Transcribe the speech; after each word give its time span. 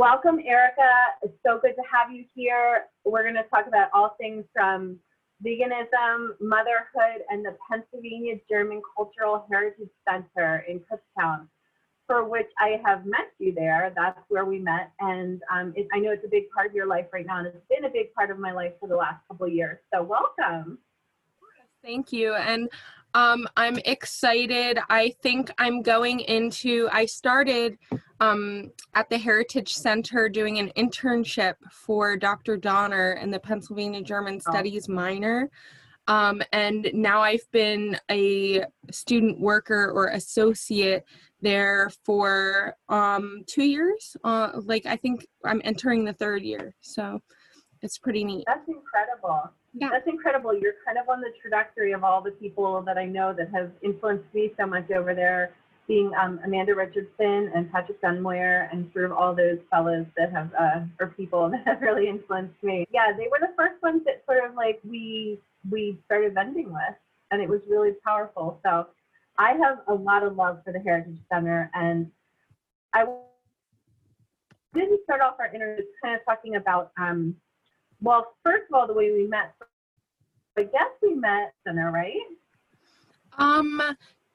welcome, 0.00 0.38
Erica. 0.46 0.90
It's 1.20 1.36
so 1.44 1.58
good 1.60 1.74
to 1.74 1.82
have 1.92 2.10
you 2.10 2.24
here. 2.34 2.86
We're 3.04 3.22
going 3.22 3.34
to 3.34 3.42
talk 3.50 3.66
about 3.66 3.90
all 3.92 4.16
things 4.18 4.46
from 4.54 4.96
veganism, 5.44 6.28
motherhood, 6.40 7.20
and 7.28 7.44
the 7.44 7.54
Pennsylvania 7.70 8.36
German 8.48 8.80
Cultural 8.96 9.44
Heritage 9.50 9.90
Center 10.08 10.64
in 10.66 10.80
Kutztown, 10.80 11.48
for 12.06 12.26
which 12.26 12.46
I 12.58 12.80
have 12.82 13.04
met 13.04 13.30
you 13.38 13.52
there. 13.54 13.92
That's 13.94 14.18
where 14.28 14.46
we 14.46 14.58
met. 14.58 14.90
And 15.00 15.42
um, 15.54 15.74
it, 15.76 15.86
I 15.92 15.98
know 15.98 16.12
it's 16.12 16.24
a 16.24 16.30
big 16.30 16.48
part 16.48 16.66
of 16.66 16.74
your 16.74 16.86
life 16.86 17.08
right 17.12 17.26
now, 17.26 17.36
and 17.40 17.48
it's 17.48 17.58
been 17.68 17.84
a 17.84 17.92
big 17.92 18.14
part 18.14 18.30
of 18.30 18.38
my 18.38 18.52
life 18.52 18.72
for 18.80 18.88
the 18.88 18.96
last 18.96 19.20
couple 19.28 19.48
of 19.48 19.52
years. 19.52 19.80
So 19.92 20.02
welcome. 20.02 20.78
Thank 21.84 22.10
you. 22.10 22.34
And 22.36 22.70
um, 23.14 23.46
I'm 23.56 23.78
excited. 23.84 24.78
I 24.88 25.14
think 25.22 25.50
I'm 25.58 25.82
going 25.82 26.20
into, 26.20 26.88
I 26.92 27.06
started 27.06 27.78
um, 28.20 28.70
at 28.94 29.08
the 29.10 29.18
Heritage 29.18 29.74
Center 29.74 30.28
doing 30.28 30.58
an 30.58 30.70
internship 30.76 31.54
for 31.72 32.16
Dr. 32.16 32.56
Donner 32.56 33.12
in 33.14 33.30
the 33.30 33.40
Pennsylvania 33.40 34.02
German 34.02 34.40
Oh. 34.46 34.50
Studies 34.50 34.88
minor. 34.88 35.50
Um, 36.06 36.42
and 36.52 36.90
now 36.92 37.20
I've 37.20 37.48
been 37.52 37.96
a 38.10 38.64
student 38.90 39.40
worker 39.40 39.90
or 39.92 40.08
associate 40.08 41.04
there 41.40 41.90
for 42.04 42.74
um, 42.88 43.42
two 43.46 43.64
years. 43.64 44.16
Uh, 44.24 44.50
like 44.64 44.86
I 44.86 44.96
think 44.96 45.26
I'm 45.44 45.60
entering 45.64 46.04
the 46.04 46.12
third 46.12 46.42
year. 46.42 46.74
So 46.80 47.20
it's 47.82 47.98
pretty 47.98 48.24
neat. 48.24 48.44
That's 48.46 48.68
incredible. 48.68 49.50
Yeah. 49.72 49.88
That's 49.92 50.06
incredible. 50.06 50.52
You're 50.54 50.74
kind 50.84 50.98
of 50.98 51.08
on 51.08 51.20
the 51.20 51.30
trajectory 51.40 51.92
of 51.92 52.02
all 52.02 52.20
the 52.20 52.32
people 52.32 52.82
that 52.82 52.98
I 52.98 53.06
know 53.06 53.32
that 53.32 53.50
have 53.54 53.70
influenced 53.82 54.32
me 54.34 54.52
so 54.58 54.66
much 54.66 54.90
over 54.90 55.14
there, 55.14 55.54
being 55.86 56.10
um, 56.20 56.40
Amanda 56.44 56.74
Richardson 56.74 57.52
and 57.54 57.70
Patrick 57.70 58.00
Donmoyer 58.02 58.68
and 58.72 58.90
sort 58.92 59.04
of 59.04 59.12
all 59.12 59.34
those 59.34 59.58
fellows 59.70 60.06
that 60.16 60.32
have, 60.32 60.50
uh, 60.58 60.80
or 60.98 61.08
people 61.08 61.48
that 61.52 61.62
have 61.66 61.80
really 61.80 62.08
influenced 62.08 62.60
me. 62.62 62.84
Yeah, 62.90 63.12
they 63.16 63.28
were 63.30 63.38
the 63.40 63.54
first 63.56 63.80
ones 63.82 64.02
that 64.06 64.22
sort 64.26 64.48
of 64.48 64.56
like 64.56 64.80
we, 64.84 65.38
we 65.70 65.98
started 66.06 66.34
vending 66.34 66.72
with 66.72 66.96
and 67.30 67.40
it 67.40 67.48
was 67.48 67.60
really 67.68 67.92
powerful. 68.04 68.60
So 68.64 68.88
I 69.38 69.52
have 69.52 69.78
a 69.88 69.94
lot 69.94 70.22
of 70.24 70.36
love 70.36 70.60
for 70.64 70.72
the 70.72 70.80
Heritage 70.80 71.18
Center 71.32 71.70
and 71.74 72.10
I 72.92 73.04
didn't 74.74 75.00
start 75.04 75.20
off 75.20 75.34
our 75.38 75.52
interview 75.54 75.84
kind 76.02 76.14
of 76.14 76.24
talking 76.24 76.56
about 76.56 76.92
um, 76.98 77.36
well, 78.02 78.34
first 78.44 78.64
of 78.70 78.74
all, 78.74 78.86
the 78.86 78.92
way 78.92 79.10
we 79.12 79.26
met, 79.26 79.54
I 80.58 80.62
guess 80.64 80.90
we 81.02 81.14
met 81.14 81.52
center, 81.66 81.90
right? 81.90 82.14
Um, 83.38 83.80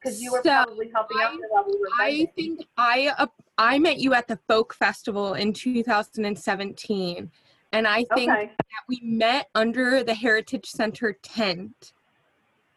Because 0.02 0.22
you 0.22 0.32
were 0.32 0.42
So, 0.44 0.64
probably 0.64 0.92
helping 0.94 1.18
out 1.22 1.32
I- 1.34 1.38
while 1.50 1.66
we 1.68 1.78
were 1.80 1.88
I 2.00 2.28
think 2.36 2.68
I 2.78 3.14
uh, 3.18 3.28
I 3.58 3.80
met 3.80 3.98
you 4.00 4.14
at 4.14 4.28
the 4.28 4.38
folk 4.48 4.74
festival 4.74 5.34
in 5.34 5.54
2017, 5.54 7.32
and 7.72 7.88
I 7.88 8.04
think 8.16 8.32
Okay, 8.32 8.52
that 8.58 8.84
we 8.88 9.00
met 9.04 9.48
under 9.56 10.04
the 10.04 10.14
Heritage 10.14 10.68
Center 10.68 11.18
tent. 11.24 11.94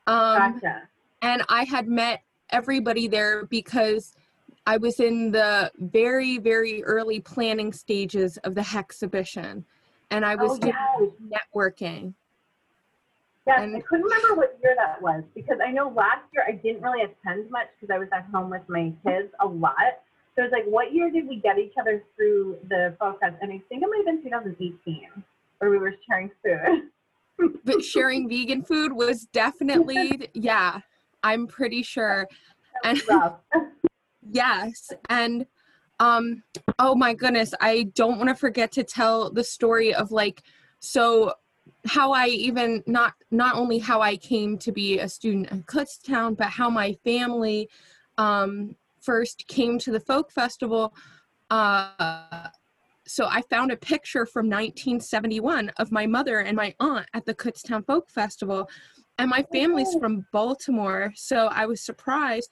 Um, 0.07 0.53
gotcha. 0.55 0.89
and 1.23 1.43
I 1.49 1.65
had 1.65 1.87
met 1.89 2.23
everybody 2.51 3.09
there 3.09 3.45
because 3.47 4.15
I 4.67 4.77
was 4.79 5.01
in 5.01 5.31
the 5.33 5.71
very 5.79 6.39
very 6.39 6.83
early 6.85 7.21
planning 7.21 7.73
stages 7.73 8.37
of 8.39 8.55
the 8.55 8.67
exhibition, 8.75 9.65
and 10.11 10.25
I 10.25 10.35
was 10.35 10.53
Oh, 10.53 10.59
doing 10.59 11.13
yes. 11.31 11.43
networking. 11.55 12.15
Yes, 13.47 13.61
I 13.61 13.63
and- 13.65 13.85
couldn't 13.87 14.05
remember 14.05 14.35
what 14.35 14.59
year 14.63 14.75
that 14.77 15.01
was 15.01 15.25
because 15.35 15.59
I 15.65 15.71
know 15.71 15.89
last 15.89 16.25
year 16.33 16.45
I 16.47 16.53
didn't 16.53 16.83
really 16.83 17.03
attend 17.03 17.51
much 17.51 17.69
because 17.81 17.95
I 17.95 17.99
was 17.99 18.09
at 18.13 18.25
home 18.27 18.51
with 18.51 18.69
my 18.69 18.93
kids 19.07 19.33
a 19.41 19.47
lot. 19.47 19.75
So 20.37 20.45
it's 20.45 20.53
like, 20.53 20.67
what 20.67 20.93
year 20.93 21.11
did 21.11 21.27
we 21.27 21.37
get 21.37 21.59
each 21.59 21.73
other 21.81 22.05
through 22.15 22.59
the 22.69 22.95
fest? 23.01 23.37
And 23.41 23.51
I 23.53 23.61
think 23.69 23.83
it 23.83 23.89
might 23.89 23.97
have 23.97 24.07
been 24.07 24.23
2018 24.23 25.09
where 25.59 25.71
we 25.71 25.79
were 25.79 25.95
sharing 26.07 26.31
food. 26.45 26.91
But 27.65 27.83
sharing 27.85 28.29
vegan 28.29 28.63
food 28.63 28.93
was 28.93 29.27
definitely 29.27 30.29
yeah. 30.35 30.81
I'm 31.23 31.47
pretty 31.47 31.83
sure. 31.83 32.29
And 32.85 33.01
Rough. 33.09 33.35
Yes, 34.31 34.91
and 35.09 35.47
um 36.01 36.43
oh 36.79 36.95
my 36.95 37.15
goodness, 37.15 37.53
I 37.61 37.85
don't 37.95 38.19
want 38.19 38.29
to 38.29 38.35
forget 38.35 38.73
to 38.73 38.85
tell 38.85 39.31
the 39.31 39.45
story 39.45 39.95
of 39.95 40.11
like 40.11 40.43
so 40.81 41.33
how 41.87 42.13
I 42.13 42.27
even 42.29 42.83
not 42.87 43.15
not 43.31 43.57
only 43.57 43.79
how 43.79 44.01
I 44.01 44.17
came 44.17 44.59
to 44.59 44.73
be 44.73 44.99
a 44.99 45.09
student 45.09 45.51
in 45.51 45.63
Kutztown, 45.65 46.37
but 46.37 46.49
how 46.49 46.71
my 46.71 46.97
family 47.05 47.69
um 48.17 48.77
first 49.01 49.47
came 49.49 49.79
to 49.81 49.93
the 49.93 50.01
folk 50.01 50.31
festival. 50.31 50.95
Uh 51.51 52.49
so 53.07 53.27
I 53.27 53.41
found 53.49 53.73
a 53.73 53.77
picture 53.77 54.27
from 54.27 54.47
1971 54.47 55.71
of 55.79 55.91
my 55.91 56.07
mother 56.07 56.41
and 56.41 56.55
my 56.55 56.75
aunt 56.79 57.07
at 57.15 57.25
the 57.25 57.35
Kutztown 57.35 57.87
Folk 57.87 58.11
Festival. 58.11 58.69
And 59.17 59.31
my 59.31 59.45
family's 59.51 59.89
Oh. 59.95 59.99
from 59.99 60.27
Baltimore, 60.31 61.13
so 61.17 61.47
I 61.47 61.65
was 61.65 61.81
surprised. 61.81 62.51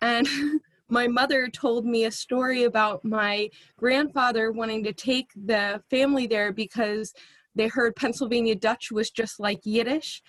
And 0.00 0.26
my 0.92 1.08
mother 1.08 1.48
told 1.48 1.86
me 1.86 2.04
a 2.04 2.10
story 2.10 2.64
about 2.64 3.02
my 3.02 3.48
grandfather 3.78 4.52
wanting 4.52 4.84
to 4.84 4.92
take 4.92 5.30
the 5.46 5.82
family 5.88 6.26
there 6.26 6.52
because 6.52 7.14
they 7.54 7.66
heard 7.66 7.96
Pennsylvania 7.96 8.54
Dutch 8.54 8.92
was 8.92 9.10
just 9.10 9.40
like 9.40 9.60
Yiddish. 9.64 10.22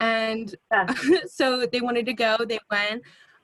And 0.00 0.54
Yeah. 0.70 0.94
so 1.26 1.64
they 1.64 1.80
wanted 1.80 2.04
to 2.06 2.12
go, 2.12 2.36
they 2.46 2.58
went. 2.70 3.02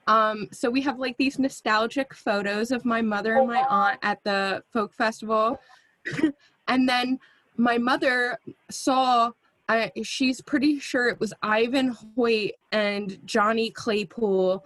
Um, 0.09 0.49
so 0.53 0.69
we 0.69 0.83
have 0.83 0.99
like 0.99 1.17
these 1.17 1.39
nostalgic 1.39 2.13
photos 2.13 2.71
of 2.71 2.85
my 2.85 3.01
mother 3.01 3.37
and 3.37 3.49
my 3.49 3.65
aunt 3.71 3.99
at 4.03 4.23
the 4.25 4.63
folk 4.71 4.93
festival. 4.93 5.59
and 6.69 6.87
then 6.87 7.19
my 7.57 7.79
mother 7.79 8.39
saw 8.71 9.33
I, 9.71 9.93
she's 10.03 10.41
pretty 10.41 10.81
sure 10.81 11.09
it 11.09 11.21
was 11.21 11.35
Ivan 11.43 11.95
Hoyt 12.15 12.53
and 12.73 13.19
Johnny 13.27 13.71
Claypoole 13.71 14.65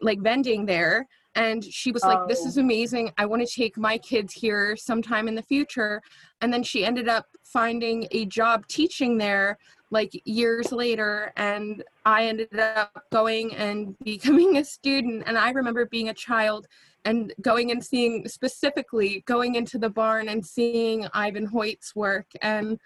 like 0.00 0.20
vending 0.20 0.66
there. 0.66 1.06
And 1.34 1.62
she 1.62 1.92
was 1.92 2.02
like 2.02 2.26
this 2.28 2.42
Oh. 2.44 2.48
is 2.48 2.56
amazing. 2.56 3.12
I 3.18 3.26
want 3.26 3.46
to 3.46 3.54
take 3.54 3.76
my 3.76 3.98
kids 3.98 4.32
here 4.32 4.74
sometime 4.76 5.28
in 5.28 5.34
the 5.34 5.42
future. 5.42 6.00
And 6.40 6.52
then 6.52 6.62
she 6.62 6.84
ended 6.84 7.08
up 7.08 7.26
finding 7.42 8.08
a 8.10 8.24
job 8.24 8.66
teaching 8.68 9.18
there 9.18 9.58
like 9.90 10.10
years 10.24 10.72
later. 10.72 11.32
And 11.36 11.84
i 12.04 12.26
ended 12.26 12.58
up 12.58 13.04
going 13.12 13.54
and 13.54 13.96
becoming 14.04 14.56
a 14.56 14.64
student. 14.64 15.24
And 15.26 15.36
i 15.36 15.50
remember 15.50 15.84
being 15.86 16.08
a 16.08 16.14
child 16.14 16.66
and 17.04 17.32
going 17.40 17.70
and 17.70 17.84
seeing 17.84 18.26
specifically 18.26 19.22
going 19.26 19.54
into 19.54 19.78
the 19.78 19.90
barn 19.90 20.28
and 20.28 20.44
seeing 20.44 21.06
ivan 21.12 21.46
hoyt's 21.46 21.94
work. 21.94 22.26
And 22.42 22.80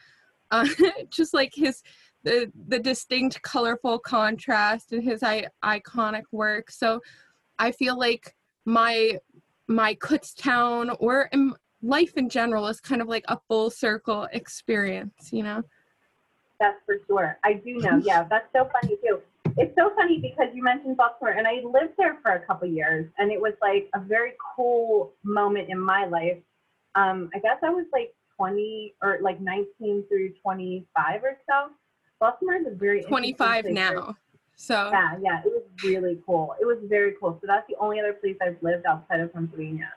uh, 0.50 0.66
just 1.10 1.32
like 1.32 1.52
his 1.54 1.82
the 2.22 2.50
the 2.68 2.78
distinct 2.78 3.40
colorful 3.42 3.98
contrast 3.98 4.92
and 4.92 5.02
his 5.02 5.22
I- 5.22 5.48
iconic 5.64 6.24
work 6.32 6.70
so 6.70 7.00
i 7.58 7.72
feel 7.72 7.98
like 7.98 8.34
my 8.64 9.18
my 9.68 9.94
kutztown 9.94 10.94
or 11.00 11.28
in 11.32 11.54
life 11.82 12.12
in 12.16 12.28
general 12.28 12.66
is 12.66 12.80
kind 12.80 13.00
of 13.00 13.08
like 13.08 13.24
a 13.28 13.38
full 13.48 13.70
circle 13.70 14.28
experience 14.32 15.30
you 15.32 15.42
know 15.42 15.62
That's 16.60 16.76
for 16.84 16.96
sure. 17.06 17.38
I 17.42 17.54
do 17.54 17.78
know. 17.78 17.96
Yeah, 18.04 18.24
that's 18.28 18.48
so 18.54 18.68
funny 18.74 18.96
too. 19.02 19.20
It's 19.56 19.74
so 19.76 19.92
funny 19.96 20.18
because 20.20 20.48
you 20.54 20.62
mentioned 20.62 20.96
Baltimore, 20.98 21.32
and 21.32 21.46
I 21.46 21.62
lived 21.64 21.94
there 21.96 22.18
for 22.22 22.32
a 22.32 22.40
couple 22.46 22.68
years, 22.68 23.06
and 23.18 23.32
it 23.32 23.40
was 23.40 23.54
like 23.62 23.88
a 23.94 24.00
very 24.00 24.32
cool 24.54 25.12
moment 25.24 25.70
in 25.70 25.80
my 25.80 26.04
life. 26.04 26.36
Um, 26.94 27.30
I 27.34 27.38
guess 27.38 27.56
I 27.62 27.70
was 27.70 27.86
like 27.92 28.14
20 28.36 28.94
or 29.02 29.18
like 29.22 29.40
19 29.40 30.04
through 30.08 30.34
25 30.42 31.24
or 31.24 31.38
so. 31.48 31.70
Baltimore 32.20 32.56
is 32.56 32.66
a 32.66 32.70
very 32.70 33.02
25 33.02 33.64
now 33.66 34.16
so 34.60 34.90
Yeah, 34.92 35.16
yeah, 35.22 35.40
it 35.42 35.46
was 35.46 35.62
really 35.82 36.18
cool. 36.26 36.54
It 36.60 36.66
was 36.66 36.76
very 36.82 37.14
cool. 37.18 37.38
So 37.40 37.46
that's 37.46 37.66
the 37.66 37.76
only 37.80 37.98
other 37.98 38.12
place 38.12 38.36
I've 38.42 38.58
lived 38.60 38.84
outside 38.84 39.20
of 39.20 39.32
Pennsylvania. 39.32 39.88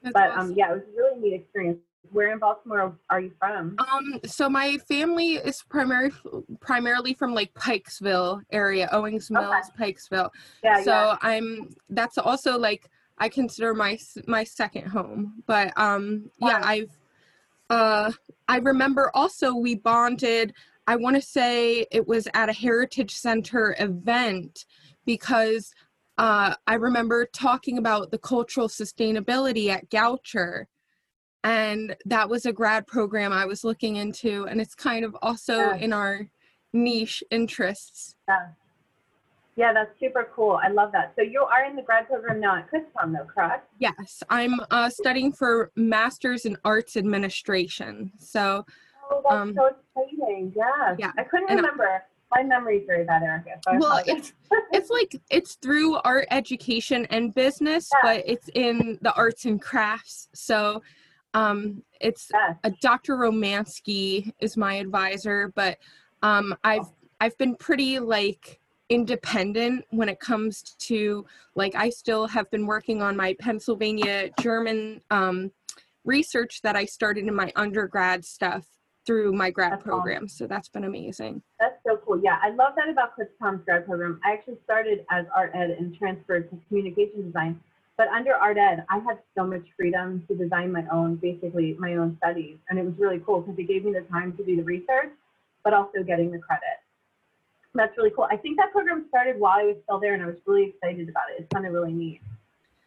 that's 0.00 0.14
But 0.14 0.30
awesome. 0.30 0.52
um, 0.52 0.54
yeah, 0.56 0.70
it 0.70 0.74
was 0.74 0.82
a 0.84 0.96
really 0.96 1.20
neat 1.20 1.34
experience. 1.34 1.78
Where 2.12 2.32
in 2.32 2.38
Baltimore 2.38 2.96
are 3.10 3.20
you 3.20 3.32
from? 3.40 3.74
Um, 3.80 4.20
so 4.24 4.48
my 4.48 4.78
family 4.88 5.34
is 5.34 5.64
primary, 5.68 6.12
primarily 6.60 7.14
from 7.14 7.34
like 7.34 7.52
Pikesville 7.54 8.42
area, 8.52 8.88
Owings 8.92 9.28
Mills, 9.28 9.72
Pikesville. 9.76 10.30
Yeah, 10.62 10.84
so 10.84 10.92
yeah. 10.92 11.16
I'm 11.22 11.74
that's 11.90 12.16
also 12.16 12.56
like 12.56 12.88
I 13.18 13.28
consider 13.28 13.74
my 13.74 13.98
my 14.28 14.44
second 14.44 14.86
home. 14.86 15.42
But 15.46 15.76
um, 15.76 16.30
yeah, 16.38 16.60
Wow. 16.60 16.62
I've 16.62 16.98
uh, 17.70 18.12
I 18.46 18.58
remember 18.58 19.10
also 19.12 19.56
we 19.56 19.74
bonded. 19.74 20.54
I 20.86 20.96
want 20.96 21.16
to 21.16 21.22
say 21.22 21.86
it 21.90 22.06
was 22.06 22.28
at 22.34 22.48
a 22.48 22.52
Heritage 22.52 23.14
Center 23.14 23.74
event 23.78 24.64
because 25.04 25.72
uh, 26.18 26.54
I 26.66 26.74
remember 26.74 27.26
talking 27.26 27.78
about 27.78 28.10
the 28.10 28.18
cultural 28.18 28.68
sustainability 28.68 29.68
at 29.68 29.90
Goucher. 29.90 30.66
And 31.44 31.94
that 32.06 32.28
was 32.28 32.46
a 32.46 32.52
grad 32.52 32.86
program 32.86 33.32
I 33.32 33.46
was 33.46 33.62
looking 33.62 33.96
into, 33.96 34.46
and 34.46 34.60
it's 34.60 34.74
kind 34.74 35.04
of 35.04 35.16
also 35.22 35.58
Yeah. 35.58 35.76
in 35.76 35.92
our 35.92 36.28
niche 36.72 37.22
interests. 37.30 38.16
Yeah. 38.28 38.48
Yeah, 39.54 39.72
that's 39.72 39.98
super 39.98 40.28
cool. 40.34 40.60
I 40.62 40.68
love 40.68 40.92
that. 40.92 41.14
So 41.16 41.22
you 41.22 41.42
are 41.42 41.64
in 41.64 41.76
the 41.76 41.82
grad 41.82 42.08
program 42.08 42.40
now 42.40 42.56
at 42.56 42.70
Kutztown, 42.70 43.12
though, 43.16 43.24
correct? 43.24 43.70
Yes, 43.78 44.22
I'm 44.28 44.60
uh, 44.70 44.90
studying 44.90 45.32
for 45.32 45.70
Masters 45.76 46.44
in 46.44 46.58
Arts 46.62 46.94
Administration. 46.96 48.12
So, 48.18 48.66
Oh, 49.10 49.20
that's 49.22 49.34
Um, 49.34 49.54
so 49.54 49.66
exciting. 49.96 50.52
Yeah. 50.56 50.96
yeah, 50.98 51.12
I 51.18 51.24
couldn't 51.24 51.50
and 51.50 51.58
I- 51.60 51.62
remember. 51.62 52.02
My 52.34 52.42
memory's 52.42 52.84
very 52.88 53.04
bad, 53.04 53.22
Erica. 53.22 53.50
So 53.64 53.78
well, 53.78 54.02
it's 54.04 54.32
it's 54.72 54.90
like 54.90 55.14
it's 55.30 55.54
through 55.54 55.94
art 55.98 56.26
education 56.32 57.06
and 57.10 57.32
business, 57.32 57.88
Yeah. 57.94 58.00
but 58.02 58.24
it's 58.26 58.48
in 58.54 58.98
the 59.00 59.14
arts 59.14 59.44
and 59.44 59.62
crafts. 59.62 60.28
So, 60.34 60.82
um, 61.34 61.84
it's 62.00 62.28
Yes. 62.34 62.56
uh, 62.64 62.70
Dr. 62.82 63.16
Romansky 63.16 64.32
is 64.40 64.56
my 64.56 64.74
advisor, 64.74 65.52
but 65.54 65.78
um, 66.22 66.56
I've 66.64 66.88
I've 67.20 67.38
been 67.38 67.54
pretty 67.54 68.00
like 68.00 68.58
independent 68.88 69.84
when 69.90 70.08
it 70.08 70.18
comes 70.18 70.62
to 70.62 71.24
like 71.54 71.76
I 71.76 71.90
still 71.90 72.26
have 72.26 72.50
been 72.50 72.66
working 72.66 73.02
on 73.02 73.16
my 73.16 73.36
Pennsylvania 73.38 74.30
German 74.40 75.00
um, 75.12 75.52
research 76.04 76.60
that 76.62 76.74
I 76.74 76.86
started 76.86 77.26
in 77.28 77.34
my 77.36 77.52
undergrad 77.54 78.24
stuff 78.24 78.66
through 79.06 79.32
my 79.32 79.50
grad 79.50 79.72
That's 79.72 79.82
awesome. 79.82 79.90
program. 79.90 80.28
So 80.28 80.46
that's 80.46 80.68
been 80.68 80.84
amazing. 80.84 81.42
That's 81.60 81.76
so 81.86 81.96
cool. 82.04 82.20
Yeah, 82.20 82.38
I 82.42 82.50
love 82.50 82.74
that 82.76 82.88
about 82.88 83.12
Kutztown's 83.16 83.64
grad 83.64 83.86
program. 83.86 84.20
I 84.24 84.32
actually 84.32 84.58
started 84.64 85.06
as 85.10 85.26
art 85.34 85.52
ed 85.54 85.70
and 85.70 85.96
transferred 85.96 86.50
to 86.50 86.58
communication 86.68 87.24
design. 87.24 87.60
But 87.96 88.08
under 88.08 88.34
art 88.34 88.58
ed, 88.58 88.84
I 88.90 88.98
had 88.98 89.18
so 89.36 89.46
much 89.46 89.64
freedom 89.76 90.22
to 90.28 90.34
design 90.34 90.70
my 90.72 90.84
own, 90.92 91.16
basically 91.16 91.76
my 91.78 91.94
own 91.94 92.16
studies. 92.18 92.58
And 92.68 92.78
it 92.78 92.84
was 92.84 92.94
really 92.98 93.22
cool 93.24 93.40
because 93.40 93.58
it 93.58 93.68
gave 93.68 93.84
me 93.84 93.92
the 93.92 94.02
time 94.12 94.36
to 94.36 94.44
do 94.44 94.56
the 94.56 94.62
research, 94.62 95.12
but 95.64 95.72
also 95.72 96.02
getting 96.06 96.30
the 96.30 96.38
credit. 96.38 96.82
That's 97.74 97.96
really 97.96 98.10
cool. 98.10 98.26
I 98.30 98.36
think 98.36 98.58
that 98.58 98.72
program 98.72 99.06
started 99.08 99.38
while 99.38 99.58
I 99.58 99.64
was 99.64 99.76
still 99.84 100.00
there 100.00 100.14
and 100.14 100.22
I 100.22 100.26
was 100.26 100.36
really 100.46 100.70
excited 100.70 101.08
about 101.08 101.24
it. 101.30 101.42
It's 101.42 101.48
kind 101.54 101.66
of 101.66 101.72
really 101.72 101.92
neat. 101.92 102.20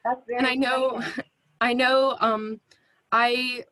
That's 0.04 0.22
very 0.28 0.40
and 0.40 0.48
I 0.48 0.56
know, 0.56 0.98
exciting. 0.98 1.24
I 1.62 1.74
know, 1.74 2.18
um, 2.20 2.60
I, 3.12 3.64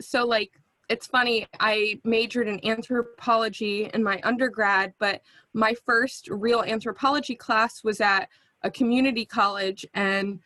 so 0.00 0.26
like, 0.26 0.60
it's 0.90 1.06
funny, 1.06 1.46
I 1.60 2.00
majored 2.04 2.48
in 2.48 2.62
anthropology 2.66 3.88
in 3.94 4.02
my 4.02 4.20
undergrad, 4.24 4.92
but 4.98 5.22
my 5.54 5.74
first 5.86 6.28
real 6.28 6.62
anthropology 6.62 7.36
class 7.36 7.84
was 7.84 8.00
at 8.00 8.28
a 8.62 8.70
community 8.70 9.24
college 9.24 9.86
and 9.94 10.40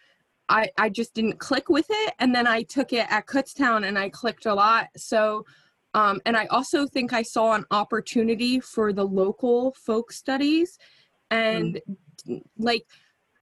I, 0.50 0.68
I 0.76 0.90
just 0.90 1.14
didn't 1.14 1.38
click 1.38 1.70
with 1.70 1.86
it. 1.88 2.14
And 2.18 2.34
then 2.34 2.46
I 2.46 2.62
took 2.62 2.92
it 2.92 3.06
at 3.10 3.26
Kutztown 3.26 3.88
and 3.88 3.98
I 3.98 4.10
clicked 4.10 4.44
a 4.44 4.54
lot. 4.54 4.88
So, 4.98 5.46
um, 5.94 6.20
and 6.26 6.36
I 6.36 6.44
also 6.46 6.86
think 6.86 7.14
I 7.14 7.22
saw 7.22 7.54
an 7.54 7.64
opportunity 7.70 8.60
for 8.60 8.92
the 8.92 9.04
local 9.04 9.72
folk 9.72 10.12
studies. 10.12 10.78
And 11.30 11.80
like, 12.58 12.86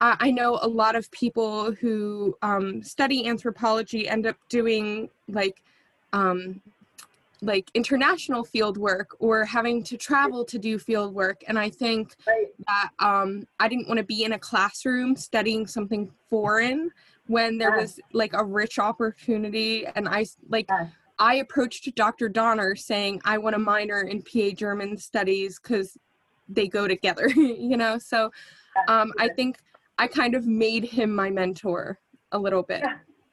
I 0.01 0.17
I 0.21 0.31
know 0.31 0.61
a 0.63 0.69
lot 0.69 0.95
of 0.95 1.11
people 1.11 1.73
who 1.73 2.37
um, 2.43 2.83
study 2.83 3.27
anthropology 3.27 4.09
end 4.09 4.27
up 4.27 4.37
doing 4.49 5.09
like 5.27 5.65
um, 6.13 6.61
like 7.43 7.71
international 7.75 8.45
field 8.45 8.79
work 8.79 9.17
or 9.19 9.45
having 9.45 9.83
to 9.83 9.97
travel 9.97 10.45
to 10.45 10.59
do 10.59 10.79
field 10.79 11.13
work. 11.13 11.43
And 11.49 11.59
I 11.59 11.69
think 11.69 12.15
Right. 12.27 12.47
that 12.67 12.91
um, 13.01 13.47
I 13.59 13.69
didn't 13.69 13.89
want 13.89 13.99
to 13.99 14.05
be 14.05 14.23
in 14.25 14.33
a 14.33 14.39
classroom 14.39 15.17
studying 15.17 15.67
something 15.67 16.11
foreign 16.31 16.91
when 17.27 17.59
there 17.59 17.71
Yeah. 17.71 17.83
was 17.83 18.01
like 18.13 18.33
a 18.33 18.45
rich 18.45 18.79
opportunity. 18.79 19.85
And 19.87 20.09
i 20.09 20.25
like 20.49 20.67
Yeah. 20.71 20.89
I 21.19 21.37
approached 21.37 21.95
Dr. 21.95 22.29
Donner 22.29 22.75
saying 22.75 23.21
I 23.25 23.39
want 23.39 23.55
a 23.55 23.59
minor 23.59 24.01
in 24.03 24.23
PA 24.23 24.51
German 24.55 24.97
studies 24.97 25.59
because 25.61 25.97
they 26.49 26.67
go 26.69 26.89
together, 26.89 27.29
you 27.37 27.77
know. 27.77 27.99
So 27.99 28.31
um, 28.89 29.13
I 29.19 29.29
think 29.29 29.59
I 29.99 30.07
kind 30.07 30.35
of 30.35 30.47
made 30.47 30.85
him 30.85 31.15
my 31.15 31.29
mentor 31.31 31.99
a 32.33 32.39
little 32.39 32.63
bit. 32.63 32.83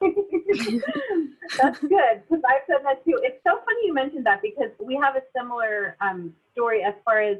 That's 1.58 1.78
good 1.80 2.22
because 2.28 2.42
I've 2.48 2.62
said 2.66 2.84
that 2.84 3.04
too. 3.04 3.18
It's 3.22 3.42
so 3.46 3.58
funny 3.64 3.86
you 3.86 3.94
mentioned 3.94 4.26
that 4.26 4.42
because 4.42 4.70
we 4.78 4.94
have 4.96 5.16
a 5.16 5.22
similar 5.36 5.96
um, 6.00 6.34
story 6.52 6.82
as 6.82 6.94
far 7.04 7.20
as 7.20 7.38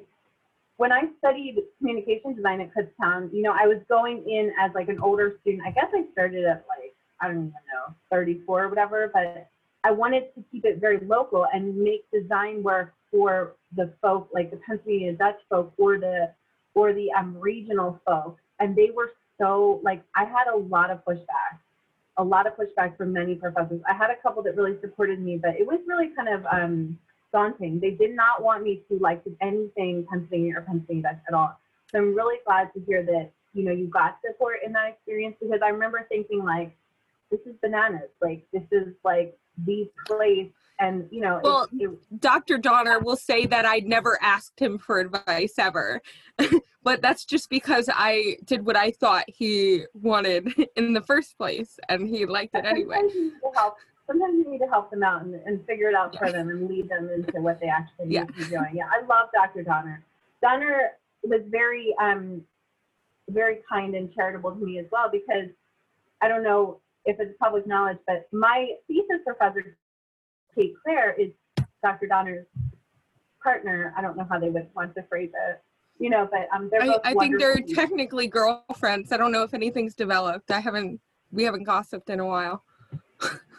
when 0.76 0.92
I 0.92 1.02
studied 1.18 1.56
communication 1.78 2.34
design 2.34 2.60
at 2.60 2.70
Kutztown. 2.74 3.32
You 3.32 3.42
know, 3.42 3.52
I 3.52 3.66
was 3.66 3.78
going 3.88 4.24
in 4.28 4.52
as 4.58 4.72
like 4.74 4.88
an 4.88 4.98
older 5.00 5.36
student. 5.40 5.62
I 5.66 5.70
guess 5.70 5.90
I 5.94 6.04
started 6.12 6.44
at 6.44 6.64
like 6.68 6.94
I 7.20 7.28
don't 7.28 7.36
even 7.36 7.48
know 7.50 7.94
34 8.10 8.64
or 8.64 8.68
whatever, 8.68 9.10
but 9.12 9.48
I 9.84 9.90
wanted 9.90 10.34
to 10.34 10.44
keep 10.50 10.64
it 10.64 10.80
very 10.80 10.98
local 11.06 11.46
and 11.52 11.76
make 11.76 12.10
design 12.10 12.62
work 12.62 12.94
for 13.10 13.56
the 13.76 13.92
folk, 14.02 14.28
like 14.32 14.50
the 14.50 14.58
Pennsylvania 14.58 15.12
Dutch 15.12 15.38
folk 15.48 15.72
or 15.78 15.98
the 15.98 16.32
or 16.74 16.92
the 16.92 17.10
um, 17.12 17.36
regional 17.38 18.00
folk, 18.06 18.38
and 18.58 18.76
they 18.76 18.90
were 18.94 19.12
so 19.38 19.80
like 19.82 20.02
I 20.14 20.24
had 20.24 20.46
a 20.52 20.56
lot 20.56 20.90
of 20.90 21.04
pushback 21.04 21.58
a 22.20 22.22
lot 22.22 22.46
of 22.46 22.52
pushback 22.54 22.96
from 22.98 23.12
many 23.14 23.34
professors. 23.34 23.80
I 23.88 23.94
had 23.94 24.10
a 24.10 24.16
couple 24.22 24.42
that 24.42 24.54
really 24.56 24.78
supported 24.80 25.20
me, 25.20 25.38
but 25.38 25.56
it 25.58 25.66
was 25.66 25.80
really 25.86 26.08
kind 26.14 26.28
of 26.28 26.44
um, 26.52 26.98
daunting. 27.32 27.80
They 27.80 27.92
did 27.92 28.14
not 28.14 28.42
want 28.42 28.62
me 28.62 28.82
to 28.90 28.98
like 28.98 29.24
do 29.24 29.34
anything 29.40 30.06
Pennsylvania 30.08 30.58
or 30.58 30.60
Pennsylvania 30.62 31.02
Dutch 31.04 31.20
at 31.28 31.34
all. 31.34 31.58
So 31.90 31.98
I'm 31.98 32.14
really 32.14 32.36
glad 32.46 32.72
to 32.74 32.80
hear 32.86 33.02
that 33.04 33.30
you 33.54 33.64
know 33.64 33.72
you 33.72 33.86
got 33.86 34.18
support 34.24 34.58
in 34.64 34.72
that 34.74 34.88
experience 34.88 35.36
because 35.40 35.60
I 35.64 35.70
remember 35.70 36.06
thinking 36.10 36.44
like, 36.44 36.76
this 37.30 37.40
is 37.46 37.54
bananas. 37.62 38.10
Like 38.20 38.46
this 38.52 38.64
is 38.70 38.88
like 39.02 39.36
the 39.64 39.90
place, 40.06 40.50
and 40.78 41.08
you 41.10 41.22
know, 41.22 41.38
it- 41.38 41.44
Well, 41.44 41.68
it, 41.72 42.20
Dr. 42.20 42.58
Donner 42.58 42.98
will 42.98 43.16
say 43.16 43.46
that 43.46 43.64
I 43.64 43.78
never 43.78 44.18
asked 44.22 44.60
him 44.60 44.76
for 44.76 45.00
advice 45.00 45.54
ever. 45.58 46.02
but 46.82 47.02
that's 47.02 47.24
just 47.24 47.50
because 47.50 47.88
I 47.92 48.36
did 48.44 48.64
what 48.64 48.76
I 48.76 48.90
thought 48.92 49.24
he 49.28 49.84
wanted 49.94 50.52
in 50.76 50.92
the 50.92 51.00
first 51.02 51.36
place 51.36 51.78
and 51.88 52.06
he 52.08 52.26
liked 52.26 52.54
it 52.54 52.64
anyway. 52.64 52.96
Sometimes 52.96 53.14
you 53.14 53.24
need 53.24 53.40
to 53.42 53.50
help. 53.54 53.76
Sometimes 54.06 54.34
you 54.44 54.50
need 54.50 54.58
to 54.58 54.66
help 54.66 54.90
them 54.90 55.02
out 55.02 55.22
and, 55.22 55.34
and 55.34 55.64
figure 55.66 55.88
it 55.88 55.94
out 55.94 56.16
for 56.18 56.26
Yeah. 56.26 56.32
them 56.32 56.48
and 56.48 56.68
lead 56.68 56.88
them 56.88 57.08
into 57.10 57.40
what 57.40 57.60
they 57.60 57.68
actually 57.68 58.06
need 58.06 58.14
Yeah. 58.14 58.24
to 58.24 58.32
be 58.32 58.44
doing. 58.44 58.70
Yeah, 58.74 58.88
I 58.90 59.04
love 59.06 59.28
Dr. 59.32 59.62
Donner. 59.62 60.04
Donner 60.42 60.92
was 61.22 61.42
very, 61.48 61.94
um, 62.00 62.42
very 63.28 63.58
kind 63.70 63.94
and 63.94 64.12
charitable 64.12 64.52
to 64.52 64.64
me 64.64 64.78
as 64.78 64.86
well 64.90 65.08
because 65.10 65.48
I 66.20 66.28
don't 66.28 66.42
know 66.42 66.80
if 67.04 67.20
it's 67.20 67.36
public 67.38 67.66
knowledge, 67.66 67.98
but 68.06 68.26
my 68.32 68.70
thesis 68.88 69.20
professor, 69.24 69.76
Kate 70.56 70.74
Clare, 70.82 71.12
is 71.18 71.30
Dr. 71.82 72.06
Donner's 72.08 72.46
partner. 73.42 73.94
I 73.96 74.02
don't 74.02 74.16
know 74.16 74.26
how 74.28 74.38
they 74.40 74.50
would 74.50 74.68
want 74.74 74.94
to 74.96 75.02
phrase 75.04 75.30
it, 75.32 75.62
you 76.00 76.08
know, 76.10 76.26
but 76.30 76.48
um, 76.52 76.68
they're 76.72 76.82
I, 76.82 76.86
both 76.86 77.00
I 77.04 77.14
think 77.14 77.38
they're 77.38 77.56
people. 77.58 77.74
technically 77.74 78.26
girlfriends. 78.26 79.12
I 79.12 79.18
don't 79.18 79.30
know 79.30 79.42
if 79.42 79.52
anything's 79.54 79.94
developed. 79.94 80.50
I 80.50 80.58
haven't, 80.58 80.98
we 81.30 81.44
haven't 81.44 81.64
gossiped 81.64 82.08
in 82.08 82.18
a 82.20 82.26
while. 82.26 82.64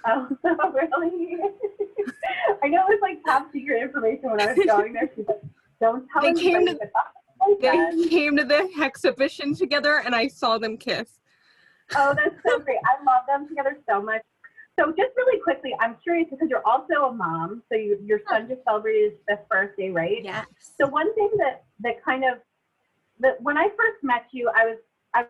Oh, 0.07 0.27
really? 0.43 1.37
I 2.63 2.67
know 2.67 2.81
it 2.89 2.89
was 2.89 2.99
like 3.01 3.19
top 3.25 3.51
secret 3.53 3.83
information 3.83 4.31
when 4.31 4.41
I 4.41 4.53
was 4.53 4.65
going 4.65 4.93
there. 4.93 5.09
She's 5.15 5.25
like, 5.27 5.41
don't 5.79 6.07
tell 6.11 6.23
They 6.23 6.33
came 6.33 6.65
to- 6.65 6.79
They 7.61 7.67
that." 7.67 8.07
came 8.09 8.35
to 8.37 8.43
the 8.43 8.67
exhibition 8.81 9.53
together 9.53 10.01
and 10.03 10.15
I 10.15 10.27
saw 10.27 10.57
them 10.57 10.77
kiss. 10.77 11.19
Oh, 11.95 12.15
that's 12.15 12.35
so 12.47 12.59
great. 12.59 12.77
I 12.85 13.03
love 13.03 13.23
them 13.27 13.47
together 13.47 13.77
so 13.87 14.01
much. 14.01 14.21
So 14.81 14.91
just 14.91 15.11
really 15.15 15.39
quickly, 15.39 15.75
I'm 15.79 15.95
curious 16.01 16.27
because 16.31 16.49
you're 16.49 16.65
also 16.65 17.09
a 17.09 17.13
mom. 17.13 17.61
So 17.69 17.77
you, 17.77 17.99
your 18.03 18.19
son 18.29 18.47
just 18.47 18.61
celebrated 18.63 19.11
his 19.11 19.19
fifth 19.27 19.47
birthday, 19.49 19.89
right? 19.89 20.23
Yes. 20.23 20.45
So 20.79 20.87
one 20.87 21.13
thing 21.13 21.29
that 21.37 21.63
that 21.81 22.03
kind 22.03 22.23
of 22.23 22.39
that 23.19 23.41
when 23.41 23.57
I 23.57 23.67
first 23.77 24.03
met 24.03 24.25
you, 24.31 24.49
I 24.55 24.65
was 24.65 24.77
I 25.13 25.25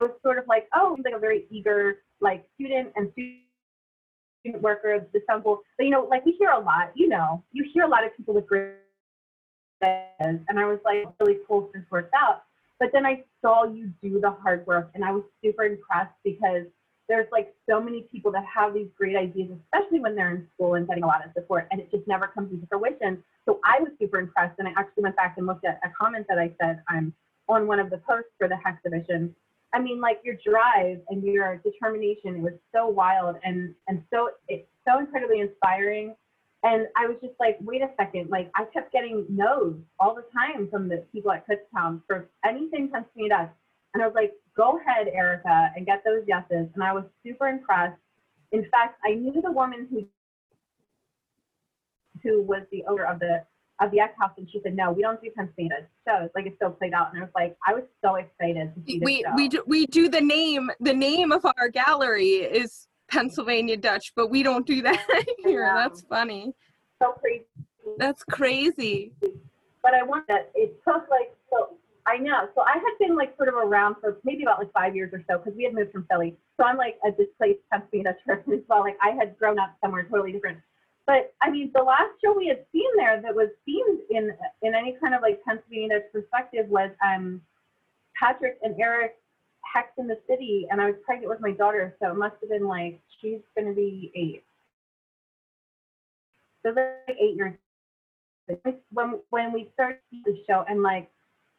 was 0.00 0.12
sort 0.22 0.38
of 0.38 0.46
like, 0.48 0.68
oh, 0.74 0.96
like 1.04 1.14
a 1.14 1.18
very 1.18 1.46
eager 1.50 1.98
like 2.20 2.46
student 2.54 2.92
and 2.96 3.12
student 3.12 4.62
worker 4.62 4.94
of 4.94 5.06
the 5.12 5.20
temple. 5.28 5.60
But 5.76 5.84
you 5.84 5.90
know, 5.90 6.04
like 6.04 6.24
we 6.24 6.32
hear 6.32 6.50
a 6.50 6.60
lot, 6.60 6.92
you 6.94 7.08
know, 7.08 7.44
you 7.52 7.68
hear 7.74 7.84
a 7.84 7.88
lot 7.88 8.04
of 8.04 8.16
people 8.16 8.32
with 8.32 8.46
great 8.46 8.76
ideas, 9.82 10.40
and 10.48 10.58
I 10.58 10.64
was 10.64 10.78
like, 10.84 11.04
really 11.20 11.40
cool 11.46 11.70
this 11.74 11.82
worked 11.90 12.14
out. 12.14 12.44
But 12.78 12.88
then 12.94 13.04
I 13.04 13.24
saw 13.42 13.64
you 13.64 13.92
do 14.02 14.18
the 14.18 14.30
hard 14.30 14.66
work, 14.66 14.90
and 14.94 15.04
I 15.04 15.12
was 15.12 15.24
super 15.42 15.64
impressed 15.64 16.14
because 16.24 16.64
there's 17.10 17.26
like 17.32 17.52
so 17.68 17.80
many 17.80 18.02
people 18.02 18.30
that 18.30 18.44
have 18.46 18.72
these 18.72 18.86
great 18.96 19.16
ideas, 19.16 19.50
especially 19.64 19.98
when 19.98 20.14
they're 20.14 20.30
in 20.30 20.46
school 20.54 20.74
and 20.74 20.86
getting 20.86 21.02
a 21.02 21.06
lot 21.08 21.26
of 21.26 21.32
support, 21.34 21.66
and 21.72 21.80
it 21.80 21.90
just 21.90 22.06
never 22.06 22.28
comes 22.28 22.52
into 22.52 22.68
fruition. 22.68 23.20
So 23.46 23.58
I 23.64 23.80
was 23.80 23.90
super 24.00 24.20
impressed, 24.20 24.60
and 24.60 24.68
I 24.68 24.72
actually 24.76 25.02
went 25.02 25.16
back 25.16 25.34
and 25.36 25.44
looked 25.44 25.64
at 25.64 25.80
a 25.82 25.90
comment 26.00 26.26
that 26.28 26.38
I 26.38 26.54
said 26.62 26.82
um, 26.88 27.12
on 27.48 27.66
one 27.66 27.80
of 27.80 27.90
the 27.90 27.98
posts 27.98 28.30
for 28.38 28.46
the 28.46 28.56
exhibition. 28.64 29.34
I 29.72 29.80
mean, 29.80 30.00
like 30.00 30.20
your 30.24 30.36
drive 30.46 31.00
and 31.08 31.24
your 31.24 31.56
determination, 31.56 32.36
it 32.36 32.42
was 32.42 32.54
so 32.72 32.86
wild 32.86 33.36
and 33.44 33.74
and 33.88 34.02
so 34.12 34.30
it's 34.48 34.68
so 34.86 35.00
incredibly 35.00 35.40
inspiring. 35.40 36.14
And 36.62 36.86
I 36.96 37.06
was 37.06 37.16
just 37.22 37.34
like, 37.40 37.56
wait 37.60 37.82
a 37.82 37.88
second, 37.96 38.30
like 38.30 38.50
I 38.54 38.64
kept 38.64 38.92
getting 38.92 39.26
no's 39.28 39.76
all 39.98 40.14
the 40.14 40.24
time 40.32 40.68
from 40.70 40.88
the 40.88 41.04
people 41.12 41.32
at 41.32 41.44
Kutztown 41.48 42.02
for 42.06 42.28
anything 42.44 42.90
Pennsylvania 42.92 43.30
Dutch. 43.30 43.52
And 43.94 44.02
I 44.02 44.06
was 44.06 44.14
like, 44.14 44.32
go 44.56 44.78
ahead, 44.78 45.08
Erica, 45.08 45.70
and 45.76 45.86
get 45.86 46.02
those 46.04 46.22
yeses. 46.26 46.68
And 46.74 46.82
I 46.82 46.92
was 46.92 47.04
super 47.24 47.48
impressed. 47.48 47.98
In 48.52 48.62
fact, 48.70 48.98
I 49.04 49.14
knew 49.14 49.40
the 49.40 49.52
woman 49.52 49.86
who 49.90 50.06
who 52.22 52.42
was 52.42 52.62
the 52.70 52.84
owner 52.88 53.04
of 53.04 53.18
the 53.18 53.44
of 53.80 53.90
the 53.92 54.00
X 54.00 54.12
House, 54.20 54.32
and 54.36 54.46
she 54.50 54.60
said, 54.62 54.76
"No, 54.76 54.92
we 54.92 55.02
don't 55.02 55.20
do 55.22 55.30
Pennsylvania 55.34 55.76
Dutch 55.80 55.88
shows. 56.06 56.30
Like 56.34 56.46
it's 56.46 56.56
still 56.56 56.70
played 56.70 56.92
out." 56.92 57.12
And 57.12 57.22
I 57.22 57.24
was 57.24 57.32
like, 57.34 57.56
I 57.66 57.72
was 57.74 57.84
so 58.04 58.16
excited 58.16 58.74
to 58.74 58.80
see 58.86 58.98
this 58.98 59.06
we 59.06 59.22
show. 59.22 59.34
we 59.34 59.48
do, 59.48 59.62
we 59.66 59.86
do 59.86 60.08
the 60.08 60.20
name 60.20 60.70
the 60.80 60.92
name 60.92 61.32
of 61.32 61.46
our 61.56 61.68
gallery 61.68 62.28
is 62.42 62.88
Pennsylvania 63.08 63.76
Dutch, 63.76 64.12
but 64.14 64.28
we 64.28 64.42
don't 64.42 64.66
do 64.66 64.82
that 64.82 65.24
here. 65.38 65.72
That's 65.74 66.02
funny. 66.02 66.52
so 67.02 67.12
crazy. 67.12 67.44
That's 67.98 68.22
crazy. 68.24 69.12
but 69.82 69.94
I 69.94 70.02
want 70.02 70.26
that 70.28 70.50
it 70.54 70.78
took 70.86 71.08
like 71.08 71.34
so 71.50 71.76
I 72.06 72.16
know. 72.18 72.48
So 72.54 72.62
I 72.62 72.74
had 72.74 72.98
been 72.98 73.16
like 73.16 73.36
sort 73.36 73.48
of 73.48 73.54
around 73.54 73.96
for 74.00 74.18
maybe 74.24 74.42
about 74.42 74.58
like 74.58 74.72
five 74.72 74.96
years 74.96 75.12
or 75.12 75.22
so 75.28 75.38
because 75.38 75.56
we 75.56 75.64
had 75.64 75.74
moved 75.74 75.92
from 75.92 76.06
Philly. 76.10 76.36
So 76.56 76.64
I'm 76.64 76.76
like 76.76 76.98
a 77.06 77.10
displaced 77.10 77.60
Pennsylvania 77.70 78.16
person 78.26 78.54
as 78.54 78.60
well. 78.68 78.80
Like 78.80 78.96
I 79.02 79.10
had 79.10 79.38
grown 79.38 79.58
up 79.58 79.76
somewhere 79.82 80.04
totally 80.04 80.32
different. 80.32 80.58
But 81.06 81.34
I 81.40 81.50
mean, 81.50 81.70
the 81.74 81.82
last 81.82 82.12
show 82.24 82.32
we 82.32 82.48
had 82.48 82.64
seen 82.72 82.88
there 82.96 83.20
that 83.20 83.34
was 83.34 83.48
themed 83.68 84.00
in 84.10 84.30
in 84.62 84.74
any 84.74 84.96
kind 85.00 85.14
of 85.14 85.22
like 85.22 85.42
Pennsylvania 85.44 86.00
perspective 86.12 86.68
was 86.68 86.90
um 87.04 87.40
Patrick 88.18 88.58
and 88.62 88.80
Eric 88.80 89.16
Hex 89.72 89.88
in 89.98 90.06
the 90.06 90.18
City, 90.28 90.66
and 90.70 90.80
I 90.80 90.86
was 90.86 90.94
pregnant 91.04 91.30
with 91.30 91.40
my 91.40 91.52
daughter, 91.52 91.96
so 92.00 92.10
it 92.10 92.16
must 92.16 92.36
have 92.40 92.50
been 92.50 92.66
like 92.66 93.00
she's 93.20 93.40
gonna 93.56 93.72
be 93.72 94.12
eight. 94.14 94.44
So 96.62 96.70
like 96.70 97.16
eight 97.18 97.36
years 97.36 97.54
when 98.92 99.20
when 99.30 99.52
we 99.52 99.70
started 99.74 100.00
the 100.24 100.36
show 100.46 100.64
and 100.68 100.82
like 100.82 101.10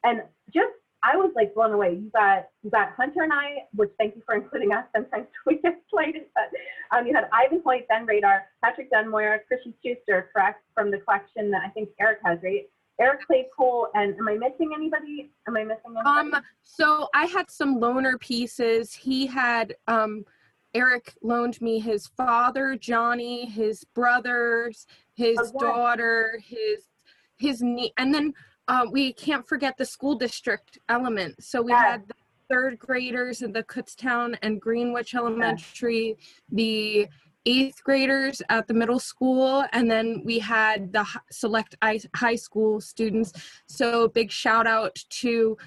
and 0.04 0.22
just 0.54 0.74
I 1.04 1.16
was 1.16 1.32
like 1.36 1.56
blown 1.56 1.72
away. 1.72 1.94
You 1.96 2.12
got 2.14 2.48
you 2.64 2.70
got 2.70 2.94
Hunter 2.96 3.24
and 3.24 3.34
I, 3.34 3.66
which 3.74 3.90
thank 3.98 4.16
you 4.16 4.22
for 4.26 4.36
including 4.36 4.72
us. 4.72 4.86
Sometimes 4.96 5.28
we 5.46 5.58
get 5.60 5.82
slated, 5.90 6.24
but 6.36 6.98
um, 6.98 7.08
you 7.08 7.14
had 7.16 7.28
Ivan 7.34 7.62
Hoyt, 7.66 7.88
Ben 7.88 8.06
Radar, 8.06 8.44
Patrick 8.64 8.92
Donmoyer, 8.92 9.40
Christian 9.48 9.74
Schuster, 9.84 10.30
correct 10.34 10.64
from 10.76 10.92
the 10.92 11.00
collection 11.00 11.50
that 11.52 11.62
I 11.66 11.70
think 11.70 11.90
Eric 12.00 12.20
has, 12.24 12.40
right? 12.44 12.70
Eric 13.00 13.22
Claypoole, 13.26 13.88
and 13.96 14.16
am 14.16 14.28
I 14.28 14.34
missing 14.36 14.72
anybody? 14.76 15.32
Am 15.48 15.58
I 15.58 15.64
missing 15.64 15.96
anybody? 15.96 16.34
Um, 16.36 16.44
so 16.62 17.08
I 17.16 17.26
had 17.26 17.50
some 17.50 17.80
loaner 17.80 18.20
pieces. 18.20 18.94
He 18.94 19.26
had 19.26 19.74
um, 19.88 20.24
Eric 20.76 21.16
loaned 21.24 21.60
me 21.62 21.80
his 21.80 22.08
father, 22.08 22.76
Johnny, 22.76 23.48
his 23.48 23.84
brothers, 23.96 24.86
his 25.16 25.40
Oh, 25.40 25.52
yeah. 25.56 25.60
daughter, 25.60 26.40
his 26.46 26.84
his 27.38 27.64
knee, 27.64 27.92
and 27.98 28.14
then 28.14 28.34
uh, 28.68 28.86
we 28.92 29.14
can't 29.14 29.48
forget 29.48 29.78
the 29.78 29.86
school 29.86 30.16
district 30.16 30.78
element. 30.90 31.44
So 31.44 31.62
we 31.62 31.72
Yeah. 31.72 31.92
had 31.92 32.08
the 32.08 32.14
third 32.50 32.80
graders 32.80 33.42
in 33.42 33.52
the 33.54 33.64
Kutztown 33.64 34.38
and 34.42 34.62
Greenwich 34.62 35.16
Elementary, 35.16 36.18
the 36.52 37.08
eighth 37.46 37.84
graders 37.84 38.42
at 38.50 38.68
the 38.68 38.74
middle 38.74 39.00
school, 39.00 39.66
and 39.72 39.90
then 39.90 40.22
we 40.24 40.38
had 40.40 40.94
the 40.94 41.06
select 41.32 41.76
high 41.82 42.36
school 42.36 42.80
students. 42.80 43.34
So 43.68 44.08
big 44.10 44.32
shout 44.32 44.68
out 44.68 44.96
to 45.22 45.58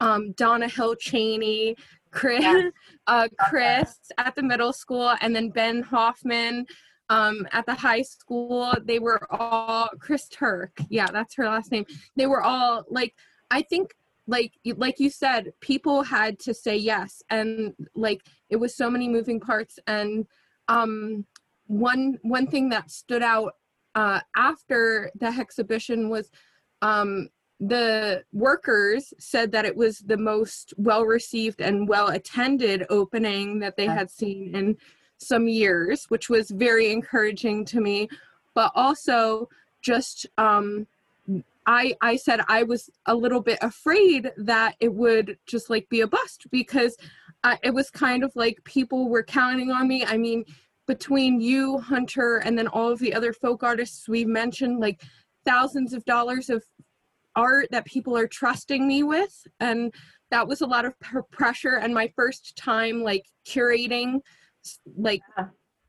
um, 0.00 0.32
Donna 0.32 0.68
Hill 0.68 0.94
Cheney, 0.96 1.76
Chris, 2.10 2.42
Yeah. 2.42 2.70
uh, 3.06 3.28
Chris 3.48 3.98
at 4.18 4.34
the 4.34 4.42
middle 4.42 4.72
school, 4.72 5.14
and 5.20 5.34
then 5.34 5.48
Ben 5.48 5.80
Hoffman 5.82 6.66
um, 7.12 7.46
at 7.52 7.66
the 7.66 7.74
high 7.74 8.02
school. 8.02 8.74
They 8.84 8.98
were 8.98 9.26
all 9.30 9.90
Chris 9.98 10.28
Turk. 10.28 10.72
Yeah, 10.88 11.08
that's 11.12 11.34
her 11.34 11.44
last 11.44 11.70
name. 11.70 11.84
They 12.16 12.26
were 12.26 12.42
all 12.42 12.84
like, 12.88 13.14
I 13.50 13.60
think, 13.62 13.94
like 14.26 14.52
like 14.76 14.98
you 14.98 15.10
said, 15.10 15.52
people 15.60 16.02
had 16.02 16.38
to 16.40 16.54
say 16.54 16.76
yes, 16.76 17.22
and 17.28 17.74
like 17.94 18.22
it 18.48 18.56
was 18.56 18.74
so 18.74 18.88
many 18.88 19.08
moving 19.08 19.40
parts. 19.40 19.78
And 19.86 20.26
um, 20.68 21.26
one 21.66 22.18
one 22.22 22.46
thing 22.46 22.70
that 22.70 22.90
stood 22.90 23.22
out 23.22 23.56
uh, 23.94 24.20
after 24.34 25.10
the 25.20 25.26
exhibition 25.26 26.08
was 26.08 26.30
um, 26.80 27.28
the 27.60 28.24
workers 28.32 29.12
said 29.18 29.52
that 29.52 29.66
it 29.66 29.76
was 29.76 29.98
the 29.98 30.16
most 30.16 30.72
well 30.78 31.04
received 31.04 31.60
and 31.60 31.88
well 31.88 32.08
attended 32.08 32.86
opening 32.88 33.58
that 33.58 33.76
they 33.76 33.86
had 33.86 34.10
seen 34.10 34.54
in 34.54 34.76
some 35.22 35.48
years, 35.48 36.04
which 36.06 36.28
was 36.28 36.50
very 36.50 36.90
encouraging 36.92 37.64
to 37.66 37.80
me. 37.80 38.08
But 38.54 38.72
also, 38.74 39.48
just 39.80 40.26
um, 40.38 40.86
I 41.66 41.94
I 42.00 42.16
said 42.16 42.40
I 42.48 42.62
was 42.62 42.90
a 43.06 43.14
little 43.14 43.40
bit 43.40 43.58
afraid 43.62 44.32
that 44.36 44.76
it 44.80 44.92
would 44.92 45.38
just 45.46 45.70
like 45.70 45.88
be 45.88 46.00
a 46.00 46.06
bust 46.06 46.46
because 46.50 46.96
I, 47.44 47.58
it 47.62 47.74
was 47.74 47.90
kind 47.90 48.22
of 48.24 48.34
like 48.36 48.62
people 48.64 49.08
were 49.08 49.22
counting 49.22 49.70
on 49.70 49.88
me. 49.88 50.04
I 50.04 50.16
mean, 50.16 50.44
between 50.86 51.40
you, 51.40 51.78
Hunter, 51.78 52.38
and 52.38 52.58
then 52.58 52.68
all 52.68 52.90
of 52.90 52.98
the 52.98 53.14
other 53.14 53.32
folk 53.32 53.62
artists 53.62 54.08
we've 54.08 54.28
mentioned, 54.28 54.80
like 54.80 55.02
thousands 55.44 55.92
of 55.92 56.04
dollars 56.04 56.50
of 56.50 56.64
art 57.36 57.68
that 57.70 57.84
people 57.84 58.16
are 58.16 58.26
trusting 58.26 58.86
me 58.86 59.02
with 59.02 59.46
and 59.60 59.92
that 60.30 60.46
was 60.46 60.60
a 60.60 60.66
lot 60.66 60.84
of 60.84 60.94
pressure 61.30 61.76
and 61.76 61.94
my 61.94 62.10
first 62.14 62.56
time 62.56 63.02
like 63.02 63.24
curating 63.46 64.20
like 64.96 65.22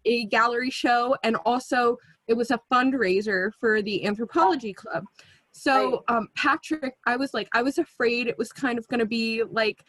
a 0.06 0.26
gallery 0.26 0.70
show 0.70 1.16
and 1.24 1.36
also 1.46 1.98
it 2.28 2.34
was 2.34 2.52
a 2.52 2.60
fundraiser 2.72 3.52
for 3.60 3.82
the 3.82 4.06
anthropology 4.06 4.74
club. 4.74 5.06
So 5.52 6.04
um 6.08 6.30
patrick 6.36 6.96
i 7.06 7.16
was 7.16 7.34
like 7.34 7.48
i 7.54 7.62
was 7.62 7.78
afraid 7.78 8.26
it 8.26 8.38
was 8.40 8.52
kind 8.52 8.80
of 8.80 8.88
going 8.88 9.00
to 9.00 9.06
be 9.06 9.44
like 9.44 9.84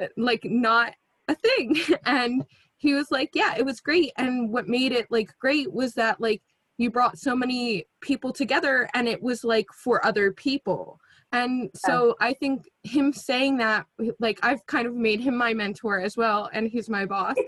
uh, 0.00 0.06
like 0.16 0.44
not 0.44 0.94
a 1.28 1.34
thing. 1.34 1.76
And 2.04 2.44
he 2.76 2.94
was 2.94 3.10
like 3.10 3.30
yeah 3.34 3.54
it 3.56 3.64
was 3.64 3.80
great. 3.80 4.12
And 4.18 4.50
what 4.52 4.68
made 4.68 4.92
it 4.92 5.06
like 5.10 5.30
great 5.38 5.72
was 5.72 5.94
that 5.94 6.20
like 6.20 6.42
you 6.78 6.90
brought 6.90 7.18
so 7.18 7.36
many 7.36 7.86
people 8.00 8.32
together 8.32 8.88
and 8.94 9.08
it 9.08 9.22
was 9.22 9.44
like 9.44 9.66
for 9.72 10.04
other 10.04 10.32
people 10.32 10.98
and 11.34 11.70
so 11.74 12.14
i 12.20 12.32
think 12.32 12.68
him 12.82 13.12
saying 13.12 13.56
that 13.56 13.86
like 14.20 14.38
i've 14.42 14.64
kind 14.66 14.86
of 14.86 14.94
made 14.94 15.20
him 15.20 15.36
my 15.36 15.52
mentor 15.52 16.00
as 16.00 16.16
well 16.16 16.48
and 16.52 16.68
he's 16.68 16.88
my 16.88 17.04
boss. 17.04 17.36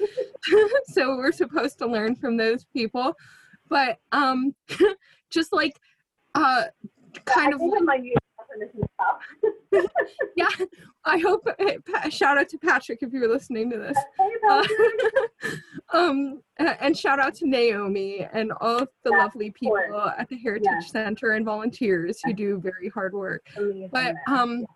So 0.88 1.16
we're 1.16 1.32
supposed 1.32 1.78
to 1.78 1.86
learn 1.86 2.14
from 2.14 2.36
those 2.36 2.64
people. 2.64 3.14
But 3.68 3.98
um 4.12 4.54
just 5.30 5.52
like 5.52 5.78
uh 6.34 6.64
kind 7.24 7.48
I 7.48 7.54
of 7.54 7.60
think 7.60 7.74
I 7.76 7.80
might 7.80 8.04
use 8.04 8.16
definition 8.38 8.80
of 8.82 9.80
stuff. 9.80 9.90
yeah 10.36 10.66
i 11.06 11.18
hope 11.18 11.46
Pa- 11.90 12.08
shout 12.10 12.36
out 12.36 12.48
to 12.48 12.58
patrick 12.58 12.98
if 13.02 13.12
you're 13.12 13.28
listening 13.32 13.70
to 13.70 13.78
this. 13.78 13.96
Uh, 14.50 14.66
um 15.92 16.40
and 16.58 16.96
shout 16.96 17.18
out 17.20 17.34
to 17.34 17.46
naomi 17.48 18.26
and 18.32 18.52
all 18.60 18.78
of 18.78 18.88
the 19.04 19.10
Yeah, 19.10 19.18
lovely 19.18 19.50
people 19.52 19.76
at 20.18 20.28
the 20.28 20.36
heritage 20.36 20.68
Yeah. 20.70 20.80
center 20.80 21.30
and 21.32 21.44
volunteers 21.44 22.20
who 22.24 22.32
do 22.32 22.58
very 22.58 22.88
hard 22.88 23.14
work. 23.14 23.46
Amazing, 23.56 23.88
but 23.92 24.14
um 24.26 24.66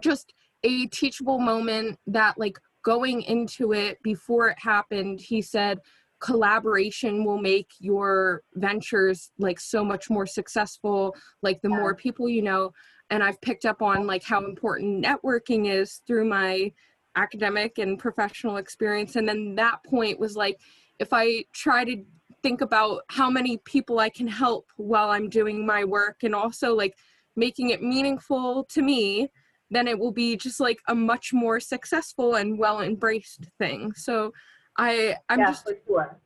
just 0.00 0.32
a 0.64 0.86
teachable 0.86 1.38
moment 1.38 1.98
that 2.06 2.38
like 2.38 2.58
going 2.84 3.22
into 3.22 3.72
it 3.72 3.98
before 4.02 4.48
it 4.48 4.56
happened 4.58 5.20
he 5.20 5.40
said 5.42 5.78
collaboration 6.20 7.24
will 7.24 7.38
make 7.38 7.68
your 7.78 8.42
ventures 8.54 9.30
like 9.38 9.60
so 9.60 9.84
much 9.84 10.10
more 10.10 10.26
successful 10.26 11.14
like 11.42 11.60
the 11.62 11.68
more 11.68 11.94
people 11.94 12.28
you 12.28 12.42
know 12.42 12.72
and 13.10 13.22
i've 13.22 13.40
picked 13.40 13.64
up 13.64 13.82
on 13.82 14.06
like 14.06 14.22
how 14.22 14.44
important 14.44 15.04
networking 15.04 15.68
is 15.70 16.02
through 16.06 16.24
my 16.24 16.72
academic 17.16 17.78
and 17.78 17.98
professional 17.98 18.56
experience 18.56 19.16
and 19.16 19.28
then 19.28 19.54
that 19.54 19.82
point 19.84 20.18
was 20.18 20.36
like 20.36 20.58
if 20.98 21.08
i 21.12 21.44
try 21.52 21.84
to 21.84 22.02
think 22.42 22.60
about 22.60 23.02
how 23.08 23.28
many 23.28 23.58
people 23.64 23.98
i 23.98 24.08
can 24.08 24.28
help 24.28 24.66
while 24.76 25.10
i'm 25.10 25.28
doing 25.28 25.66
my 25.66 25.84
work 25.84 26.22
and 26.22 26.34
also 26.34 26.74
like 26.74 26.94
making 27.36 27.70
it 27.70 27.82
meaningful 27.82 28.64
to 28.64 28.82
me 28.82 29.28
then 29.70 29.86
it 29.86 29.98
will 29.98 30.12
be 30.12 30.36
just 30.36 30.60
like 30.60 30.78
a 30.88 30.94
much 30.94 31.32
more 31.32 31.60
successful 31.60 32.36
and 32.36 32.58
well 32.58 32.80
embraced 32.80 33.46
thing 33.58 33.92
so 33.94 34.32
i 34.76 35.16
i'm 35.28 35.40
yeah, 35.40 35.50
just 35.50 35.68
sure. 35.86 36.18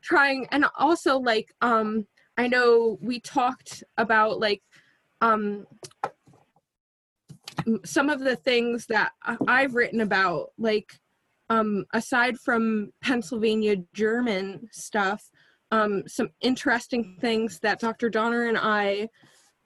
trying 0.00 0.46
and 0.52 0.64
also 0.78 1.18
like 1.18 1.52
um 1.60 2.06
i 2.38 2.46
know 2.46 2.98
we 3.00 3.20
talked 3.20 3.82
about 3.98 4.40
like 4.40 4.62
um 5.20 5.66
some 7.84 8.08
of 8.08 8.20
the 8.20 8.36
things 8.36 8.86
that 8.86 9.12
i've 9.46 9.74
written 9.74 10.00
about 10.00 10.48
like 10.58 10.92
um 11.48 11.84
aside 11.92 12.38
from 12.38 12.90
pennsylvania 13.02 13.76
german 13.94 14.68
stuff 14.72 15.30
um 15.70 16.02
some 16.06 16.28
interesting 16.40 17.16
things 17.20 17.58
that 17.60 17.80
dr 17.80 18.08
donner 18.10 18.46
and 18.46 18.58
i 18.58 19.08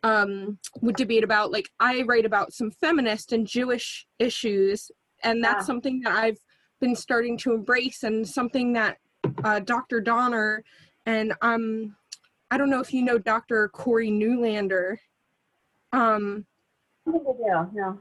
um 0.02 0.58
would 0.82 0.96
debate 0.96 1.24
about 1.24 1.50
like 1.50 1.68
i 1.80 2.02
write 2.02 2.26
about 2.26 2.52
some 2.52 2.70
feminist 2.70 3.32
and 3.32 3.46
jewish 3.46 4.06
issues 4.18 4.90
and 5.22 5.42
that's 5.42 5.62
Yeah. 5.62 5.66
something 5.66 6.00
that 6.00 6.14
i've 6.14 6.38
been 6.80 6.96
starting 6.96 7.38
to 7.38 7.52
embrace 7.54 8.02
and 8.02 8.26
something 8.28 8.72
that 8.74 8.98
uh, 9.42 9.58
Dr. 9.60 10.00
Donner 10.02 10.62
and 11.06 11.32
um 11.40 11.96
I 12.50 12.58
don't 12.58 12.68
know 12.68 12.80
if 12.80 12.92
you 12.92 13.02
know 13.02 13.16
Dr. 13.16 13.68
Corey 13.68 14.10
Newlander. 14.10 14.98
Um 15.92 16.44
I 17.06 17.10
I. 17.12 17.98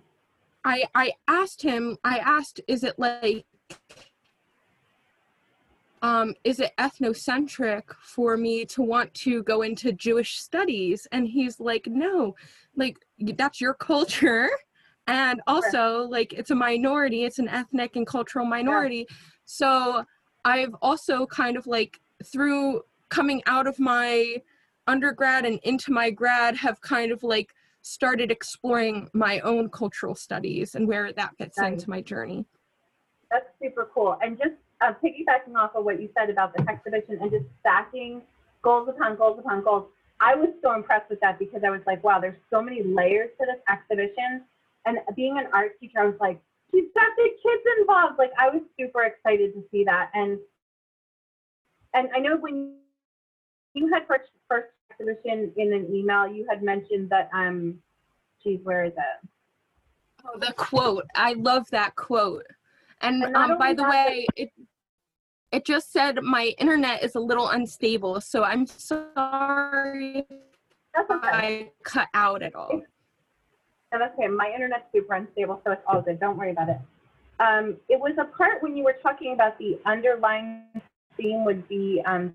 I 0.65 0.83
I 0.95 1.11
asked 1.27 1.61
him 1.61 1.97
I 2.03 2.19
asked 2.19 2.61
is 2.67 2.83
it 2.83 2.97
like 2.97 3.45
um, 6.03 6.35
is 6.43 6.59
it 6.59 6.73
ethnocentric 6.77 7.83
for 8.01 8.35
me 8.35 8.65
to 8.65 8.81
want 8.81 9.13
to 9.13 9.41
go 9.43 9.61
into 9.61 9.93
Jewish 9.93 10.37
studies? 10.37 11.07
And 11.13 11.25
he's 11.25 11.61
like, 11.61 11.87
no, 11.87 12.35
like 12.75 12.97
that's 13.35 13.61
your 13.61 13.73
culture. 13.73 14.49
And 15.07 15.41
also, 15.47 16.03
like, 16.09 16.33
it's 16.33 16.51
a 16.51 16.55
minority, 16.55 17.23
it's 17.23 17.39
an 17.39 17.47
ethnic 17.47 17.95
and 17.95 18.05
cultural 18.05 18.45
minority. 18.45 19.07
So 19.45 20.05
I've 20.45 20.73
also 20.81 21.25
kind 21.25 21.57
of 21.57 21.67
like, 21.67 21.99
through 22.25 22.81
coming 23.09 23.41
out 23.45 23.67
of 23.67 23.79
my 23.79 24.41
undergrad 24.87 25.45
and 25.45 25.59
into 25.63 25.91
my 25.91 26.09
grad, 26.09 26.55
have 26.57 26.79
kind 26.81 27.11
of 27.11 27.23
like 27.23 27.53
started 27.83 28.31
exploring 28.31 29.09
my 29.13 29.39
own 29.41 29.69
cultural 29.69 30.15
studies 30.15 30.73
and 30.73 30.87
where 30.87 31.11
that 31.13 31.37
fits 31.37 31.57
Nice. 31.57 31.73
into 31.73 31.89
my 31.89 32.01
journey. 32.01 32.45
That's 33.29 33.45
super 33.61 33.89
cool. 33.93 34.17
And 34.21 34.37
just 34.37 34.55
uh, 34.81 34.93
piggybacking 35.03 35.55
off 35.55 35.75
of 35.75 35.83
what 35.83 36.01
you 36.01 36.09
said 36.17 36.29
about 36.29 36.55
the 36.55 36.63
exhibition 36.69 37.19
and 37.21 37.29
just 37.29 37.45
stacking 37.59 38.21
goals 38.61 38.87
upon 38.87 39.17
goals 39.17 39.37
upon 39.39 39.63
goals, 39.63 39.85
I 40.21 40.33
was 40.33 40.49
so 40.61 40.73
impressed 40.73 41.09
with 41.09 41.19
that 41.19 41.37
because 41.37 41.61
I 41.65 41.69
was 41.69 41.81
like, 41.85 42.03
wow, 42.03 42.19
there's 42.19 42.37
so 42.49 42.61
many 42.61 42.81
layers 42.83 43.29
to 43.39 43.45
this 43.45 43.61
exhibition. 43.69 44.43
And 44.85 44.99
being 45.15 45.37
an 45.37 45.47
art 45.51 45.77
teacher, 45.79 45.99
I 45.99 46.05
was 46.05 46.19
like, 46.21 46.39
she's 46.71 46.85
got 46.95 47.09
the 47.17 47.29
kids 47.43 47.63
involved. 47.79 48.17
Like 48.17 48.31
I 48.39 48.49
was 48.49 48.61
super 48.79 49.03
excited 49.03 49.53
to 49.55 49.63
see 49.71 49.83
that. 49.83 50.09
And 50.13 50.39
and 51.93 52.07
I 52.15 52.19
know 52.19 52.37
when 52.37 52.75
you 53.73 53.93
had 53.93 54.07
first 54.07 54.29
first 54.49 54.69
exhibition 54.99 55.51
in 55.57 55.73
an 55.73 55.93
email, 55.93 56.27
you 56.27 56.45
had 56.49 56.63
mentioned 56.63 57.09
that 57.09 57.29
um, 57.33 57.79
geez, 58.43 58.59
where 58.63 58.85
is 58.85 58.93
it? 58.93 59.29
Oh, 60.25 60.39
the 60.39 60.53
quote. 60.53 61.05
I 61.15 61.33
love 61.33 61.69
that 61.71 61.95
quote. 61.95 62.45
And 63.01 63.23
And 63.23 63.35
um, 63.35 63.57
by 63.57 63.73
the 63.73 63.83
way, 63.83 64.25
it 64.35 64.51
it 65.51 65.65
just 65.65 65.91
said 65.91 66.23
my 66.23 66.55
internet 66.57 67.03
is 67.03 67.15
a 67.15 67.19
little 67.19 67.49
unstable, 67.49 68.21
so 68.21 68.43
I'm 68.43 68.65
sorry 68.65 70.25
That's 70.95 71.11
okay. 71.11 71.27
I 71.27 71.71
cut 71.83 72.07
out 72.13 72.41
at 72.41 72.55
all. 72.55 72.81
No, 73.91 73.99
that's 73.99 74.17
okay. 74.17 74.27
My 74.27 74.51
internet's 74.51 74.85
super 74.91 75.13
unstable, 75.13 75.61
so 75.63 75.71
it's 75.73 75.83
all 75.87 76.01
good. 76.01 76.19
Don't 76.19 76.37
worry 76.37 76.51
about 76.51 76.69
it. 76.69 76.77
Um, 77.39 77.77
it 77.89 77.99
was 77.99 78.13
a 78.17 78.25
part 78.35 78.63
when 78.63 78.75
you 78.75 78.83
were 78.83 78.95
talking 79.03 79.33
about 79.33 79.59
the 79.59 79.77
underlying 79.85 80.63
theme 81.17 81.45
would 81.45 81.67
be 81.67 82.01
um, 82.07 82.33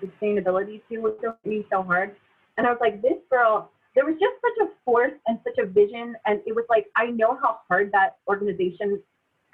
sustainability 0.00 0.80
too, 0.88 1.02
which 1.02 1.14
hit 1.20 1.34
me 1.44 1.66
so 1.70 1.82
hard. 1.82 2.16
And 2.56 2.66
I 2.66 2.70
was 2.70 2.78
like, 2.80 3.02
this 3.02 3.18
girl, 3.30 3.70
there 3.94 4.04
was 4.04 4.14
just 4.14 4.34
such 4.40 4.68
a 4.68 4.70
force 4.84 5.12
and 5.26 5.38
such 5.44 5.58
a 5.58 5.66
vision, 5.66 6.16
and 6.26 6.40
it 6.46 6.54
was 6.54 6.64
like 6.68 6.86
I 6.96 7.06
know 7.06 7.38
how 7.40 7.60
hard 7.68 7.90
that 7.92 8.18
organization 8.28 9.00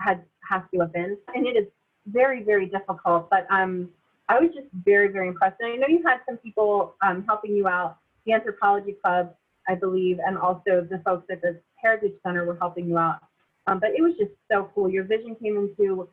had 0.00 0.22
has 0.48 0.62
to 0.72 0.80
have 0.80 0.92
been, 0.92 1.16
and 1.34 1.46
it 1.46 1.56
is 1.56 1.66
very 2.06 2.42
very 2.42 2.66
difficult. 2.66 3.30
But 3.30 3.46
um, 3.50 3.88
I 4.28 4.38
was 4.40 4.50
just 4.54 4.68
very 4.84 5.08
very 5.08 5.28
impressed, 5.28 5.56
and 5.60 5.72
I 5.72 5.76
know 5.76 5.86
you 5.88 6.02
had 6.04 6.18
some 6.26 6.36
people 6.38 6.94
um, 7.02 7.24
helping 7.26 7.56
you 7.56 7.68
out. 7.68 7.98
The 8.26 8.32
Anthropology 8.32 8.96
Club 9.02 9.34
I 9.68 9.74
believe, 9.74 10.18
and 10.24 10.36
also 10.36 10.86
the 10.88 11.00
folks 11.04 11.26
at 11.30 11.40
the 11.42 11.60
Heritage 11.76 12.14
Center 12.22 12.44
were 12.44 12.56
helping 12.60 12.86
you 12.86 12.98
out. 12.98 13.20
Um, 13.66 13.80
but 13.80 13.90
it 13.96 14.02
was 14.02 14.14
just 14.18 14.32
so 14.50 14.70
cool. 14.74 14.90
Your 14.90 15.04
vision 15.04 15.36
came 15.42 15.56
into 15.56 16.08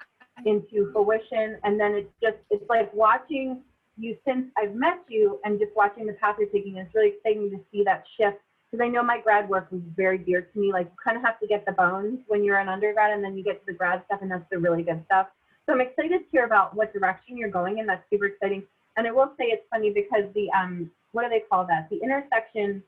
into 0.45 0.91
fruition, 0.93 1.57
and 1.63 1.79
then 1.79 1.93
it's 1.93 2.13
just 2.21 2.38
it's 2.50 2.67
like 2.69 2.93
watching 2.93 3.61
you 4.01 4.17
since 4.27 4.48
I've 4.58 4.75
met 4.75 5.00
you 5.08 5.39
and 5.43 5.60
just 5.60 5.72
watching 5.75 6.05
the 6.05 6.13
path 6.13 6.36
you're 6.39 6.50
taking. 6.50 6.77
It's 6.77 6.93
really 6.93 7.13
exciting 7.15 7.50
to 7.51 7.60
see 7.72 7.84
that 7.84 8.03
shift 8.17 8.38
because 8.72 8.84
I 8.84 8.88
know 8.88 9.03
my 9.03 9.20
grad 9.20 9.50
work 9.50 9.72
was 9.72 9.81
very 9.96 10.17
dear 10.17 10.41
to 10.41 10.60
me. 10.60 10.72
Like 10.72 10.88
you 10.88 10.98
kind 11.03 11.17
of 11.17 11.24
have 11.24 11.39
to 11.39 11.48
get 11.48 11.65
the 11.65 11.74
bones 11.74 12.20
when 12.27 12.43
you're 12.43 12.60
an 12.60 12.70
undergrad, 12.70 13.12
and 13.12 13.24
then 13.24 13.38
you 13.38 13.43
get 13.43 13.60
to 13.60 13.65
the 13.67 13.74
grad 13.74 14.03
stuff, 14.05 14.20
and 14.22 14.31
that's 14.31 14.46
the 14.51 14.58
really 14.58 14.84
good 14.84 15.03
stuff. 15.05 15.27
So 15.65 15.74
I'm 15.74 15.81
excited 15.81 16.20
to 16.20 16.25
hear 16.31 16.46
about 16.46 16.75
what 16.75 16.93
direction 16.93 17.38
you're 17.38 17.50
going 17.50 17.77
in. 17.77 17.86
That's 17.86 18.03
super 18.10 18.25
exciting. 18.25 18.63
And 18.98 19.08
I 19.08 19.12
will 19.12 19.31
say 19.38 19.46
it's 19.46 19.65
funny 19.70 19.91
because 19.91 20.25
the 20.34 20.50
um 20.51 20.89
what 21.12 21.24
do 21.24 21.29
they 21.29 21.43
call 21.50 21.65
that? 21.67 21.89
The 21.89 22.00
intersection 22.01 22.84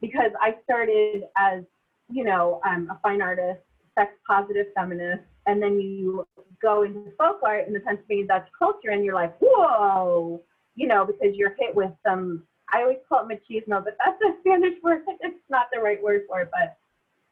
because 0.00 0.30
I 0.40 0.56
started 0.64 1.24
as, 1.36 1.62
you 2.10 2.24
know, 2.24 2.60
um, 2.66 2.90
a 2.90 2.98
fine 3.02 3.22
artist, 3.22 3.60
sex 3.94 4.12
positive 4.26 4.66
feminist, 4.74 5.22
and 5.46 5.62
then 5.62 5.80
you 5.80 6.26
go 6.60 6.82
into 6.82 7.10
folk 7.18 7.40
art 7.44 7.66
in 7.66 7.72
the 7.72 7.80
Pennsylvania 7.80 8.26
Dutch 8.26 8.48
culture 8.58 8.90
and 8.90 9.04
you're 9.04 9.14
like, 9.14 9.36
whoa, 9.40 10.42
you 10.74 10.86
know, 10.86 11.04
because 11.04 11.34
you're 11.34 11.54
hit 11.58 11.74
with 11.74 11.90
some, 12.06 12.44
I 12.72 12.82
always 12.82 12.98
call 13.08 13.26
it 13.28 13.28
machismo, 13.28 13.84
but 13.84 13.96
that's 14.04 14.20
a 14.22 14.38
Spanish 14.40 14.74
word. 14.82 15.02
It's 15.20 15.36
not 15.48 15.66
the 15.72 15.80
right 15.80 16.02
word 16.02 16.22
for 16.28 16.40
it, 16.42 16.50
but 16.50 16.76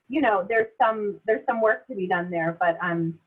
you 0.08 0.20
know, 0.20 0.44
there's 0.48 0.68
some, 0.80 1.18
there's 1.26 1.44
some 1.46 1.60
work 1.60 1.86
to 1.86 1.94
be 1.94 2.06
done 2.06 2.30
there. 2.30 2.56
But 2.60 2.76
um, 2.82 3.18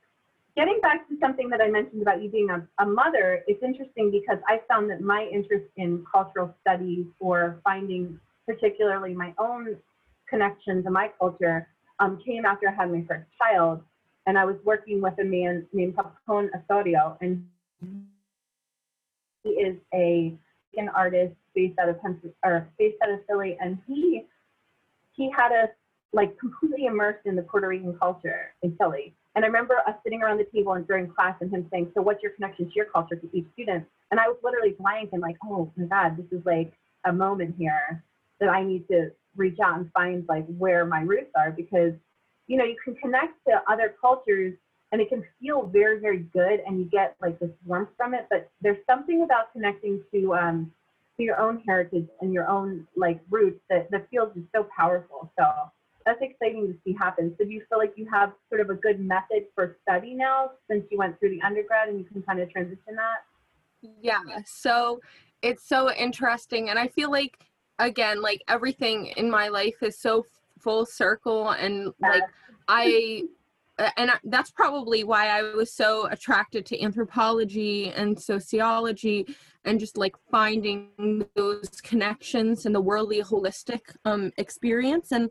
getting 0.56 0.80
back 0.82 1.08
to 1.10 1.16
something 1.20 1.50
that 1.50 1.60
I 1.60 1.70
mentioned 1.70 2.02
about 2.02 2.22
you 2.22 2.30
being 2.30 2.50
a, 2.50 2.68
a 2.82 2.86
mother, 2.86 3.44
it's 3.48 3.64
interesting 3.64 4.12
because 4.12 4.38
I 4.48 4.62
found 4.68 4.90
that 4.92 5.02
my 5.02 5.28
interest 5.34 5.66
in 5.76 6.06
cultural 6.12 6.56
studies 6.62 7.06
or 7.20 7.60
finding 7.64 8.20
particularly 8.48 9.14
my 9.14 9.34
own 9.38 9.76
connection 10.30 10.84
to 10.84 10.90
my 10.90 11.10
culture, 11.20 11.68
um, 12.00 12.20
came 12.26 12.46
after 12.46 12.70
I 12.70 12.74
had 12.74 12.92
my 12.92 13.04
first 13.08 13.28
child. 13.38 13.82
And 14.28 14.38
I 14.38 14.46
was 14.46 14.58
working 14.64 15.02
with 15.02 15.14
a 15.20 15.24
man 15.24 15.66
named 15.74 15.96
Pepón 15.96 16.50
Osorio, 16.54 17.18
and 17.22 17.48
he 19.44 19.50
is 19.50 19.78
a 19.94 20.38
an 20.78 20.90
artist 20.90 21.34
based 21.56 21.80
out 21.80 21.90
of 21.90 21.98
or 22.44 22.68
based 22.78 22.98
out 23.02 23.10
of 23.10 23.20
Philly, 23.26 23.58
and 23.60 23.80
he 23.88 24.26
he 25.14 25.32
had 25.36 25.52
us 25.52 25.70
like 26.14 26.38
completely 26.38 26.86
immersed 26.86 27.26
in 27.26 27.36
the 27.36 27.42
Puerto 27.42 27.68
Rican 27.68 27.98
culture 27.98 28.54
in 28.62 28.76
Philly. 28.78 29.14
And 29.36 29.44
I 29.44 29.48
remember 29.48 29.76
us 29.88 29.96
sitting 30.04 30.22
around 30.22 30.38
the 30.38 30.48
table 30.54 30.74
and 30.74 30.86
during 30.86 31.08
class 31.12 31.36
and 31.42 31.50
him 31.50 31.68
saying, 31.72 31.92
"So 31.96 32.02
what's 32.02 32.22
your 32.22 32.34
connection 32.34 32.68
to 32.68 32.76
your 32.76 32.86
culture 32.86 33.16
to 33.16 33.30
each 33.34 33.48
student?" 33.54 33.86
And 34.12 34.20
I 34.20 34.28
was 34.28 34.38
literally 34.44 34.76
blank 34.80 35.10
and 35.14 35.22
like, 35.22 35.38
"Oh 35.44 35.72
my 35.76 35.86
God, 35.86 36.18
this 36.18 36.32
is 36.38 36.46
like 36.46 36.74
a 37.06 37.14
moment 37.14 37.56
here 37.58 38.04
that 38.40 38.50
I 38.50 38.64
need 38.64 38.88
to 38.90 39.12
reach 39.36 39.60
out 39.60 39.78
and 39.80 39.92
find 39.94 40.26
like 40.28 40.46
where 40.58 40.86
my 40.86 41.02
roots 41.02 41.32
are 41.36 41.52
because 41.52 41.94
you 42.48 42.58
know 42.58 42.64
you 42.64 42.78
can 42.84 42.96
connect 42.96 43.34
to 43.48 43.62
other 43.68 43.96
cultures 44.00 44.54
and 44.92 45.02
it 45.02 45.10
can 45.10 45.24
feel 45.40 45.68
very 45.68 46.00
very 46.00 46.20
good 46.34 46.62
and 46.66 46.80
you 46.80 46.86
get 46.86 47.16
like 47.22 47.40
this 47.40 47.52
warmth 47.66 47.90
from 47.98 48.14
it 48.14 48.26
but 48.30 48.50
there's 48.62 48.84
something 48.90 49.24
about 49.24 49.52
connecting 49.54 50.02
to 50.14 50.34
um 50.34 50.72
to 51.18 51.24
your 51.24 51.40
own 51.40 51.62
heritage 51.66 52.08
and 52.22 52.34
your 52.34 52.48
own 52.48 52.88
like 52.96 53.20
roots 53.30 53.60
that 53.70 53.90
that 53.92 54.08
feels 54.10 54.34
just 54.34 54.48
so 54.56 54.68
powerful 54.76 55.32
so 55.38 55.46
that's 56.06 56.22
exciting 56.22 56.68
to 56.68 56.76
see 56.86 56.96
happen 56.98 57.36
so 57.38 57.44
do 57.44 57.52
you 57.52 57.62
feel 57.70 57.78
like 57.78 57.94
you 57.96 58.08
have 58.12 58.32
sort 58.50 58.62
of 58.62 58.70
a 58.70 58.76
good 58.76 59.00
method 59.00 59.46
for 59.54 59.78
study 59.82 60.14
now 60.14 60.52
since 60.70 60.86
you 60.90 60.98
went 60.98 61.20
through 61.20 61.30
the 61.30 61.42
undergrad 61.42 61.90
and 61.90 62.00
you 62.00 62.06
can 62.06 62.22
kind 62.22 62.40
of 62.40 62.50
transition 62.52 62.96
that 62.96 63.18
Yeah. 64.02 64.22
So 64.46 65.00
it's 65.42 65.68
so 65.68 65.92
interesting. 65.92 66.70
And 66.70 66.80
I 66.80 66.88
feel 66.88 67.12
like, 67.12 67.38
again, 67.80 68.22
like 68.22 68.42
everything 68.48 69.08
in 69.18 69.30
my 69.30 69.50
life 69.50 69.76
is 69.82 69.98
so 70.00 70.26
full 70.58 70.86
circle. 70.86 71.50
And 71.50 71.94
like, 72.00 72.24
I, 72.68 73.24
and 73.98 74.12
I- 74.12 74.20
that's 74.24 74.52
probably 74.52 75.04
why 75.04 75.30
I 75.30 75.42
was 75.56 75.72
so 75.72 76.08
attracted 76.08 76.66
to 76.68 76.82
anthropology 76.82 77.90
and 77.90 78.20
sociology 78.20 79.36
and 79.66 79.80
just 79.80 79.98
like 79.98 80.16
finding 80.32 80.90
those 81.36 81.70
connections 81.84 82.66
in 82.66 82.74
the 82.74 82.82
worldly 82.82 83.22
holistic 83.22 83.82
um, 84.06 84.32
experience. 84.38 85.12
And 85.12 85.30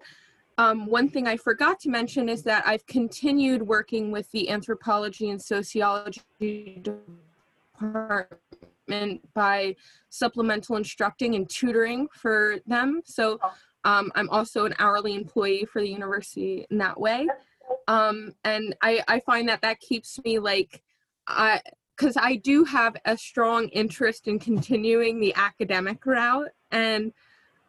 um, 0.59 0.87
one 0.87 1.09
thing 1.09 1.27
I 1.27 1.37
forgot 1.37 1.81
to 1.81 1.91
mention 1.91 2.29
is 2.29 2.43
that 2.45 2.67
I've 2.67 2.87
continued 2.87 3.63
working 3.63 4.11
with 4.11 4.31
the 4.33 4.49
anthropology 4.49 5.31
and 5.31 5.41
sociology 5.41 6.83
department 7.79 8.31
by 9.35 9.77
supplemental 10.09 10.77
instructing 10.77 11.35
and 11.35 11.49
tutoring 11.49 12.09
for 12.13 12.59
them. 12.67 13.03
So 13.05 13.39
um, 13.87 14.11
I'm 14.17 14.29
also 14.31 14.65
an 14.65 14.75
hourly 14.81 15.15
employee 15.15 15.65
for 15.65 15.81
the 15.81 15.89
university 15.89 16.67
in 16.71 16.79
that 16.79 16.99
way. 16.99 17.29
Um, 17.87 18.35
and 18.43 18.75
I, 18.83 19.01
I 19.07 19.21
find 19.21 19.49
that 19.49 19.63
that 19.63 19.79
keeps 19.79 20.19
me 20.25 20.41
like, 20.41 20.83
I, 21.29 21.61
because 21.97 22.17
I 22.17 22.35
do 22.35 22.65
have 22.65 22.97
a 23.05 23.17
strong 23.17 23.69
interest 23.69 24.27
in 24.27 24.41
continuing 24.41 25.21
the 25.21 25.33
academic 25.37 26.05
route. 26.05 26.49
And 26.73 27.13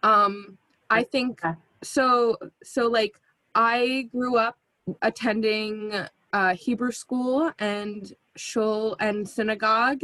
um, 0.02 0.58
I 0.90 1.04
think 1.04 1.40
so, 1.84 2.36
so 2.64 2.88
like 2.88 3.22
I 3.54 4.10
grew 4.12 4.38
up 4.38 4.58
attending 5.04 5.94
uh, 6.34 6.56
Hebrew 6.56 6.92
school 6.92 7.52
and 7.60 8.12
shul 8.36 8.96
and 9.00 9.30
synagogue 9.30 10.02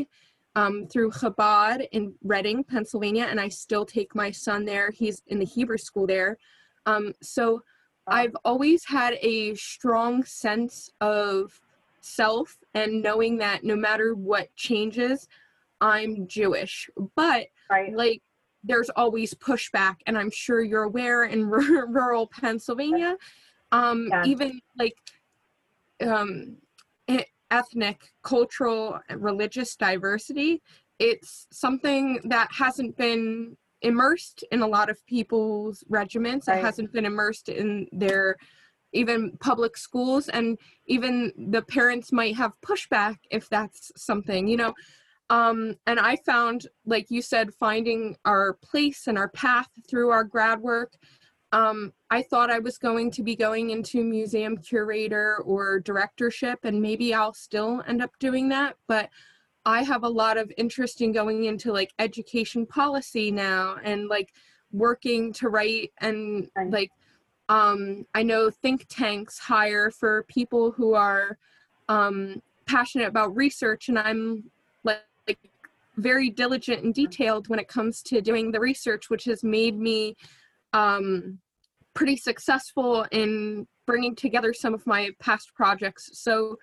um, 0.56 0.88
through 0.88 1.12
Chabad 1.12 1.88
in 1.92 2.14
Reading, 2.24 2.64
Pennsylvania, 2.64 3.28
and 3.30 3.40
I 3.40 3.50
still 3.50 3.86
take 3.86 4.16
my 4.16 4.32
son 4.32 4.66
there. 4.66 4.92
He's 4.92 5.22
in 5.28 5.40
the 5.40 5.46
Hebrew 5.46 5.78
school 5.78 6.08
there. 6.08 6.38
Um, 6.86 7.14
so 7.22 7.62
I've 8.08 8.36
always 8.44 8.84
had 8.86 9.18
a 9.22 9.56
strong 9.56 10.24
sense 10.24 10.90
of 11.02 11.60
self 12.02 12.58
and 12.74 13.02
knowing 13.02 13.38
that 13.38 13.64
no 13.64 13.76
matter 13.76 14.14
what 14.14 14.54
changes, 14.56 15.28
I'm 15.82 16.28
Jewish. 16.28 16.90
But 17.16 17.48
right 17.70 17.94
like 17.96 18.22
there's 18.64 18.90
always 18.92 19.34
pushback 19.34 19.96
and 20.08 20.18
i'm 20.18 20.32
sure 20.32 20.62
you're 20.62 20.84
aware 20.84 21.26
in 21.26 21.46
rural 21.50 22.28
pennsylvania 22.28 23.18
um 23.72 24.08
Yeah. 24.10 24.24
even 24.26 24.60
like 24.78 24.96
um 26.02 26.58
ethnic, 27.52 28.12
cultural, 28.24 29.00
religious 29.16 29.76
diversity. 29.76 30.62
It's 31.00 31.48
something 31.52 32.20
that 32.26 32.50
hasn't 32.52 32.98
been 32.98 33.58
immersed 33.82 34.44
in 34.52 34.62
a 34.62 34.68
lot 34.68 34.90
of 34.90 35.06
people's 35.06 35.84
regiments. 35.90 36.48
Right. 36.48 36.60
It 36.60 36.64
hasn't 36.64 36.94
been 36.94 37.06
immersed 37.06 37.50
in 37.50 37.88
their 37.92 38.38
even 38.94 39.36
public 39.40 39.76
schools 39.76 40.30
and 40.30 40.58
even 40.86 41.32
the 41.50 41.62
parents 41.64 42.12
might 42.12 42.36
have 42.36 42.54
pushback 42.66 43.18
if 43.32 43.50
that's 43.50 43.92
something 43.98 44.48
you 44.48 44.58
know 44.58 44.74
um, 45.30 45.76
and 45.88 46.00
i 46.00 46.16
found 46.26 46.68
like 46.86 47.08
you 47.10 47.22
said 47.22 47.54
finding 47.54 48.16
our 48.26 48.54
place 48.54 49.08
and 49.08 49.18
our 49.18 49.30
path 49.30 49.68
through 49.90 50.10
our 50.10 50.24
grad 50.24 50.60
work 50.62 50.94
um, 51.54 51.94
i 52.10 52.22
thought 52.22 52.52
i 52.52 52.60
was 52.60 52.78
going 52.78 53.10
to 53.10 53.24
be 53.24 53.36
going 53.36 53.70
into 53.70 54.04
museum 54.04 54.58
curator 54.58 55.38
or 55.46 55.80
directorship 55.80 56.60
and 56.64 56.82
maybe 56.82 57.14
i'll 57.14 57.34
still 57.34 57.82
end 57.88 58.02
up 58.02 58.12
doing 58.20 58.50
that 58.50 58.76
but 58.88 59.10
i 59.66 59.82
have 59.82 60.04
a 60.04 60.10
lot 60.10 60.38
of 60.38 60.52
interest 60.58 61.00
in 61.02 61.14
going 61.14 61.46
into 61.46 61.72
like 61.72 61.92
education 62.00 62.66
policy 62.66 63.32
now 63.32 63.78
and 63.84 64.10
like 64.10 64.34
working 64.74 65.32
to 65.32 65.48
write 65.48 65.94
and 66.02 66.50
Right. 66.56 66.70
like 66.70 66.92
um, 67.50 68.06
I 68.14 68.24
know 68.24 68.50
think 68.50 68.86
tanks 68.90 69.38
hire 69.38 69.92
for 69.92 70.24
people 70.24 70.72
who 70.72 70.94
are 70.94 71.38
um, 71.90 72.42
passionate 72.66 73.08
about 73.08 73.36
research, 73.36 73.90
and 73.90 74.00
I'm 74.00 74.50
like, 74.84 75.04
like 75.28 75.40
very 75.98 76.30
diligent 76.30 76.84
and 76.84 76.94
detailed 76.94 77.50
when 77.50 77.60
it 77.60 77.68
comes 77.68 78.02
to 78.04 78.22
doing 78.22 78.52
the 78.52 78.60
research, 78.60 79.10
which 79.10 79.26
has 79.26 79.44
made 79.44 79.78
me 79.78 80.16
um, 80.72 81.40
pretty 81.94 82.18
successful 82.18 83.06
in 83.12 83.68
bringing 83.86 84.16
together 84.16 84.54
some 84.54 84.74
of 84.74 84.86
my 84.88 85.10
past 85.20 85.54
projects. 85.56 86.10
So 86.14 86.58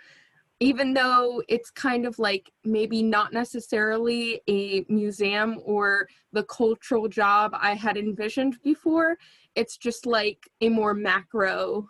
even 0.61 0.93
though 0.93 1.43
it's 1.49 1.71
kind 1.71 2.07
of 2.07 2.19
like 2.19 2.51
maybe 2.65 3.03
not 3.03 3.33
necessarily 3.33 4.43
a 4.47 4.85
museum 4.89 5.59
or 5.65 6.07
the 6.33 6.45
cultural 6.45 7.09
job 7.09 7.53
I 7.55 7.75
had 7.75 7.97
envisioned 7.97 8.59
before, 8.63 9.17
it's 9.55 9.79
just 9.79 10.05
like 10.05 10.49
a 10.61 10.69
more 10.69 10.93
macro 10.93 11.89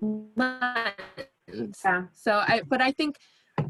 lens. 0.00 1.80
Yeah. 1.84 2.04
So 2.12 2.42
I, 2.46 2.62
but 2.68 2.82
I 2.82 2.92
think 2.92 3.16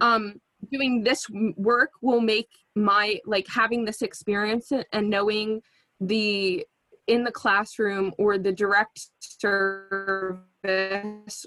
um, 0.01 0.41
doing 0.71 1.05
this 1.05 1.27
work 1.57 1.91
will 2.01 2.21
make 2.21 2.49
my 2.75 3.21
like 3.25 3.47
having 3.49 3.85
this 3.85 4.03
experience 4.03 4.73
and 4.93 5.11
knowing 5.11 5.63
the 6.01 6.67
in 7.07 7.25
the 7.25 7.33
classroom 7.33 8.13
or 8.19 8.39
the 8.39 8.53
direct 8.53 9.09
service 9.21 10.37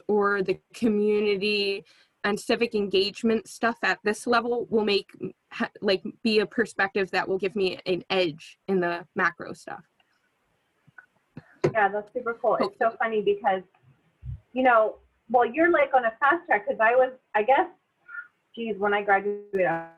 or 0.07 0.41
the 0.41 0.59
community 0.73 1.83
and 2.23 2.39
civic 2.39 2.73
engagement 2.75 3.47
stuff 3.47 3.77
at 3.83 3.99
this 4.03 4.25
level 4.25 4.67
will 4.69 4.83
make 4.83 5.09
like 5.81 6.03
be 6.23 6.39
a 6.39 6.45
perspective 6.45 7.11
that 7.11 7.27
will 7.27 7.37
give 7.37 7.55
me 7.55 7.79
an 7.85 8.03
edge 8.09 8.57
in 8.67 8.79
the 8.79 9.05
macro 9.15 9.53
stuff. 9.53 9.83
Yeah, 11.71 11.87
that's 11.87 12.11
super 12.13 12.33
cool. 12.41 12.57
It's 12.59 12.77
so 12.79 12.95
funny 12.99 13.21
because, 13.21 13.61
you 14.53 14.63
know, 14.63 14.97
well, 15.29 15.45
you're 15.45 15.71
like 15.71 15.93
on 15.95 16.05
a 16.05 16.13
fast 16.19 16.45
track 16.47 16.67
because 16.67 16.79
I 16.81 16.95
was, 16.95 17.11
I 17.35 17.43
guess, 17.43 17.67
geez, 18.55 18.75
when 18.77 18.93
I 18.93 19.01
graduated, 19.01 19.65
I 19.65 19.89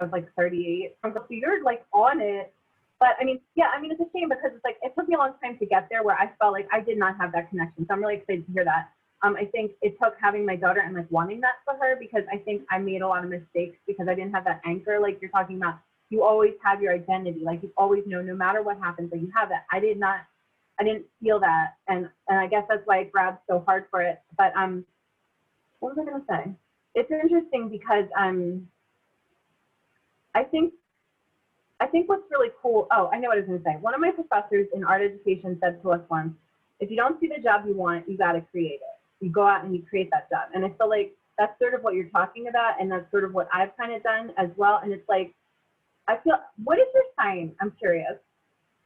was 0.00 0.10
like 0.12 0.28
38. 0.36 0.96
So 1.02 1.24
you're 1.30 1.62
like 1.62 1.84
on 1.92 2.20
it. 2.20 2.52
But 2.98 3.10
I 3.20 3.24
mean, 3.24 3.40
yeah, 3.54 3.66
I 3.76 3.80
mean, 3.80 3.92
it's 3.92 4.00
a 4.00 4.08
shame 4.16 4.28
because 4.28 4.52
it's 4.54 4.64
like, 4.64 4.78
it 4.82 4.94
took 4.96 5.08
me 5.08 5.14
a 5.14 5.18
long 5.18 5.34
time 5.42 5.58
to 5.58 5.66
get 5.66 5.88
there 5.90 6.02
where 6.02 6.16
I 6.16 6.30
felt 6.38 6.52
like 6.52 6.66
I 6.72 6.80
did 6.80 6.98
not 6.98 7.16
have 7.18 7.32
that 7.32 7.50
connection. 7.50 7.86
So 7.86 7.94
I'm 7.94 8.00
really 8.00 8.16
excited 8.16 8.46
to 8.46 8.52
hear 8.52 8.64
that. 8.64 8.90
Um, 9.22 9.36
I 9.36 9.46
think 9.46 9.72
it 9.82 9.96
took 10.02 10.14
having 10.20 10.46
my 10.46 10.56
daughter 10.56 10.80
and 10.80 10.94
like 10.94 11.10
wanting 11.10 11.40
that 11.40 11.56
for 11.64 11.74
her 11.74 11.96
because 11.98 12.22
I 12.32 12.38
think 12.38 12.62
I 12.70 12.78
made 12.78 13.02
a 13.02 13.08
lot 13.08 13.24
of 13.24 13.30
mistakes 13.30 13.78
because 13.86 14.08
I 14.08 14.14
didn't 14.14 14.32
have 14.32 14.44
that 14.44 14.60
anchor 14.64 14.98
like 15.00 15.18
you're 15.20 15.30
talking 15.30 15.56
about. 15.56 15.78
You 16.10 16.22
always 16.22 16.54
have 16.62 16.80
your 16.80 16.92
identity, 16.92 17.40
like 17.42 17.62
you 17.62 17.72
always 17.76 18.04
know 18.06 18.22
no 18.22 18.34
matter 18.34 18.62
what 18.62 18.78
happens, 18.78 19.10
like 19.10 19.20
you 19.20 19.32
have 19.34 19.48
that. 19.48 19.64
I 19.72 19.80
did 19.80 19.98
not, 19.98 20.20
I 20.78 20.84
didn't 20.84 21.06
feel 21.20 21.40
that, 21.40 21.74
and 21.88 22.08
and 22.28 22.38
I 22.38 22.46
guess 22.46 22.64
that's 22.68 22.82
why 22.84 23.00
I 23.00 23.04
grabbed 23.04 23.38
so 23.48 23.64
hard 23.66 23.86
for 23.90 24.02
it. 24.02 24.20
But 24.38 24.54
um, 24.56 24.84
what 25.80 25.96
was 25.96 26.06
I 26.06 26.10
gonna 26.10 26.24
say? 26.28 26.52
It's 26.94 27.10
interesting 27.10 27.68
because 27.68 28.04
um, 28.16 28.68
I 30.34 30.44
think 30.44 30.74
I 31.80 31.86
think 31.86 32.08
what's 32.08 32.22
really 32.30 32.50
cool. 32.62 32.86
Oh, 32.90 33.10
I 33.12 33.18
know 33.18 33.28
what 33.28 33.38
I 33.38 33.40
was 33.40 33.46
gonna 33.46 33.62
say. 33.64 33.76
One 33.80 33.94
of 33.94 34.00
my 34.00 34.10
professors 34.10 34.66
in 34.74 34.84
art 34.84 35.02
education 35.02 35.58
said 35.60 35.82
to 35.82 35.92
us 35.92 36.00
once, 36.10 36.32
if 36.80 36.90
you 36.90 36.96
don't 36.96 37.20
see 37.20 37.28
the 37.28 37.42
job 37.42 37.64
you 37.66 37.74
want, 37.74 38.08
you 38.08 38.16
gotta 38.16 38.40
create 38.40 38.80
it. 38.80 39.24
You 39.24 39.30
go 39.30 39.46
out 39.46 39.64
and 39.64 39.74
you 39.74 39.82
create 39.88 40.10
that 40.10 40.28
job. 40.30 40.48
And 40.54 40.64
I 40.64 40.70
feel 40.78 40.88
like 40.88 41.14
that's 41.38 41.58
sort 41.58 41.74
of 41.74 41.82
what 41.82 41.94
you're 41.94 42.08
talking 42.08 42.48
about, 42.48 42.80
and 42.80 42.90
that's 42.90 43.10
sort 43.10 43.24
of 43.24 43.34
what 43.34 43.48
I've 43.52 43.76
kind 43.76 43.92
of 43.92 44.02
done 44.02 44.32
as 44.38 44.48
well. 44.56 44.80
And 44.82 44.92
it's 44.92 45.08
like, 45.08 45.34
I 46.08 46.16
feel. 46.18 46.38
What 46.64 46.78
is 46.78 46.86
your 46.94 47.04
sign? 47.18 47.52
I'm 47.60 47.72
curious. 47.72 48.16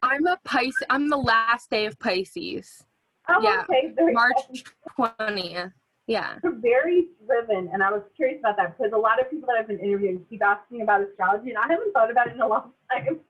I'm 0.02 0.26
a 0.26 0.38
Pisces. 0.44 0.82
I'm 0.88 1.08
the 1.08 1.16
last 1.16 1.70
day 1.70 1.86
of 1.86 1.98
Pisces, 1.98 2.84
Oh, 3.28 3.40
Yeah, 3.42 3.64
okay. 3.68 3.92
March 4.12 4.64
20th. 4.98 5.72
Yeah. 6.10 6.34
You're 6.42 6.58
very 6.58 7.06
driven, 7.24 7.70
and 7.72 7.84
I 7.84 7.90
was 7.92 8.02
curious 8.16 8.40
about 8.40 8.56
that 8.56 8.76
because 8.76 8.92
a 8.92 8.98
lot 8.98 9.20
of 9.20 9.30
people 9.30 9.46
that 9.46 9.56
I've 9.60 9.68
been 9.68 9.78
interviewing 9.78 10.26
keep 10.28 10.42
asking 10.42 10.82
about 10.82 11.02
astrology, 11.02 11.50
and 11.50 11.58
I 11.58 11.68
haven't 11.68 11.92
thought 11.92 12.10
about 12.10 12.26
it 12.26 12.34
in 12.34 12.40
a 12.40 12.48
long 12.48 12.72
time. 12.90 13.20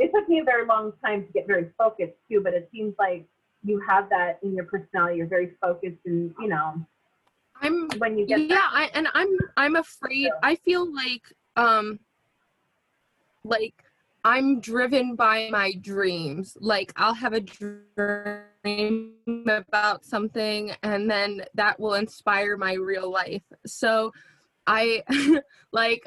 It 0.00 0.10
took 0.12 0.28
me 0.28 0.40
a 0.40 0.44
very 0.44 0.66
long 0.66 0.92
time 1.04 1.24
to 1.24 1.32
get 1.32 1.46
very 1.46 1.70
focused 1.78 2.14
too, 2.28 2.40
but 2.42 2.52
it 2.52 2.68
seems 2.72 2.96
like 2.98 3.24
you 3.62 3.80
have 3.88 4.08
that 4.10 4.40
in 4.42 4.56
your 4.56 4.64
personality. 4.64 5.18
You're 5.18 5.28
very 5.28 5.52
focused, 5.60 6.00
and 6.04 6.34
you 6.40 6.48
know 6.48 6.84
I'm 7.60 7.88
when 7.98 8.18
you 8.18 8.26
get 8.26 8.40
yeah 8.40 8.48
that. 8.48 8.70
I, 8.74 8.84
and 8.94 9.06
i'm 9.14 9.38
i'm 9.56 9.76
afraid 9.76 10.28
i 10.42 10.56
feel 10.56 10.92
like 10.92 11.22
um 11.56 12.00
like 13.44 13.83
i'm 14.24 14.60
driven 14.60 15.14
by 15.14 15.48
my 15.50 15.72
dreams. 15.80 16.56
Like 16.60 16.92
i'll 16.96 17.14
have 17.14 17.34
a 17.34 17.40
dream 17.40 19.14
about 19.48 20.04
something 20.04 20.72
and 20.82 21.10
then 21.10 21.44
that 21.54 21.78
will 21.78 21.94
inspire 21.94 22.56
my 22.56 22.72
real 22.74 23.10
life. 23.10 23.42
So 23.66 24.12
i 24.66 25.02
like 25.72 26.02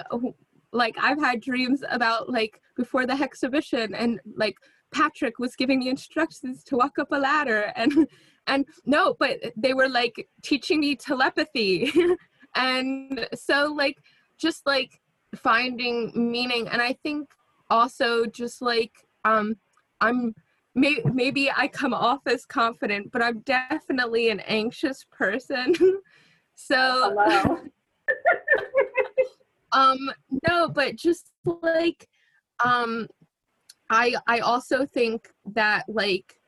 like 0.74 0.96
i've 1.00 1.20
had 1.20 1.40
dreams 1.42 1.84
about 1.90 2.28
like 2.30 2.60
before 2.76 3.06
the 3.06 3.14
exhibition 3.14 3.94
and 3.94 4.20
like 4.36 4.56
patrick 4.92 5.38
was 5.38 5.56
giving 5.56 5.80
me 5.80 5.90
instructions 5.90 6.64
to 6.64 6.76
walk 6.76 6.98
up 7.00 7.12
a 7.12 7.20
ladder 7.20 7.72
and 7.76 8.08
and 8.48 8.66
no 8.86 9.16
but 9.20 9.38
they 9.56 9.74
were 9.74 9.90
like 9.90 10.28
teaching 10.44 10.80
me 10.80 10.96
telepathy. 10.96 11.92
And 12.56 13.28
so 13.36 13.72
like 13.78 13.98
just 14.40 14.66
like 14.66 15.00
finding 15.36 16.12
meaning 16.16 16.68
and 16.70 16.82
i 16.82 16.94
think 17.04 17.30
also 17.70 18.26
just 18.26 18.62
like 18.62 18.92
um 19.26 19.56
i'm 20.02 20.34
may- 20.76 21.02
maybe 21.14 21.52
i 21.56 21.68
come 21.68 21.94
off 21.94 22.22
as 22.28 22.46
confident 22.46 23.12
but 23.12 23.22
i'm 23.22 23.40
definitely 23.40 24.30
an 24.30 24.40
anxious 24.42 25.06
person 25.12 25.74
so 26.56 27.14
Hello. 27.16 27.60
um 29.74 29.98
no 30.48 30.70
but 30.70 30.96
just 30.96 31.32
like 31.62 32.08
um 32.64 33.08
i 33.90 34.16
i 34.28 34.40
also 34.40 34.86
think 34.86 35.30
that 35.46 35.84
like 35.88 36.40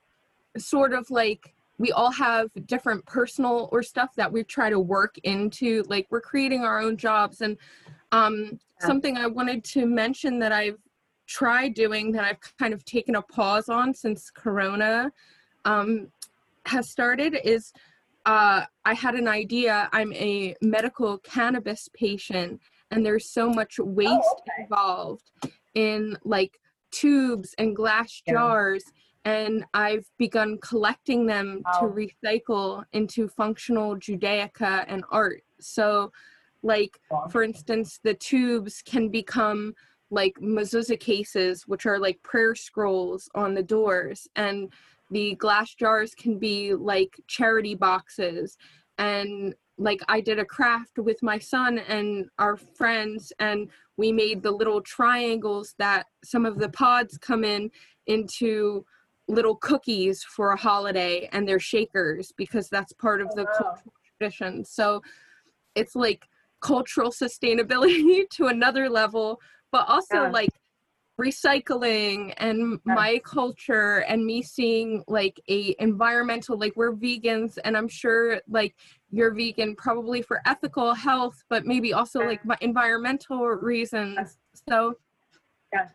sort 0.57 0.93
of 0.93 1.09
like 1.11 1.53
we 1.77 1.91
all 1.93 2.11
have 2.11 2.49
different 2.65 3.05
personal 3.05 3.69
or 3.71 3.81
stuff 3.81 4.13
that 4.15 4.31
we 4.31 4.43
try 4.43 4.69
to 4.69 4.79
work 4.79 5.15
into 5.23 5.83
like 5.87 6.07
we're 6.09 6.21
creating 6.21 6.63
our 6.63 6.79
own 6.79 6.97
jobs 6.97 7.41
and 7.41 7.57
um 8.11 8.59
Yeah. 8.81 8.87
something 8.87 9.17
i 9.17 9.27
wanted 9.27 9.63
to 9.65 9.85
mention 9.85 10.39
that 10.39 10.51
i've 10.51 10.79
tried 11.29 11.75
doing 11.75 12.11
that 12.11 12.23
i've 12.23 12.57
kind 12.57 12.73
of 12.73 12.83
taken 12.83 13.15
a 13.15 13.21
pause 13.21 13.69
on 13.69 13.93
since 13.93 14.31
corona 14.31 15.11
um 15.65 16.07
has 16.65 16.89
started 16.89 17.37
is 17.43 17.71
uh 18.25 18.65
i 18.83 18.93
had 18.93 19.13
an 19.13 19.27
idea 19.27 19.87
i'm 19.93 20.11
a 20.13 20.55
medical 20.61 21.19
cannabis 21.19 21.87
patient 21.93 22.59
and 22.91 23.05
there's 23.05 23.29
so 23.29 23.47
much 23.47 23.77
waste 23.77 24.11
okay. 24.11 24.63
involved 24.63 25.31
in 25.75 26.17
like 26.25 26.59
tubes 26.91 27.53
and 27.59 27.75
glass 27.75 28.23
Yeah. 28.25 28.33
jars 28.33 28.83
and 29.25 29.65
I've 29.73 30.07
begun 30.17 30.57
collecting 30.59 31.25
them 31.25 31.61
to 31.79 31.85
recycle 31.85 32.83
into 32.93 33.27
functional 33.27 33.95
Judaica 33.97 34.85
and 34.87 35.03
art. 35.11 35.43
So, 35.59 36.11
like, 36.63 36.99
Wow. 37.11 37.27
for 37.29 37.43
instance, 37.43 37.99
the 38.01 38.13
tubes 38.13 38.81
can 38.81 39.09
become 39.09 39.75
like 40.11 40.35
mezuzah 40.41 40.99
cases, 40.99 41.63
which 41.67 41.85
are 41.85 41.99
like 41.99 42.21
prayer 42.23 42.55
scrolls 42.55 43.29
on 43.35 43.53
the 43.53 43.63
doors, 43.63 44.27
and 44.35 44.71
the 45.11 45.35
glass 45.35 45.73
jars 45.75 46.13
can 46.13 46.37
be 46.37 46.73
like 46.73 47.19
charity 47.27 47.75
boxes. 47.75 48.57
And 48.97 49.55
like, 49.77 50.01
I 50.09 50.19
did 50.19 50.39
a 50.39 50.45
craft 50.45 50.99
with 50.99 51.23
my 51.23 51.39
son 51.39 51.79
and 51.79 52.25
our 52.37 52.57
friends, 52.57 53.31
and 53.39 53.69
we 53.97 54.11
made 54.11 54.43
the 54.43 54.51
little 54.51 54.81
triangles 54.81 55.75
that 55.77 56.07
some 56.23 56.45
of 56.45 56.57
the 56.57 56.69
pods 56.69 57.17
come 57.17 57.43
in 57.43 57.71
into 58.07 58.85
little 59.27 59.55
cookies 59.55 60.23
for 60.23 60.53
a 60.53 60.57
holiday 60.57 61.29
and 61.31 61.47
they're 61.47 61.59
shakers 61.59 62.33
because 62.35 62.67
that's 62.67 62.93
part 62.93 63.21
of 63.21 63.27
Oh, 63.31 63.35
the 63.35 63.43
wow. 63.43 63.51
cultural 63.55 63.93
tradition 64.17 64.65
so 64.65 65.03
it's 65.75 65.95
like 65.95 66.27
cultural 66.61 67.11
sustainability 67.11 68.29
to 68.31 68.47
another 68.47 68.89
level, 68.89 69.39
but 69.71 69.87
also 69.87 70.23
Yeah. 70.23 70.29
like 70.29 70.49
recycling 71.19 72.33
and 72.37 72.79
Yeah. 72.85 72.93
my 72.95 73.19
culture 73.25 73.99
and 74.07 74.25
me 74.25 74.41
seeing 74.41 75.03
like 75.07 75.39
a 75.49 75.75
environmental 75.79 76.57
like 76.57 76.73
we're 76.77 76.93
vegans 76.93 77.57
and 77.65 77.75
i'm 77.75 77.89
sure 77.89 78.39
like 78.47 78.73
you're 79.11 79.33
vegan 79.33 79.75
probably 79.75 80.21
for 80.21 80.41
ethical 80.45 80.93
health 80.93 81.43
but 81.49 81.65
maybe 81.65 81.91
also 81.91 82.21
Yeah. 82.21 82.27
like 82.27 82.45
my 82.45 82.57
environmental 82.61 83.45
reasons 83.47 84.37
so 84.69 84.95
Yeah. 85.73 85.89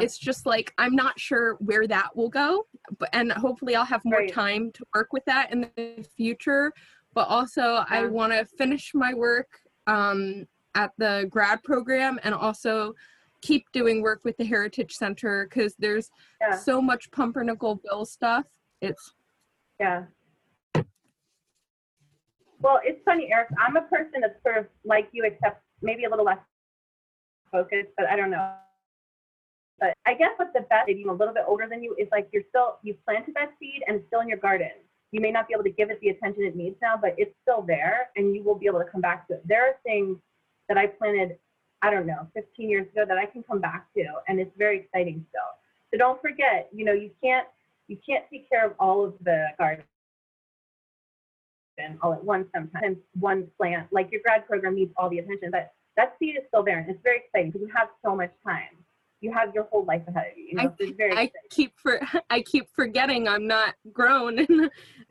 it's 0.00 0.18
just 0.18 0.46
like 0.46 0.74
i'm 0.78 0.96
not 0.96 1.18
sure 1.20 1.54
where 1.60 1.86
that 1.86 2.16
will 2.16 2.28
go 2.28 2.66
but 2.98 3.08
and 3.12 3.30
hopefully 3.30 3.76
i'll 3.76 3.84
have 3.84 4.04
more 4.04 4.18
Right. 4.20 4.32
time 4.32 4.72
to 4.72 4.84
work 4.96 5.12
with 5.12 5.24
that 5.26 5.52
in 5.52 5.70
the 5.76 6.04
future 6.16 6.72
but 7.14 7.28
also 7.28 7.84
i 7.88 8.04
want 8.06 8.32
to 8.32 8.44
finish 8.44 8.90
my 8.94 9.14
work 9.14 9.60
um, 9.86 10.46
at 10.74 10.92
the 10.98 11.26
grad 11.30 11.62
program 11.62 12.18
and 12.24 12.34
also 12.34 12.94
keep 13.42 13.64
doing 13.72 14.02
work 14.02 14.20
with 14.24 14.36
the 14.36 14.44
heritage 14.44 14.92
center 14.92 15.46
because 15.48 15.74
there's 15.78 16.10
Yeah. 16.40 16.56
so 16.56 16.80
much 16.80 17.10
pumpernickel 17.10 17.76
bill 17.76 18.04
stuff 18.04 18.46
it's 18.80 19.14
Yeah. 19.80 20.06
Well, 22.60 22.80
it's 22.84 23.02
funny, 23.04 23.30
Eric. 23.32 23.48
I'm 23.58 23.76
a 23.76 23.82
person 23.82 24.20
that's 24.20 24.40
sort 24.42 24.56
of 24.56 24.66
like 24.84 25.08
you, 25.12 25.24
except 25.24 25.62
maybe 25.82 26.04
a 26.04 26.08
little 26.10 26.24
less 26.24 26.38
focused, 27.50 27.90
but 27.96 28.06
I 28.06 28.16
don't 28.16 28.30
know. 28.30 28.56
But 29.80 29.94
I 30.06 30.14
guess 30.14 30.30
what's 30.36 30.52
the 30.54 30.60
best, 30.62 30.86
maybe 30.86 31.02
I'm 31.02 31.10
a 31.10 31.12
little 31.12 31.34
bit 31.34 31.44
older 31.46 31.66
than 31.68 31.82
you, 31.82 31.94
is 31.98 32.08
like 32.12 32.28
you're 32.32 32.44
still, 32.48 32.78
you 32.82 32.94
planted 33.04 33.34
that 33.34 33.52
seed 33.58 33.82
and 33.86 33.96
it's 33.96 34.06
still 34.06 34.20
in 34.20 34.28
your 34.28 34.38
garden. 34.38 34.70
You 35.10 35.20
may 35.20 35.30
not 35.30 35.48
be 35.48 35.54
able 35.54 35.64
to 35.64 35.70
give 35.70 35.90
it 35.90 36.00
the 36.00 36.08
attention 36.10 36.44
it 36.44 36.56
needs 36.56 36.76
now, 36.80 36.96
but 36.96 37.14
it's 37.18 37.34
still 37.42 37.62
there 37.62 38.10
and 38.16 38.34
you 38.34 38.42
will 38.42 38.54
be 38.54 38.66
able 38.66 38.78
to 38.80 38.86
come 38.90 39.00
back 39.00 39.26
to 39.28 39.34
it. 39.34 39.46
There 39.46 39.62
are 39.68 39.74
things 39.82 40.18
that 40.68 40.78
I 40.78 40.86
planted, 40.86 41.36
I 41.82 41.90
don't 41.90 42.06
know, 42.06 42.26
15 42.34 42.68
years 42.68 42.86
ago 42.92 43.04
that 43.06 43.18
I 43.18 43.26
can 43.26 43.42
come 43.42 43.60
back 43.60 43.86
to 43.96 44.04
and 44.28 44.40
it's 44.40 44.56
very 44.56 44.80
exciting 44.80 45.24
still. 45.28 45.40
So 45.92 45.98
don't 45.98 46.20
forget, 46.20 46.68
you 46.72 46.84
know, 46.84 46.92
you 46.92 47.10
can't, 47.22 47.46
you 47.88 47.98
can't 48.06 48.24
take 48.32 48.48
care 48.48 48.66
of 48.66 48.72
all 48.78 49.04
of 49.04 49.14
the 49.22 49.48
garden 49.58 49.84
all 52.02 52.12
at 52.12 52.24
once 52.24 52.46
sometimes. 52.54 52.98
One 53.18 53.48
plant 53.58 53.88
like 53.92 54.10
your 54.10 54.20
grad 54.22 54.46
program 54.46 54.74
needs 54.76 54.92
all 54.96 55.10
the 55.10 55.18
attention 55.18 55.50
but 55.50 55.72
that 55.96 56.14
seed 56.18 56.36
is 56.36 56.42
still 56.48 56.62
there 56.62 56.78
and 56.78 56.88
it's 56.90 57.00
very 57.02 57.18
exciting 57.18 57.50
because 57.50 57.66
you 57.66 57.72
have 57.74 57.88
so 58.04 58.14
much 58.14 58.32
time. 58.46 58.76
You 59.20 59.32
have 59.32 59.54
your 59.54 59.64
whole 59.64 59.84
life 59.84 60.02
ahead 60.06 60.32
of 60.32 60.38
you, 60.38 60.48
you 60.50 60.54
know, 60.54 60.74
it's 60.78 60.96
very 60.96 61.16
i 61.16 61.30
keep 61.50 61.72
for 61.76 62.00
i 62.30 62.42
keep 62.42 62.68
forgetting 62.74 63.26
i'm 63.28 63.46
not 63.46 63.74
grown. 63.92 64.38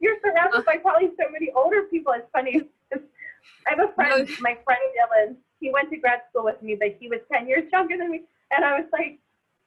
You're 0.00 0.16
surrounded 0.20 0.64
by 0.64 0.76
probably 0.78 1.10
so 1.18 1.30
many 1.30 1.50
older 1.54 1.82
people. 1.82 2.12
It's 2.16 2.26
funny 2.32 2.62
i 3.66 3.70
have 3.70 3.80
a 3.88 3.92
friend 3.94 4.28
my 4.40 4.56
friend 4.64 4.80
dylan 4.96 5.36
he 5.62 5.70
went 5.70 5.88
to 5.90 5.96
grad 5.96 6.20
school 6.28 6.44
with 6.44 6.60
me 6.62 6.76
but 6.78 6.96
he 6.98 7.08
was 7.08 7.20
10 7.32 7.46
years 7.46 7.64
younger 7.72 7.96
than 7.96 8.10
me. 8.10 8.22
And 8.50 8.64
i 8.64 8.78
was 8.78 8.88
like 8.92 9.18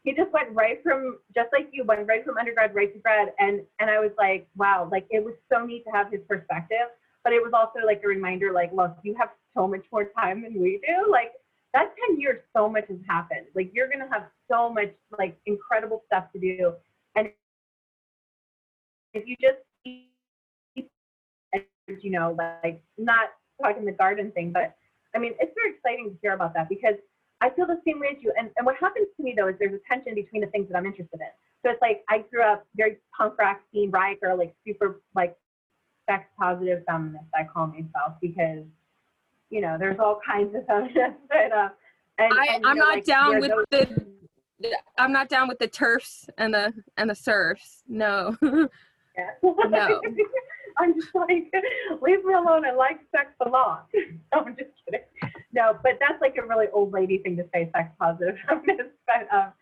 he 0.03 0.13
just 0.13 0.31
went 0.31 0.53
right 0.53 0.83
from 0.83 1.17
just 1.33 1.49
like 1.51 1.69
you 1.71 1.83
went 1.83 2.07
right 2.07 2.23
from 2.23 2.38
undergrad 2.38 2.75
right 2.75 2.93
to 2.93 2.99
grad. 2.99 3.33
And 3.39 3.61
and 3.79 3.89
i 3.89 3.99
was 3.99 4.11
like 4.17 4.47
wow 4.55 4.88
like 4.91 5.07
it 5.09 5.23
was 5.23 5.33
so 5.51 5.65
neat 5.65 5.83
to 5.85 5.91
have 5.91 6.11
his 6.11 6.21
perspective. 6.27 6.88
But 7.23 7.33
it 7.33 7.41
was 7.41 7.53
also 7.53 7.79
like 7.83 8.01
a 8.03 8.07
reminder 8.07 8.51
like 8.53 8.71
look 8.73 8.95
you 9.03 9.15
have 9.17 9.29
so 9.55 9.67
much 9.67 9.85
more 9.91 10.05
time 10.19 10.43
than 10.43 10.53
we 10.61 10.79
do. 10.85 11.09
Like 11.09 11.31
that 11.73 11.95
10 12.09 12.19
years 12.19 12.41
so 12.55 12.69
much 12.69 12.88
has 12.89 12.99
happened. 13.07 13.47
Like 13.55 13.71
you're 13.73 13.89
gonna 13.89 14.09
have 14.11 14.25
so 14.51 14.69
much 14.69 14.93
like 15.17 15.38
incredible 15.45 16.03
stuff 16.05 16.31
to 16.33 16.39
do. 16.39 16.73
And 17.15 17.29
if 19.13 19.25
you 19.25 19.35
just 19.41 19.59
keep, 19.83 20.11
you 22.01 22.11
know 22.11 22.35
like 22.38 22.83
not 22.97 23.29
talking 23.62 23.86
the 23.86 23.91
garden 23.91 24.32
thing 24.32 24.52
but 24.52 24.76
i 25.15 25.20
mean 25.20 25.34
it's 25.39 25.54
very 25.56 25.74
exciting 25.76 26.10
to 26.12 26.18
hear 26.22 26.34
about 26.34 26.54
that 26.54 26.68
because 26.70 26.96
I 27.41 27.50
feel 27.50 27.68
the 27.68 27.80
same 27.86 28.00
way 28.00 28.08
as 28.15 28.18
you. 28.22 28.34
And, 28.38 28.50
and 28.58 28.65
what 28.65 28.76
happens 28.78 29.08
to 29.18 29.24
me 29.24 29.34
though 29.36 29.50
is 29.50 29.56
there's 29.60 29.74
a 29.74 29.94
tension 29.94 30.15
between 30.15 30.41
the 30.41 30.48
things 30.48 30.68
that 30.70 30.78
I'm 30.78 30.86
interested 30.86 31.20
in. 31.20 31.28
So 31.63 31.72
it's 31.72 31.82
like 31.82 32.04
I 32.10 32.20
grew 32.32 32.44
up 32.44 32.65
very 32.76 32.98
punk 33.18 33.38
rock 33.38 33.60
scene, 33.72 33.91
riot 33.91 34.22
girl, 34.22 34.38
like 34.38 34.56
super 34.65 35.02
like 35.15 35.36
sex 36.10 36.26
positive 36.39 36.84
feminist, 36.88 37.26
I 37.34 37.44
call 37.44 37.68
myself 37.68 38.13
because, 38.22 38.63
you 39.50 39.62
know, 39.62 39.76
there's 39.78 40.00
all 40.00 40.20
kinds 40.26 40.56
of 40.56 40.65
feminists 40.65 41.20
that 41.30 41.52
uh 41.52 41.70
and, 42.18 42.34
I, 42.34 42.58
know, 42.60 42.74
not 42.74 42.96
like, 42.96 43.06
down 43.06 43.39
with 43.39 43.52
those- 43.52 43.88
the 44.60 44.78
I'm 44.98 45.12
not 45.12 45.28
down 45.28 45.50
with 45.50 45.60
the 45.60 45.68
TERFs 45.68 46.30
and 46.38 46.54
the 46.54 46.74
and 46.98 47.10
the 47.10 47.15
surfs. 47.15 47.84
No. 47.88 48.36
No. 49.70 50.02
I'm 50.79 50.93
just 50.93 51.13
like, 51.15 51.51
leave 52.01 52.23
me 52.25 52.33
alone. 52.33 52.65
I 52.65 52.71
like 52.71 52.99
sex 53.15 53.31
a 53.45 53.49
lot. 53.49 53.88
no, 54.33 54.39
I'm 54.41 54.55
just 54.55 54.71
kidding. 54.85 55.05
No, 55.53 55.77
but 55.83 55.93
that's 55.99 56.19
like 56.21 56.35
a 56.38 56.45
really 56.45 56.67
old 56.73 56.91
lady 56.91 57.19
thing 57.19 57.38
to 57.38 57.45
say, 57.53 57.69
sex 57.75 57.89
positive 57.99 58.35
feminist. 58.47 58.95
But 59.07 59.33
um, 59.35 59.53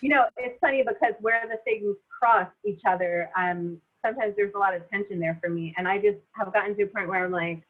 you 0.00 0.08
know, 0.08 0.24
it's 0.36 0.58
funny 0.60 0.82
because 0.86 1.14
where 1.20 1.42
the 1.48 1.58
things 1.64 1.96
cross 2.18 2.48
each 2.64 2.80
other, 2.88 3.30
um, 3.38 3.78
sometimes 4.04 4.34
there's 4.36 4.54
a 4.54 4.58
lot 4.58 4.74
of 4.74 4.88
tension 4.90 5.20
there 5.20 5.38
for 5.42 5.50
me, 5.50 5.74
and 5.76 5.86
I 5.86 5.98
just 5.98 6.18
have 6.32 6.52
gotten 6.52 6.76
to 6.76 6.82
a 6.82 6.86
point 6.86 7.08
where 7.08 7.24
I'm 7.24 7.32
like, 7.32 7.62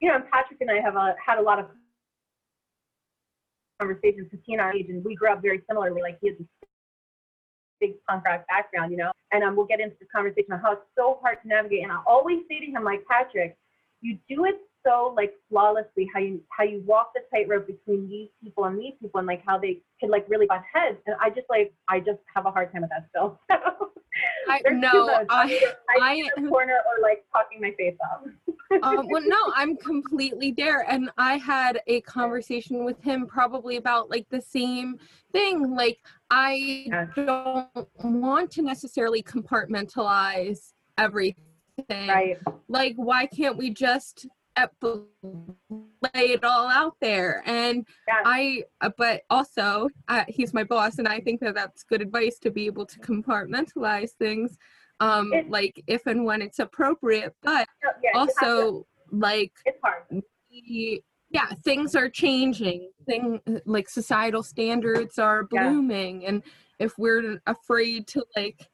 you 0.00 0.08
know, 0.08 0.18
Patrick 0.32 0.60
and 0.60 0.70
I 0.70 0.80
have 0.80 0.96
a, 0.96 1.14
had 1.24 1.38
a 1.38 1.42
lot 1.42 1.58
of 1.58 1.66
conversations 3.80 4.28
because 4.30 4.44
he 4.46 4.54
and 4.54 4.62
I 4.62 4.72
age, 4.72 4.86
and 4.88 5.04
we 5.04 5.14
grew 5.14 5.30
up 5.32 5.42
very 5.42 5.62
similarly. 5.68 6.02
Like 6.02 6.18
he 6.20 6.28
has 6.28 6.38
this 6.38 6.46
big 7.80 7.94
punk 8.08 8.24
rock 8.24 8.44
background, 8.48 8.90
you 8.90 8.98
know, 8.98 9.12
and 9.32 9.42
um, 9.44 9.56
we'll 9.56 9.66
get 9.66 9.80
into 9.80 9.96
this 9.98 10.08
conversation 10.14 10.52
on 10.52 10.60
how 10.60 10.72
it's 10.72 10.82
so 10.96 11.18
hard 11.22 11.38
to 11.42 11.48
navigate. 11.48 11.82
And 11.82 11.92
I 11.92 11.98
always 12.06 12.40
say 12.48 12.60
to 12.60 12.66
him, 12.66 12.84
like 12.84 13.04
Patrick, 13.10 13.56
you 14.00 14.18
do 14.28 14.44
it 14.44 14.56
so 14.86 15.12
like 15.16 15.32
flawlessly, 15.50 16.08
how 16.12 16.20
you 16.20 16.40
how 16.56 16.64
you 16.64 16.82
walk 16.86 17.12
the 17.14 17.20
tightrope 17.32 17.66
between 17.66 18.08
these 18.08 18.28
people 18.42 18.64
and 18.64 18.78
these 18.78 18.94
people, 19.00 19.18
and 19.18 19.26
like 19.26 19.42
how 19.44 19.58
they 19.58 19.80
could 20.00 20.10
like 20.10 20.26
really 20.28 20.46
butt 20.46 20.62
heads. 20.72 20.98
And 21.06 21.16
I 21.20 21.30
just 21.30 21.46
like 21.50 21.72
I 21.88 22.00
just 22.00 22.20
have 22.34 22.46
a 22.46 22.50
hard 22.50 22.72
time 22.72 22.82
with 22.82 22.90
that 22.90 23.06
still. 23.10 23.38
I 24.48 24.60
no, 24.70 25.06
modes. 25.06 25.26
I'm 25.30 25.48
I 25.48 25.98
I 26.00 26.12
in 26.14 26.44
the 26.44 26.48
corner 26.48 26.74
or 26.74 27.02
like 27.02 27.24
talking 27.32 27.60
my 27.60 27.72
face 27.76 27.96
off. 28.12 28.28
Um, 28.82 29.06
well, 29.08 29.22
no, 29.24 29.52
I'm 29.54 29.76
completely 29.76 30.52
there. 30.52 30.84
And 30.88 31.10
I 31.18 31.36
had 31.38 31.80
a 31.86 32.00
conversation 32.02 32.84
with 32.84 33.02
him 33.02 33.26
probably 33.26 33.76
about 33.76 34.10
like 34.10 34.26
the 34.30 34.40
same 34.40 34.98
thing. 35.32 35.74
Like, 35.74 35.98
I 36.30 36.84
Yeah. 36.86 37.06
don't 37.16 37.88
want 38.02 38.50
to 38.52 38.62
necessarily 38.62 39.22
compartmentalize 39.22 40.72
everything. 40.96 41.36
Right. 41.88 42.38
Like, 42.68 42.94
why 42.96 43.26
can't 43.26 43.56
we 43.56 43.70
just 43.70 44.26
ep- 44.56 44.74
lay 44.82 46.32
it 46.32 46.44
all 46.44 46.68
out 46.68 46.96
there? 47.00 47.42
And 47.46 47.86
Yeah. 48.06 48.22
I, 48.24 48.64
uh, 48.80 48.90
but 48.96 49.22
also, 49.30 49.88
uh, 50.08 50.24
he's 50.28 50.52
my 50.52 50.64
boss, 50.64 50.98
and 50.98 51.08
I 51.08 51.20
think 51.20 51.40
that 51.40 51.54
that's 51.54 51.84
good 51.84 52.02
advice 52.02 52.38
to 52.40 52.50
be 52.50 52.66
able 52.66 52.84
to 52.86 52.98
compartmentalize 53.00 54.10
things. 54.12 54.58
Um, 55.00 55.32
like 55.48 55.82
if 55.86 56.06
and 56.06 56.24
when 56.24 56.42
it's 56.42 56.58
appropriate, 56.58 57.34
but 57.42 57.68
So, 57.82 57.90
yeah, 58.02 58.12
to- 58.12 58.18
also 58.18 58.86
like 59.10 59.52
it's 59.64 59.78
hard. 59.82 60.22
yeah 61.30 61.46
things 61.64 61.94
are 61.94 62.08
changing 62.10 62.90
thing 63.06 63.40
like 63.64 63.88
societal 63.88 64.42
standards 64.42 65.18
are 65.18 65.46
Yeah. 65.52 65.68
blooming 65.70 66.26
and 66.26 66.42
if 66.78 66.98
we're 66.98 67.40
afraid 67.46 68.06
to 68.08 68.24
like 68.36 68.68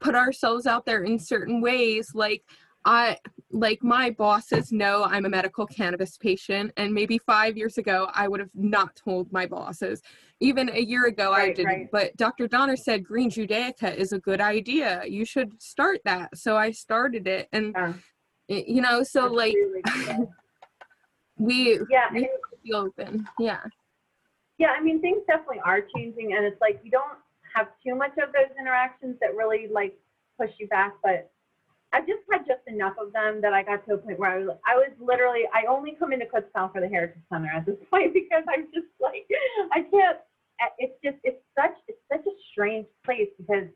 put 0.00 0.14
ourselves 0.14 0.66
out 0.66 0.86
there 0.86 1.04
in 1.04 1.18
certain 1.18 1.60
ways 1.60 2.10
like 2.14 2.42
i 2.86 3.16
like 3.50 3.82
my 3.82 4.10
bosses 4.10 4.72
know 4.72 5.04
i'm 5.04 5.26
a 5.26 5.28
medical 5.28 5.66
cannabis 5.66 6.16
patient 6.16 6.72
and 6.76 6.92
maybe 6.94 7.18
five 7.18 7.56
years 7.56 7.76
ago 7.78 8.08
i 8.14 8.26
would 8.26 8.40
have 8.40 8.50
not 8.54 8.96
told 8.96 9.30
my 9.32 9.44
bosses 9.46 10.00
even 10.40 10.70
a 10.70 10.80
year 10.80 11.06
ago 11.06 11.32
i 11.32 11.48
didn't 11.52 11.66
right. 11.66 11.90
but 11.92 12.16
dr 12.16 12.46
donner 12.48 12.76
said 12.76 13.04
green 13.04 13.30
judaica 13.30 13.94
is 13.94 14.12
a 14.12 14.18
good 14.18 14.40
idea 14.40 15.02
you 15.06 15.24
should 15.24 15.60
start 15.60 16.00
that 16.04 16.34
so 16.36 16.56
i 16.56 16.70
started 16.70 17.26
it 17.26 17.48
and 17.52 17.74
Yeah. 17.76 17.92
you 18.48 18.80
know 18.80 19.02
so 19.02 19.26
It's 19.26 19.34
like 19.34 19.54
really 19.54 19.82
we 21.38 21.72
yeah, 21.90 22.08
we 22.12 22.18
and 22.18 22.26
have 22.26 22.50
to 22.52 22.58
be 22.64 22.72
open 22.72 23.26
yeah 23.38 23.60
Yeah, 24.58 24.72
I 24.78 24.80
mean, 24.82 25.02
things 25.02 25.22
definitely 25.26 25.60
are 25.66 25.82
changing, 25.94 26.32
and 26.34 26.42
it's 26.46 26.60
like 26.62 26.80
you 26.82 26.90
don't 26.90 27.18
have 27.54 27.68
too 27.84 27.94
much 27.94 28.12
of 28.12 28.32
those 28.32 28.50
interactions 28.58 29.16
that 29.20 29.34
really 29.36 29.68
like 29.70 29.94
push 30.40 30.50
you 30.58 30.66
back. 30.68 30.94
But 31.02 31.30
I've 31.96 32.06
just 32.06 32.20
had 32.30 32.44
just 32.46 32.60
enough 32.66 32.92
of 33.00 33.10
them 33.14 33.40
that 33.40 33.54
I 33.54 33.62
got 33.62 33.86
to 33.86 33.94
a 33.94 33.98
point 33.98 34.18
where 34.18 34.30
I 34.30 34.38
was, 34.44 34.58
I 34.66 34.76
was 34.76 34.90
literally, 35.00 35.44
I 35.54 35.64
only 35.66 35.96
come 35.98 36.12
into 36.12 36.26
Kutztown 36.26 36.70
for 36.70 36.82
the 36.82 36.88
Heritage 36.88 37.22
Center 37.32 37.48
at 37.48 37.64
this 37.64 37.76
point 37.90 38.12
because 38.12 38.44
I'm 38.48 38.66
just 38.74 38.92
like, 39.00 39.24
I 39.72 39.80
can't. 39.80 40.18
It's 40.78 40.92
just, 41.02 41.16
it's 41.24 41.40
such, 41.58 41.72
it's 41.88 42.00
such 42.12 42.26
a 42.26 42.36
strange 42.52 42.86
place 43.04 43.28
because 43.38 43.68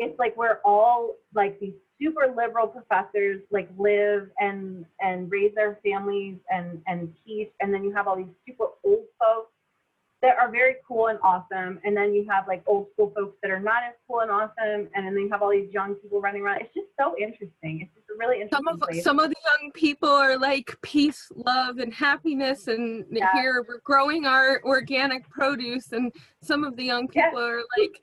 it's 0.00 0.18
like 0.18 0.36
we're 0.36 0.58
all 0.64 1.14
like 1.32 1.60
these 1.60 1.74
super 2.00 2.26
liberal 2.36 2.66
professors 2.66 3.40
like 3.52 3.68
live 3.78 4.28
and 4.40 4.84
and 5.00 5.30
raise 5.30 5.54
their 5.54 5.78
families 5.84 6.36
and 6.50 6.82
and 6.88 7.14
teach 7.24 7.50
and 7.60 7.72
then 7.72 7.84
you 7.84 7.92
have 7.92 8.08
all 8.08 8.16
these 8.16 8.34
super 8.46 8.66
old 8.84 9.04
folks 9.20 9.52
that 10.24 10.38
are 10.38 10.50
very 10.50 10.76
cool 10.88 11.08
and 11.08 11.18
awesome 11.22 11.78
and 11.84 11.94
then 11.94 12.14
you 12.14 12.26
have 12.28 12.48
like 12.48 12.62
old 12.66 12.86
school 12.94 13.12
folks 13.14 13.36
that 13.42 13.50
are 13.50 13.60
not 13.60 13.82
as 13.86 13.92
cool 14.08 14.20
and 14.20 14.30
awesome 14.30 14.88
and 14.94 15.06
then 15.06 15.14
you 15.18 15.28
have 15.30 15.42
all 15.42 15.50
these 15.50 15.70
young 15.70 15.94
people 15.96 16.18
running 16.18 16.40
around 16.42 16.58
it's 16.62 16.72
just 16.72 16.86
so 16.98 17.14
interesting 17.20 17.82
it's 17.82 17.94
just 17.94 18.08
a 18.10 18.14
a 18.14 18.16
really 18.18 18.40
interesting 18.40 18.64
some 18.64 18.74
of 18.74 18.80
place. 18.80 19.04
some 19.04 19.18
of 19.18 19.28
the 19.28 19.36
young 19.60 19.70
people 19.72 20.08
are 20.08 20.38
like 20.38 20.74
peace 20.80 21.30
love 21.36 21.76
and 21.76 21.92
happiness 21.92 22.68
and 22.68 23.04
Yeah. 23.10 23.30
here 23.34 23.62
we're 23.68 23.80
growing 23.84 24.24
our 24.24 24.62
organic 24.64 25.28
produce 25.28 25.92
and 25.92 26.10
some 26.40 26.64
of 26.64 26.74
the 26.76 26.84
young 26.84 27.06
Yeah. 27.12 27.28
people 27.28 27.44
are 27.44 27.62
like 27.76 28.00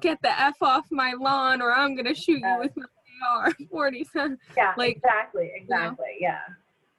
get, 0.00 0.20
the 0.22 0.40
f 0.40 0.56
off 0.62 0.86
my 0.90 1.12
lawn 1.12 1.62
or 1.62 1.72
i'm 1.72 1.94
gonna 1.94 2.12
shoot 2.14 2.40
Yeah. 2.40 2.54
you 2.56 2.60
with 2.62 2.76
my 2.76 2.84
ar 3.30 3.52
40 3.70 4.04
cents 4.04 4.42
yeah, 4.56 4.74
like, 4.76 4.96
exactly, 4.96 5.52
exactly. 5.54 6.16
Yeah, 6.18 6.40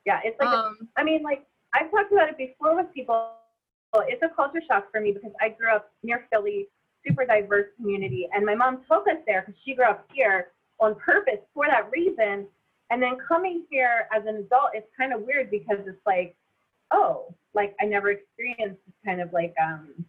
yeah. 0.06 0.21
It's 0.23 0.39
like 0.39 0.47
um 0.47 0.88
I 0.95 1.04
mean, 1.04 1.21
like 1.21 1.45
I've 1.73 1.91
talked 1.91 2.12
about 2.13 2.30
it 2.30 2.38
before 2.38 2.75
with 2.75 2.91
people. 2.93 3.32
It's 4.08 4.22
a 4.24 4.30
culture 4.36 4.62
shock 4.68 4.92
for 4.92 5.00
me 5.00 5.12
because 5.12 5.32
I 5.42 5.50
grew 5.50 5.74
up 5.74 5.92
near 6.04 6.26
Philly, 6.32 6.68
super 7.06 7.26
diverse 7.26 7.68
community, 7.78 8.28
and 8.34 8.46
my 8.46 8.56
mom 8.56 8.82
took 8.90 9.08
us 9.08 9.18
there 9.26 9.44
because 9.46 9.60
she 9.64 9.76
grew 9.76 9.86
up 9.86 10.08
here 10.14 10.52
on 10.80 10.96
purpose 10.96 11.40
for 11.54 11.66
that 11.68 11.90
reason. 11.92 12.48
And 12.92 13.02
then 13.02 13.18
coming 13.28 13.64
here 13.70 14.08
as 14.16 14.24
an 14.28 14.36
adult, 14.36 14.72
it's 14.74 14.88
kind 14.98 15.14
of 15.14 15.22
weird 15.22 15.50
because 15.50 15.80
it's 15.88 16.06
like, 16.06 16.36
oh, 16.92 17.34
like 17.54 17.76
I 17.82 17.86
never 17.86 18.12
experienced 18.12 18.80
this 18.86 18.96
kind 19.04 19.22
of 19.22 19.34
like, 19.34 19.56
um, 19.64 20.06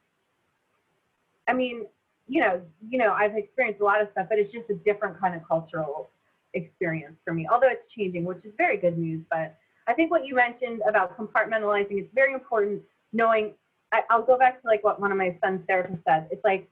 I 1.49 1.53
mean, 1.55 1.87
you 2.29 2.41
know, 2.41 2.61
you 2.87 2.99
know, 2.99 3.13
I've 3.13 3.37
experienced 3.37 3.81
a 3.81 3.85
lot 3.85 4.03
of 4.03 4.09
stuff, 4.13 4.27
but 4.29 4.39
it's 4.39 4.53
just 4.53 4.69
a 4.69 4.75
different 4.75 5.19
kind 5.21 5.35
of 5.35 5.47
cultural 5.47 6.11
experience 6.55 7.17
for 7.25 7.33
me. 7.33 7.47
Although 7.51 7.69
it's 7.71 7.85
changing, 7.97 8.25
which 8.25 8.45
is 8.45 8.53
very 8.59 8.77
good 8.77 8.99
news, 8.99 9.25
but 9.31 9.57
I 9.87 9.95
think 9.95 10.11
what 10.11 10.27
you 10.27 10.35
mentioned 10.35 10.83
about 10.89 11.17
compartmentalizing 11.17 12.01
is 12.01 12.07
very 12.15 12.35
important. 12.35 12.83
Knowing, 13.13 13.55
I, 13.97 14.03
I'll 14.11 14.23
go 14.23 14.39
back 14.39 14.61
to 14.61 14.69
like 14.69 14.85
what 14.85 15.01
one 15.01 15.11
of 15.11 15.19
my 15.19 15.37
son's 15.43 15.67
therapists 15.67 16.03
said. 16.07 16.29
It's 16.31 16.45
like 16.45 16.69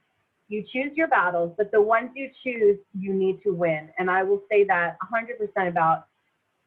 you 0.47 0.63
choose 0.71 0.91
your 0.95 1.07
battles, 1.07 1.53
but 1.57 1.71
the 1.71 1.81
ones 1.81 2.11
you 2.15 2.29
choose, 2.43 2.77
you 2.97 3.13
need 3.13 3.41
to 3.43 3.51
win. 3.51 3.89
And 3.97 4.11
I 4.11 4.21
will 4.23 4.43
say 4.51 4.63
that 4.65 4.97
100% 5.11 5.67
about 5.67 6.05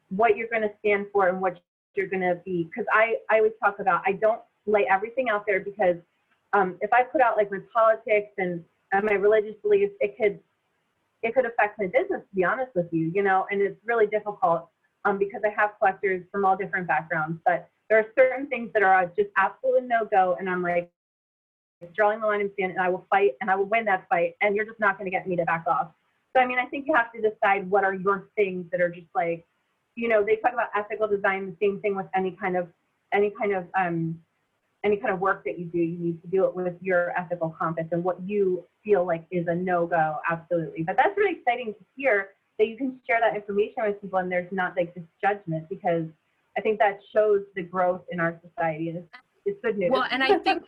what 0.09 0.35
you're 0.35 0.49
going 0.49 0.63
to 0.63 0.71
stand 0.79 1.05
for 1.13 1.29
and 1.29 1.39
what 1.39 1.61
you're 1.95 2.07
going 2.07 2.21
to 2.21 2.41
be. 2.43 2.65
Because 2.65 2.85
I, 2.93 3.15
I 3.29 3.37
always 3.37 3.53
talk 3.63 3.79
about 3.79 4.01
I 4.05 4.13
don't 4.13 4.41
lay 4.65 4.85
everything 4.91 5.29
out 5.29 5.45
there 5.47 5.61
because 5.61 5.95
um, 6.51 6.77
if 6.81 6.91
I 6.91 7.03
put 7.03 7.21
out 7.21 7.37
like 7.37 7.51
my 7.51 7.59
politics 7.73 8.33
and, 8.37 8.63
and 8.91 9.05
my 9.05 9.13
religious 9.13 9.55
beliefs, 9.61 9.93
it 9.99 10.15
could 10.17 10.39
it 11.21 11.35
could 11.35 11.45
affect 11.45 11.77
my 11.77 11.85
business. 11.85 12.21
To 12.21 12.35
be 12.35 12.43
honest 12.43 12.71
with 12.75 12.87
you, 12.91 13.11
you 13.13 13.23
know, 13.23 13.45
and 13.51 13.61
it's 13.61 13.79
really 13.85 14.07
difficult 14.07 14.69
um, 15.05 15.17
because 15.19 15.41
I 15.45 15.49
have 15.49 15.71
collectors 15.77 16.25
from 16.31 16.45
all 16.45 16.57
different 16.57 16.87
backgrounds. 16.87 17.39
But 17.45 17.69
there 17.89 17.99
are 17.99 18.05
certain 18.17 18.47
things 18.47 18.69
that 18.73 18.83
are 18.83 19.05
just 19.17 19.29
absolutely 19.37 19.87
no 19.87 20.07
go, 20.09 20.35
and 20.39 20.49
I'm 20.49 20.61
like 20.61 20.91
drawing 21.95 22.19
the 22.19 22.27
line 22.27 22.41
in 22.41 22.51
sand, 22.59 22.73
and 22.73 22.81
I 22.81 22.89
will 22.89 23.05
fight, 23.09 23.31
and 23.41 23.49
I 23.49 23.55
will 23.55 23.65
win 23.65 23.85
that 23.85 24.07
fight, 24.09 24.35
and 24.41 24.55
you're 24.55 24.65
just 24.65 24.79
not 24.79 24.97
going 24.97 25.09
to 25.09 25.15
get 25.15 25.27
me 25.27 25.35
to 25.35 25.45
back 25.45 25.65
off. 25.67 25.91
So 26.35 26.41
I 26.41 26.45
mean, 26.45 26.59
I 26.59 26.65
think 26.65 26.85
you 26.87 26.93
have 26.93 27.11
to 27.13 27.21
decide 27.21 27.69
what 27.69 27.83
are 27.83 27.93
your 27.93 28.29
things 28.35 28.65
that 28.71 28.81
are 28.81 28.89
just 28.89 29.07
like, 29.15 29.45
you 29.95 30.07
know, 30.07 30.23
they 30.23 30.35
talk 30.37 30.53
about 30.53 30.69
ethical 30.75 31.07
design, 31.07 31.47
the 31.47 31.65
same 31.65 31.81
thing 31.81 31.95
with 31.95 32.05
any 32.15 32.37
kind 32.39 32.55
of 32.55 32.67
any 33.13 33.33
kind 33.39 33.53
of 33.53 33.65
um, 33.77 34.19
any 34.83 34.97
kind 34.97 35.13
of 35.13 35.19
work 35.19 35.43
that 35.45 35.59
you 35.59 35.65
do, 35.65 35.77
you 35.77 35.97
need 35.97 36.21
to 36.21 36.27
do 36.27 36.45
it 36.45 36.55
with 36.55 36.73
your 36.81 37.11
ethical 37.17 37.49
compass 37.59 37.85
and 37.91 38.03
what 38.03 38.21
you 38.21 38.63
feel 38.83 39.05
like 39.05 39.25
is 39.29 39.45
a 39.47 39.55
no-go, 39.55 40.17
absolutely. 40.29 40.83
But 40.83 40.95
that's 40.95 41.17
really 41.17 41.37
exciting 41.37 41.73
to 41.73 41.85
hear 41.95 42.29
that 42.57 42.67
you 42.67 42.77
can 42.77 42.99
share 43.05 43.19
that 43.19 43.35
information 43.35 43.83
with 43.85 44.01
people 44.01 44.19
and 44.19 44.31
there's 44.31 44.51
not 44.51 44.75
like 44.77 44.93
this 44.93 45.03
judgment 45.21 45.67
because 45.69 46.05
I 46.59 46.61
think 46.61 46.77
that 46.79 46.99
shows 47.13 47.43
the 47.55 47.63
growth 47.63 48.01
in 48.11 48.19
our 48.19 48.37
society 48.45 48.89
and 48.89 48.97
it's, 48.97 49.07
it's 49.45 49.61
good 49.63 49.77
news. 49.77 49.91
well 49.91 50.05
and 50.11 50.21
i 50.21 50.37
think 50.39 50.63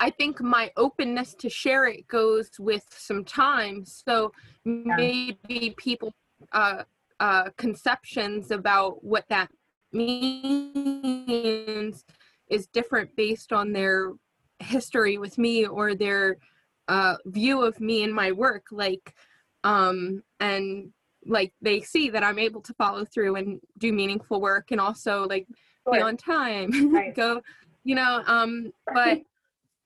i 0.00 0.08
think 0.08 0.40
my 0.40 0.72
openness 0.78 1.34
to 1.34 1.50
share 1.50 1.84
it 1.86 2.08
goes 2.08 2.48
with 2.58 2.86
some 2.88 3.22
time 3.22 3.84
so 3.84 4.32
maybe 4.64 5.74
people 5.76 6.14
uh 6.52 6.84
uh 7.20 7.50
conceptions 7.58 8.50
about 8.50 9.04
what 9.04 9.26
that 9.28 9.50
means 9.92 11.12
is 12.48 12.66
different 12.68 13.14
based 13.14 13.52
on 13.52 13.70
their 13.74 14.12
history 14.60 15.18
with 15.18 15.36
me 15.36 15.66
or 15.66 15.94
their 15.94 16.38
uh 16.88 17.16
view 17.26 17.62
of 17.62 17.78
me 17.80 18.02
and 18.02 18.14
my 18.14 18.32
work 18.32 18.64
like 18.72 19.14
um 19.62 20.22
and 20.40 20.90
like 21.26 21.52
they 21.60 21.80
see 21.80 22.10
that 22.10 22.22
i'm 22.24 22.38
able 22.38 22.60
to 22.60 22.74
follow 22.74 23.04
through 23.04 23.36
and 23.36 23.60
do 23.78 23.92
meaningful 23.92 24.40
work 24.40 24.70
and 24.70 24.80
also 24.80 25.26
like 25.28 25.46
be 25.92 26.00
on 26.00 26.16
time 26.16 26.92
Right. 26.92 27.14
go 27.16 27.40
you 27.84 27.94
know 27.94 28.22
um 28.26 28.72
but 28.92 29.20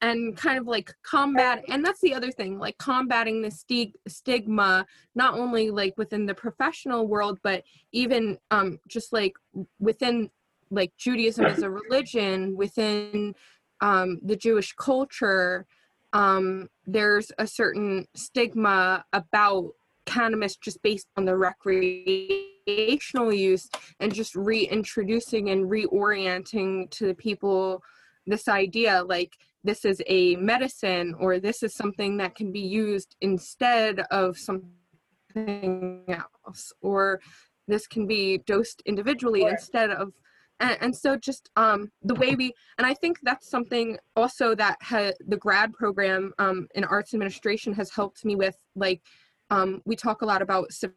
and 0.03 0.37
kind 0.37 0.59
of 0.59 0.67
like 0.67 0.93
combat 1.03 1.65
and 1.69 1.85
that's 1.85 2.01
the 2.01 2.13
other 2.15 2.31
thing 2.31 2.59
like 2.59 2.77
combating 2.79 3.41
the 3.41 3.51
stig- 3.51 3.97
stigma 4.07 4.85
not 5.15 5.39
only 5.39 5.71
like 5.71 5.95
within 5.97 6.27
the 6.27 6.35
professional 6.35 7.07
world 7.07 7.39
but 7.43 7.65
even 7.93 8.39
um 8.51 8.79
just 8.89 9.13
like 9.13 9.33
within 9.79 10.31
like 10.71 10.93
judaism 10.99 11.47
as 11.47 11.63
a 11.63 11.71
religion 11.71 12.55
within 12.57 13.35
um 13.81 14.19
the 14.23 14.37
jewish 14.37 14.75
culture 14.75 15.67
um 16.13 16.69
there's 16.87 17.33
a 17.39 17.47
certain 17.47 18.07
stigma 18.15 19.05
about 19.15 19.71
cannabis 20.07 20.57
just 20.57 20.81
based 20.83 21.09
on 21.17 21.25
the 21.25 21.37
recreational 21.37 23.33
use 23.33 23.69
and 24.01 24.15
just 24.15 24.35
reintroducing 24.35 25.51
and 25.51 25.67
reorienting 25.71 26.91
to 26.91 27.07
the 27.07 27.15
people 27.15 27.83
this 28.27 28.49
idea 28.49 29.03
like 29.05 29.33
this 29.63 29.85
is 29.85 30.01
a 30.07 30.37
medicine 30.37 31.15
or 31.19 31.39
this 31.39 31.63
is 31.63 31.75
something 31.75 32.17
that 32.17 32.35
can 32.35 32.51
be 32.53 32.61
used 32.61 33.17
instead 33.21 34.01
of 34.11 34.39
something 34.39 36.05
else 36.09 36.73
or 36.81 37.21
this 37.69 37.87
can 37.87 38.07
be 38.07 38.39
dosed 38.39 38.83
individually 38.87 39.41
Sure. 39.41 39.51
instead 39.51 39.91
of 39.91 40.13
and, 40.61 40.79
and 40.81 40.97
so 40.97 41.17
just 41.17 41.51
um 41.57 41.91
the 42.03 42.15
way 42.15 42.35
we 42.35 42.53
and 42.79 42.87
i 42.87 42.95
think 42.95 43.19
that's 43.23 43.49
something 43.51 43.99
also 44.15 44.55
that 44.55 44.79
ha, 44.81 45.11
the 45.29 45.37
grad 45.37 45.73
program 45.73 46.33
um 46.39 46.67
in 46.75 46.85
arts 46.85 47.13
administration 47.13 47.75
has 47.75 47.91
helped 47.91 48.25
me 48.25 48.37
with 48.37 48.57
like 48.75 49.03
um 49.51 49.83
we 49.85 49.97
talk 49.97 50.23
a 50.23 50.27
lot 50.27 50.43
about 50.43 50.73
civic 50.73 50.97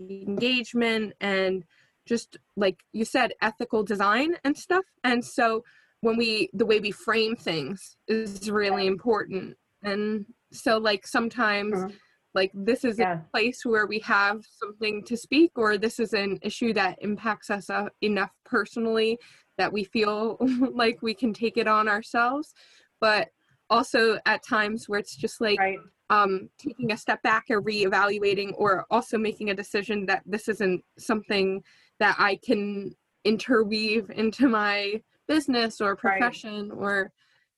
engagement 0.00 1.12
and 1.20 1.64
just 2.06 2.36
like 2.56 2.82
you 2.92 3.04
said 3.04 3.32
ethical 3.42 3.82
design 3.82 4.36
and 4.44 4.56
stuff 4.56 4.84
and 5.04 5.24
so 5.24 5.62
when 6.00 6.16
we 6.16 6.48
the 6.52 6.66
way 6.66 6.80
we 6.80 6.90
frame 6.90 7.34
things 7.36 7.96
is 8.08 8.50
really 8.50 8.86
important 8.86 9.56
and 9.82 10.26
so 10.52 10.78
like 10.78 11.06
sometimes 11.06 11.74
Mhm. 11.78 11.94
like 12.34 12.50
this 12.52 12.84
is 12.84 12.98
Yeah. 12.98 13.14
a 13.14 13.30
place 13.30 13.64
where 13.64 13.86
we 13.86 14.00
have 14.00 14.44
something 14.44 15.04
to 15.04 15.16
speak 15.16 15.52
or 15.56 15.78
this 15.78 15.98
is 16.00 16.12
an 16.12 16.38
issue 16.42 16.72
that 16.74 16.98
impacts 17.00 17.48
us 17.48 17.70
uh, 17.70 17.88
enough 18.00 18.32
personally 18.44 19.18
that 19.56 19.72
we 19.72 19.84
feel 19.84 20.36
like 20.74 21.00
we 21.00 21.14
can 21.14 21.32
take 21.32 21.56
it 21.56 21.68
on 21.68 21.88
ourselves 21.88 22.52
but 23.00 23.28
also 23.70 24.18
at 24.26 24.42
times 24.44 24.88
where 24.88 25.00
it's 25.00 25.16
just 25.16 25.40
like 25.40 25.58
right. 25.58 25.78
Um, 26.10 26.48
taking 26.58 26.92
a 26.92 26.96
step 26.96 27.22
back 27.22 27.46
or 27.50 27.62
reevaluating 27.62 28.52
or 28.56 28.84
also 28.90 29.18
making 29.18 29.50
a 29.50 29.54
decision 29.54 30.06
that 30.06 30.22
this 30.26 30.48
isn't 30.48 30.84
something 30.98 31.62
that 31.98 32.16
I 32.18 32.36
can 32.36 32.94
interweave 33.24 34.10
into 34.10 34.48
my 34.48 35.00
business 35.26 35.80
or 35.80 35.96
profession 35.96 36.70
or 36.70 37.10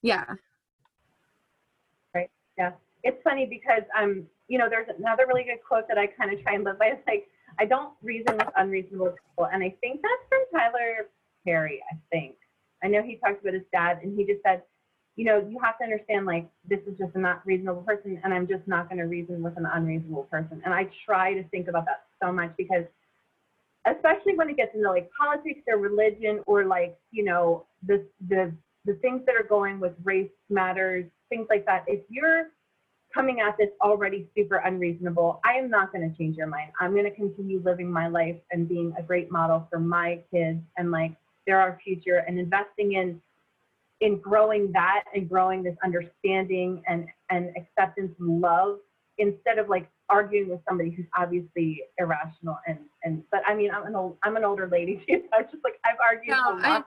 yeah. 0.03 0.25
Right. 2.15 2.31
yeah 2.57 2.73
It's 3.03 3.21
funny 3.23 3.47
because 3.47 3.83
um, 3.99 4.27
you 4.49 4.59
know, 4.59 4.69
there's 4.69 4.89
another 4.97 5.27
really 5.27 5.45
good 5.45 5.59
quote 5.67 5.89
that 5.89 5.99
I 5.99 6.07
kind 6.07 6.33
of 6.33 6.43
try 6.43 6.55
and 6.55 6.65
live 6.65 6.79
by. 6.79 6.87
It's 6.87 7.07
like, 7.07 7.29
I 7.59 7.65
don't 7.65 7.93
reason 8.03 8.37
with 8.37 8.49
unreasonable 8.57 9.15
people. 9.29 9.49
And 9.53 9.63
I 9.63 9.75
think 9.81 10.03
that's 10.03 10.29
from 10.29 10.45
Tyler 10.53 11.09
Perry, 11.45 11.83
I 11.91 11.97
think. 12.11 12.37
I 12.83 12.89
know 12.89 13.03
he 13.03 13.17
talked 13.17 13.41
about 13.41 13.55
his 13.55 13.65
dad 13.73 14.01
and 14.03 14.17
he 14.17 14.25
just 14.25 14.43
said, 14.43 14.63
you 15.17 15.25
know, 15.25 15.39
you 15.49 15.59
have 15.61 15.79
to 15.79 15.85
understand 15.85 16.27
like 16.27 16.47
this 16.69 16.81
is 16.87 16.97
just 16.99 17.15
a 17.15 17.19
not 17.19 17.45
reasonable 17.47 17.83
person 17.83 18.21
and 18.23 18.33
I'm 18.33 18.47
just 18.47 18.67
not 18.69 18.89
going 18.89 18.99
to 18.99 19.05
reason 19.05 19.43
with 19.43 19.57
an 19.57 19.67
unreasonable 19.67 20.25
person. 20.25 20.61
And 20.65 20.75
I 20.75 20.89
try 21.07 21.33
to 21.33 21.43
think 21.49 21.69
about 21.69 21.87
that 21.87 22.05
so 22.23 22.31
much 22.31 22.53
because 22.59 22.85
especially 23.87 24.37
when 24.37 24.51
it 24.51 24.57
gets 24.57 24.75
into 24.75 24.89
like 24.89 25.11
politics 25.19 25.63
or 25.69 25.79
religion 25.79 26.41
or 26.47 26.65
like, 26.65 26.99
you 27.11 27.25
know, 27.25 27.65
the 27.87 28.05
the 28.29 28.53
the 28.85 28.95
things 28.95 29.23
that 29.27 29.35
are 29.35 29.47
going 29.49 29.81
with 29.81 29.93
race 30.05 30.31
matters, 30.51 31.07
things 31.29 31.47
like 31.49 31.65
that. 31.67 31.85
If 31.87 32.01
you're 32.09 32.49
coming 33.13 33.41
at 33.41 33.57
this 33.59 33.71
already 33.81 34.29
super 34.37 34.57
unreasonable, 34.57 35.41
I 35.45 35.55
am 35.55 35.71
not 35.71 35.93
going 35.93 36.09
to 36.09 36.17
change 36.17 36.37
your 36.37 36.47
mind. 36.47 36.73
I'm 36.79 36.93
going 36.93 37.05
to 37.05 37.11
continue 37.11 37.63
living 37.65 37.91
my 37.91 38.07
life 38.09 38.37
and 38.51 38.69
being 38.69 38.93
a 38.99 39.03
great 39.03 39.31
model 39.31 39.67
for 39.71 39.81
my 39.81 40.21
kids 40.33 40.61
and 40.77 40.91
like 40.91 41.13
they're 41.47 41.61
our 41.61 41.81
future 41.83 42.25
and 42.29 42.39
investing 42.39 42.93
in 42.93 43.21
in 44.01 44.19
growing 44.21 44.71
that 44.73 45.05
and 45.15 45.29
growing 45.29 45.63
this 45.63 45.77
understanding 45.85 46.83
and 46.87 47.07
and 47.31 47.51
acceptance 47.57 48.13
and 48.19 48.41
love 48.41 48.79
instead 49.19 49.59
of 49.59 49.69
like 49.69 49.89
arguing 50.09 50.49
with 50.51 50.61
somebody 50.69 50.91
who's 50.91 51.07
obviously 51.17 51.83
irrational 51.99 52.59
and 52.67 52.79
and 53.05 53.23
but 53.31 53.41
I 53.47 53.55
mean 53.55 53.71
I'm 53.71 53.87
an 53.87 53.97
old 53.97 54.19
I'm 54.23 54.37
an 54.37 54.45
older 54.45 54.69
lady 54.71 54.97
too. 55.09 55.23
So 55.23 55.29
I'm 55.39 55.45
just 55.45 55.65
like 55.65 55.79
I've 55.85 55.97
argued 56.05 56.37
No, 56.37 56.59
a 56.59 56.69
I- 56.69 56.85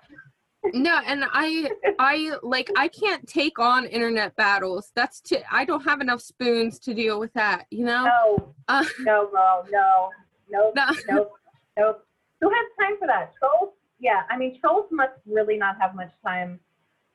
no 0.74 1.00
and 1.06 1.24
i 1.32 1.72
i 2.00 2.34
like 2.44 2.70
i 2.76 2.90
can't 2.90 3.26
take 3.26 3.58
on 3.60 3.86
internet 3.86 4.36
battles 4.36 4.92
that's 4.94 5.22
too 5.22 5.38
i 5.50 5.64
don't 5.64 5.86
have 5.86 6.02
enough 6.02 6.20
spoons 6.20 6.80
to 6.80 6.94
deal 6.94 7.18
with 7.18 7.32
that 7.32 7.64
you 7.72 7.86
know 7.86 8.04
no 8.04 8.54
uh, 8.68 8.84
no 9.00 9.30
girl 9.32 9.66
no 9.72 10.10
nope, 10.50 10.74
No. 10.76 10.86
nope, 11.10 11.32
nope. 11.78 12.06
Who 12.42 12.50
has 12.50 12.66
time 12.80 12.98
for 13.00 13.08
that? 13.08 13.34
Trolls? 13.38 13.74
Yeah, 14.00 14.22
I 14.30 14.38
mean, 14.38 14.60
trolls 14.60 14.88
must 14.92 15.14
really 15.26 15.58
not 15.58 15.76
have 15.82 15.94
much 15.96 16.12
time. 16.26 16.60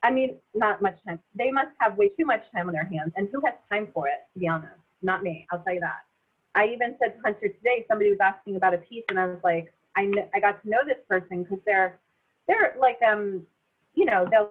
I 0.04 0.10
mean, 0.10 0.36
not 0.54 0.82
much 0.82 0.96
time. 1.06 1.18
They 1.34 1.50
must 1.50 1.70
have 1.80 1.96
way 1.96 2.10
too 2.10 2.26
much 2.26 2.42
time 2.54 2.68
on 2.68 2.74
their 2.74 2.84
hands. 2.84 3.12
And 3.16 3.26
who 3.32 3.40
has 3.46 3.54
time 3.72 3.88
for 3.94 4.06
it, 4.06 4.20
to 4.34 4.38
be 4.38 4.46
honest? 4.46 4.74
Not 5.02 5.22
me, 5.22 5.46
I'll 5.50 5.60
tell 5.60 5.72
you 5.72 5.80
that. 5.80 6.04
I 6.54 6.66
even 6.66 6.94
said 7.00 7.16
to 7.16 7.20
Hunter 7.24 7.48
today, 7.48 7.86
somebody 7.88 8.10
was 8.10 8.18
asking 8.22 8.56
about 8.56 8.74
a 8.74 8.78
piece, 8.78 9.04
and 9.08 9.18
I 9.18 9.26
was 9.26 9.38
like, 9.42 9.72
I, 9.96 10.02
kn- 10.02 10.28
I 10.34 10.40
got 10.40 10.62
to 10.62 10.68
know 10.68 10.78
this 10.86 10.98
person 11.08 11.42
because 11.42 11.58
they're, 11.64 11.98
they're 12.46 12.76
like, 12.78 12.98
um, 13.02 13.46
you 13.94 14.04
know, 14.04 14.28
they'll 14.30 14.50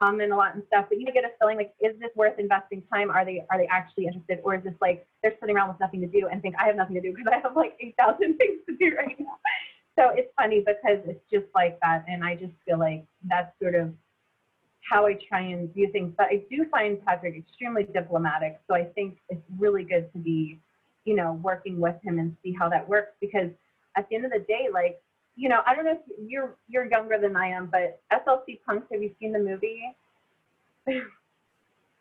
comment 0.00 0.32
a 0.32 0.36
lot 0.36 0.54
and 0.54 0.62
stuff, 0.68 0.86
but 0.88 0.98
you 0.98 1.06
get 1.12 1.24
a 1.24 1.30
feeling 1.38 1.56
like, 1.58 1.74
is 1.80 1.92
this 2.00 2.10
worth 2.16 2.38
investing 2.38 2.82
time? 2.92 3.10
Are 3.10 3.24
they 3.24 3.44
are 3.50 3.58
they 3.58 3.66
actually 3.66 4.06
interested, 4.06 4.38
or 4.44 4.54
is 4.54 4.62
this 4.64 4.74
like 4.80 5.06
they're 5.22 5.34
sitting 5.40 5.56
around 5.56 5.68
with 5.68 5.80
nothing 5.80 6.00
to 6.00 6.06
do 6.06 6.28
and 6.30 6.40
think 6.40 6.54
I 6.58 6.66
have 6.66 6.76
nothing 6.76 6.94
to 6.94 7.00
do 7.02 7.10
because 7.10 7.26
I 7.30 7.40
have 7.40 7.56
like 7.56 7.76
eight 7.80 7.94
thousand 7.98 8.36
things 8.38 8.60
to 8.68 8.76
do 8.76 8.96
right 8.96 9.16
now? 9.18 9.36
So 9.98 10.10
it's 10.14 10.32
funny 10.36 10.60
because 10.60 11.00
it's 11.06 11.24
just 11.30 11.46
like 11.54 11.78
that, 11.80 12.04
and 12.08 12.24
I 12.24 12.34
just 12.34 12.52
feel 12.66 12.78
like 12.78 13.04
that's 13.28 13.52
sort 13.60 13.74
of 13.74 13.92
how 14.88 15.06
I 15.06 15.18
try 15.28 15.40
and 15.40 15.72
do 15.74 15.86
things. 15.92 16.14
But 16.16 16.26
I 16.26 16.42
do 16.50 16.66
find 16.70 17.04
Patrick 17.04 17.36
extremely 17.36 17.84
diplomatic, 17.84 18.60
so 18.68 18.74
I 18.74 18.84
think 18.84 19.18
it's 19.28 19.42
really 19.58 19.84
good 19.84 20.10
to 20.12 20.18
be, 20.18 20.58
you 21.04 21.14
know, 21.14 21.38
working 21.42 21.78
with 21.78 21.96
him 22.02 22.18
and 22.18 22.34
see 22.42 22.54
how 22.58 22.68
that 22.70 22.88
works 22.88 23.12
because 23.20 23.50
at 23.96 24.08
the 24.08 24.16
end 24.16 24.24
of 24.24 24.32
the 24.32 24.40
day, 24.40 24.68
like 24.72 25.00
you 25.36 25.48
know, 25.48 25.60
I 25.66 25.74
don't 25.74 25.84
know 25.84 25.92
if 25.92 26.28
you're 26.28 26.56
you're 26.68 26.86
younger 26.86 27.18
than 27.18 27.36
I 27.36 27.48
am, 27.48 27.70
but 27.70 28.00
SLC 28.12 28.60
Punks, 28.66 28.86
have 28.92 29.02
you 29.02 29.14
seen 29.18 29.32
the 29.32 29.38
movie? 29.38 29.82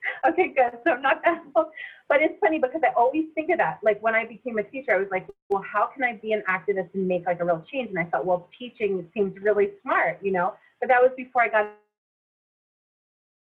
okay, 0.27 0.53
good. 0.55 0.77
So 0.83 0.91
I'm 0.91 1.01
not 1.01 1.21
that 1.23 1.43
old. 1.55 1.67
But 2.07 2.21
it's 2.21 2.37
funny 2.41 2.59
because 2.59 2.81
I 2.83 2.93
always 2.95 3.25
think 3.35 3.51
of 3.51 3.57
that. 3.59 3.79
Like 3.83 4.01
when 4.01 4.15
I 4.15 4.25
became 4.25 4.57
a 4.57 4.63
teacher, 4.63 4.93
I 4.93 4.97
was 4.97 5.07
like, 5.11 5.27
well, 5.49 5.63
how 5.63 5.87
can 5.93 6.03
I 6.03 6.19
be 6.21 6.33
an 6.33 6.43
activist 6.49 6.89
and 6.93 7.07
make 7.07 7.25
like 7.25 7.39
a 7.39 7.45
real 7.45 7.63
change? 7.71 7.89
And 7.89 7.99
I 7.99 8.05
thought, 8.05 8.25
well, 8.25 8.49
teaching 8.57 9.07
seems 9.13 9.33
really 9.41 9.71
smart, 9.81 10.19
you 10.21 10.31
know. 10.31 10.53
But 10.79 10.89
that 10.89 11.01
was 11.01 11.11
before 11.15 11.43
I 11.43 11.49
got 11.49 11.69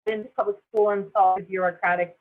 into 0.07 0.29
public 0.37 0.57
school 0.69 0.91
and 0.91 1.07
saw 1.13 1.37
the 1.37 1.43
bureaucratic 1.43 2.17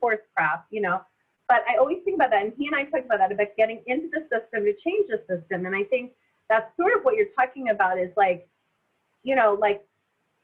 horse 0.00 0.20
crap, 0.34 0.66
you 0.70 0.80
know. 0.80 1.02
But 1.48 1.58
I 1.68 1.78
always 1.78 1.98
think 2.04 2.16
about 2.16 2.30
that, 2.30 2.42
and 2.42 2.52
he 2.58 2.66
and 2.66 2.74
I 2.74 2.84
talked 2.84 3.06
about 3.06 3.18
that 3.18 3.30
about 3.30 3.54
getting 3.56 3.80
into 3.86 4.08
the 4.10 4.22
system 4.22 4.64
to 4.64 4.72
change 4.84 5.06
the 5.08 5.22
system. 5.28 5.66
And 5.66 5.76
I 5.76 5.84
think 5.84 6.12
that's 6.48 6.66
sort 6.76 6.96
of 6.96 7.04
what 7.04 7.14
you're 7.14 7.32
talking 7.38 7.68
about 7.68 7.98
is 7.98 8.10
like, 8.16 8.48
you 9.22 9.36
know, 9.36 9.56
like, 9.60 9.84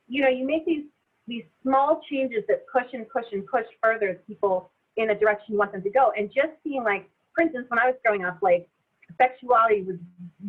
you 0.07 0.23
know, 0.23 0.29
you 0.29 0.47
make 0.47 0.65
these 0.65 0.85
these 1.27 1.45
small 1.63 2.01
changes 2.11 2.45
that 2.49 2.67
push 2.73 2.87
and 2.93 3.09
push 3.09 3.25
and 3.33 3.47
push 3.47 3.67
further 3.83 4.21
people 4.27 4.71
in 4.97 5.11
a 5.11 5.19
direction 5.19 5.53
you 5.53 5.59
want 5.59 5.73
them 5.73 5.83
to 5.83 5.91
go. 5.91 6.13
And 6.17 6.29
just 6.29 6.51
seeing 6.65 6.85
like, 6.85 7.09
for 7.35 7.43
instance, 7.43 7.67
when 7.69 7.79
I 7.79 7.87
was 7.87 7.95
growing 8.05 8.25
up, 8.25 8.39
like 8.43 8.69
sexuality 9.21 9.83
was 9.83 9.97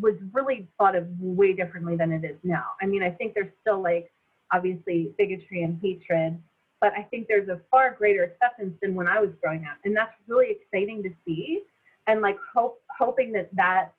was 0.02 0.16
really 0.32 0.68
thought 0.78 0.96
of 0.96 1.08
way 1.20 1.54
differently 1.54 1.96
than 1.96 2.12
it 2.12 2.24
is 2.24 2.38
now. 2.44 2.66
I 2.82 2.86
mean, 2.86 3.04
I 3.04 3.12
think 3.12 3.34
there's 3.34 3.52
still 3.62 3.82
like 3.82 4.12
obviously 4.52 5.14
bigotry 5.18 5.64
and 5.64 5.80
hatred, 5.82 6.40
but 6.82 6.94
I 6.94 7.04
think 7.04 7.28
there's 7.28 7.50
a 7.50 7.60
far 7.72 7.96
greater 7.96 8.24
acceptance 8.24 8.76
than 8.82 8.96
when 8.96 9.08
I 9.08 9.20
was 9.20 9.30
growing 9.42 9.66
up, 9.66 9.78
and 9.86 9.96
that's 9.96 10.14
really 10.28 10.48
exciting 10.52 11.04
to 11.04 11.10
see. 11.26 11.64
And 12.08 12.22
like 12.22 12.38
hope 12.54 12.82
hoping 12.98 13.32
that 13.34 13.50
that 13.56 13.94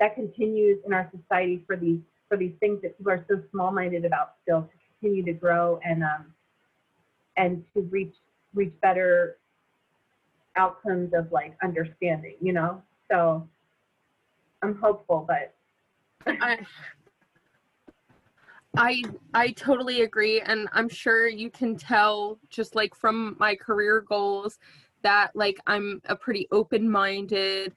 that 0.00 0.14
continues 0.14 0.78
in 0.86 0.92
our 0.92 1.10
society 1.16 1.62
for 1.66 1.76
these 1.76 2.00
for 2.28 2.36
these 2.36 2.52
things 2.60 2.80
that 2.82 2.96
people 2.98 3.12
are 3.12 3.24
so 3.28 3.42
small-minded 3.50 4.04
about 4.04 4.34
still 4.42 4.62
to 4.62 4.77
continue 5.00 5.24
to 5.24 5.32
grow 5.32 5.78
and 5.84 6.02
um 6.02 6.32
and 7.36 7.64
to 7.74 7.82
reach 7.82 8.14
reach 8.54 8.72
better 8.80 9.38
outcomes 10.56 11.12
of 11.14 11.30
like 11.32 11.56
understanding 11.62 12.34
you 12.40 12.52
know? 12.52 12.82
So 13.10 13.48
i'm 14.62 14.78
hopeful 14.78 15.24
but 15.26 15.54
I, 16.26 16.58
I 18.76 19.02
I 19.34 19.50
totally 19.52 20.02
agree 20.02 20.40
and 20.40 20.68
I'm 20.72 20.88
sure 20.88 21.26
you 21.26 21.50
can 21.50 21.76
tell 21.76 22.38
just 22.50 22.74
like 22.74 22.94
from 22.94 23.36
my 23.38 23.54
career 23.54 24.00
goals 24.00 24.58
that 25.02 25.30
like 25.34 25.58
I'm 25.66 26.02
a 26.06 26.16
pretty 26.16 26.48
open-minded 26.50 27.74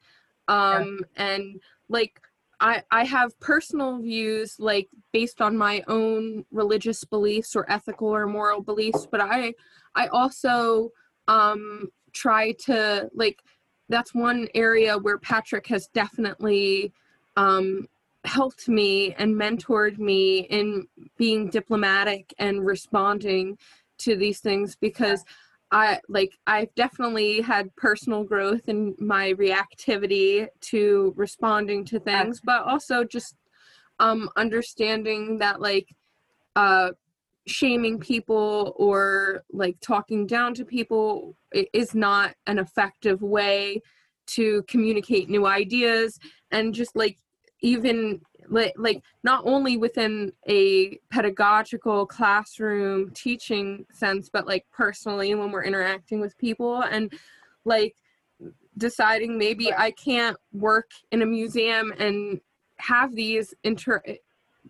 um 0.47 0.99
and 1.15 1.61
like 1.87 2.19
I 2.61 2.83
I 2.91 3.03
have 3.03 3.37
personal 3.39 3.99
views 3.99 4.55
like 4.59 4.87
based 5.11 5.41
on 5.41 5.57
my 5.57 5.83
own 5.87 6.45
religious 6.51 7.03
beliefs 7.03 7.55
or 7.55 7.69
ethical 7.69 8.07
or 8.07 8.27
moral 8.27 8.61
beliefs 8.61 9.07
but 9.11 9.19
I 9.19 9.53
I 9.95 10.07
also 10.07 10.91
um 11.27 11.89
try 12.13 12.53
to 12.65 13.09
like 13.13 13.41
that's 13.89 14.13
one 14.13 14.47
area 14.55 14.97
where 14.97 15.17
Patrick 15.17 15.67
has 15.67 15.87
definitely 15.87 16.93
um 17.35 17.87
helped 18.23 18.69
me 18.69 19.13
and 19.13 19.35
mentored 19.35 19.97
me 19.97 20.41
in 20.41 20.87
being 21.17 21.49
diplomatic 21.49 22.33
and 22.37 22.63
responding 22.65 23.57
to 23.97 24.15
these 24.15 24.39
things 24.39 24.75
because 24.75 25.25
I 25.71 25.99
like 26.09 26.37
I've 26.45 26.73
definitely 26.75 27.41
had 27.41 27.73
personal 27.75 28.23
growth 28.23 28.67
in 28.67 28.95
my 28.99 29.33
reactivity 29.33 30.47
to 30.61 31.13
responding 31.15 31.85
to 31.85 31.99
things 31.99 32.41
but 32.43 32.63
also 32.63 33.03
just 33.03 33.35
um 33.99 34.29
understanding 34.35 35.37
that 35.39 35.61
like 35.61 35.87
uh 36.55 36.91
shaming 37.47 37.99
people 37.99 38.73
or 38.75 39.43
like 39.51 39.77
talking 39.81 40.27
down 40.27 40.53
to 40.55 40.65
people 40.65 41.35
is 41.73 41.95
not 41.95 42.35
an 42.47 42.59
effective 42.59 43.21
way 43.21 43.81
to 44.27 44.63
communicate 44.67 45.29
new 45.29 45.47
ideas 45.47 46.19
and 46.51 46.73
just 46.73 46.95
like 46.95 47.17
even 47.61 48.21
like 48.51 49.01
not 49.23 49.43
only 49.45 49.77
within 49.77 50.31
a 50.47 50.97
pedagogical 51.09 52.05
classroom 52.05 53.09
teaching 53.11 53.85
sense 53.91 54.29
but 54.29 54.45
like 54.45 54.65
personally 54.71 55.33
when 55.33 55.51
we're 55.51 55.63
interacting 55.63 56.19
with 56.19 56.37
people 56.37 56.81
and 56.81 57.13
like 57.65 57.95
deciding 58.77 59.37
maybe. 59.37 59.73
I 59.73 59.91
can't 59.91 60.37
work 60.53 60.91
in 61.11 61.21
a 61.21 61.25
museum 61.25 61.93
and 61.97 62.39
have 62.77 63.15
these 63.15 63.53
inter 63.63 64.01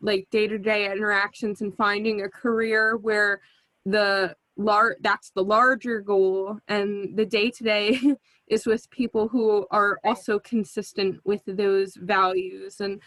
like 0.01 0.27
day-to-day 0.31 0.91
interactions 0.91 1.61
and 1.61 1.75
finding 1.75 2.21
a 2.21 2.29
career 2.29 2.97
where 2.97 3.41
the 3.85 4.35
lar- 4.57 4.97
that's 5.01 5.31
the 5.31 5.43
larger 5.43 5.99
goal 5.99 6.57
and 6.67 7.15
the 7.15 7.25
day-to-day 7.25 8.15
is 8.47 8.65
with 8.65 8.89
people 8.89 9.27
who 9.27 9.65
are 9.71 9.99
also 10.03 10.39
consistent 10.39 11.19
with 11.23 11.41
those 11.45 11.95
values 11.95 12.81
and 12.81 12.99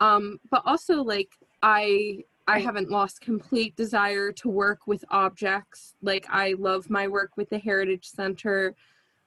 um 0.00 0.38
but 0.50 0.62
also 0.64 1.02
like 1.02 1.30
i 1.62 2.22
i 2.46 2.58
haven't 2.58 2.90
lost 2.90 3.20
complete 3.20 3.74
desire 3.76 4.30
to 4.32 4.48
work 4.48 4.86
with 4.86 5.04
objects. 5.10 5.94
Like 6.02 6.26
i 6.30 6.54
love 6.58 6.88
my 6.90 7.08
work 7.08 7.32
with 7.36 7.48
the 7.50 7.58
heritage 7.58 8.06
center. 8.06 8.74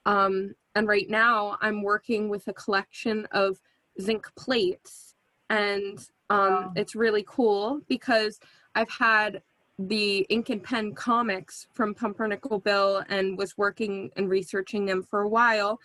Um 0.06 0.56
and 0.76 0.88
right 0.88 1.10
now 1.10 1.58
i'm 1.62 1.82
working 1.82 2.30
with 2.30 2.48
a 2.48 2.54
collection 2.54 3.28
of 3.32 3.60
zinc 4.00 4.28
plates. 4.36 5.16
And 5.50 5.98
um 6.30 6.50
Wow. 6.50 6.74
it's 6.76 6.96
really 6.96 7.26
cool 7.28 7.82
because 7.88 8.40
i've 8.76 8.92
had 8.92 9.42
the 9.80 10.20
ink 10.30 10.50
and 10.50 10.62
pen 10.62 10.94
comics 10.94 11.68
from 11.74 11.96
pumpernickle 11.96 12.62
bill 12.62 13.02
and 13.08 13.38
was 13.38 13.58
working 13.58 14.12
and 14.18 14.30
researching 14.30 14.86
them 14.86 15.02
for 15.02 15.22
a 15.22 15.30
while. 15.30 15.80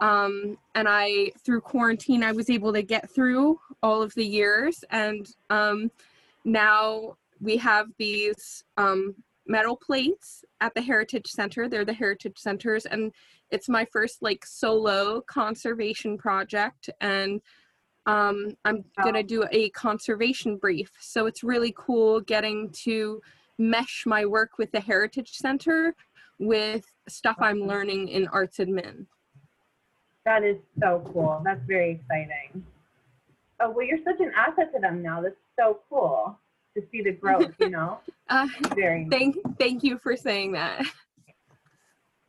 Um, 0.00 0.56
and 0.76 0.86
I 0.88 1.32
through 1.44 1.62
quarantine 1.62 2.22
I 2.22 2.30
was 2.30 2.48
able 2.48 2.72
to 2.72 2.82
get 2.82 3.10
through 3.10 3.58
all 3.82 4.02
of 4.02 4.14
the 4.14 4.24
years, 4.24 4.84
and 4.90 5.28
um, 5.50 5.90
now 6.44 7.16
we 7.40 7.56
have 7.56 7.88
these 7.98 8.62
um, 8.76 9.16
metal 9.46 9.76
plates 9.76 10.44
at 10.60 10.72
the 10.74 10.82
Heritage 10.82 11.26
Center. 11.26 11.68
They're 11.68 11.84
the 11.84 11.92
Heritage 11.92 12.38
Centers, 12.38 12.86
and 12.86 13.12
it's 13.50 13.68
my 13.68 13.84
first 13.84 14.22
like 14.22 14.46
solo 14.46 15.20
conservation 15.22 16.16
project, 16.16 16.88
and 17.00 17.40
um, 18.06 18.56
I'm 18.64 18.84
gonna 19.02 19.22
do 19.22 19.44
a 19.50 19.70
conservation 19.70 20.56
brief. 20.56 20.90
So 21.00 21.26
it's 21.26 21.42
really 21.42 21.74
cool 21.76 22.20
getting 22.20 22.70
to 22.84 23.20
mesh 23.58 24.04
my 24.06 24.26
work 24.26 24.58
with 24.58 24.70
the 24.72 24.80
Heritage 24.80 25.30
Center 25.30 25.94
with 26.38 26.84
stuff 27.08 27.36
I'm 27.40 27.60
learning 27.60 28.08
in 28.08 28.28
arts 28.28 28.58
admin. 28.58 29.06
that 30.24 30.42
is 30.42 30.56
so 30.80 31.02
cool. 31.12 31.40
That's 31.44 31.64
very 31.66 31.92
exciting. 31.92 32.64
Oh 33.60 33.70
well 33.70 33.86
you're 33.86 34.02
such 34.04 34.20
an 34.20 34.32
asset 34.36 34.72
to 34.74 34.80
them 34.80 35.02
now. 35.02 35.22
That's 35.22 35.36
so 35.58 35.80
cool 35.88 36.38
to 36.76 36.82
see 36.90 37.02
the 37.02 37.12
growth 37.12 37.54
you 37.58 37.70
know? 37.70 37.98
Uh, 38.30 38.48
very 38.74 39.06
thank 39.10 39.36
thank 39.58 39.84
you 39.84 39.98
for 39.98 40.16
saying 40.16 40.52
that. 40.52 40.82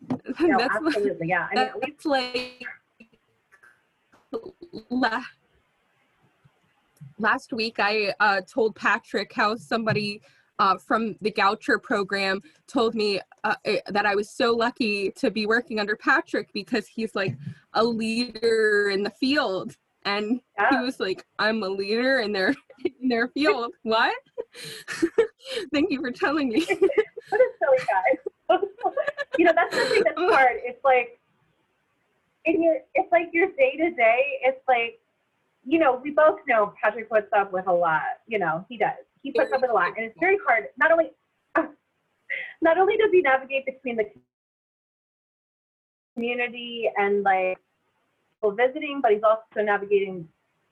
no, 0.42 0.58
that's 0.58 0.60
like, 0.60 0.72
absolutely. 0.76 1.28
Yeah 1.30 1.48
i 1.50 1.56
mean 1.56 1.70
least 1.76 1.82
that's 1.82 2.06
like 2.06 2.66
la- 4.90 5.24
last 7.18 7.54
week 7.54 7.76
I 7.80 8.14
uh, 8.20 8.42
told 8.42 8.76
Patrick 8.76 9.34
how 9.34 9.56
somebody 9.56 10.22
uh, 10.60 10.78
from 10.78 11.16
the 11.22 11.32
Goucher 11.32 11.82
program 11.82 12.42
told 12.68 12.96
me 12.96 13.20
uh, 13.44 13.56
eh, 13.66 13.80
that 13.88 14.06
I 14.06 14.16
was 14.16 14.30
so 14.30 14.54
lucky 14.56 15.12
to 15.18 15.30
be 15.30 15.46
working 15.46 15.80
under 15.80 15.96
Patrick 15.96 16.52
because 16.54 16.88
he's 16.88 17.14
like 17.14 17.36
a 17.74 17.84
leader 17.84 18.90
in 18.90 19.04
the 19.04 19.10
field 19.10 19.76
and 20.06 20.40
Yeah. 20.58 20.70
he 20.70 20.86
was 20.86 21.00
like 21.00 21.26
i'm 21.40 21.64
a 21.64 21.68
leader 21.68 22.20
in 22.20 22.32
their 22.32 22.54
in 23.02 23.10
their 23.10 23.28
field 23.30 23.74
what 23.82 24.14
thank 25.74 25.90
you 25.92 26.00
for 26.00 26.12
telling 26.12 26.50
me 26.50 26.64
What 26.70 27.42
a 27.42 27.50
silly 27.60 27.78
guy. 27.90 28.58
you 29.40 29.46
know, 29.46 29.52
that's 29.56 29.76
the 29.76 29.86
thing 29.86 30.04
that's 30.06 30.20
hard. 30.32 30.58
It's 30.64 30.84
like 30.84 31.20
in 32.46 32.62
your 32.62 32.78
it's 32.94 33.12
like 33.12 33.30
your 33.34 33.48
day 33.58 33.76
to 33.78 33.90
day, 33.96 34.40
it's 34.44 34.62
like, 34.68 35.00
you 35.66 35.80
know, 35.80 36.00
we 36.02 36.12
both 36.12 36.40
know 36.48 36.74
Patrick 36.82 37.10
puts 37.10 37.28
up 37.36 37.52
with 37.52 37.68
a 37.68 37.74
lot. 37.74 38.02
You 38.28 38.40
know, 38.40 38.66
he 38.70 38.78
does. 38.78 38.92
He 39.24 39.32
puts 39.32 39.52
up 39.52 39.62
with 39.62 39.72
a 39.72 39.74
lot. 39.74 39.94
And 39.98 40.06
it's 40.06 40.18
very 40.20 40.38
hard. 40.48 40.66
Not 40.78 40.92
only 40.92 41.12
not 42.62 42.78
only 42.78 42.98
does 42.98 43.10
he 43.12 43.22
navigate 43.22 43.66
between 43.66 43.96
the 43.98 44.06
community 46.14 46.90
and 46.98 47.24
like 47.24 47.58
people 48.36 48.56
visiting, 48.56 49.00
but 49.02 49.12
he's 49.12 49.24
also 49.24 49.64
navigating 49.64 50.28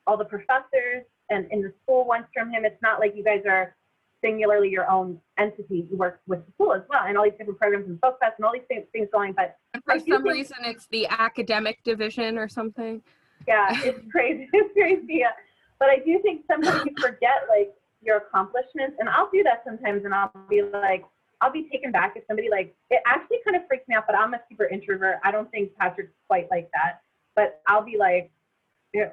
all 0.06 0.18
the 0.18 0.26
professors 0.26 1.04
and 1.30 1.48
in 1.52 1.62
the 1.62 1.74
school 1.84 2.06
wants 2.06 2.30
from 2.34 2.52
him. 2.52 2.64
It's 2.64 2.82
not 2.82 3.00
like 3.00 3.16
you 3.16 3.24
guys 3.24 3.42
are 3.48 3.76
singularly 4.24 4.70
your 4.70 4.90
own 4.90 5.20
entity. 5.40 5.88
You 5.90 5.98
work 5.98 6.22
with 6.28 6.46
the 6.46 6.52
school 6.54 6.74
as 6.74 6.84
well, 6.88 7.04
and 7.08 7.18
all 7.18 7.24
these 7.24 7.34
different 7.38 7.60
programs 7.60 7.88
and 7.88 8.00
folk 8.00 8.20
fest 8.20 8.34
and 8.38 8.46
all 8.46 8.54
these 8.54 8.62
things, 8.68 8.86
things 8.92 9.10
going. 9.12 9.34
But 9.34 9.58
and 9.74 9.84
for 9.84 10.00
some 10.00 10.24
reason 10.24 10.58
it's 10.62 10.86
the 10.88 11.08
academic 11.08 11.84
division 11.84 12.38
or 12.38 12.48
something 12.48 13.02
yeah, 13.48 13.70
it's 13.84 14.12
crazy. 14.12 14.50
It's 14.54 14.74
crazy. 14.74 15.20
Yeah. 15.22 15.32
But 15.80 15.90
I 15.90 15.98
do 15.98 16.20
think 16.22 16.46
sometimes 16.50 16.86
you 16.86 16.94
forget 17.00 17.48
like 17.50 17.74
your 18.02 18.18
accomplishments, 18.18 18.98
and 19.00 19.10
I'll 19.10 19.30
do 19.32 19.44
that 19.44 19.64
sometimes, 19.66 20.06
and 20.06 20.14
I'll 20.14 20.32
be 20.50 20.62
like, 20.62 21.04
I'll 21.42 21.52
be 21.52 21.68
taken 21.72 21.92
back 21.92 22.14
if 22.16 22.24
somebody 22.28 22.50
like 22.50 22.76
it 22.90 23.02
actually 23.06 23.40
kind 23.44 23.58
of 23.58 23.64
freaks 23.68 23.88
me 23.88 23.96
out. 23.96 24.06
But 24.08 24.16
I'm 24.16 24.34
a 24.34 24.40
super 24.50 24.66
introvert. 24.66 25.18
I 25.24 25.32
don't 25.32 25.50
think 25.52 25.76
Patrick's 25.76 26.14
quite 26.28 26.48
like 26.52 26.70
that. 26.74 27.02
But 27.36 27.62
I'll 27.68 27.84
be 27.84 27.98
like, 27.98 28.32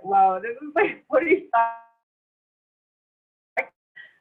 wow, 0.05 0.39
this 0.41 0.53
is 0.53 0.75
like, 0.75 1.05
what 1.09 1.23
are 1.23 1.29
you 1.29 1.49
talking? 1.51 1.90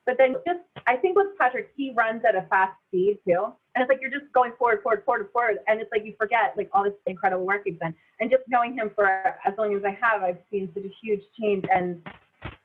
But 0.10 0.18
then 0.18 0.38
just, 0.44 0.62
I 0.88 0.96
think 0.96 1.16
with 1.16 1.38
Patrick, 1.38 1.72
he 1.78 1.94
runs 1.96 2.24
at 2.28 2.34
a 2.34 2.42
fast 2.50 2.74
speed 2.88 3.20
too. 3.28 3.54
And 3.76 3.84
it's 3.84 3.90
like 3.90 4.00
you're 4.02 4.10
just 4.10 4.34
going 4.34 4.54
forward, 4.58 4.82
forward, 4.82 5.04
forward, 5.06 5.30
forward. 5.32 5.60
And 5.68 5.80
it's 5.80 5.92
like 5.92 6.04
you 6.04 6.16
forget 6.18 6.56
like 6.58 6.68
all 6.74 6.84
this 6.84 6.94
incredible 7.06 7.46
work 7.46 7.62
he's 7.64 7.78
done. 7.78 7.94
And 8.20 8.32
just 8.32 8.42
knowing 8.48 8.74
him 8.74 8.90
for 8.96 9.06
as 9.06 9.54
long 9.60 9.76
as 9.76 9.84
I 9.86 9.92
have, 10.02 10.24
I've 10.24 10.40
seen 10.50 10.68
such 10.74 10.86
a 10.86 10.92
huge 11.00 11.22
change 11.40 11.64
and 11.72 12.02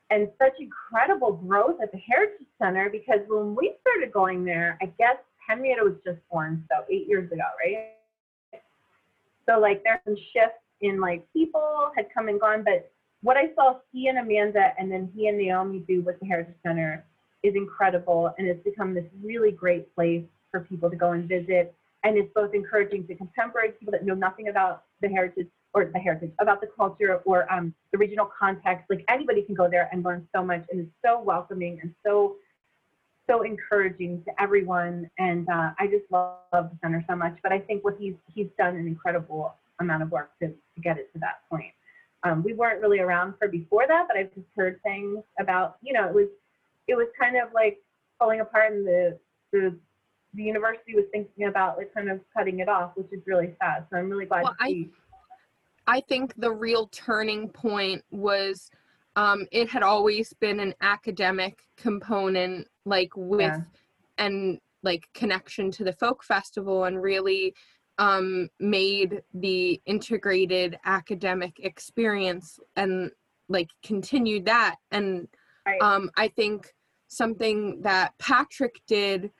and 0.09 0.27
such 0.39 0.53
incredible 0.59 1.33
growth 1.33 1.75
at 1.83 1.91
the 1.91 1.99
Heritage 1.99 2.47
Center 2.59 2.89
because 2.89 3.19
when 3.27 3.53
we 3.53 3.75
started 3.81 4.11
going 4.11 4.43
there, 4.43 4.79
I 4.81 4.87
guess 4.97 5.17
Henrietta 5.47 5.83
was 5.83 5.97
just 6.03 6.17
born, 6.31 6.65
so 6.71 6.83
eight 6.89 7.07
years 7.07 7.31
ago, 7.31 7.43
right? 7.63 8.61
So 9.47 9.59
like 9.59 9.83
there's 9.83 9.99
some 10.03 10.17
shifts 10.33 10.63
in 10.81 10.99
like 10.99 11.31
people 11.31 11.91
had 11.95 12.07
come 12.11 12.27
and 12.27 12.39
gone, 12.39 12.63
but 12.63 12.91
what 13.21 13.37
I 13.37 13.53
saw 13.53 13.75
he 13.91 14.07
and 14.07 14.17
Amanda 14.17 14.73
and 14.79 14.91
then 14.91 15.11
he 15.15 15.27
and 15.27 15.37
Naomi 15.37 15.83
do 15.87 16.01
with 16.01 16.19
the 16.19 16.25
Heritage 16.25 16.55
Center 16.63 17.05
is 17.45 17.55
incredible 17.55 18.33
and 18.37 18.47
it's 18.47 18.63
become 18.63 18.93
this 18.93 19.05
really 19.23 19.51
great 19.51 19.93
place 19.95 20.23
for 20.51 20.61
people 20.61 20.89
to 20.89 20.95
go 20.95 21.11
and 21.11 21.27
visit. 21.27 21.75
And 22.03 22.17
it's 22.17 22.31
both 22.33 22.53
encouraging 22.53 23.07
to 23.07 23.15
contemporary 23.15 23.71
people 23.71 23.91
that 23.91 24.05
know 24.05 24.13
nothing 24.13 24.47
about 24.47 24.83
the 25.01 25.09
heritage 25.09 25.47
or 25.73 25.85
the 25.85 25.99
heritage, 25.99 26.31
about 26.39 26.61
the 26.61 26.67
culture 26.75 27.21
or 27.25 27.51
um, 27.51 27.73
the 27.91 27.97
regional 27.97 28.29
context. 28.39 28.85
Like 28.89 29.03
anybody 29.09 29.41
can 29.41 29.55
go 29.55 29.69
there 29.69 29.89
and 29.91 30.03
learn 30.03 30.27
so 30.35 30.43
much 30.43 30.65
and 30.71 30.81
it's 30.81 30.91
so 31.03 31.21
welcoming 31.21 31.79
and 31.81 31.93
so 32.05 32.37
so 33.27 33.41
encouraging 33.41 34.23
to 34.23 34.41
everyone. 34.41 35.09
And 35.17 35.49
uh, 35.49 35.71
I 35.79 35.87
just 35.87 36.05
love, 36.11 36.37
love 36.53 36.69
the 36.69 36.77
center 36.81 37.03
so 37.09 37.15
much. 37.15 37.35
But 37.41 37.51
I 37.51 37.59
think 37.59 37.83
what 37.83 37.95
he's 37.99 38.15
he's 38.33 38.47
done 38.57 38.75
an 38.75 38.87
incredible 38.87 39.55
amount 39.79 40.03
of 40.03 40.11
work 40.11 40.31
to, 40.41 40.47
to 40.47 40.81
get 40.81 40.97
it 40.97 41.11
to 41.13 41.19
that 41.19 41.41
point. 41.49 41.73
Um, 42.23 42.43
we 42.43 42.53
weren't 42.53 42.81
really 42.81 42.99
around 42.99 43.35
for 43.37 43.47
before 43.47 43.85
that, 43.87 44.05
but 44.07 44.17
I've 44.17 44.33
just 44.33 44.47
heard 44.55 44.81
things 44.83 45.19
about, 45.39 45.77
you 45.81 45.93
know, 45.93 46.07
it 46.07 46.13
was 46.13 46.27
it 46.87 46.95
was 46.95 47.07
kind 47.19 47.35
of 47.37 47.49
like 47.53 47.79
falling 48.19 48.39
apart 48.41 48.71
and 48.73 48.85
the 48.87 49.19
the 49.51 49.77
the 50.33 50.43
university 50.43 50.95
was 50.95 51.05
thinking 51.11 51.47
about 51.47 51.77
like 51.77 51.93
kind 51.93 52.09
of 52.09 52.19
cutting 52.35 52.59
it 52.59 52.67
off, 52.67 52.91
which 52.95 53.07
is 53.13 53.21
really 53.25 53.55
sad. 53.61 53.85
So 53.89 53.97
I'm 53.97 54.09
really 54.09 54.25
glad 54.25 54.43
Well, 54.43 54.55
to 54.59 54.63
I- 54.65 54.67
see. 54.69 54.89
I 55.87 56.01
think 56.01 56.33
the 56.35 56.51
real 56.51 56.87
turning 56.87 57.47
point 57.49 58.03
was 58.11 58.69
um, 59.15 59.45
it 59.51 59.69
had 59.69 59.83
always 59.83 60.33
been 60.33 60.59
an 60.59 60.73
academic 60.81 61.61
component, 61.77 62.67
like 62.85 63.11
with 63.15 63.41
Yeah. 63.41 63.61
and 64.17 64.59
like 64.83 65.07
connection 65.13 65.71
to 65.71 65.83
the 65.85 65.93
folk 65.93 66.23
festival, 66.23 66.83
and 66.85 67.01
really 67.01 67.55
um, 67.97 68.49
made 68.59 69.21
the 69.33 69.79
integrated 69.85 70.77
academic 70.83 71.59
experience 71.59 72.59
and 72.75 73.09
like 73.47 73.69
continued 73.83 74.45
that. 74.45 74.75
And 74.91 75.29
Right. 75.65 75.81
um, 75.81 76.11
I 76.15 76.27
think 76.27 76.73
something 77.07 77.81
that 77.81 78.13
Patrick 78.19 78.81
did. 78.87 79.31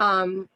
Um, 0.00 0.48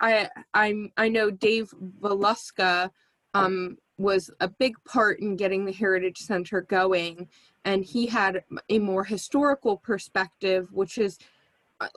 I 0.00 0.28
I 0.54 0.90
I 0.96 1.08
know 1.08 1.30
Dave 1.30 1.72
Valuska 2.00 2.90
um, 3.34 3.76
was 3.98 4.30
a 4.40 4.48
big 4.48 4.76
part 4.84 5.20
in 5.20 5.36
getting 5.36 5.64
the 5.64 5.72
Heritage 5.72 6.18
Center 6.18 6.62
going, 6.62 7.28
and 7.64 7.84
he 7.84 8.06
had 8.06 8.44
a 8.68 8.78
more 8.78 9.04
historical 9.04 9.76
perspective, 9.76 10.68
which 10.72 10.98
is 10.98 11.18
uh, 11.80 11.88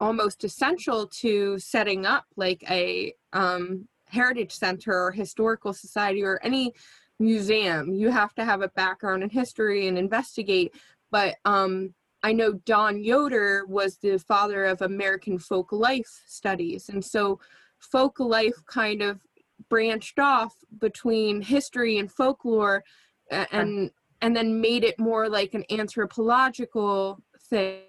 almost 0.00 0.44
essential 0.44 1.06
to 1.06 1.58
setting 1.58 2.06
up 2.06 2.26
like 2.36 2.62
a 2.70 3.14
um, 3.32 3.88
heritage 4.08 4.52
center 4.52 4.92
or 4.92 5.10
historical 5.10 5.72
society 5.72 6.22
or 6.22 6.40
any 6.42 6.72
museum. 7.18 7.94
You 7.94 8.10
have 8.10 8.34
to 8.34 8.44
have 8.44 8.62
a 8.62 8.68
background 8.68 9.22
in 9.22 9.30
history 9.30 9.88
and 9.88 9.98
investigate. 9.98 10.74
But 11.10 11.36
um, 11.44 11.94
I 12.22 12.32
know 12.32 12.54
Don 12.64 13.02
Yoder 13.02 13.64
was 13.66 13.98
the 13.98 14.18
father 14.18 14.64
of 14.64 14.82
American 14.82 15.38
folk 15.38 15.72
life 15.72 16.22
studies, 16.26 16.88
and 16.88 17.04
so 17.04 17.40
folk 17.78 18.18
life 18.18 18.56
kind 18.66 19.02
of 19.02 19.20
branched 19.68 20.18
off 20.18 20.54
between 20.80 21.40
history 21.40 21.98
and 21.98 22.10
folklore 22.10 22.82
and 23.30 23.90
and 24.22 24.34
then 24.34 24.60
made 24.60 24.82
it 24.82 24.98
more 24.98 25.28
like 25.28 25.54
an 25.54 25.64
anthropological 25.70 27.20
thing 27.50 27.80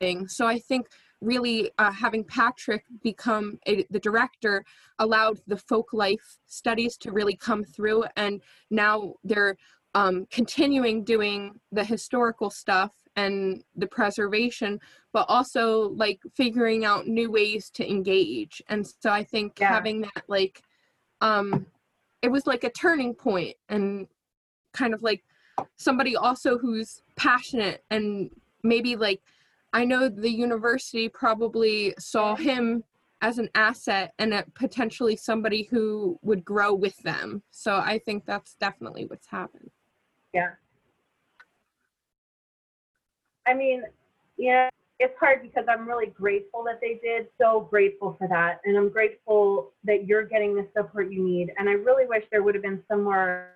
thing. 0.00 0.26
So 0.26 0.46
I 0.46 0.58
think 0.58 0.88
really 1.20 1.70
uh, 1.78 1.92
having 1.92 2.24
Patrick 2.24 2.84
become 3.02 3.58
a, 3.68 3.84
the 3.90 4.00
director 4.00 4.64
allowed 4.98 5.38
the 5.46 5.58
folk 5.58 5.92
life 5.92 6.38
studies 6.46 6.96
to 6.98 7.12
really 7.12 7.36
come 7.36 7.62
through, 7.62 8.04
and 8.16 8.40
now 8.70 9.14
they're 9.22 9.56
um, 9.94 10.26
continuing 10.30 11.04
doing 11.04 11.58
the 11.72 11.84
historical 11.84 12.50
stuff 12.50 12.92
and 13.16 13.64
the 13.76 13.86
preservation, 13.86 14.78
but 15.12 15.26
also 15.28 15.90
like 15.90 16.20
figuring 16.34 16.84
out 16.84 17.06
new 17.08 17.30
ways 17.30 17.70
to 17.70 17.88
engage. 17.88 18.62
And 18.68 18.86
so 18.86 19.10
I 19.10 19.24
think 19.24 19.58
Yeah. 19.58 19.68
having 19.74 20.02
that 20.02 20.24
like 20.28 20.62
um, 21.20 21.66
it 22.22 22.28
was 22.30 22.46
like 22.46 22.64
a 22.64 22.70
turning 22.70 23.14
point 23.14 23.56
and 23.68 24.06
kind 24.72 24.94
of 24.94 25.02
like 25.02 25.24
somebody 25.76 26.16
also 26.16 26.56
who's 26.56 27.02
passionate 27.16 27.84
and 27.90 28.30
maybe 28.62 28.96
like 28.96 29.20
I 29.72 29.84
know 29.84 30.08
the 30.08 30.30
university 30.30 31.08
probably 31.08 31.94
saw 31.98 32.34
him 32.36 32.84
as 33.22 33.38
an 33.38 33.50
asset 33.54 34.14
and 34.18 34.32
a, 34.32 34.44
potentially 34.54 35.16
somebody 35.16 35.64
who 35.64 36.18
would 36.22 36.44
grow 36.44 36.74
with 36.74 36.96
them. 36.98 37.42
So 37.50 37.76
I 37.76 37.98
think 37.98 38.24
that's 38.24 38.54
definitely 38.54 39.04
what's 39.06 39.26
happened. 39.26 39.70
Yeah. 40.32 40.50
I 43.46 43.54
mean, 43.54 43.82
yeah, 44.36 44.70
it's 44.98 45.18
hard 45.18 45.42
because 45.42 45.64
I'm 45.68 45.88
really 45.88 46.06
grateful 46.06 46.62
that 46.64 46.80
they 46.80 47.00
did. 47.02 47.26
So 47.40 47.66
grateful 47.70 48.16
for 48.18 48.28
that. 48.28 48.60
And 48.64 48.76
I'm 48.76 48.90
grateful 48.90 49.72
that 49.84 50.06
you're 50.06 50.24
getting 50.24 50.54
the 50.54 50.66
support 50.76 51.10
you 51.10 51.22
need. 51.22 51.52
And 51.58 51.68
I 51.68 51.72
really 51.72 52.06
wish 52.06 52.24
there 52.30 52.42
would 52.42 52.54
have 52.54 52.62
been 52.62 52.82
some 52.88 53.02
more 53.02 53.48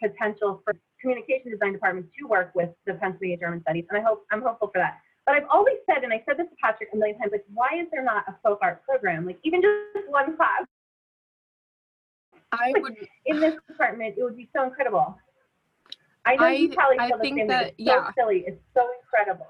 potential 0.00 0.62
for 0.64 0.74
communication 1.00 1.50
design 1.50 1.72
departments 1.72 2.10
to 2.18 2.26
work 2.26 2.52
with 2.54 2.70
the 2.86 2.94
Pennsylvania 2.94 3.36
German 3.38 3.60
Studies. 3.62 3.84
And 3.90 3.98
I 3.98 4.02
hope 4.02 4.24
I'm 4.30 4.42
hopeful 4.42 4.68
for 4.68 4.78
that. 4.78 5.00
But 5.26 5.34
I've 5.34 5.48
always 5.50 5.76
said, 5.84 6.04
and 6.04 6.12
I 6.12 6.22
said 6.26 6.38
this 6.38 6.46
to 6.48 6.56
Patrick 6.62 6.88
a 6.94 6.96
million 6.96 7.18
times, 7.18 7.32
like, 7.32 7.44
why 7.52 7.68
is 7.78 7.86
there 7.92 8.02
not 8.02 8.24
a 8.28 8.36
folk 8.42 8.60
art 8.62 8.82
program? 8.84 9.26
Like 9.26 9.38
even 9.42 9.60
just 9.60 10.08
one 10.08 10.36
class 10.36 10.64
I 12.52 12.72
would 12.76 12.96
in 13.26 13.40
this 13.40 13.54
department, 13.68 14.14
it 14.18 14.22
would 14.22 14.36
be 14.36 14.48
so 14.54 14.64
incredible. 14.64 15.18
I 16.24 16.36
know 16.36 16.48
you 16.48 16.70
I- 16.72 16.74
probably 16.74 16.98
I 16.98 17.08
feel 17.08 17.16
the 17.18 17.22
think 17.22 17.38
same 17.38 17.46
that- 17.48 17.66
It's 17.78 17.88
so 17.88 17.94
yeah. 17.94 18.10
silly. 18.16 18.44
It's 18.46 18.62
so 18.74 18.86
incredible. 19.02 19.46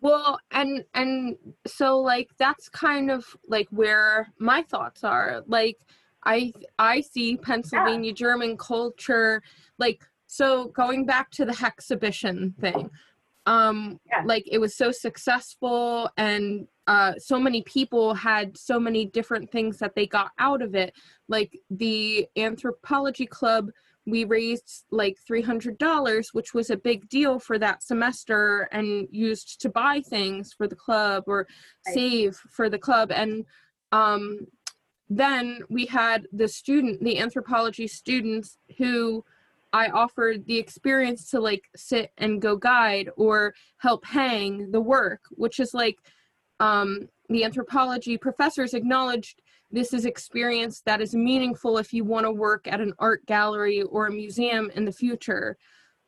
Well, 0.00 0.38
and 0.50 0.84
and 0.94 1.36
so 1.66 2.00
like 2.00 2.28
that's 2.38 2.68
kind 2.68 3.10
of 3.10 3.24
like 3.48 3.68
where 3.70 4.28
my 4.38 4.62
thoughts 4.62 5.04
are. 5.04 5.42
Like 5.46 5.78
I 6.24 6.52
I 6.78 7.00
see 7.00 7.36
Pennsylvania 7.36 8.12
German 8.12 8.56
culture 8.56 9.42
like 9.78 10.04
so 10.26 10.66
going 10.68 11.06
back 11.06 11.30
to 11.32 11.44
the 11.44 11.56
exhibition 11.64 12.54
thing. 12.60 12.90
um 13.46 14.00
Yeah. 14.10 14.22
like 14.24 14.44
it 14.50 14.58
was 14.58 14.74
so 14.76 14.90
successful 14.90 16.10
and 16.16 16.66
uh 16.86 17.12
so 17.18 17.38
many 17.38 17.62
people 17.62 18.14
had 18.14 18.56
so 18.56 18.78
many 18.78 19.04
different 19.04 19.50
things 19.50 19.78
that 19.78 19.94
they 19.94 20.06
got 20.06 20.30
out 20.38 20.62
of 20.62 20.74
it 20.74 20.92
like 21.28 21.58
the 21.70 22.26
anthropology 22.36 23.26
club 23.26 23.70
we 24.08 24.24
raised 24.24 24.84
like 24.92 25.16
$300 25.28 26.28
which 26.32 26.54
was 26.54 26.70
a 26.70 26.76
big 26.76 27.08
deal 27.08 27.38
for 27.40 27.58
that 27.58 27.82
semester 27.82 28.68
and 28.70 29.08
used 29.10 29.60
to 29.60 29.68
buy 29.68 30.00
things 30.00 30.52
for 30.52 30.68
the 30.68 30.76
club 30.76 31.24
or 31.26 31.46
Right. 31.86 31.94
save 31.94 32.36
for 32.36 32.68
the 32.70 32.78
club 32.78 33.10
and 33.10 33.44
um 33.92 34.46
then 35.08 35.60
we 35.68 35.86
had 35.86 36.26
the 36.32 36.48
student 36.48 37.02
the 37.02 37.18
anthropology 37.18 37.86
students 37.86 38.58
who 38.78 39.24
I 39.72 39.88
offered 39.88 40.46
the 40.46 40.58
experience 40.58 41.30
to 41.32 41.40
like 41.40 41.64
sit 41.76 42.10
and 42.16 42.40
go 42.40 42.56
guide 42.56 43.10
or 43.16 43.52
help 43.78 44.06
hang 44.06 44.70
the 44.70 44.80
work, 44.80 45.20
which 45.32 45.60
is 45.60 45.74
like 45.74 45.98
um, 46.60 47.08
the 47.28 47.44
anthropology 47.44 48.16
professors 48.16 48.74
acknowledged 48.74 49.42
this 49.70 49.92
is 49.92 50.04
experience 50.04 50.82
that 50.86 51.00
is 51.00 51.14
meaningful 51.14 51.78
if 51.78 51.92
you 51.92 52.04
want 52.04 52.24
to 52.24 52.30
work 52.30 52.68
at 52.68 52.80
an 52.80 52.92
art 52.98 53.24
gallery 53.26 53.82
or 53.82 54.06
a 54.06 54.12
museum 54.12 54.70
in 54.74 54.84
the 54.84 54.92
future. 54.92 55.56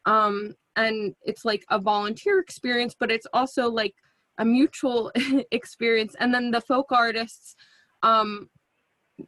Um, 0.06 0.54
and 0.76 1.14
it's 1.24 1.44
like 1.44 1.64
a 1.70 1.78
volunteer 1.78 2.38
experience, 2.38 2.94
but 2.98 3.10
it's 3.10 3.26
also 3.32 3.68
like 3.68 3.94
a 4.38 4.44
mutual 4.44 5.10
experience. 5.50 6.14
And 6.20 6.32
then 6.32 6.50
the 6.52 6.60
folk 6.60 6.92
artists, 6.92 7.56
um, 8.02 8.48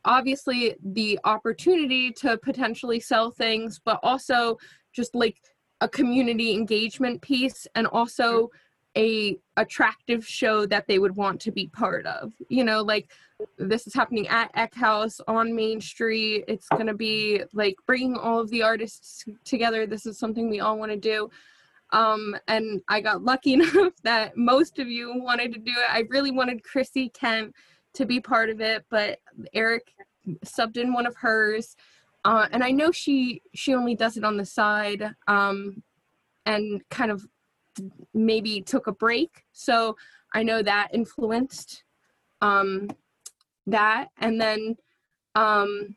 obviously 0.04 0.76
the 0.82 1.18
opportunity 1.24 2.12
to 2.12 2.38
potentially 2.38 3.00
sell 3.00 3.32
things, 3.32 3.80
but 3.84 3.98
also 4.04 4.56
just 4.94 5.14
like 5.14 5.36
a 5.80 5.88
community 5.88 6.52
engagement 6.52 7.20
piece 7.20 7.66
and 7.74 7.88
also 7.88 8.48
a 8.96 9.38
attractive 9.56 10.26
show 10.26 10.66
that 10.66 10.86
they 10.86 10.98
would 10.98 11.14
want 11.16 11.40
to 11.42 11.52
be 11.52 11.68
part 11.68 12.06
of. 12.06 12.32
You 12.48 12.64
know, 12.64 12.82
like 12.82 13.10
this 13.58 13.86
is 13.86 13.94
happening 13.94 14.28
at 14.28 14.50
Eck 14.54 14.74
House 14.74 15.20
on 15.28 15.54
Main 15.54 15.80
Street. 15.80 16.44
It's 16.48 16.68
going 16.68 16.86
to 16.86 16.94
be 16.94 17.42
like 17.52 17.76
bringing 17.86 18.16
all 18.16 18.40
of 18.40 18.50
the 18.50 18.62
artists 18.62 19.24
together. 19.44 19.86
This 19.86 20.06
is 20.06 20.18
something 20.18 20.50
we 20.50 20.60
all 20.60 20.78
want 20.78 20.92
to 20.92 20.98
do. 20.98 21.30
Um, 21.92 22.36
and 22.48 22.80
I 22.88 23.00
got 23.00 23.22
lucky 23.22 23.52
enough 23.54 23.94
that 24.02 24.36
most 24.36 24.78
of 24.78 24.88
you 24.88 25.12
wanted 25.16 25.52
to 25.54 25.60
do 25.60 25.72
it. 25.72 25.90
I 25.90 26.04
really 26.08 26.30
wanted 26.30 26.64
Chrissy 26.64 27.10
Kent 27.10 27.54
to 27.94 28.06
be 28.06 28.20
part 28.20 28.50
of 28.50 28.60
it, 28.60 28.84
but 28.90 29.18
Eric 29.52 29.92
subbed 30.44 30.76
in 30.76 30.92
one 30.92 31.06
of 31.06 31.16
hers. 31.16 31.76
Uh, 32.24 32.46
and 32.52 32.62
I 32.62 32.70
know 32.70 32.92
she 32.92 33.42
she 33.54 33.74
only 33.74 33.94
does 33.94 34.16
it 34.16 34.24
on 34.24 34.36
the 34.36 34.44
side 34.44 35.14
um, 35.26 35.82
and 36.44 36.82
kind 36.90 37.10
of 37.10 37.26
maybe 38.14 38.60
took 38.60 38.86
a 38.86 38.92
break. 38.92 39.44
So 39.52 39.96
I 40.34 40.42
know 40.42 40.62
that 40.62 40.88
influenced 40.92 41.84
um, 42.40 42.88
that. 43.66 44.08
And 44.18 44.40
then 44.40 44.76
um, 45.34 45.96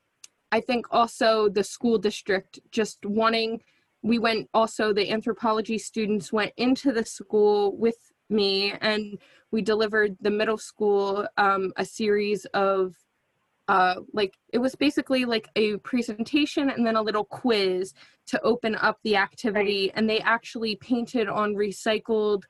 I 0.52 0.60
think 0.60 0.88
also 0.92 1.50
the 1.50 1.64
school 1.64 1.98
district 1.98 2.60
just 2.72 3.06
wanting, 3.06 3.62
we 4.02 4.20
went 4.20 4.50
also, 4.54 4.94
the 4.94 5.10
anthropology 5.12 5.78
students 5.78 6.32
went 6.32 6.52
into 6.58 6.92
the 6.92 7.06
school 7.06 7.76
with 7.78 7.98
me 8.30 8.74
and 8.82 9.18
we 9.52 9.62
delivered 9.62 10.18
the 10.22 10.32
middle 10.32 10.58
school 10.58 11.28
um, 11.38 11.72
a 11.78 11.86
series 11.86 12.46
of 12.54 12.96
uh, 13.68 13.96
like 14.14 14.34
it 14.52 14.58
was 14.58 14.76
basically 14.76 15.26
like 15.26 15.48
a 15.56 15.78
presentation 15.78 16.70
and 16.70 16.86
then 16.86 16.96
a 16.96 17.02
little 17.02 17.24
quiz 17.24 17.94
to 18.28 18.42
open 18.42 18.76
up 18.76 18.98
the 19.04 19.16
activity 19.16 19.92
and 19.96 20.10
they 20.10 20.20
actually 20.20 20.76
painted 20.78 21.28
on 21.30 21.56
recycled 21.56 22.44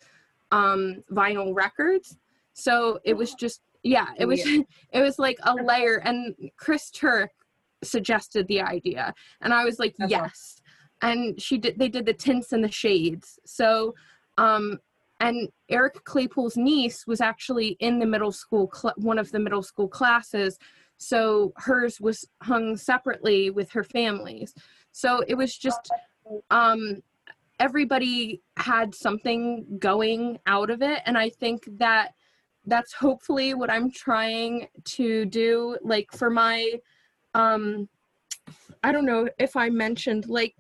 um, 0.52 1.04
vinyl 1.12 1.54
records. 1.54 2.18
So 2.54 3.00
it 3.04 3.16
was 3.16 3.34
just 3.34 3.62
yeah 3.84 4.08
it 4.18 4.26
was 4.26 4.40
it 4.46 5.02
was 5.02 5.20
like 5.20 5.38
a 5.44 5.54
layer 5.56 5.98
and 5.98 6.34
chris 6.58 6.90
turk 6.90 7.32
suggested 7.84 8.48
the 8.48 8.62
idea 8.62 9.14
and 9.42 9.54
i 9.54 9.66
was 9.66 9.78
like 9.78 9.94
Okay. 10.02 10.10
yes. 10.10 10.62
And 11.02 11.40
she 11.42 11.58
did 11.58 11.78
they 11.78 11.90
did 11.90 12.06
the 12.06 12.14
tints 12.14 12.54
and 12.54 12.64
the 12.64 12.72
shades. 12.72 13.38
So 13.46 13.94
um 14.38 14.80
and 15.20 15.50
eric 15.70 16.04
claypoole's 16.06 16.56
niece 16.58 17.06
was 17.06 17.20
actually 17.22 17.76
in 17.80 18.00
the 18.00 18.06
middle 18.06 18.32
school 18.32 18.72
cl- 18.74 18.96
one 18.98 19.20
of 19.20 19.32
the 19.32 19.40
middle 19.40 19.62
school 19.64 19.88
classes 19.88 20.58
so 20.98 21.54
hers 21.58 22.00
was 22.00 22.26
hung 22.42 22.78
separately 22.78 23.50
with 23.50 23.72
her 23.72 23.84
families 23.84 24.54
so 24.92 25.24
it 25.28 25.36
was 25.36 25.58
just 25.58 25.92
um 26.52 27.02
everybody 27.60 28.42
had 28.58 28.94
something 28.94 29.66
going 29.80 30.40
out 30.48 30.70
of 30.70 30.82
it. 30.82 31.02
And 31.06 31.18
i 31.18 31.30
think 31.30 31.64
that 31.78 32.14
that's 32.66 32.94
hopefully 32.94 33.54
what 33.54 33.70
i'm 33.70 33.92
trying 33.92 34.68
to 34.86 35.26
do 35.26 35.78
like 35.84 36.10
for 36.14 36.30
my 36.30 36.74
um 37.34 37.90
i 38.84 38.92
don't 38.92 39.06
know 39.06 39.28
if 39.38 39.56
i 39.56 39.70
mentioned 39.70 40.28
like 40.30 40.56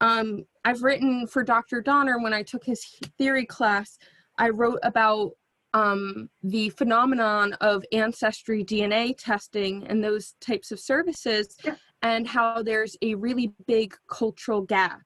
um 0.00 0.46
i've 0.64 0.82
written 0.82 1.26
for 1.26 1.42
dr 1.42 1.82
donner 1.82 2.18
when 2.18 2.32
i 2.32 2.42
took 2.42 2.64
his 2.64 2.84
theory 3.18 3.46
class. 3.46 3.98
I 4.38 4.48
wrote 4.48 4.78
about 4.82 5.32
um, 5.74 6.28
the 6.42 6.68
phenomenon 6.70 7.54
of 7.54 7.84
ancestry 7.92 8.64
DNA 8.64 9.14
testing 9.18 9.86
and 9.86 10.02
those 10.02 10.34
types 10.40 10.70
of 10.72 10.78
services, 10.80 11.56
Yeah. 11.64 11.76
and 12.02 12.26
how 12.26 12.62
there's 12.62 12.96
a 13.02 13.14
really 13.14 13.52
big 13.66 13.94
cultural 14.08 14.62
gap 14.62 15.02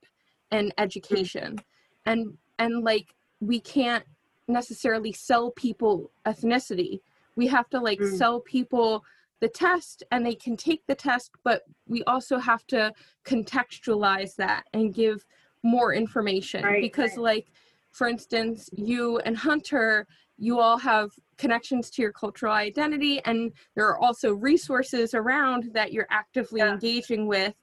in 0.51 0.73
education, 0.79 1.59
and 2.07 2.37
and 2.59 2.83
like 2.85 3.15
we 3.41 3.61
can't 3.61 4.05
necessarily 4.49 5.13
sell 5.13 5.51
people 5.51 6.11
ethnicity. 6.25 7.01
We 7.37 7.47
have 7.49 7.69
to 7.71 7.81
like 7.81 8.01
Mm. 8.01 8.17
sell 8.17 8.41
people 8.41 9.05
the 9.41 9.49
test, 9.49 10.03
and 10.11 10.25
they 10.25 10.35
can 10.35 10.57
take 10.57 10.83
the 10.87 10.95
test, 10.95 11.31
but 11.45 11.63
we 11.87 12.03
also 12.05 12.39
have 12.39 12.67
to 12.69 12.93
contextualize 13.25 14.35
that 14.37 14.65
and 14.73 14.95
give 14.95 15.27
more 15.63 15.93
information 15.93 16.65
Right, 16.65 16.81
because 16.81 17.11
right. 17.13 17.19
like 17.33 17.47
for 17.91 18.09
instance 18.09 18.71
you 18.77 19.19
and 19.21 19.37
hunter 19.37 20.07
you 20.39 20.61
all 20.61 20.79
have 20.79 21.11
connections 21.39 21.91
to 21.91 22.03
your 22.03 22.13
cultural 22.13 22.53
identity 22.53 23.21
and 23.25 23.53
there 23.75 23.87
are 23.87 23.99
also 23.99 24.33
resources 24.33 25.15
around 25.15 25.71
that 25.73 25.93
you're 25.93 26.07
actively 26.11 26.61
Yeah. 26.61 26.73
engaging 26.73 27.27
with 27.27 27.55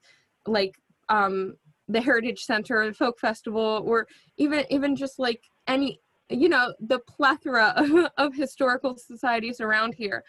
like 0.45 0.76
um 1.09 1.55
the 1.88 2.01
heritage 2.01 2.43
center 2.45 2.86
the 2.86 2.93
folk 2.93 3.19
festival 3.19 3.84
or 3.86 4.07
even 4.38 4.65
even 4.69 4.95
just 4.95 5.19
like 5.19 5.43
any 5.67 5.99
you 6.30 6.49
know 6.49 6.74
the 6.80 6.99
plethora 6.99 7.74
of, 7.76 8.11
of 8.17 8.36
historical 8.36 8.97
societies 8.97 9.59
around 9.59 9.93
here 9.93 10.24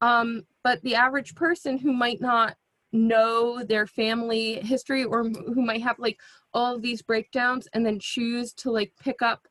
um 0.00 0.42
but 0.62 0.80
the 0.82 0.94
average 0.94 1.34
person 1.34 1.78
who 1.78 1.92
might 1.92 2.20
not 2.20 2.56
know 2.92 3.62
their 3.64 3.86
family 3.86 4.54
history 4.60 5.04
or 5.04 5.24
who 5.24 5.62
might 5.62 5.82
have 5.82 5.98
like 5.98 6.18
all 6.54 6.74
of 6.74 6.82
these 6.82 7.02
breakdowns 7.02 7.68
and 7.74 7.84
then 7.84 7.98
choose 8.00 8.52
to 8.52 8.70
like 8.70 8.92
pick 8.98 9.20
up 9.20 9.46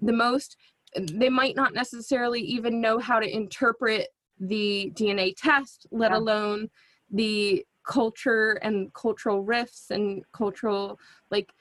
the 0.00 0.12
most 0.12 0.56
they 0.96 1.28
might 1.28 1.56
not 1.56 1.74
necessarily 1.74 2.40
even 2.40 2.80
know 2.80 2.98
how 2.98 3.20
to 3.20 3.28
interpret 3.28 4.08
the 4.38 4.90
DNA 4.94 5.34
test, 5.36 5.86
let 5.90 6.10
Yeah. 6.10 6.18
alone 6.18 6.70
the 7.10 7.64
culture 7.84 8.52
and 8.62 8.92
cultural 8.94 9.42
rifts 9.42 9.90
and 9.90 10.24
cultural, 10.32 10.98
like, 11.30 11.52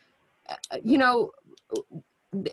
uh, 0.49 0.55
you 0.83 0.97
know, 0.97 1.31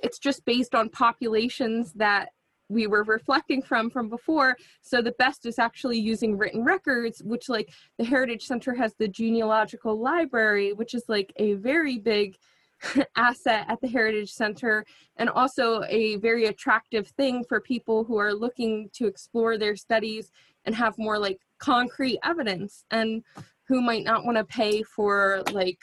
it's 0.03 0.19
just 0.19 0.45
based 0.45 0.75
on 0.75 0.89
populations 0.89 1.93
that 1.95 2.31
we 2.69 2.87
were 2.87 3.05
reflecting 3.05 3.63
from 3.63 3.91
from 3.91 4.09
before 4.09 4.57
so 4.81 5.01
the 5.01 5.13
best 5.13 5.47
is 5.47 5.59
actually 5.59 5.99
using 5.99 6.37
written 6.37 6.65
records 6.65 7.23
which 7.23 7.49
like 7.49 7.71
the 7.99 8.05
heritage 8.05 8.45
center 8.45 8.75
has 8.75 8.95
the 8.95 9.07
genealogical 9.07 10.01
library 10.01 10.73
which 10.73 10.95
is 10.95 11.05
like 11.09 11.33
a 11.37 11.55
very 11.55 11.99
big 11.99 12.37
asset 13.17 13.65
at 13.69 13.81
the 13.81 13.89
heritage 13.89 14.33
center 14.33 14.85
and 15.17 15.29
also 15.31 15.83
a 15.89 16.17
very 16.17 16.47
attractive 16.47 17.09
thing 17.09 17.45
for 17.49 17.61
people 17.61 18.05
who 18.05 18.17
are 18.19 18.35
looking 18.35 18.89
to 18.93 19.07
explore 19.07 19.57
their 19.59 19.77
studies 19.77 20.31
and 20.65 20.75
have 20.75 20.97
more 20.99 21.19
like 21.19 21.39
concrete 21.59 22.19
evidence 22.25 22.85
and 22.91 23.23
who 23.67 23.81
might 23.81 24.05
not 24.05 24.25
want 24.25 24.37
to 24.37 24.45
pay 24.45 24.83
for 24.83 25.43
like 25.53 25.79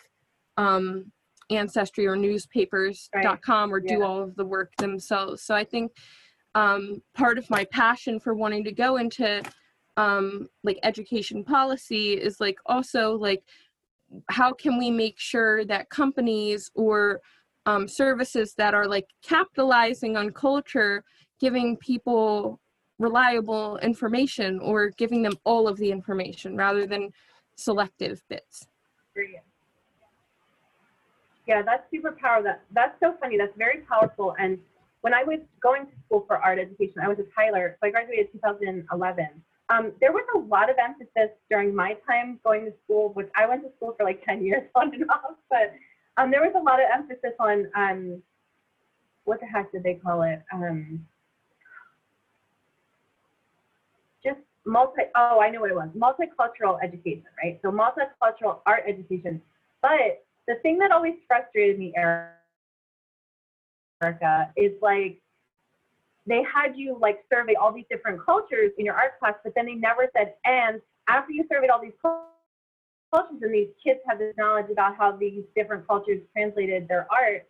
um 0.57 1.11
ancestry 1.49 2.05
or 2.05 2.15
newspapers.com 2.15 3.73
or 3.73 3.79
do 3.79 3.99
Yeah. 3.99 4.05
all 4.05 4.21
of 4.21 4.35
the 4.35 4.45
work 4.45 4.71
themselves 4.77 5.43
so 5.43 5.55
i 5.55 5.63
think 5.63 5.91
um 6.55 7.01
part 7.15 7.37
of 7.37 7.49
my 7.49 7.65
passion 7.65 8.19
for 8.19 8.33
wanting 8.33 8.63
to 8.63 8.71
go 8.71 8.97
into 8.97 9.41
um 9.97 10.47
like 10.63 10.79
education 10.83 11.43
policy 11.43 12.13
is 12.13 12.39
like 12.39 12.57
also 12.65 13.13
like 13.13 13.43
how 14.29 14.53
can 14.53 14.77
we 14.77 14.91
make 14.91 15.19
sure 15.19 15.65
that 15.65 15.89
companies 15.89 16.71
or 16.75 17.21
um, 17.65 17.87
services 17.87 18.53
that 18.57 18.73
are 18.73 18.87
like 18.87 19.05
capitalizing 19.23 20.17
on 20.17 20.31
culture 20.31 21.03
giving 21.39 21.77
people 21.77 22.59
reliable 22.99 23.77
information 23.79 24.59
or 24.59 24.89
giving 24.91 25.21
them 25.21 25.33
all 25.43 25.67
of 25.67 25.77
the 25.77 25.91
information 25.91 26.55
rather 26.55 26.85
than 26.85 27.09
selective 27.55 28.21
bits. 28.29 28.67
Yeah, 31.47 31.61
that's 31.61 31.83
super 31.91 32.13
powerful. 32.13 32.43
That 32.43 32.61
that's 32.71 32.97
so 33.01 33.15
funny. 33.19 33.37
That's 33.37 33.55
very 33.57 33.79
powerful. 33.81 34.33
And 34.39 34.57
when 35.01 35.13
I 35.13 35.23
was 35.23 35.39
going 35.61 35.85
to 35.85 35.91
school 36.05 36.23
for 36.25 36.37
art 36.37 36.57
education, 36.57 37.01
I 37.03 37.09
was 37.09 37.19
a 37.19 37.25
Tyler, 37.35 37.77
so 37.81 37.87
I 37.87 37.91
graduated 37.91 38.31
2011. 38.31 39.27
Um, 39.73 39.91
there 39.99 40.11
was 40.11 40.23
a 40.35 40.37
lot 40.37 40.69
of 40.69 40.75
emphasis 40.77 41.35
during 41.49 41.73
my 41.73 41.97
time 42.07 42.39
going 42.43 42.65
to 42.65 42.73
school, 42.83 43.09
which 43.13 43.29
I 43.35 43.47
went 43.47 43.63
to 43.63 43.69
school 43.77 43.95
for 43.97 44.03
like 44.03 44.23
10 44.23 44.45
years 44.45 44.69
on 44.75 44.93
and 44.93 45.09
off, 45.09 45.37
but 45.49 45.73
um, 46.17 46.29
there 46.29 46.41
was 46.41 46.53
a 46.55 46.61
lot 46.61 46.79
of 46.79 46.85
emphasis 46.93 47.33
on 47.39 47.67
um, 47.75 48.21
what 49.23 49.39
the 49.39 49.47
heck 49.47 49.71
did 49.71 49.81
they 49.83 49.95
call 49.95 50.21
it? 50.21 50.43
Um, 50.53 51.03
just 54.23 54.39
multi, 54.65 55.01
oh, 55.15 55.39
I 55.41 55.49
know 55.49 55.61
what 55.61 55.71
it 55.71 55.75
was, 55.75 55.89
multicultural 55.97 56.77
education, 56.83 57.25
right? 57.43 57.59
So 57.63 57.71
multicultural 57.71 58.59
art 58.67 58.83
education. 58.87 59.41
But 59.81 60.23
the 60.47 60.55
thing 60.61 60.77
that 60.79 60.91
always 60.91 61.15
frustrated 61.27 61.79
me, 61.79 61.93
Erica, 61.95 62.29
is 64.55 64.73
like 64.83 65.19
they 66.25 66.41
had 66.43 66.75
you 66.75 66.97
like 66.99 67.23
survey 67.31 67.53
all 67.55 67.73
these 67.73 67.85
different 67.89 68.23
cultures 68.25 68.71
in 68.77 68.85
your 68.85 68.95
art 68.95 69.19
class, 69.19 69.33
but 69.43 69.53
then 69.55 69.65
they 69.65 69.73
never 69.73 70.09
said, 70.15 70.35
and 70.45 70.81
after 71.09 71.31
you 71.31 71.45
surveyed 71.51 71.69
all 71.69 71.81
these 71.81 71.91
cultures 72.01 73.41
and 73.41 73.53
these 73.53 73.69
kids 73.83 73.99
have 74.07 74.19
this 74.19 74.33
knowledge 74.37 74.71
about 74.71 74.95
how 74.97 75.11
these 75.11 75.43
different 75.55 75.85
cultures 75.87 76.21
translated 76.33 76.87
their 76.87 77.07
art, 77.11 77.47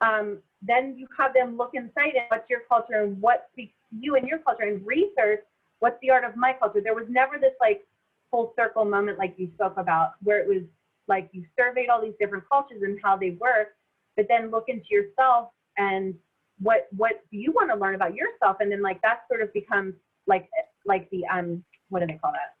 um, 0.00 0.38
then 0.60 0.94
you 0.96 1.06
have 1.16 1.32
them 1.32 1.56
look 1.56 1.70
inside 1.74 2.14
and 2.14 2.24
what's 2.28 2.48
your 2.50 2.60
culture 2.68 3.02
and 3.02 3.20
what 3.20 3.48
speaks 3.52 3.72
to 3.90 3.96
you 3.98 4.16
and 4.16 4.26
your 4.26 4.38
culture 4.38 4.64
and 4.64 4.84
research 4.86 5.40
what's 5.84 5.98
the 6.00 6.10
art 6.10 6.24
of 6.24 6.34
my 6.34 6.54
culture. 6.58 6.80
There 6.82 6.94
was 6.94 7.04
never 7.10 7.38
this 7.38 7.52
like 7.60 7.84
full 8.30 8.54
circle 8.56 8.86
moment 8.86 9.18
like 9.18 9.34
you 9.36 9.50
spoke 9.54 9.76
about 9.76 10.12
where 10.22 10.40
it 10.40 10.48
was 10.48 10.62
like 11.08 11.28
you 11.32 11.44
surveyed 11.58 11.90
all 11.90 12.00
these 12.00 12.14
different 12.18 12.44
cultures 12.50 12.80
and 12.82 12.98
how 13.02 13.18
they 13.18 13.32
work, 13.32 13.76
but 14.16 14.26
then 14.26 14.50
look 14.50 14.64
into 14.68 14.86
yourself 14.90 15.50
and 15.76 16.14
what 16.60 16.86
what 16.96 17.24
do 17.30 17.38
you 17.38 17.52
want 17.52 17.70
to 17.70 17.76
learn 17.76 17.94
about 17.94 18.14
yourself? 18.14 18.58
And 18.60 18.70
then 18.70 18.82
like 18.82 19.00
that 19.02 19.20
sort 19.28 19.42
of 19.42 19.52
becomes 19.52 19.94
like 20.26 20.48
like 20.86 21.08
the 21.10 21.24
um 21.26 21.64
what 21.88 22.00
do 22.00 22.06
they 22.06 22.14
call 22.14 22.32
that? 22.32 22.54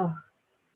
Oh 0.00 0.14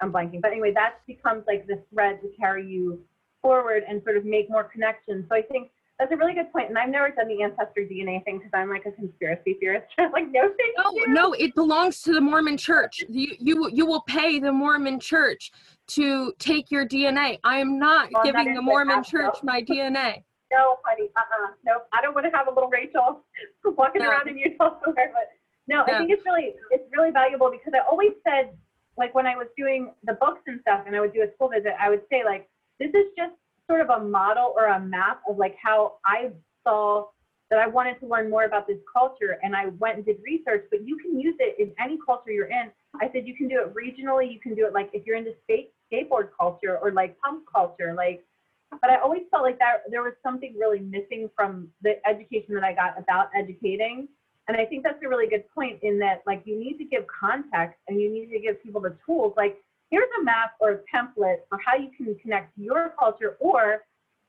i'm 0.01 0.13
blanking. 0.13 0.41
But 0.41 0.53
anyway 0.53 0.73
that 0.75 0.95
becomes 1.07 1.45
like 1.47 1.67
the 1.67 1.83
thread 1.93 2.21
to 2.23 2.29
carry 2.39 2.67
you 2.67 3.01
forward 3.43 3.83
and 3.89 4.03
sort 4.05 4.17
of 4.17 4.25
make 4.25 4.49
more 4.51 4.65
connections. 4.65 5.27
So 5.29 5.35
i 5.37 5.43
think 5.43 5.71
that's 5.99 6.13
a 6.13 6.17
really 6.17 6.35
good 6.35 6.53
point. 6.53 6.69
and 6.69 6.79
i've 6.79 6.89
never 6.91 7.11
done 7.11 7.27
the 7.29 7.43
ancestry 7.43 7.89
dna 7.91 8.25
thing 8.25 8.39
because 8.39 8.53
i'm 8.55 8.69
like 8.71 8.87
a 8.87 8.93
conspiracy 8.93 9.55
theorist. 9.61 9.87
Like 9.99 10.29
no 10.31 10.43
thank 10.43 10.77
no 10.79 10.91
you. 10.93 11.05
no 11.09 11.33
it 11.33 11.55
belongs 11.55 12.03
to 12.03 12.13
the 12.13 12.21
mormon 12.21 12.57
church. 12.57 13.05
You 13.09 13.35
you 13.39 13.69
you 13.73 13.85
will 13.87 14.03
pay 14.03 14.39
the 14.39 14.53
mormon 14.53 15.01
church 15.01 15.51
to 15.89 16.33
take 16.39 16.71
your 16.71 16.87
dna 16.87 17.39
i 17.45 17.59
am 17.59 17.79
not 17.79 18.09
Well, 18.13 18.23
giving 18.23 18.55
the 18.55 18.63
mormon 18.63 19.03
church 19.03 19.35
my 19.43 19.63
dna 19.63 20.23
No, 20.51 20.79
honey, 20.85 21.11
uh-uh, 21.17 21.53
nope. 21.65 21.89
I 21.93 22.01
don't 22.01 22.15
want 22.15 22.27
to 22.31 22.37
have 22.37 22.49
a 22.49 22.51
little 22.51 22.71
Rachel 22.71 23.25
walking 23.65 24.03
No. 24.03 24.09
around 24.09 24.29
in 24.29 24.39
Utah 24.39 24.81
somewhere. 24.85 25.13
But 25.13 25.29
no, 25.67 25.85
I 25.85 25.99
think 25.99 26.11
it's 26.11 26.25
really, 26.25 26.55
it's 26.71 26.85
really 26.97 27.11
valuable 27.11 27.51
because 27.51 27.73
I 27.77 27.87
always 27.89 28.13
said, 28.25 28.57
like 28.97 29.15
when 29.15 29.27
I 29.27 29.37
was 29.37 29.47
doing 29.57 29.93
the 30.05 30.15
books 30.15 30.41
and 30.47 30.61
stuff, 30.63 30.85
and 30.87 30.97
I 30.97 31.01
would 31.01 31.13
do 31.13 31.23
a 31.23 31.33
school 31.35 31.51
visit, 31.51 31.73
I 31.79 31.91
would 31.91 32.03
say 32.11 32.25
like, 32.25 32.49
this 32.81 32.89
is 32.91 33.07
just 33.17 33.33
sort 33.69 33.83
of 33.83 33.91
a 33.91 34.01
model 34.01 34.55
or 34.57 34.67
a 34.67 34.81
map 34.81 35.21
of 35.29 35.37
like 35.37 35.57
how 35.63 35.97
I 36.05 36.31
saw 36.65 37.07
that 37.51 37.59
I 37.59 37.67
wanted 37.67 37.99
to 38.01 38.07
learn 38.07 38.29
more 38.29 38.45
about 38.45 38.67
this 38.67 38.77
culture, 38.93 39.39
and 39.43 39.57
I 39.57 39.67
went 39.79 39.97
and 39.97 40.05
did 40.05 40.17
research. 40.23 40.65
But 40.71 40.87
you 40.87 40.97
can 40.99 41.19
use 41.19 41.37
it 41.39 41.57
in 41.59 41.73
any 41.83 41.99
culture 42.05 42.31
you're 42.31 42.47
in. 42.47 42.71
I 43.01 43.11
said 43.13 43.27
you 43.27 43.35
can 43.37 43.49
do 43.49 43.61
it 43.61 43.75
regionally. 43.75 44.33
You 44.33 44.41
can 44.41 44.55
do 44.55 44.67
it 44.67 44.73
like 44.73 44.91
if 44.93 45.07
you're 45.07 45.17
into 45.17 45.33
skate 45.45 45.73
skateboard 45.93 46.29
culture 46.39 46.79
or 46.79 46.93
like 46.93 47.17
punk 47.21 47.45
culture, 47.53 47.95
like 47.97 48.25
but 48.71 48.91
I 48.91 48.97
always 48.97 49.23
felt 49.31 49.43
like 49.43 49.59
that 49.59 49.83
there 49.91 50.03
was 50.03 50.15
something 50.23 50.55
really 50.59 50.81
missing 50.81 51.31
from 51.35 51.69
the 51.83 51.95
education 52.07 52.55
that 52.55 52.65
I 52.65 52.75
got 52.75 52.99
about 52.99 53.31
educating. 53.37 54.09
And 54.47 54.57
I 54.57 54.65
think 54.65 54.83
that's 54.83 55.03
a 55.05 55.09
really 55.09 55.29
good 55.29 55.45
point 55.55 55.79
in 55.83 55.99
that 55.99 56.23
like 56.27 56.43
you 56.45 56.59
need 56.59 56.79
to 56.79 56.85
give 56.85 57.05
context 57.07 57.79
and 57.89 58.01
you 58.01 58.11
need 58.13 58.31
to 58.31 58.41
give 58.41 58.63
people 58.63 58.81
the 58.81 58.97
tools. 59.05 59.35
Like 59.37 59.59
here's 59.91 60.09
a 60.21 60.25
map 60.25 60.53
or 60.61 60.71
a 60.71 60.79
template 60.95 61.41
for 61.49 61.59
how 61.65 61.77
you 61.77 61.91
can 61.97 62.15
connect 62.23 62.55
to 62.57 62.63
your 62.63 62.95
culture 62.99 63.37
or 63.41 63.85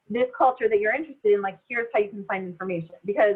this 0.09 0.27
culture 0.37 0.67
that 0.67 0.79
you're 0.79 0.93
interested 0.93 1.33
in. 1.33 1.41
Like 1.41 1.59
here's 1.69 1.87
how 1.93 1.99
you 1.99 2.09
can 2.09 2.25
find 2.25 2.45
information 2.47 2.95
because 3.05 3.35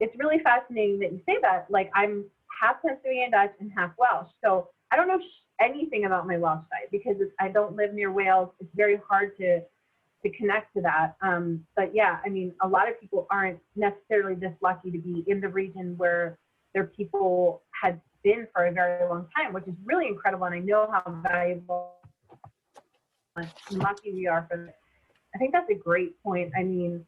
it's 0.00 0.14
really 0.18 0.38
fascinating 0.42 0.98
that 1.00 1.12
you 1.12 1.20
say 1.26 1.36
that. 1.42 1.66
Like 1.70 1.90
I'm 1.94 2.24
half 2.60 2.76
Pennsylvania 2.82 3.30
Dutch 3.30 3.54
and 3.60 3.70
half 3.76 3.92
Welsh, 3.98 4.30
so 4.42 4.68
I 4.90 4.96
don't 4.96 5.08
know 5.08 5.20
anything 5.60 6.04
about 6.04 6.26
my 6.26 6.38
Welsh 6.38 6.62
side 6.70 6.88
because 6.90 7.16
I 7.40 7.48
don't 7.48 7.76
live 7.76 7.92
near 7.94 8.12
Wales. 8.12 8.50
It's 8.60 8.70
very 8.74 9.00
hard 9.08 9.36
to 9.38 9.62
to 10.24 10.30
connect 10.30 10.74
to 10.74 10.80
that. 10.82 11.14
Um, 11.22 11.64
but 11.76 11.94
yeah, 11.94 12.18
I 12.24 12.28
mean, 12.28 12.52
a 12.62 12.68
lot 12.68 12.88
of 12.88 13.00
people 13.00 13.26
aren't 13.30 13.58
necessarily 13.76 14.34
this 14.34 14.52
lucky 14.62 14.90
to 14.90 14.98
be 14.98 15.24
in 15.26 15.40
the 15.40 15.48
region 15.48 15.94
where 15.96 16.38
their 16.74 16.84
people 16.84 17.62
had 17.80 18.00
been 18.24 18.48
for 18.52 18.66
a 18.66 18.72
very 18.72 19.06
long 19.08 19.28
time, 19.36 19.52
which 19.52 19.66
is 19.66 19.74
really 19.84 20.08
incredible. 20.08 20.46
And 20.46 20.54
I 20.54 20.58
know 20.58 20.88
how 20.90 21.20
valuable 21.22 21.92
lucky 23.70 24.12
we 24.12 24.26
are 24.26 24.46
for 24.50 24.64
it. 24.66 24.74
I 25.34 25.38
think 25.38 25.52
that's 25.52 25.70
a 25.70 25.74
great 25.74 26.20
point. 26.22 26.52
I 26.56 26.62
mean, 26.62 27.04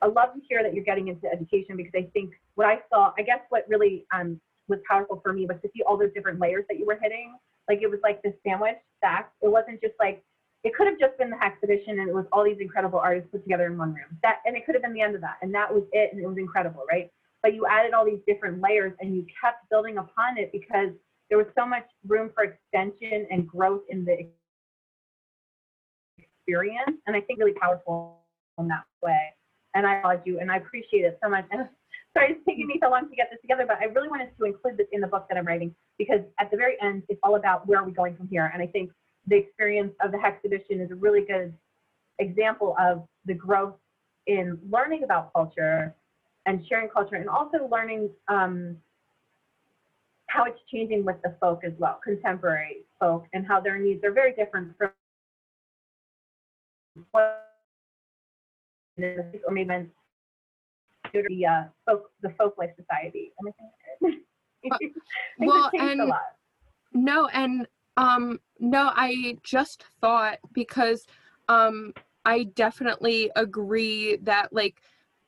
I 0.00 0.06
love 0.06 0.34
to 0.34 0.40
hear 0.48 0.62
that 0.62 0.74
you're 0.74 0.84
getting 0.84 1.08
into 1.08 1.28
education 1.30 1.76
because 1.76 1.92
I 1.94 2.08
think 2.12 2.32
what 2.56 2.66
I 2.66 2.80
saw, 2.90 3.12
I 3.16 3.22
guess 3.22 3.40
what 3.50 3.64
really 3.68 4.04
um, 4.12 4.40
was 4.68 4.80
powerful 4.88 5.20
for 5.22 5.32
me 5.32 5.46
was 5.46 5.58
to 5.62 5.70
see 5.74 5.82
all 5.86 5.96
those 5.96 6.12
different 6.14 6.40
layers 6.40 6.64
that 6.68 6.78
you 6.78 6.86
were 6.86 6.98
hitting. 7.00 7.36
Like 7.68 7.82
it 7.82 7.90
was 7.90 8.00
like 8.02 8.20
this 8.22 8.32
sandwich 8.44 8.78
stacked. 8.98 9.34
It 9.42 9.48
wasn't 9.48 9.80
just 9.80 9.94
like 10.00 10.24
it 10.64 10.74
could 10.74 10.86
have 10.86 10.98
just 10.98 11.18
been 11.18 11.30
the 11.30 11.44
exhibition 11.44 11.98
and 11.98 12.08
it 12.08 12.14
was 12.14 12.24
all 12.32 12.44
these 12.44 12.58
incredible 12.60 12.98
artists 12.98 13.28
put 13.32 13.42
together 13.42 13.66
in 13.66 13.76
one 13.76 13.94
room. 13.94 14.18
That 14.22 14.38
and 14.44 14.56
it 14.56 14.64
could 14.64 14.74
have 14.74 14.82
been 14.82 14.94
the 14.94 15.00
end 15.00 15.14
of 15.14 15.20
that, 15.22 15.38
and 15.42 15.52
that 15.54 15.72
was 15.72 15.82
it, 15.92 16.12
and 16.12 16.22
it 16.22 16.26
was 16.26 16.38
incredible, 16.38 16.84
right? 16.90 17.10
But 17.42 17.54
you 17.54 17.66
added 17.66 17.92
all 17.92 18.04
these 18.04 18.20
different 18.26 18.60
layers 18.60 18.92
and 19.00 19.14
you 19.16 19.26
kept 19.42 19.68
building 19.70 19.98
upon 19.98 20.38
it 20.38 20.52
because 20.52 20.90
there 21.28 21.38
was 21.38 21.48
so 21.58 21.66
much 21.66 21.84
room 22.06 22.30
for 22.34 22.44
extension 22.44 23.26
and 23.30 23.48
growth 23.48 23.82
in 23.88 24.04
the 24.04 24.28
experience, 26.18 26.98
and 27.06 27.16
I 27.16 27.20
think 27.20 27.38
really 27.38 27.54
powerful 27.54 28.20
in 28.58 28.68
that 28.68 28.84
way. 29.02 29.34
And 29.74 29.86
I 29.86 29.98
applaud 29.98 30.22
you, 30.24 30.38
and 30.38 30.52
I 30.52 30.58
appreciate 30.58 31.04
it 31.04 31.18
so 31.22 31.28
much. 31.28 31.46
And 31.50 31.68
sorry 32.14 32.32
it's 32.32 32.44
taking 32.46 32.68
me 32.68 32.78
so 32.80 32.90
long 32.90 33.08
to 33.08 33.16
get 33.16 33.28
this 33.30 33.40
together, 33.40 33.64
but 33.66 33.78
I 33.78 33.86
really 33.86 34.08
wanted 34.08 34.28
to 34.38 34.44
include 34.44 34.76
this 34.76 34.86
in 34.92 35.00
the 35.00 35.06
book 35.08 35.26
that 35.28 35.38
I'm 35.38 35.46
writing 35.46 35.74
because 35.98 36.20
at 36.38 36.50
the 36.50 36.56
very 36.56 36.76
end, 36.80 37.02
it's 37.08 37.20
all 37.22 37.36
about 37.36 37.66
where 37.66 37.80
are 37.80 37.84
we 37.84 37.92
going 37.92 38.14
from 38.14 38.28
here. 38.28 38.50
And 38.52 38.62
I 38.62 38.66
think 38.66 38.90
the 39.26 39.36
experience 39.36 39.92
of 40.02 40.12
the 40.12 40.18
exhibition 40.24 40.80
is 40.80 40.90
a 40.90 40.94
really 40.94 41.24
good 41.24 41.54
example 42.18 42.74
of 42.80 43.06
the 43.24 43.34
growth 43.34 43.74
in 44.26 44.58
learning 44.70 45.04
about 45.04 45.32
culture 45.32 45.94
and 46.46 46.64
sharing 46.68 46.88
culture 46.88 47.16
and 47.16 47.28
also 47.28 47.68
learning 47.70 48.10
um, 48.28 48.76
how 50.26 50.44
it's 50.44 50.58
changing 50.72 51.04
with 51.04 51.16
the 51.22 51.34
folk 51.40 51.60
as 51.64 51.72
well, 51.78 52.00
contemporary 52.02 52.84
folk, 52.98 53.26
and 53.32 53.46
how 53.46 53.60
their 53.60 53.78
needs 53.78 54.02
are 54.04 54.12
very 54.12 54.32
different 54.32 54.76
from 54.76 54.90
what 57.12 57.38
or 58.98 59.52
maybe 59.52 59.86
the 61.12 61.46
uh, 61.46 61.64
folk, 61.86 62.10
the 62.22 62.30
folk 62.38 62.56
life 62.58 62.70
society. 62.76 63.32
Am 63.40 63.48
I 63.48 63.52
saying? 63.58 64.20
Well, 65.38 65.66
it's 65.66 65.76
changed 65.76 65.98
a 65.98 66.02
and- 66.02 66.08
lot. 66.10 66.20
No, 66.92 67.26
and 67.28 67.66
um 67.96 68.38
no, 68.62 68.90
I 68.94 69.36
just 69.42 69.84
thought 70.00 70.38
because 70.52 71.06
um 71.48 71.92
I 72.24 72.44
definitely 72.44 73.30
agree 73.36 74.16
that 74.22 74.52
like 74.52 74.80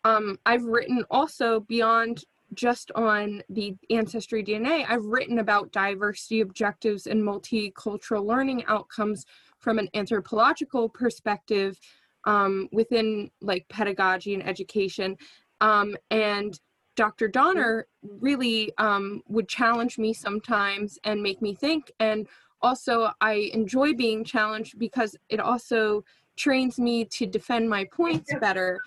um 0.04 0.38
I've 0.46 0.64
written 0.64 1.04
also 1.10 1.60
beyond 1.60 2.24
just 2.54 2.92
on 2.94 3.42
the 3.48 3.74
ancestry 3.90 4.44
DNA, 4.44 4.86
I've 4.88 5.04
written 5.04 5.40
about 5.40 5.72
diversity 5.72 6.40
objectives 6.40 7.06
and 7.08 7.20
multicultural 7.20 8.24
learning 8.24 8.64
outcomes 8.66 9.26
from 9.58 9.78
an 9.78 9.88
anthropological 9.94 10.88
perspective 10.88 11.78
um, 12.24 12.68
within 12.72 13.30
like 13.40 13.66
pedagogy 13.68 14.34
and 14.34 14.46
education. 14.46 15.16
Um, 15.60 15.96
and 16.10 16.58
Dr. 16.96 17.28
Donner 17.28 17.86
really 18.02 18.72
um, 18.78 19.22
would 19.28 19.48
challenge 19.48 19.98
me 19.98 20.12
sometimes 20.12 20.98
and 21.04 21.22
make 21.22 21.42
me 21.42 21.54
think. 21.54 21.90
And 21.98 22.28
also, 22.64 23.10
I 23.20 23.50
enjoy 23.52 23.92
being 23.92 24.24
challenged 24.24 24.78
because 24.78 25.14
it 25.28 25.38
also 25.38 26.02
trains 26.36 26.78
me 26.78 27.04
to 27.04 27.26
defend 27.26 27.68
my 27.68 27.84
points 27.92 28.32
better. 28.40 28.80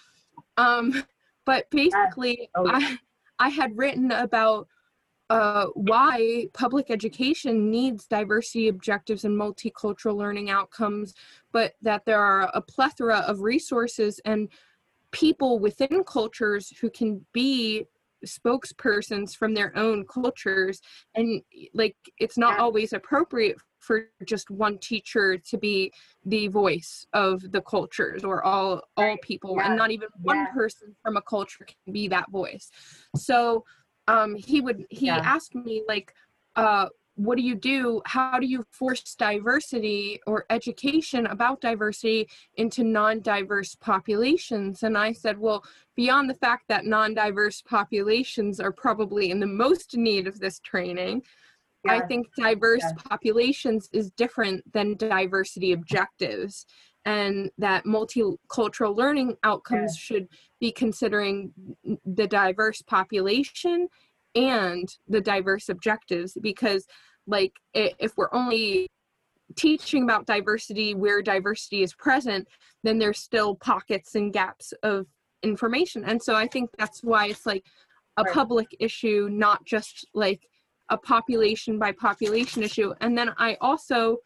Um, 0.57 1.03
but 1.45 1.69
basically, 1.69 2.49
Oh, 2.55 2.65
yeah. 2.65 2.97
I, 3.39 3.45
I 3.45 3.49
had 3.49 3.77
written 3.77 4.11
about 4.11 4.67
uh, 5.29 5.67
why 5.75 6.47
public 6.53 6.89
education 6.89 7.69
needs 7.69 8.07
diversity 8.07 8.69
objectives 8.69 9.25
and 9.25 9.39
multicultural 9.39 10.15
learning 10.15 10.49
outcomes, 10.49 11.13
but 11.51 11.73
that 11.81 12.05
there 12.05 12.19
are 12.19 12.49
a 12.53 12.61
plethora 12.61 13.19
of 13.27 13.41
resources 13.41 14.19
and 14.25 14.49
people 15.11 15.59
within 15.59 16.03
cultures 16.03 16.73
who 16.81 16.89
can 16.89 17.25
be 17.33 17.85
spokespersons 18.25 19.35
from 19.35 19.53
their 19.53 19.75
own 19.77 20.05
cultures 20.05 20.81
and 21.15 21.41
like 21.73 21.95
it's 22.17 22.37
not 22.37 22.59
always 22.59 22.93
appropriate 22.93 23.57
for 23.87 24.03
just 24.25 24.49
one 24.51 24.77
teacher 24.77 25.37
to 25.37 25.57
be 25.57 25.91
the 26.25 26.47
voice 26.49 27.07
of 27.13 27.41
the 27.53 27.61
cultures 27.61 28.23
or 28.25 28.43
all 28.43 28.81
all 28.97 29.05
Right. 29.05 29.21
people 29.21 29.55
Yeah. 29.55 29.67
and 29.67 29.77
not 29.77 29.91
even 29.91 30.09
one 30.21 30.37
Yeah. 30.39 30.51
person 30.53 30.95
from 31.01 31.15
a 31.17 31.21
culture 31.21 31.65
can 31.65 31.93
be 31.93 32.07
that 32.09 32.29
voice 32.29 32.69
so 33.15 33.63
um 34.07 34.35
he 34.35 34.59
would 34.61 34.85
he 34.89 35.05
Yeah. 35.07 35.21
asked 35.23 35.55
me 35.55 35.83
like 35.87 36.13
uh 36.57 36.89
what 37.15 37.35
do 37.37 37.43
you 37.43 37.55
do 37.55 38.01
how 38.05 38.37
do 38.39 38.45
you 38.45 38.63
force 38.71 39.15
diversity 39.15 40.19
or 40.27 40.45
education 40.51 41.25
about 41.25 41.61
diversity 41.61 42.27
into 42.55 42.83
non-diverse 42.83 43.73
populations 43.75 44.83
and 44.83 44.95
i 44.97 45.11
said 45.11 45.37
well 45.39 45.63
beyond 45.95 46.29
the 46.29 46.35
fact 46.35 46.65
that 46.67 46.85
non-diverse 46.85 47.61
populations 47.63 48.59
are 48.59 48.71
probably 48.71 49.31
in 49.31 49.39
the 49.39 49.47
most 49.47 49.97
need 49.97 50.27
of 50.27 50.39
this 50.39 50.59
training 50.59 51.23
i 51.89 51.99
think 52.07 52.27
diverse 52.35 52.81
Yes. 52.81 52.93
populations 53.09 53.89
is 53.93 54.11
different 54.11 54.71
than 54.73 54.95
diversity 54.95 55.71
objectives 55.73 56.65
and 57.05 57.49
that 57.57 57.85
multicultural 57.85 58.95
learning 58.95 59.35
outcomes 59.43 59.93
Yes. 59.93 59.97
should 59.97 60.27
be 60.59 60.71
considering 60.71 61.53
the 62.05 62.27
diverse 62.27 62.81
population 62.81 63.87
and 64.35 64.87
the 65.07 65.21
diverse 65.21 65.69
objectives 65.69 66.37
because 66.41 66.85
like 67.25 67.53
if 67.73 68.15
we're 68.17 68.33
only 68.33 68.87
teaching 69.55 70.03
about 70.03 70.25
diversity 70.25 70.93
where 70.93 71.21
diversity 71.21 71.81
is 71.81 71.93
present 71.93 72.47
then 72.83 72.97
there's 72.99 73.19
still 73.19 73.55
pockets 73.55 74.15
and 74.15 74.33
gaps 74.33 74.73
of 74.83 75.07
information 75.43 76.03
and 76.05 76.21
so 76.21 76.35
i 76.35 76.45
think 76.47 76.69
that's 76.77 77.03
why 77.03 77.27
it's 77.27 77.45
like 77.45 77.63
a 78.17 78.23
Right. 78.23 78.33
public 78.33 78.67
issue 78.79 79.29
not 79.31 79.63
just 79.65 80.05
like 80.13 80.41
a 80.89 80.97
population 80.97 81.77
by 81.77 81.91
population 81.91 82.63
issue 82.63 82.93
and 83.01 83.17
then 83.17 83.31
i 83.37 83.57
also 83.61 84.17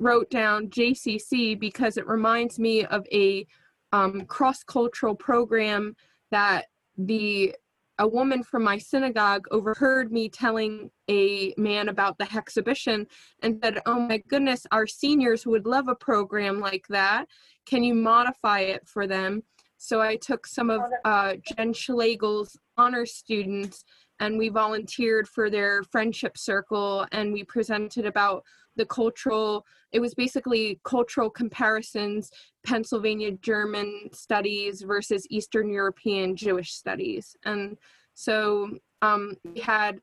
wrote 0.00 0.30
down 0.30 0.68
jcc 0.68 1.58
because 1.58 1.96
it 1.96 2.06
reminds 2.06 2.58
me 2.58 2.84
of 2.86 3.06
a 3.12 3.46
um, 3.92 4.22
cross-cultural 4.26 5.14
program 5.14 5.96
that 6.30 6.66
the 6.98 7.54
a 7.98 8.06
woman 8.06 8.42
from 8.42 8.62
my 8.62 8.78
synagogue 8.78 9.46
overheard 9.50 10.12
me 10.12 10.28
telling 10.28 10.90
a 11.10 11.52
man 11.56 11.88
about 11.88 12.16
the 12.18 12.36
exhibition 12.36 13.06
and 13.42 13.58
said, 13.62 13.80
Oh 13.86 13.98
my 13.98 14.18
goodness, 14.28 14.66
our 14.70 14.86
seniors 14.86 15.46
would 15.46 15.66
love 15.66 15.88
a 15.88 15.94
program 15.94 16.60
like 16.60 16.86
that. 16.88 17.26
Can 17.66 17.82
you 17.82 17.94
modify 17.94 18.60
it 18.60 18.86
for 18.86 19.06
them? 19.06 19.42
So 19.78 20.00
I 20.00 20.16
took 20.16 20.46
some 20.46 20.70
of 20.70 20.80
uh, 21.04 21.34
Jen 21.44 21.72
Schlegel's 21.72 22.56
honor 22.76 23.06
students 23.06 23.84
and 24.20 24.38
we 24.38 24.48
volunteered 24.48 25.28
for 25.28 25.50
their 25.50 25.82
friendship 25.82 26.36
circle 26.36 27.06
and 27.12 27.32
we 27.32 27.44
presented 27.44 28.06
about 28.06 28.44
the 28.76 28.86
cultural, 28.86 29.66
it 29.92 30.00
was 30.00 30.14
basically 30.14 30.80
cultural 30.84 31.28
comparisons, 31.28 32.30
Pennsylvania 32.64 33.32
German 33.32 34.08
studies 34.12 34.82
versus 34.82 35.26
Eastern 35.30 35.68
European 35.70 36.36
Jewish 36.36 36.72
studies. 36.72 37.36
And 37.44 37.76
so 38.14 38.78
um, 39.02 39.36
we 39.44 39.60
had 39.60 40.00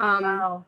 um, 0.00 0.22
Wow. 0.22 0.64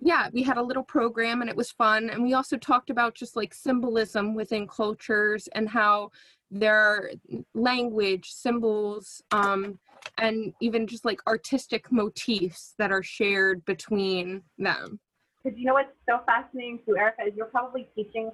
yeah, 0.00 0.28
we 0.32 0.42
had 0.42 0.56
a 0.56 0.62
little 0.62 0.82
program 0.82 1.40
and 1.40 1.50
it 1.50 1.56
was 1.56 1.70
fun. 1.70 2.10
And 2.10 2.22
we 2.22 2.34
also 2.34 2.56
talked 2.56 2.90
about 2.90 3.14
just 3.14 3.36
like 3.36 3.54
symbolism 3.54 4.34
within 4.34 4.66
cultures 4.66 5.48
and 5.54 5.68
how 5.68 6.10
their 6.50 7.10
language, 7.54 8.30
symbols, 8.30 9.22
um, 9.32 9.78
and 10.18 10.52
even 10.60 10.86
just 10.86 11.04
like 11.04 11.20
artistic 11.26 11.90
motifs 11.92 12.74
that 12.78 12.90
are 12.90 13.02
shared 13.02 13.64
between 13.64 14.42
them. 14.58 15.00
Because 15.42 15.58
you 15.58 15.66
know 15.66 15.74
what's 15.74 15.92
so 16.08 16.20
fascinating 16.26 16.80
too, 16.86 16.96
Erica, 16.96 17.22
is 17.26 17.34
you're 17.36 17.46
probably 17.46 17.88
teaching 17.94 18.30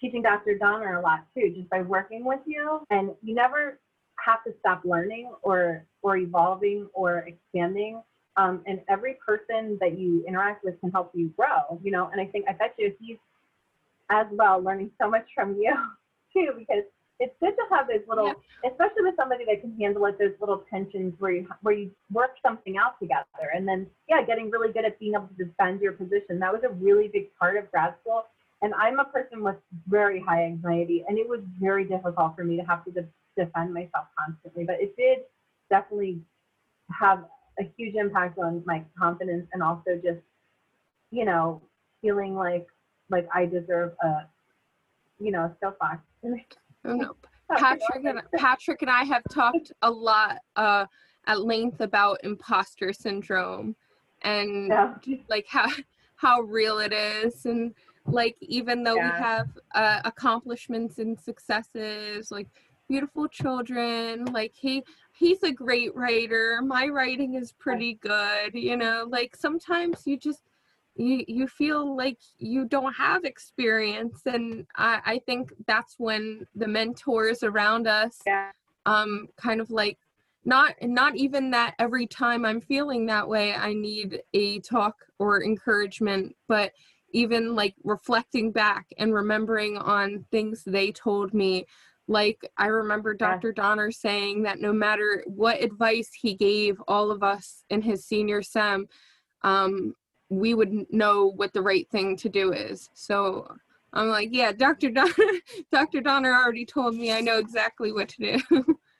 teaching 0.00 0.22
Dr. 0.22 0.56
Donner 0.56 0.98
a 0.98 1.02
lot 1.02 1.20
too, 1.34 1.52
just 1.54 1.68
by 1.68 1.82
working 1.82 2.24
with 2.24 2.40
you. 2.46 2.80
And 2.90 3.10
you 3.22 3.34
never 3.34 3.78
have 4.24 4.42
to 4.44 4.52
stop 4.60 4.82
learning 4.84 5.30
or 5.42 5.84
or 6.02 6.16
evolving 6.16 6.88
or 6.94 7.18
expanding. 7.26 8.02
Um, 8.36 8.62
and 8.66 8.80
every 8.88 9.18
person 9.26 9.76
that 9.80 9.98
you 9.98 10.24
interact 10.26 10.64
with 10.64 10.80
can 10.80 10.90
help 10.90 11.10
you 11.14 11.28
grow, 11.36 11.80
you 11.82 11.90
know. 11.90 12.08
And 12.12 12.20
I 12.20 12.26
think 12.26 12.46
I 12.48 12.52
bet 12.52 12.74
you 12.78 12.92
he's 12.98 13.18
as 14.10 14.26
well 14.30 14.62
learning 14.62 14.90
so 15.00 15.08
much 15.08 15.26
from 15.34 15.56
you 15.56 15.74
too, 16.32 16.52
because 16.58 16.84
it's 17.20 17.34
good 17.38 17.52
to 17.52 17.62
have 17.70 17.86
those 17.86 18.00
little, 18.08 18.34
especially 18.64 19.02
with 19.02 19.14
somebody 19.16 19.44
that 19.44 19.60
can 19.60 19.76
handle 19.78 20.06
it, 20.06 20.18
those 20.18 20.32
little 20.40 20.64
tensions 20.70 21.14
where 21.18 21.32
you 21.32 21.48
where 21.60 21.74
you 21.74 21.90
work 22.10 22.36
something 22.42 22.78
out 22.78 22.98
together, 22.98 23.52
and 23.54 23.68
then 23.68 23.86
yeah, 24.08 24.22
getting 24.22 24.50
really 24.50 24.72
good 24.72 24.86
at 24.86 24.98
being 24.98 25.14
able 25.14 25.28
to 25.28 25.44
defend 25.44 25.80
your 25.80 25.92
position. 25.92 26.38
That 26.40 26.52
was 26.52 26.62
a 26.64 26.70
really 26.70 27.08
big 27.08 27.34
part 27.38 27.56
of 27.56 27.70
grad 27.70 27.94
school. 28.00 28.24
And 28.62 28.74
I'm 28.74 28.98
a 28.98 29.04
person 29.04 29.42
with 29.42 29.56
very 29.86 30.20
high 30.20 30.44
anxiety, 30.44 31.04
and 31.08 31.18
it 31.18 31.28
was 31.28 31.40
very 31.58 31.84
difficult 31.84 32.36
for 32.36 32.44
me 32.44 32.56
to 32.56 32.62
have 32.62 32.84
to 32.84 32.90
de- 32.90 33.08
defend 33.36 33.72
myself 33.72 34.06
constantly. 34.18 34.64
But 34.64 34.76
it 34.80 34.96
did 34.96 35.20
definitely 35.70 36.20
have 36.90 37.24
a 37.58 37.64
huge 37.76 37.94
impact 37.94 38.38
on 38.38 38.62
my 38.66 38.82
confidence, 38.98 39.46
and 39.52 39.62
also 39.62 39.94
just, 40.02 40.20
you 41.10 41.24
know, 41.24 41.62
feeling 42.02 42.34
like 42.34 42.66
like 43.10 43.28
I 43.34 43.44
deserve 43.46 43.92
a, 44.02 44.26
you 45.18 45.32
know, 45.32 45.44
a 45.44 45.56
soapbox. 45.60 45.98
Oh, 46.84 46.94
no. 46.94 47.14
Patrick 47.56 48.04
and 48.04 48.22
Patrick 48.36 48.82
and 48.82 48.90
I 48.90 49.02
have 49.04 49.22
talked 49.30 49.72
a 49.82 49.90
lot 49.90 50.38
uh, 50.56 50.86
at 51.26 51.40
length 51.40 51.80
about 51.80 52.18
imposter 52.22 52.92
syndrome 52.92 53.74
and 54.22 54.68
Yeah. 54.68 54.94
like 55.28 55.46
how 55.48 55.66
how 56.14 56.40
real 56.42 56.78
it 56.78 56.92
is 56.92 57.46
and 57.46 57.74
like 58.06 58.36
even 58.40 58.84
though 58.84 58.96
Yeah. 58.96 59.18
we 59.18 59.24
have 59.24 59.48
uh, 59.74 60.00
accomplishments 60.04 60.98
and 60.98 61.18
successes 61.18 62.30
like 62.30 62.46
beautiful 62.88 63.26
children 63.26 64.26
like 64.26 64.52
he 64.54 64.82
he's 65.12 65.42
a 65.42 65.50
great 65.52 65.94
writer 65.96 66.60
my 66.62 66.86
writing 66.86 67.34
is 67.34 67.52
pretty 67.52 67.94
good 67.94 68.52
you 68.54 68.76
know 68.76 69.06
like 69.08 69.34
sometimes 69.34 70.02
you 70.06 70.16
just 70.16 70.42
you 71.00 71.24
you 71.26 71.46
feel 71.48 71.96
like 71.96 72.18
you 72.38 72.64
don't 72.66 72.92
have 72.92 73.24
experience 73.24 74.20
and 74.26 74.66
i 74.76 75.00
i 75.04 75.20
think 75.26 75.52
that's 75.66 75.94
when 75.98 76.46
the 76.54 76.68
mentors 76.68 77.42
around 77.42 77.86
us 77.86 78.20
Yeah. 78.26 78.50
um 78.86 79.28
kind 79.36 79.60
of 79.60 79.70
like 79.70 79.98
not 80.44 80.74
not 80.82 81.16
even 81.16 81.50
that 81.52 81.74
every 81.78 82.06
time 82.06 82.44
i'm 82.44 82.60
feeling 82.60 83.06
that 83.06 83.26
way 83.28 83.54
i 83.54 83.72
need 83.72 84.22
a 84.34 84.60
talk 84.60 84.96
or 85.18 85.42
encouragement 85.42 86.36
but 86.48 86.72
even 87.12 87.54
like 87.54 87.74
reflecting 87.82 88.52
back 88.52 88.86
and 88.98 89.12
remembering 89.12 89.76
on 89.78 90.24
things 90.30 90.62
they 90.66 90.92
told 90.92 91.32
me 91.34 91.66
like 92.08 92.38
i 92.58 92.66
remember 92.66 93.16
Yeah. 93.18 93.34
dr 93.34 93.52
donner 93.52 93.90
saying 93.90 94.42
that 94.42 94.60
no 94.60 94.72
matter 94.72 95.24
what 95.26 95.62
advice 95.62 96.10
he 96.20 96.34
gave 96.34 96.80
all 96.88 97.10
of 97.10 97.22
us 97.22 97.64
in 97.70 97.80
his 97.82 98.04
senior 98.04 98.42
sem 98.42 98.86
um, 99.42 99.94
we 100.30 100.54
would 100.54 100.90
know 100.90 101.26
what 101.26 101.52
the 101.52 101.62
right 101.62 101.88
thing 101.90 102.16
to 102.16 102.28
do 102.28 102.52
is 102.52 102.88
so 102.94 103.46
i'm 103.92 104.08
like 104.08 104.30
yeah 104.32 104.52
dr 104.52 104.90
donner 104.90 105.12
dr 105.72 106.00
donner 106.00 106.32
already 106.32 106.64
told 106.64 106.94
me 106.94 107.12
i 107.12 107.20
know 107.20 107.38
exactly 107.38 107.92
what 107.92 108.08
to 108.08 108.38
do 108.38 108.64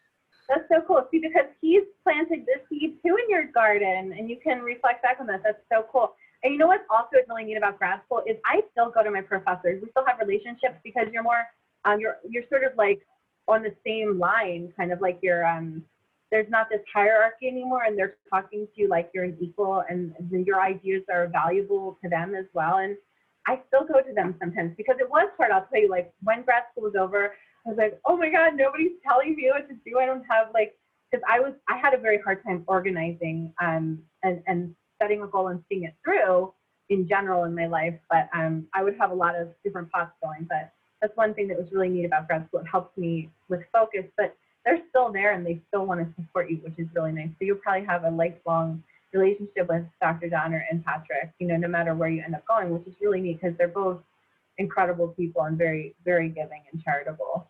That's 0.51 0.66
so 0.68 0.85
cool. 0.85 1.07
See, 1.12 1.20
because 1.20 1.47
he's 1.61 1.85
planted 2.03 2.45
this 2.45 2.59
seed 2.68 2.99
too 3.07 3.16
in 3.22 3.31
your 3.31 3.47
garden, 3.53 4.12
and 4.18 4.28
you 4.28 4.37
can 4.43 4.62
reflect 4.62 5.01
back 5.01 5.18
on 5.20 5.26
that. 5.28 5.43
That's 5.45 5.62
so 5.72 5.87
cool. 5.93 6.16
And 6.43 6.53
you 6.53 6.59
know 6.59 6.66
what's 6.66 6.83
also 6.91 7.22
really 7.28 7.45
neat 7.45 7.57
about 7.57 7.78
grad 7.78 8.01
school 8.07 8.22
is 8.26 8.37
I 8.45 8.62
still 8.72 8.91
go 8.91 9.05
to 9.05 9.12
my 9.12 9.20
professors. 9.20 9.81
We 9.81 9.89
still 9.91 10.05
have 10.07 10.18
relationships 10.18 10.74
because 10.83 11.07
you're 11.12 11.22
more, 11.22 11.45
um, 11.85 12.01
you're 12.01 12.16
you're 12.28 12.43
sort 12.49 12.64
of 12.64 12.72
like 12.76 13.01
on 13.47 13.62
the 13.62 13.72
same 13.87 14.18
line, 14.18 14.72
kind 14.76 14.93
of 14.93 15.01
like 15.01 15.20
you're 15.22 15.47
um. 15.47 15.85
There's 16.31 16.49
not 16.49 16.68
this 16.70 16.81
hierarchy 16.93 17.49
anymore, 17.49 17.83
and 17.85 17.99
they're 17.99 18.16
talking 18.33 18.66
to 18.66 18.81
you 18.81 18.89
like 18.89 19.11
you're 19.12 19.24
an 19.24 19.37
equal, 19.41 19.83
and 19.89 20.14
your 20.47 20.61
ideas 20.61 21.03
are 21.12 21.26
valuable 21.28 21.99
to 22.03 22.09
them 22.09 22.35
as 22.35 22.47
well. 22.53 22.78
And 22.78 22.97
I 23.47 23.61
still 23.68 23.85
go 23.85 24.01
to 24.01 24.14
them 24.14 24.37
sometimes 24.39 24.74
because 24.76 24.97
it 25.01 25.11
was 25.11 25.28
hard. 25.37 25.51
I'll 25.51 25.66
tell 25.66 25.81
you, 25.81 25.91
like 25.91 26.12
when 26.22 26.43
grad 26.43 26.64
school 26.70 26.85
was 26.85 26.95
over, 26.95 27.35
I 27.66 27.68
was 27.68 27.78
like, 27.78 27.99
oh 28.07 28.16
my 28.16 28.31
God, 28.31 28.53
nobody's 28.55 28.93
telling 29.07 29.35
me 29.35 29.51
what 29.53 29.68
to 29.68 29.74
do. 29.85 29.99
I 29.99 30.07
don't 30.07 30.24
have 30.31 30.49
like, 30.55 30.74
because 31.11 31.24
I 31.28 31.41
was, 31.41 31.55
I 31.68 31.76
had 31.76 31.95
a 31.95 31.99
very 31.99 32.18
hard 32.18 32.45
time 32.45 32.64
organizing 32.68 33.53
um, 33.61 34.01
and, 34.22 34.43
and 34.47 34.74
setting 35.03 35.22
a 35.22 35.26
goal 35.26 35.49
and 35.49 35.62
seeing 35.68 35.85
it 35.85 35.95
through 36.05 36.53
in 36.91 37.09
general 37.09 37.45
in 37.45 37.55
my 37.55 37.66
life. 37.66 37.99
But 38.09 38.28
um, 38.35 38.66
I 38.72 38.85
would 38.85 38.97
have 39.01 39.11
a 39.11 39.14
lot 39.14 39.35
of 39.35 39.49
different 39.64 39.91
pots 39.91 40.12
going. 40.22 40.47
But 40.49 40.72
that's 41.01 41.16
one 41.16 41.35
thing 41.35 41.49
that 41.49 41.59
was 41.59 41.66
really 41.72 41.89
neat 41.89 42.05
about 42.05 42.28
grad 42.28 42.47
school. 42.47 42.61
It 42.61 42.66
helped 42.70 42.97
me 42.97 43.31
with 43.49 43.61
focus, 43.72 44.05
but 44.16 44.37
they're 44.64 44.80
still 44.90 45.12
there 45.12 45.32
and 45.32 45.44
they 45.44 45.61
still 45.68 45.86
want 45.86 46.00
to 46.00 46.22
support 46.22 46.50
you, 46.50 46.58
which 46.58 46.74
is 46.78 46.86
really 46.94 47.12
nice. 47.12 47.28
So 47.38 47.44
you'll 47.44 47.56
probably 47.56 47.86
have 47.86 48.04
a 48.04 48.11
lifelong 48.11 48.82
relationship 49.12 49.68
with 49.68 49.84
Dr. 50.00 50.28
Donner 50.28 50.64
and 50.70 50.84
Patrick, 50.84 51.32
you 51.38 51.48
know, 51.48 51.56
no 51.56 51.68
matter 51.68 51.94
where 51.94 52.08
you 52.08 52.22
end 52.22 52.34
up 52.34 52.46
going, 52.46 52.70
which 52.70 52.86
is 52.86 52.94
really 53.00 53.20
neat 53.20 53.40
because 53.40 53.56
they're 53.58 53.68
both 53.68 53.98
incredible 54.58 55.08
people 55.08 55.42
and 55.42 55.56
very, 55.56 55.94
very 56.04 56.28
giving 56.28 56.62
and 56.72 56.82
charitable. 56.82 57.48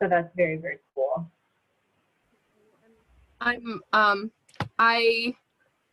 So 0.00 0.08
that's 0.08 0.28
very, 0.36 0.56
very 0.56 0.78
cool. 0.94 1.26
I'm 3.40 3.80
um 3.92 4.30
I 4.78 5.34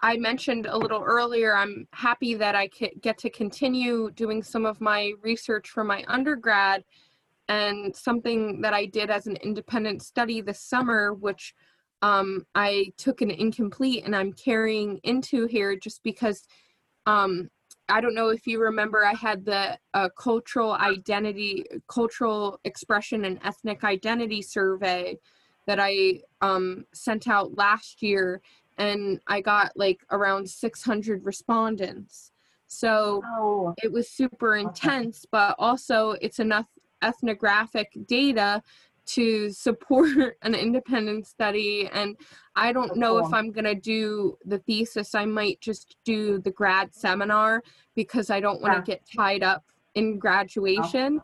I 0.02 0.18
mentioned 0.18 0.66
a 0.66 0.78
little 0.78 1.02
earlier, 1.02 1.56
I'm 1.56 1.88
happy 1.92 2.34
that 2.36 2.56
I 2.56 2.70
get 3.02 3.18
to 3.20 3.30
continue 3.30 4.12
doing 4.12 4.44
some 4.44 4.66
of 4.66 4.82
my 4.82 5.14
research 5.22 5.70
for 5.70 5.84
my 5.84 6.04
undergrad 6.08 6.84
and 7.50 7.96
something 7.96 8.62
that 8.62 8.74
I 8.74 8.86
did 8.86 9.10
as 9.10 9.28
an 9.28 9.36
independent 9.38 10.02
study 10.02 10.42
this 10.42 10.62
summer, 10.62 11.14
which 11.14 11.54
um, 12.02 12.46
I 12.56 12.92
took 12.98 13.22
an 13.22 13.32
incomplete 13.32 14.04
and 14.06 14.16
I'm 14.16 14.34
carrying 14.34 15.00
into 15.04 15.46
here 15.48 15.76
just 15.76 16.04
because 16.04 16.44
um, 17.06 17.50
I 17.90 18.02
don't 18.02 18.16
know 18.16 18.30
if 18.30 18.48
you 18.48 18.62
remember, 18.62 19.06
I 19.06 19.14
had 19.14 19.46
the 19.46 19.78
uh, 19.94 20.10
cultural 20.18 20.74
identity, 20.74 21.66
cultural 21.88 22.60
expression 22.64 23.26
and 23.26 23.40
ethnic 23.44 23.84
identity 23.84 24.42
survey 24.42 25.18
that 25.68 25.80
I 25.80 26.22
um, 26.42 26.86
sent 26.94 27.28
out 27.28 27.58
last 27.58 28.02
year, 28.02 28.42
and 28.78 29.20
I 29.28 29.42
got 29.42 29.72
like 29.76 30.02
around 30.12 30.50
600 30.50 31.26
respondents. 31.26 32.32
So 32.68 33.22
oh. 33.38 33.74
it 33.84 33.92
was 33.92 34.10
super 34.10 34.56
intense, 34.56 35.26
but 35.32 35.56
also 35.60 36.12
it's 36.22 36.40
enough 36.40 36.66
ethnographic 37.04 37.92
data 38.08 38.62
to 39.06 39.52
support 39.52 40.38
an 40.42 40.56
independent 40.56 41.28
study 41.28 41.90
and 41.92 42.16
i 42.56 42.72
don't 42.72 42.96
know 42.96 43.18
if 43.18 43.34
i'm 43.34 43.52
going 43.52 43.66
to 43.66 43.76
do 43.76 44.38
the 44.46 44.60
thesis. 44.60 45.14
I 45.14 45.26
might 45.26 45.60
just 45.60 45.98
do 46.06 46.40
the 46.40 46.52
grad 46.52 46.94
seminar 46.96 47.64
because 47.96 48.30
i 48.30 48.40
don't 48.40 48.62
want 48.62 48.74
to 48.74 48.92
get 48.92 49.02
tied 49.16 49.44
up 49.44 49.64
in 49.96 50.18
graduation. 50.18 51.22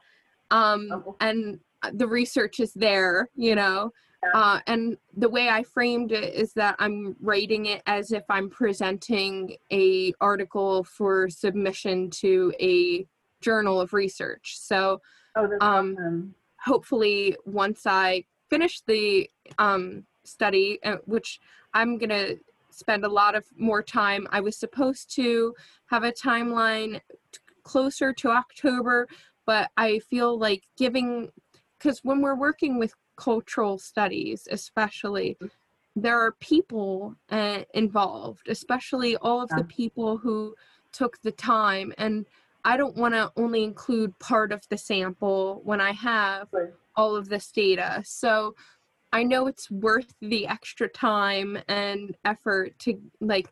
Um, 0.51 1.15
and 1.19 1.59
the 1.93 2.07
research 2.07 2.59
is 2.59 2.73
there 2.73 3.29
you 3.35 3.55
know? 3.55 3.91
Uh, 4.33 4.59
and 4.67 4.97
the 5.15 5.29
way 5.29 5.47
i 5.47 5.63
framed 5.63 6.11
it 6.11 6.33
is 6.33 6.51
that 6.53 6.75
i'm 6.79 7.15
writing 7.21 7.67
it 7.67 7.81
as 7.85 8.11
if 8.11 8.23
i'm 8.29 8.49
presenting 8.49 9.55
a 9.71 10.11
article 10.19 10.83
for 10.83 11.29
submission 11.29 12.09
to 12.09 12.53
a 12.59 13.07
journal 13.41 13.79
of 13.79 13.93
research. 13.93 14.57
So 14.57 15.01
oh, 15.35 15.45
um, 15.61 15.95
awesome 15.97 16.35
hopefully 16.59 17.35
once 17.45 17.85
I 17.85 18.23
finish 18.49 18.81
the 18.81 19.29
um, 19.57 20.03
study, 20.23 20.79
uh, 20.83 20.97
which 21.05 21.39
I'm 21.73 21.97
going 21.97 22.09
to 22.09 22.39
spend 22.71 23.03
a 23.03 23.09
lot 23.09 23.35
of 23.35 23.45
more 23.57 23.83
time. 23.83 24.27
I 24.31 24.39
was 24.41 24.57
supposed 24.57 25.13
to 25.15 25.53
have 25.87 26.03
a 26.03 26.11
timeline 26.11 27.01
t- 27.31 27.39
closer 27.63 28.13
to 28.13 28.29
October, 28.29 29.07
but 29.45 29.69
I 29.77 29.99
feel 29.99 30.37
like 30.37 30.63
giving, 30.77 31.29
because 31.77 31.99
when 32.03 32.21
we're 32.21 32.35
working 32.35 32.79
with 32.79 32.93
cultural 33.17 33.77
studies, 33.77 34.47
especially, 34.49 35.37
there 35.95 36.19
are 36.19 36.31
people 36.39 37.15
uh, 37.29 37.63
involved, 37.73 38.47
especially 38.47 39.17
all 39.17 39.41
of 39.41 39.49
the 39.49 39.65
people 39.65 40.17
who 40.17 40.55
took 40.93 41.21
the 41.21 41.31
time. 41.31 41.93
And 41.97 42.25
I 42.65 42.77
don't 42.77 42.95
want 42.95 43.13
to 43.13 43.31
only 43.35 43.63
include 43.63 44.17
part 44.19 44.51
of 44.51 44.61
the 44.69 44.77
sample 44.77 45.61
when 45.63 45.79
I 45.79 45.91
have 45.93 46.47
right. 46.51 46.69
all 46.95 47.15
of 47.15 47.29
this 47.29 47.51
data. 47.51 48.01
So 48.05 48.55
I 49.11 49.23
know 49.23 49.47
it's 49.47 49.71
worth 49.71 50.13
the 50.21 50.47
extra 50.47 50.87
time 50.87 51.57
and 51.67 52.15
effort 52.25 52.77
to 52.79 52.99
like 53.21 53.49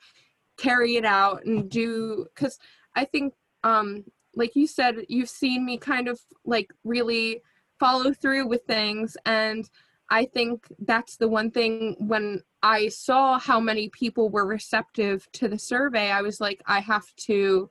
carry 0.57 0.95
it 0.95 1.05
out 1.05 1.45
and 1.45 1.69
do 1.69 2.25
because 2.33 2.57
I 2.95 3.05
think 3.05 3.33
um 3.63 4.03
like 4.35 4.55
you 4.55 4.67
said 4.67 4.95
you've 5.07 5.29
seen 5.29 5.65
me 5.65 5.77
kind 5.77 6.07
of 6.07 6.19
like 6.45 6.71
really 6.83 7.41
follow 7.79 8.11
through 8.11 8.47
with 8.47 8.63
things 8.65 9.17
and 9.25 9.69
I 10.09 10.25
think 10.25 10.65
that's 10.79 11.17
the 11.17 11.27
one 11.27 11.51
thing 11.51 11.95
when 11.99 12.41
I 12.63 12.87
saw 12.87 13.37
how 13.37 13.59
many 13.59 13.89
people 13.89 14.29
were 14.29 14.45
receptive 14.45 15.27
to 15.33 15.47
the 15.47 15.59
survey 15.59 16.11
I 16.11 16.21
was 16.21 16.41
like 16.41 16.61
I 16.65 16.79
have 16.79 17.13
to 17.27 17.69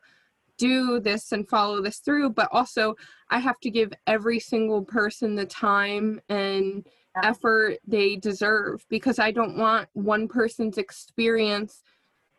do 0.58 1.00
this 1.00 1.32
and 1.32 1.48
follow 1.48 1.82
this 1.82 1.98
through 1.98 2.30
but 2.30 2.48
also 2.52 2.94
i 3.30 3.38
have 3.38 3.58
to 3.60 3.70
give 3.70 3.92
every 4.06 4.38
single 4.38 4.82
person 4.82 5.34
the 5.34 5.46
time 5.46 6.20
and 6.28 6.86
yeah. 7.16 7.28
effort 7.28 7.78
they 7.86 8.16
deserve 8.16 8.84
because 8.88 9.18
i 9.18 9.30
don't 9.30 9.56
want 9.56 9.88
one 9.92 10.28
person's 10.28 10.78
experience 10.78 11.82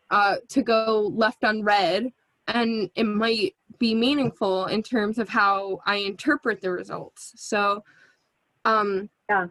uh, 0.10 0.38
to 0.48 0.62
go 0.62 1.12
left 1.14 1.44
unread 1.44 2.10
and 2.48 2.90
it 2.96 3.04
might 3.04 3.56
be 3.78 3.94
meaningful 3.94 4.66
in 4.68 4.82
terms 4.82 5.18
of 5.18 5.28
how 5.28 5.80
i 5.86 5.98
interpret 5.98 6.62
the 6.62 6.72
results 6.72 7.34
so 7.36 7.84
um 8.66 9.10
yeah 9.30 9.48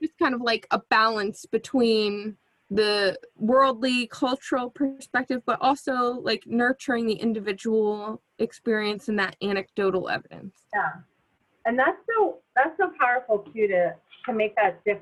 it's 0.00 0.14
kind 0.18 0.34
of 0.34 0.40
like 0.40 0.66
a 0.70 0.80
balance 0.90 1.46
between 1.46 2.36
the 2.74 3.18
worldly 3.36 4.06
cultural 4.06 4.70
perspective 4.70 5.42
but 5.44 5.58
also 5.60 6.12
like 6.22 6.42
nurturing 6.46 7.06
the 7.06 7.14
individual 7.14 8.22
experience 8.38 9.08
and 9.08 9.18
that 9.18 9.36
anecdotal 9.42 10.08
evidence. 10.08 10.54
Yeah. 10.72 10.92
And 11.66 11.78
that's 11.78 11.98
so 12.08 12.38
that's 12.56 12.76
so 12.78 12.90
powerful 12.98 13.40
too 13.54 13.68
to 13.68 13.94
to 14.26 14.32
make 14.32 14.56
that 14.56 14.82
diff 14.84 14.98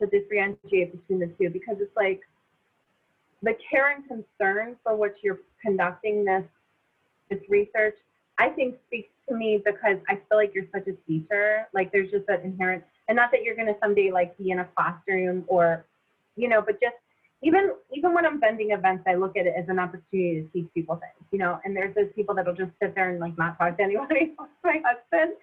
to 0.00 0.06
differentiate 0.06 0.92
between 0.92 1.18
the 1.18 1.34
two 1.38 1.50
because 1.50 1.76
it's 1.80 1.96
like 1.96 2.20
the 3.42 3.54
care 3.68 3.92
and 3.92 4.06
concern 4.06 4.76
for 4.84 4.96
which 4.96 5.16
you're 5.22 5.40
conducting 5.60 6.24
this 6.24 6.44
this 7.30 7.40
research 7.48 7.96
i 8.38 8.48
think 8.48 8.76
speaks 8.86 9.10
to 9.28 9.34
me 9.34 9.60
because 9.64 9.98
i 10.08 10.14
feel 10.14 10.38
like 10.38 10.52
you're 10.54 10.66
such 10.72 10.86
a 10.86 10.92
teacher. 11.06 11.66
Like 11.74 11.90
there's 11.92 12.10
just 12.10 12.26
that 12.28 12.42
inherent 12.44 12.84
and 13.08 13.16
not 13.16 13.30
that 13.32 13.42
you're 13.42 13.56
going 13.56 13.68
to 13.68 13.76
someday 13.82 14.12
like 14.12 14.38
be 14.38 14.50
in 14.50 14.60
a 14.60 14.68
classroom 14.76 15.44
or 15.48 15.84
you 16.36 16.48
know 16.48 16.62
but 16.62 16.80
just 16.80 16.96
even 17.42 17.70
even 17.94 18.14
when 18.14 18.26
I'm 18.26 18.40
vending 18.40 18.72
events, 18.72 19.04
I 19.06 19.14
look 19.14 19.36
at 19.36 19.46
it 19.46 19.54
as 19.56 19.68
an 19.68 19.78
opportunity 19.78 20.42
to 20.42 20.48
teach 20.52 20.68
people 20.74 20.96
things, 20.96 21.26
you 21.30 21.38
know. 21.38 21.60
And 21.64 21.76
there's 21.76 21.94
those 21.94 22.10
people 22.14 22.34
that'll 22.34 22.54
just 22.54 22.72
sit 22.82 22.94
there 22.94 23.10
and 23.10 23.20
like 23.20 23.38
not 23.38 23.58
talk 23.58 23.76
to 23.76 23.82
anybody, 23.82 24.34
my 24.64 24.82
husband. 24.84 25.36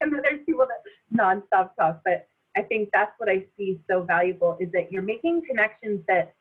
And 0.00 0.12
then 0.12 0.20
there's 0.22 0.44
people 0.44 0.66
that 0.66 0.82
nonstop 1.16 1.70
talk. 1.76 2.02
But 2.04 2.28
I 2.56 2.62
think 2.62 2.90
that's 2.92 3.12
what 3.18 3.28
I 3.28 3.44
see 3.56 3.80
so 3.88 4.02
valuable 4.02 4.56
is 4.60 4.70
that 4.72 4.92
you're 4.92 5.02
making 5.02 5.42
connections 5.48 6.00
that 6.06 6.34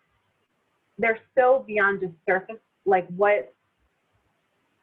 they're 0.98 1.20
so 1.38 1.64
beyond 1.66 2.02
just 2.02 2.14
surface, 2.26 2.62
like 2.86 3.08
what 3.16 3.54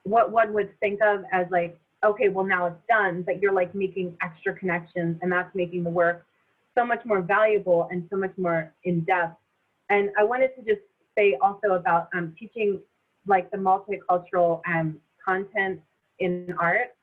what 0.05 0.32
one 0.32 0.53
would 0.53 0.70
think 0.80 1.01
of 1.03 1.22
as 1.32 1.47
like, 1.51 1.78
okay, 2.03 2.28
well 2.28 2.45
now 2.45 2.66
it's 2.66 2.80
done, 2.88 3.22
but 3.22 3.40
you're 3.40 3.53
like 3.53 3.74
making 3.74 4.16
extra 4.22 4.55
connections 4.55 5.18
and 5.20 5.30
that's 5.30 5.55
making 5.55 5.84
the 5.84 5.90
work 5.90 6.26
so 6.74 6.84
much 6.84 7.05
more 7.05 7.20
valuable 7.20 7.88
and 7.90 8.07
so 8.11 8.16
much 8.16 8.32
more 8.38 8.72
in 8.84 9.01
depth 9.01 9.36
and 9.91 10.11
I 10.18 10.24
wanted 10.24 10.51
to 10.57 10.62
just 10.62 10.83
say 11.16 11.37
also 11.41 11.72
about 11.72 12.09
um, 12.14 12.35
teaching 12.39 12.80
like 13.26 13.51
the 13.51 13.59
multicultural 13.59 14.61
um, 14.66 14.99
content 15.24 15.80
in 16.18 16.55
art 16.59 16.95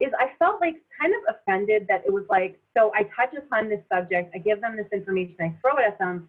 is 0.00 0.10
I 0.18 0.30
felt 0.38 0.60
like 0.60 0.76
kind 1.00 1.12
of 1.14 1.36
offended 1.36 1.86
that 1.88 2.04
it 2.06 2.12
was 2.12 2.24
like, 2.30 2.58
so 2.76 2.92
I 2.94 3.02
touch 3.16 3.34
upon 3.36 3.68
this 3.68 3.80
subject, 3.92 4.32
I 4.34 4.38
give 4.38 4.60
them 4.60 4.76
this 4.76 4.86
information, 4.92 5.36
I 5.40 5.54
throw 5.60 5.76
it 5.78 5.86
at 5.86 5.98
them, 5.98 6.28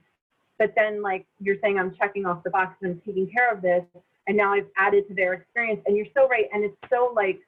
but 0.58 0.74
then 0.76 1.02
like 1.02 1.26
you're 1.40 1.58
saying 1.62 1.78
I'm 1.80 1.96
checking 1.96 2.26
off 2.26 2.44
the 2.44 2.50
box 2.50 2.76
and 2.82 2.92
I'm 2.92 3.02
taking 3.06 3.30
care 3.30 3.54
of 3.54 3.62
this, 3.62 3.84
and 4.30 4.38
now 4.38 4.54
I've 4.54 4.68
added 4.78 5.08
to 5.08 5.16
their 5.16 5.34
experience. 5.34 5.82
And 5.88 5.98
you're 5.98 6.06
so 6.16 6.28
right. 6.28 6.46
And 6.54 6.64
it's 6.64 6.78
so 6.88 7.12
like, 7.16 7.40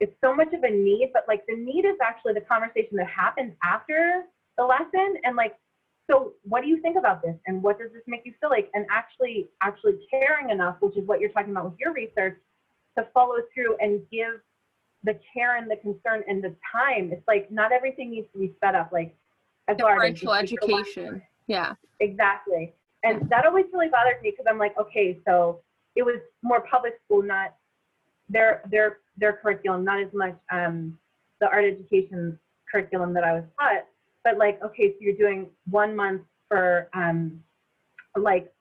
it's 0.00 0.14
so 0.24 0.34
much 0.34 0.48
of 0.54 0.62
a 0.62 0.70
need, 0.70 1.10
but 1.12 1.24
like 1.28 1.44
the 1.46 1.54
need 1.54 1.84
is 1.84 1.96
actually 2.02 2.32
the 2.32 2.40
conversation 2.40 2.96
that 2.96 3.06
happens 3.06 3.52
after 3.62 4.22
the 4.56 4.64
lesson. 4.64 5.16
And 5.24 5.36
like 5.36 5.56
so 6.10 6.32
what 6.42 6.62
do 6.62 6.68
you 6.68 6.80
think 6.80 6.96
about 6.96 7.22
this 7.22 7.36
and 7.46 7.62
what 7.62 7.78
does 7.78 7.92
this 7.92 8.02
make 8.06 8.22
you 8.24 8.32
feel 8.40 8.50
like? 8.50 8.70
And 8.74 8.86
actually 8.90 9.48
actually 9.62 9.94
caring 10.10 10.50
enough 10.50 10.76
which 10.80 10.96
is 10.96 11.06
what 11.06 11.20
you're 11.20 11.30
talking 11.30 11.52
about 11.52 11.64
with 11.70 11.78
your 11.78 11.92
research 11.92 12.38
to 12.98 13.06
follow 13.14 13.36
through 13.54 13.76
and 13.80 14.02
give 14.10 14.40
the 15.04 15.18
care 15.32 15.56
and 15.56 15.70
the 15.70 15.76
concern 15.76 16.22
and 16.28 16.42
the 16.42 16.54
time. 16.72 17.10
It's 17.12 17.26
like 17.26 17.50
not 17.50 17.72
everything 17.72 18.10
needs 18.10 18.28
to 18.32 18.38
be 18.38 18.52
set 18.62 18.74
up 18.74 18.90
like 18.92 19.16
as 19.68 19.76
differential 19.76 20.34
education. 20.34 21.22
Yeah. 21.46 21.74
Exactly. 22.00 22.74
And 23.04 23.28
that 23.30 23.46
always 23.46 23.66
really 23.72 23.88
bothered 23.88 24.20
me 24.22 24.30
because 24.30 24.46
i'm 24.48 24.58
like 24.58 24.74
okay 24.78 25.18
so 25.26 25.60
it 25.96 26.02
was 26.02 26.20
more 26.42 26.64
public 26.70 26.94
school 27.04 27.22
not 27.22 27.54
their 28.28 28.62
their 28.70 28.98
their 29.16 29.32
curriculum 29.32 29.84
not 29.84 30.00
as 30.00 30.12
much 30.12 30.36
um, 30.52 30.96
the 31.40 31.46
art 31.46 31.64
education 31.64 32.38
curriculum 32.70 33.14
that 33.14 33.24
i 33.24 33.32
was 33.32 33.44
taught 33.58 33.86
but 34.24 34.38
like, 34.38 34.62
okay, 34.62 34.90
so 34.90 34.96
you're 35.00 35.16
doing 35.16 35.48
one 35.68 35.94
month 35.96 36.22
for 36.48 36.88
um, 36.94 37.40
like 38.16 38.52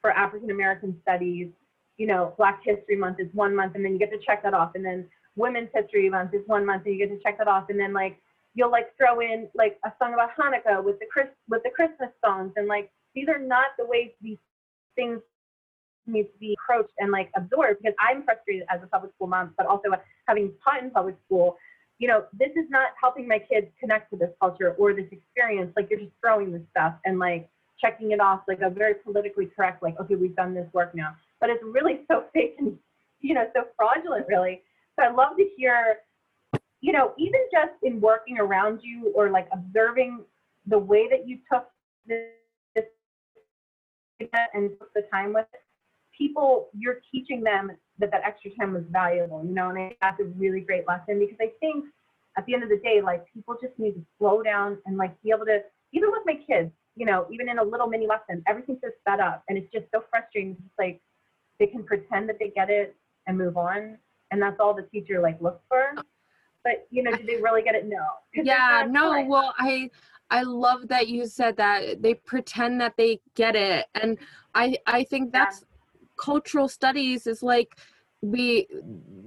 for 0.00 0.10
African 0.10 0.50
American 0.50 0.96
studies, 1.02 1.48
you 1.96 2.06
know, 2.06 2.34
Black 2.38 2.60
History 2.64 2.96
Month 2.96 3.20
is 3.20 3.28
one 3.32 3.54
month, 3.54 3.74
and 3.74 3.84
then 3.84 3.92
you 3.92 3.98
get 3.98 4.10
to 4.10 4.18
check 4.18 4.42
that 4.42 4.54
off, 4.54 4.72
and 4.74 4.84
then 4.84 5.06
Women's 5.36 5.68
History 5.74 6.08
Month 6.08 6.34
is 6.34 6.42
one 6.46 6.66
month, 6.66 6.84
and 6.86 6.94
you 6.94 7.06
get 7.06 7.14
to 7.14 7.22
check 7.22 7.38
that 7.38 7.48
off, 7.48 7.66
and 7.68 7.78
then 7.78 7.92
like 7.92 8.18
you'll 8.54 8.70
like 8.70 8.96
throw 8.96 9.20
in 9.20 9.48
like 9.54 9.78
a 9.84 9.92
song 10.02 10.14
about 10.14 10.30
Hanukkah 10.36 10.82
with 10.82 10.98
the 10.98 11.06
Chris 11.10 11.28
with 11.48 11.62
the 11.62 11.70
Christmas 11.70 12.10
songs, 12.24 12.52
and 12.56 12.66
like 12.66 12.90
these 13.14 13.28
are 13.28 13.38
not 13.38 13.68
the 13.78 13.86
ways 13.86 14.10
these 14.20 14.38
things 14.96 15.20
need 16.06 16.24
to 16.24 16.38
be 16.38 16.56
approached 16.64 16.92
and 16.98 17.12
like 17.12 17.30
absorbed 17.36 17.78
because 17.82 17.94
I'm 18.00 18.22
frustrated 18.24 18.66
as 18.70 18.80
a 18.82 18.86
public 18.86 19.12
school 19.14 19.28
mom, 19.28 19.54
but 19.56 19.66
also 19.66 19.88
having 20.26 20.52
taught 20.64 20.82
in 20.82 20.90
public 20.90 21.16
school 21.26 21.56
you 22.00 22.08
know, 22.08 22.24
this 22.32 22.48
is 22.56 22.64
not 22.70 22.92
helping 22.98 23.28
my 23.28 23.38
kids 23.38 23.66
connect 23.78 24.10
to 24.10 24.16
this 24.16 24.30
culture 24.40 24.72
or 24.78 24.94
this 24.94 25.06
experience. 25.12 25.70
Like 25.76 25.88
you're 25.90 26.00
just 26.00 26.12
throwing 26.22 26.50
this 26.50 26.62
stuff 26.70 26.94
and 27.04 27.18
like 27.18 27.48
checking 27.78 28.12
it 28.12 28.20
off 28.20 28.40
like 28.48 28.60
a 28.62 28.70
very 28.70 28.94
politically 28.94 29.50
correct, 29.54 29.82
like, 29.82 30.00
okay, 30.00 30.14
we've 30.14 30.34
done 30.34 30.54
this 30.54 30.66
work 30.72 30.94
now. 30.94 31.14
But 31.40 31.50
it's 31.50 31.62
really 31.62 32.00
so 32.10 32.24
fake 32.32 32.56
and, 32.58 32.76
you 33.20 33.34
know, 33.34 33.44
so 33.54 33.64
fraudulent, 33.76 34.26
really. 34.28 34.62
So 34.98 35.04
I'd 35.04 35.14
love 35.14 35.36
to 35.36 35.46
hear, 35.58 35.96
you 36.80 36.92
know, 36.92 37.12
even 37.18 37.40
just 37.52 37.72
in 37.82 38.00
working 38.00 38.38
around 38.38 38.80
you 38.82 39.12
or 39.14 39.28
like 39.28 39.48
observing 39.52 40.22
the 40.66 40.78
way 40.78 41.06
that 41.10 41.28
you 41.28 41.38
took 41.52 41.68
this 42.06 42.28
and 44.54 44.70
took 44.78 44.92
the 44.94 45.02
time 45.12 45.34
with 45.34 45.46
it, 45.52 45.60
people, 46.20 46.68
you're 46.76 47.00
teaching 47.10 47.42
them 47.42 47.72
that 47.98 48.10
that 48.10 48.22
extra 48.24 48.50
time 48.58 48.74
was 48.74 48.84
valuable, 48.90 49.42
you 49.44 49.54
know, 49.54 49.70
and 49.70 49.78
I 49.78 49.96
that's 50.02 50.20
a 50.20 50.24
really 50.24 50.60
great 50.60 50.86
lesson 50.86 51.18
because 51.18 51.38
I 51.40 51.50
think 51.60 51.86
at 52.36 52.44
the 52.46 52.54
end 52.54 52.62
of 52.62 52.68
the 52.68 52.78
day, 52.78 53.00
like 53.02 53.24
people 53.32 53.56
just 53.60 53.76
need 53.78 53.92
to 53.92 54.04
slow 54.18 54.42
down 54.42 54.78
and 54.84 54.96
like 54.98 55.20
be 55.22 55.30
able 55.30 55.46
to, 55.46 55.60
even 55.92 56.10
with 56.12 56.22
my 56.26 56.34
kids, 56.46 56.70
you 56.94 57.06
know, 57.06 57.26
even 57.32 57.48
in 57.48 57.58
a 57.58 57.64
little 57.64 57.86
mini 57.86 58.06
lesson, 58.06 58.42
everything's 58.46 58.80
just 58.82 58.96
set 59.08 59.18
up 59.18 59.42
and 59.48 59.56
it's 59.56 59.72
just 59.72 59.86
so 59.92 60.04
frustrating. 60.10 60.56
It's 60.64 60.78
like 60.78 61.00
they 61.58 61.66
can 61.66 61.84
pretend 61.84 62.28
that 62.28 62.38
they 62.38 62.50
get 62.50 62.68
it 62.68 62.94
and 63.26 63.38
move 63.38 63.56
on. 63.56 63.96
And 64.30 64.40
that's 64.40 64.60
all 64.60 64.74
the 64.74 64.86
teacher 64.92 65.20
like 65.20 65.40
looks 65.40 65.62
for. 65.68 65.94
But 66.62 66.86
you 66.90 67.02
know, 67.02 67.16
do 67.16 67.24
they 67.24 67.36
really 67.40 67.62
get 67.62 67.74
it? 67.74 67.86
No. 67.88 68.04
yeah 68.34 68.86
no 68.88 69.24
well 69.26 69.54
i 69.58 69.90
i 70.30 70.42
love 70.42 70.86
that 70.88 71.08
you 71.08 71.26
said 71.26 71.56
that 71.56 72.00
they 72.02 72.14
pretend 72.14 72.80
that 72.80 72.94
they 72.96 73.18
get 73.34 73.56
it 73.56 73.86
and 74.00 74.18
i 74.54 74.76
i 74.86 75.02
think 75.02 75.32
Yeah. 75.32 75.46
Cultural 76.20 76.68
studies 76.68 77.26
is 77.26 77.42
like 77.42 77.78
we 78.22 78.66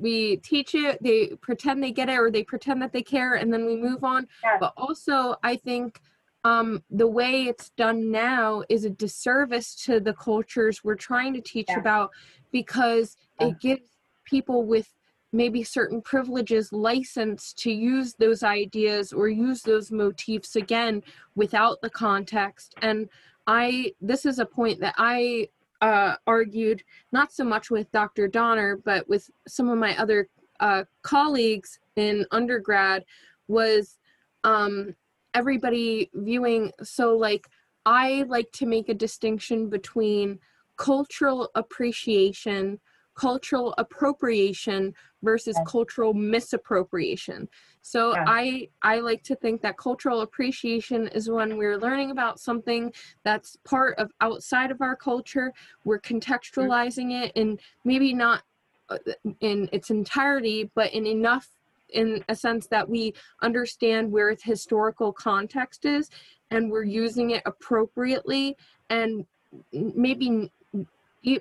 we 0.06 0.38
teach 0.38 0.76
it 0.76 1.02
they 1.02 1.28
pretend 1.42 1.82
they 1.84 1.92
get 1.92 2.10
it 2.10 2.18
or 2.20 2.30
they 2.30 2.44
pretend 2.44 2.82
that 2.82 2.94
they 2.94 3.02
care 3.02 3.34
and 3.34 3.52
then 3.52 3.66
we 3.66 3.76
move 3.76 4.04
on 4.04 4.28
Yeah. 4.44 4.58
but 4.60 4.74
also 4.78 5.36
i 5.44 5.56
think 5.56 6.00
um 6.44 6.84
the 6.92 7.08
way 7.08 7.46
it's 7.46 7.72
done 7.72 8.12
now 8.12 8.64
is 8.70 8.86
a 8.86 8.92
disservice 8.92 9.74
to 9.86 10.00
the 10.00 10.14
cultures 10.14 10.84
we're 10.84 10.96
trying 10.96 11.34
to 11.34 11.42
teach 11.42 11.70
Yeah. 11.70 11.80
about 11.80 12.12
because 12.52 13.18
Yeah. 13.40 13.48
it 13.48 13.60
gives 13.60 13.90
people 14.26 14.64
with 14.64 14.88
maybe 15.32 15.64
certain 15.64 16.00
privileges 16.00 16.72
license 16.72 17.54
to 17.54 17.72
use 17.72 18.14
those 18.20 18.44
ideas 18.44 19.12
or 19.12 19.28
use 19.28 19.64
those 19.64 19.92
motifs 19.92 20.56
again 20.56 21.02
without 21.34 21.82
the 21.82 21.90
context 21.90 22.76
and 22.84 23.10
i 23.48 23.92
this 24.00 24.24
is 24.28 24.38
a 24.38 24.46
point 24.46 24.80
that 24.80 24.94
i 25.00 25.48
uh, 25.84 26.16
argued 26.26 26.82
not 27.12 27.34
so 27.34 27.44
much 27.44 27.70
with 27.70 27.92
dr 27.92 28.30
donner 28.30 28.78
but 28.86 29.08
with 29.10 29.30
some 29.48 29.68
of 29.70 29.78
my 29.78 29.96
other 29.98 30.30
uh, 30.62 30.84
colleagues 31.02 31.78
in 31.98 32.26
undergrad 32.32 33.04
was 33.50 34.00
um, 34.46 34.96
everybody 35.34 36.10
viewing 36.14 36.72
so 36.82 37.18
like 37.18 37.46
i 37.86 38.24
like 38.30 38.50
to 38.54 38.66
make 38.66 38.88
a 38.88 38.94
distinction 38.94 39.70
between 39.70 40.40
cultural 40.78 41.50
appreciation 41.56 42.80
cultural 43.16 43.74
appropriation 43.78 44.94
versus 45.22 45.58
cultural 45.66 46.14
misappropriation. 46.14 47.48
So 47.82 48.14
Yeah. 48.14 48.24
i 48.28 48.70
i 48.82 49.00
like 49.00 49.24
to 49.24 49.36
think 49.36 49.62
that 49.62 49.78
cultural 49.78 50.22
appreciation 50.22 51.08
is 51.10 51.30
when 51.30 51.58
we're 51.58 51.78
learning 51.78 52.12
about 52.12 52.40
something 52.40 52.94
that's 53.24 53.58
part 53.66 53.98
of 54.00 54.12
outside 54.22 54.72
of 54.72 54.82
our 54.82 54.96
culture 54.96 55.54
we're 55.84 56.00
contextualizing 56.00 57.12
it 57.24 57.32
and 57.36 57.60
maybe 57.84 58.14
not 58.14 58.44
uh, 58.90 58.98
in 59.42 59.70
its 59.74 59.90
entirety 59.90 60.72
but 60.76 60.94
in 60.94 61.06
enough 61.06 61.50
in 61.90 62.24
a 62.30 62.36
sense 62.36 62.68
that 62.68 62.88
we 62.88 63.14
understand 63.42 64.12
where 64.12 64.30
its 64.30 64.44
historical 64.44 65.12
context 65.12 65.86
is 65.86 66.10
and 66.52 66.72
we're 66.72 66.84
using 66.84 67.32
it 67.32 67.42
appropriately 67.46 68.56
and 68.90 69.26
maybe 69.72 70.52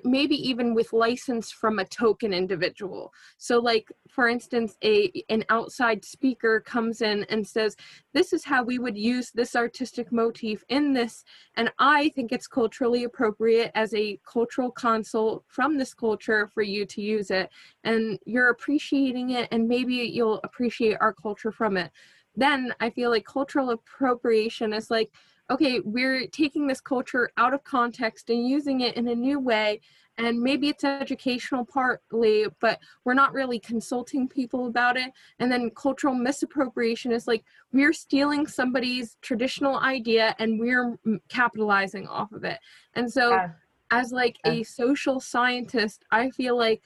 maybe 0.03 0.35
even 0.35 0.73
with 0.73 0.93
license 0.93 1.51
from 1.51 1.79
a 1.79 1.85
token 1.85 2.33
individual. 2.33 3.13
So 3.37 3.59
like 3.59 3.91
for 4.13 4.27
instance 4.27 4.77
a 4.83 5.11
an 5.29 5.43
outside 5.49 6.05
speaker 6.05 6.59
comes 6.59 7.01
in 7.01 7.25
and 7.29 7.45
says 7.45 7.75
this 8.13 8.31
is 8.31 8.45
how 8.45 8.63
we 8.63 8.77
would 8.77 8.97
use 8.97 9.31
this 9.31 9.55
artistic 9.55 10.11
motif 10.11 10.63
in 10.69 10.93
this 10.93 11.23
and 11.55 11.71
i 11.79 12.09
think 12.09 12.31
it's 12.31 12.47
culturally 12.47 13.03
appropriate 13.05 13.71
as 13.75 13.93
a 13.93 14.19
cultural 14.31 14.71
consult 14.71 15.43
from 15.47 15.77
this 15.77 15.93
culture 15.93 16.47
for 16.53 16.61
you 16.61 16.85
to 16.85 17.01
use 17.01 17.31
it 17.31 17.49
and 17.83 18.19
you're 18.25 18.49
appreciating 18.49 19.31
it 19.31 19.47
and 19.51 19.67
maybe 19.67 19.95
you'll 19.95 20.41
appreciate 20.43 20.97
our 21.01 21.13
culture 21.13 21.51
from 21.51 21.77
it. 21.77 21.91
Then 22.35 22.73
i 22.79 22.89
feel 22.89 23.09
like 23.09 23.25
cultural 23.25 23.71
appropriation 23.71 24.73
is 24.73 24.91
like 24.91 25.11
okay 25.49 25.79
we're 25.83 26.27
taking 26.27 26.67
this 26.67 26.81
culture 26.81 27.29
out 27.37 27.53
of 27.53 27.63
context 27.63 28.29
and 28.29 28.47
using 28.47 28.81
it 28.81 28.95
in 28.95 29.07
a 29.07 29.15
new 29.15 29.39
way 29.39 29.79
and 30.17 30.39
maybe 30.39 30.69
it's 30.69 30.83
educational 30.83 31.65
partly 31.65 32.45
but 32.59 32.79
we're 33.03 33.13
not 33.13 33.33
really 33.33 33.59
consulting 33.59 34.27
people 34.27 34.67
about 34.67 34.95
it. 34.95 35.11
And 35.39 35.51
then 35.51 35.71
cultural 35.71 36.13
misappropriation 36.13 37.11
is 37.11 37.27
like 37.27 37.43
we're 37.71 37.93
stealing 37.93 38.45
somebody's 38.45 39.17
traditional 39.21 39.79
idea 39.79 40.35
and 40.37 40.59
we're 40.59 40.99
capitalizing 41.29 42.07
off 42.07 42.31
of 42.31 42.43
it. 42.43 42.59
And 42.93 43.11
so 43.11 43.31
Yeah. 43.31 43.49
as 43.89 44.11
like 44.11 44.37
a 44.45 44.63
social 44.63 45.19
scientist 45.19 46.03
i 46.11 46.29
feel 46.31 46.57
like 46.57 46.81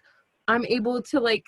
i'm 0.47 0.65
able 0.65 1.01
to 1.01 1.19
like 1.19 1.45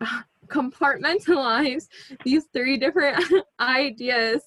compartmentalize 0.48 1.88
these 2.24 2.44
three 2.52 2.76
different 2.76 3.22
ideas 3.60 4.42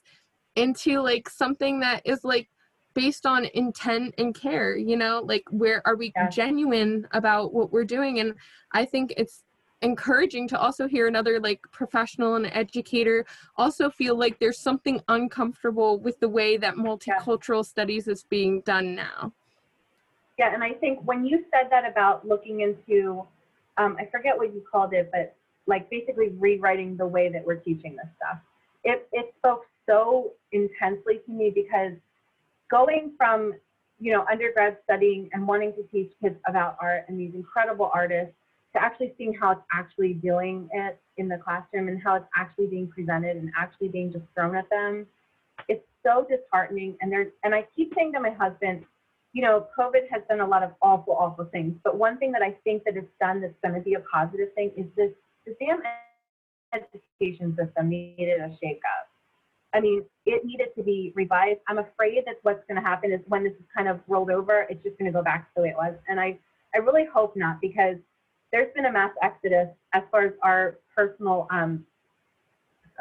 into 0.55 0.99
like 1.01 1.29
something 1.29 1.79
that 1.79 2.01
is 2.05 2.23
like 2.23 2.49
based 2.93 3.25
on 3.25 3.45
intent 3.53 4.13
and 4.17 4.35
care 4.35 4.77
you 4.77 4.95
know? 4.95 5.21
Like 5.25 5.43
where 5.49 5.81
are 5.85 5.95
we 5.95 6.11
Yeah. 6.15 6.29
genuine 6.29 7.07
about 7.11 7.53
what 7.53 7.71
we're 7.71 7.85
doing? 7.85 8.19
And 8.19 8.35
i 8.71 8.85
think 8.85 9.13
it's 9.17 9.43
encouraging 9.83 10.47
to 10.47 10.57
also 10.59 10.87
hear 10.87 11.07
another 11.07 11.39
like 11.41 11.59
professional 11.71 12.35
and 12.35 12.47
educator 12.47 13.25
also 13.57 13.89
feel 13.89 14.15
like 14.17 14.39
there's 14.39 14.57
something 14.59 15.01
uncomfortable 15.09 15.99
with 15.99 16.17
the 16.21 16.29
way 16.29 16.55
that 16.55 16.75
multicultural 16.75 17.65
studies 17.65 18.07
is 18.07 18.23
being 18.23 18.61
done 18.61 18.95
now. 18.95 19.33
Yeah, 20.39 20.53
and 20.53 20.63
I 20.63 20.73
think 20.73 20.99
when 21.03 21.25
you 21.25 21.43
said 21.51 21.69
that 21.69 21.85
about 21.85 22.25
looking 22.27 22.61
into, 22.61 23.27
um, 23.77 23.97
I 23.99 24.05
forget 24.05 24.35
what 24.37 24.53
you 24.53 24.63
called 24.71 24.93
it, 24.93 25.09
but 25.11 25.35
like 25.67 25.89
basically 25.89 26.29
rewriting 26.29 26.97
the 26.97 27.05
way 27.05 27.29
that 27.29 27.45
we're 27.45 27.55
teaching 27.55 27.95
this 27.95 28.07
stuff, 28.17 28.39
it, 28.83 29.07
it 29.11 29.33
spoke 29.37 29.65
so 29.87 30.31
intensely 30.51 31.19
to 31.25 31.31
me 31.31 31.51
because 31.53 31.93
going 32.69 33.13
from, 33.17 33.53
you 33.99 34.11
know, 34.11 34.25
undergrad 34.31 34.77
studying 34.83 35.29
and 35.33 35.47
wanting 35.47 35.73
to 35.73 35.83
teach 35.91 36.11
kids 36.21 36.35
about 36.47 36.77
art 36.81 37.05
and 37.07 37.19
these 37.19 37.33
incredible 37.33 37.91
artists 37.93 38.33
to 38.73 38.81
actually 38.81 39.13
seeing 39.17 39.33
how 39.33 39.51
it's 39.51 39.61
actually 39.71 40.13
doing 40.13 40.67
it 40.73 40.99
in 41.17 41.27
the 41.27 41.37
classroom 41.37 41.87
and 41.87 42.01
how 42.01 42.15
it's 42.15 42.25
actually 42.35 42.67
being 42.67 42.87
presented 42.87 43.37
and 43.37 43.51
actually 43.57 43.87
being 43.87 44.11
just 44.11 44.25
thrown 44.35 44.55
at 44.55 44.69
them, 44.69 45.05
it's 45.67 45.85
so 46.03 46.25
disheartening. 46.29 46.97
And 47.01 47.11
there's, 47.11 47.31
and 47.43 47.53
I 47.53 47.67
keep 47.75 47.93
saying 47.95 48.13
to 48.13 48.19
my 48.19 48.31
husband, 48.31 48.83
you 49.33 49.41
know, 49.41 49.67
COVID 49.77 50.09
has 50.11 50.21
done 50.29 50.41
a 50.41 50.47
lot 50.47 50.63
of 50.63 50.71
awful, 50.81 51.15
awful 51.15 51.45
things. 51.45 51.75
But 51.83 51.97
one 51.97 52.17
thing 52.17 52.31
that 52.31 52.41
I 52.41 52.55
think 52.63 52.83
that 52.85 52.95
it's 52.95 53.11
done 53.19 53.41
that's 53.41 53.53
going 53.63 53.75
to 53.75 53.81
be 53.81 53.95
a 53.95 53.99
positive 53.99 54.53
thing 54.55 54.71
is 54.77 54.85
this 54.95 55.11
the 55.45 55.55
damn 55.59 55.81
education 56.73 57.55
system 57.55 57.89
needed 57.89 58.39
a 58.39 58.49
shakeup. 58.63 59.12
I 59.73 59.79
mean, 59.79 60.03
it 60.25 60.45
needed 60.45 60.69
to 60.77 60.83
be 60.83 61.11
revised. 61.15 61.59
I'm 61.67 61.79
afraid 61.79 62.23
that 62.25 62.35
what's 62.43 62.63
going 62.67 62.81
to 62.81 62.87
happen 62.87 63.11
is 63.11 63.19
when 63.27 63.43
this 63.43 63.53
is 63.53 63.65
kind 63.75 63.87
of 63.87 63.99
rolled 64.07 64.29
over, 64.29 64.67
it's 64.69 64.83
just 64.83 64.97
going 64.99 65.11
to 65.11 65.17
go 65.17 65.23
back 65.23 65.47
to 65.47 65.51
the 65.55 65.61
way 65.63 65.69
it 65.69 65.75
was. 65.75 65.95
And 66.07 66.19
I, 66.19 66.37
I 66.75 66.77
really 66.77 67.05
hope 67.11 67.35
not 67.35 67.59
because 67.59 67.97
there's 68.51 68.71
been 68.75 68.85
a 68.85 68.91
mass 68.91 69.11
exodus 69.21 69.69
as 69.93 70.03
far 70.11 70.25
as 70.25 70.33
our 70.43 70.77
personal, 70.95 71.47
um, 71.49 71.85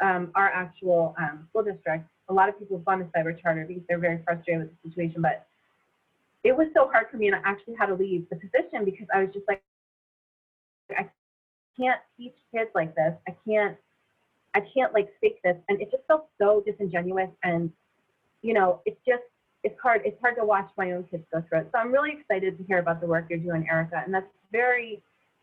um, 0.01 0.31
our 0.33 0.47
actual 0.47 1.15
um, 1.19 1.47
school 1.49 1.63
district. 1.63 2.05
A 2.29 2.33
lot 2.33 2.49
of 2.49 2.57
people 2.57 2.77
have 2.77 2.85
gone 2.85 2.99
to 2.99 3.05
cyber 3.05 3.39
charter 3.39 3.65
because 3.67 3.83
they're 3.87 3.99
very 3.99 4.19
frustrated 4.23 4.63
with 4.63 4.69
the 4.83 4.89
situation. 4.89 5.21
But 5.21 5.45
it 6.43 6.57
was 6.57 6.67
so 6.73 6.89
hard 6.91 7.07
for 7.11 7.17
me, 7.17 7.27
and 7.27 7.35
I 7.35 7.41
actually 7.45 7.75
had 7.75 7.87
to 7.87 7.95
leave 7.95 8.27
the 8.29 8.35
position 8.35 8.83
because 8.83 9.07
I 9.13 9.23
was 9.23 9.33
just 9.33 9.47
like, 9.47 9.61
I 10.91 11.07
can't 11.79 11.99
teach 12.17 12.33
kids 12.53 12.69
like 12.75 12.95
this. 12.95 13.13
I 13.27 13.35
can't, 13.47 13.77
I 14.55 14.61
can't 14.73 14.93
like 14.93 15.09
fake 15.21 15.39
this, 15.43 15.57
and 15.69 15.81
it 15.81 15.91
just 15.91 16.03
felt 16.07 16.27
so 16.39 16.63
disingenuous. 16.65 17.29
And 17.43 17.71
you 18.41 18.53
know, 18.53 18.81
it's 18.85 18.99
just, 19.07 19.23
it's 19.63 19.79
hard. 19.81 20.01
It's 20.05 20.19
hard 20.21 20.35
to 20.35 20.45
watch 20.45 20.69
my 20.77 20.91
own 20.91 21.05
kids 21.09 21.23
go 21.31 21.43
through 21.47 21.59
it. 21.59 21.69
So 21.71 21.79
I'm 21.79 21.91
really 21.91 22.11
excited 22.19 22.57
to 22.57 22.63
hear 22.65 22.79
about 22.79 23.01
the 23.01 23.07
work 23.07 23.27
you're 23.29 23.39
doing, 23.39 23.67
Erica, 23.69 24.01
and 24.03 24.13
that's 24.13 24.27
very. 24.51 25.01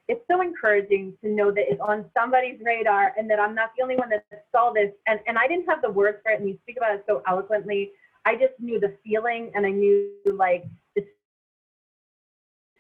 It's 0.09 0.23
so 0.29 0.43
encouraging 0.43 1.17
to 1.23 1.31
know 1.31 1.53
that 1.53 1.65
it's 1.69 1.81
on 1.81 2.05
somebody's 2.19 2.59
radar 2.65 3.13
and 3.17 3.31
that 3.31 3.39
I'm 3.39 3.55
not 3.55 3.71
the 3.77 3.83
only 3.85 3.97
one 3.97 4.11
that 4.11 4.25
saw 4.51 4.73
this. 4.73 4.91
And, 5.07 5.21
and 5.29 5.39
I 5.39 5.47
didn't 5.47 5.67
have 5.67 5.83
the 5.83 5.91
words 5.91 6.19
for 6.25 6.33
it, 6.33 6.41
and 6.41 6.49
you 6.49 6.59
speak 6.63 6.79
about 6.79 6.97
it 6.97 7.05
so 7.09 7.23
eloquently. 7.29 7.93
I 8.25 8.35
just 8.35 8.55
knew 8.59 8.81
the 8.81 8.97
feeling, 9.05 9.53
and 9.55 9.65
I 9.65 9.71
knew 9.71 10.11
like 10.27 10.65
this 10.97 11.05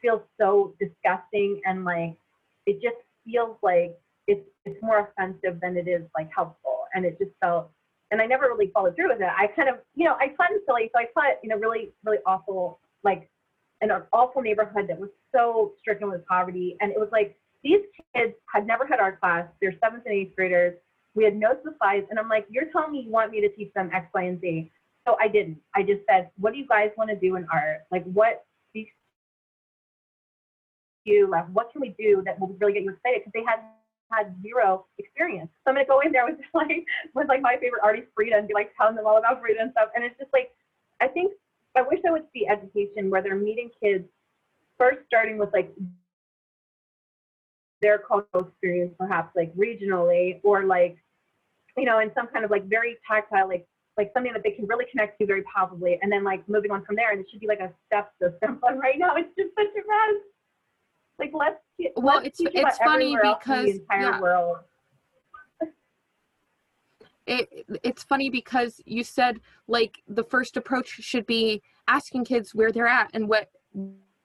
feels 0.03 0.23
so 0.39 0.75
disgusting, 0.81 1.61
and 1.65 1.85
like 1.85 2.17
it 2.67 2.83
just 2.83 2.97
feels 3.25 3.57
like 3.63 3.97
it's 4.31 4.47
it's 4.67 4.81
more 4.83 4.99
offensive 5.09 5.55
than 5.63 5.73
it 5.77 5.89
is 5.97 6.03
like 6.17 6.29
helpful, 6.35 6.79
and 6.95 7.05
it 7.05 7.19
just 7.19 7.35
felt 7.41 7.71
and 8.11 8.21
I 8.21 8.27
never 8.27 8.47
really 8.47 8.71
followed 8.75 8.97
through 8.97 9.11
with 9.11 9.21
it. 9.21 9.29
I 9.29 9.47
kind 9.49 9.69
of, 9.69 9.77
you 9.95 10.05
know, 10.05 10.17
I 10.19 10.25
in 10.25 10.61
Philly, 10.67 10.91
so 10.93 10.99
I 10.99 11.07
taught 11.15 11.39
in 11.45 11.53
a 11.53 11.57
really, 11.57 11.91
really 12.05 12.19
awful, 12.27 12.81
like, 13.05 13.31
an 13.83 13.91
awful 14.13 14.43
neighborhood 14.43 14.89
that 14.89 14.99
was 14.99 15.11
so 15.35 15.73
stricken 15.81 16.11
with 16.11 16.27
poverty. 16.27 16.77
And 16.81 16.91
it 16.91 16.99
was 16.99 17.09
like 17.13 17.39
these 17.63 17.81
kids 18.15 18.35
had 18.53 18.67
never 18.67 18.87
had 18.87 19.01
art 19.01 19.21
class. 19.21 19.47
They're 19.61 19.75
seventh 19.83 20.03
and 20.07 20.15
eighth 20.15 20.37
graders. 20.37 20.77
We 21.15 21.25
had 21.25 21.37
no 21.37 21.55
supplies, 21.65 22.05
and 22.11 22.19
I'm 22.19 22.29
like, 22.29 22.47
you're 22.51 22.67
telling 22.73 22.93
me 22.93 23.03
you 23.03 23.11
want 23.11 23.31
me 23.31 23.41
to 23.41 23.49
teach 23.49 23.73
them 23.75 23.91
X, 23.93 24.09
Y, 24.15 24.23
and 24.25 24.41
Z. 24.41 24.71
So 25.07 25.17
I 25.21 25.29
didn't. 25.29 25.59
I 25.75 25.83
just 25.83 26.03
said, 26.09 26.31
what 26.39 26.53
do 26.53 26.59
you 26.59 26.67
guys 26.67 26.91
want 26.97 27.11
to 27.11 27.17
do 27.17 27.37
in 27.37 27.47
art? 27.53 27.83
Like, 27.91 28.05
what 28.05 28.45
speaks 28.69 28.93
to 31.07 31.13
you? 31.13 31.31
Like, 31.31 31.47
what 31.53 31.73
can 31.73 31.81
we 31.81 31.95
do 31.99 32.23
that 32.27 32.39
will 32.39 32.55
really 32.61 32.75
get 32.75 32.83
you 32.83 32.91
excited? 32.91 33.23
Because 33.25 33.33
they 33.35 33.45
had 33.45 33.61
had 34.11 34.35
zero 34.43 34.87
experience. 34.99 35.51
So 35.65 35.71
I'm 35.71 35.75
gonna 35.75 35.87
go 35.87 36.01
in 36.01 36.13
there 36.13 36.27
with 36.27 36.39
like 36.55 36.85
with 37.15 37.29
like 37.29 37.43
my 37.43 37.57
favorite 37.61 37.83
artist 37.83 38.09
Frida 38.15 38.37
and 38.37 38.49
be 38.49 38.55
like 38.55 38.73
telling 38.77 38.97
them 38.97 39.07
all 39.07 39.19
about 39.19 39.41
Frida 39.41 39.61
and 39.61 39.73
stuff. 39.73 39.89
And 39.95 40.05
it's 40.05 40.19
just 40.19 40.33
like 40.33 40.51
I 41.01 41.09
think 41.09 41.33
I 41.77 41.83
wish 41.83 42.01
I 42.07 42.11
would 42.11 42.27
see 42.33 42.47
education 42.47 43.11
where 43.11 43.23
they're 43.23 43.37
meeting 43.37 43.71
kids 43.83 44.05
first 44.79 44.99
starting 45.07 45.39
with 45.39 45.51
like 45.53 45.71
their 47.83 47.99
cultural 47.99 48.49
experience 48.49 48.95
perhaps 48.99 49.35
like 49.37 49.55
regionally 49.55 50.41
or 50.43 50.65
like 50.65 50.97
you 51.77 51.85
know 51.85 52.01
in 52.01 52.11
some 52.15 52.27
kind 52.29 52.45
of 52.45 52.51
like 52.51 52.65
very 52.67 52.97
tactile 53.09 53.49
like 53.49 53.67
like 53.97 54.11
something 54.15 54.33
that 54.33 54.43
they 54.43 54.51
can 54.51 54.67
really 54.67 54.87
connect 54.91 55.19
to 55.19 55.27
very 55.27 55.43
palpably 55.43 55.99
and 56.03 56.11
then 56.11 56.25
like 56.25 56.47
moving 56.49 56.71
on 56.71 56.85
from 56.85 56.97
there 56.97 57.13
and 57.13 57.21
it 57.21 57.27
should 57.31 57.41
be 57.41 57.47
like 57.47 57.61
a 57.61 57.73
step 57.87 58.13
system 58.21 58.59
but 58.61 58.77
right 58.83 58.99
now 58.99 59.15
it's 59.17 59.35
just 59.37 59.51
such 59.55 59.73
a 59.75 59.87
mess 59.87 60.23
like 61.19 61.31
let's 61.35 61.61
well 61.97 62.19
it's 62.19 62.41
it's 62.41 62.79
funny 62.79 63.15
everywhere 63.15 63.25
else 63.25 63.45
in 63.47 63.79
because 63.79 63.81
yeah, 63.91 64.53
it, 67.27 67.67
it's 67.83 68.03
funny 68.03 68.29
because 68.29 68.81
you 68.87 69.05
said 69.05 69.41
like 69.69 70.03
the 70.09 70.25
first 70.25 70.57
approach 70.57 70.89
should 70.89 71.27
be 71.27 71.63
asking 71.87 72.25
kids 72.25 72.55
where 72.55 72.73
they're 72.73 72.89
at 72.89 73.11
and 73.15 73.29
what 73.29 73.51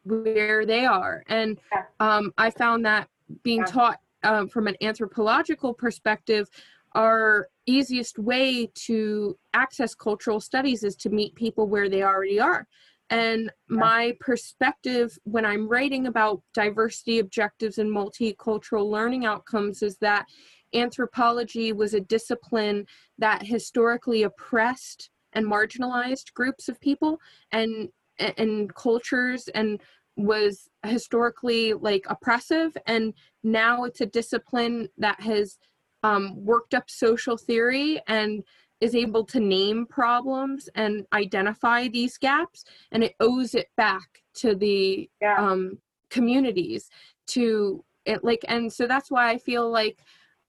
where 0.03 0.65
they 0.65 0.85
are. 0.85 1.23
And 1.27 1.59
um, 1.99 2.33
i 2.37 2.49
found 2.49 2.85
that 2.85 3.09
being 3.43 3.63
taught 3.63 3.99
um, 4.23 4.47
from 4.47 4.67
an 4.67 4.75
anthropological 4.81 5.73
perspective 5.73 6.49
our 6.93 7.49
easiest 7.65 8.17
way 8.17 8.71
to 8.73 9.37
access 9.53 9.93
cultural 9.93 10.39
studies 10.39 10.83
is 10.83 10.95
to 10.95 11.09
meet 11.09 11.35
people 11.35 11.67
where 11.67 11.89
they 11.89 12.03
already 12.03 12.39
are 12.39 12.67
and 13.09 13.51
my 13.69 14.15
perspective 14.19 15.17
when 15.23 15.45
i'm 15.45 15.67
writing 15.67 16.07
about 16.07 16.41
diversity 16.53 17.19
objectives 17.19 17.77
and 17.77 17.89
multicultural 17.89 18.89
learning 18.89 19.25
outcomes 19.25 19.83
is 19.83 19.97
that 19.97 20.25
anthropology 20.73 21.71
was 21.71 21.93
a 21.93 21.99
discipline 21.99 22.85
that 23.17 23.45
historically 23.45 24.23
oppressed 24.23 25.09
and 25.33 25.45
marginalized 25.45 26.33
groups 26.33 26.67
of 26.67 26.79
people 26.79 27.19
and 27.51 27.89
and 28.19 28.73
cultures 28.75 29.47
and 29.49 29.81
was 30.15 30.69
historically 30.85 31.73
like 31.73 32.05
oppressive. 32.09 32.75
And 32.87 33.13
now 33.43 33.83
it's 33.83 34.01
a 34.01 34.05
discipline 34.05 34.89
that 34.97 35.19
has 35.21 35.57
um, 36.03 36.33
worked 36.37 36.73
up 36.73 36.89
social 36.89 37.35
theory 37.35 38.01
and 38.07 38.43
is 38.81 38.95
able 38.95 39.23
to 39.25 39.39
name 39.39 39.85
problems 39.85 40.69
and 40.75 41.05
identify 41.13 41.87
these 41.87 42.17
gaps 42.17 42.65
and 42.91 43.03
it 43.03 43.15
owes 43.19 43.55
it 43.55 43.67
back 43.77 44.21
to 44.33 44.55
the 44.55 45.09
yeah 45.21 45.37
um, 45.37 45.77
communities 46.09 46.89
to 47.27 47.83
it 48.05 48.23
like 48.23 48.43
and 48.47 48.71
so 48.71 48.85
that's 48.85 49.09
why 49.09 49.29
i 49.31 49.37
feel 49.37 49.69
like 49.69 49.99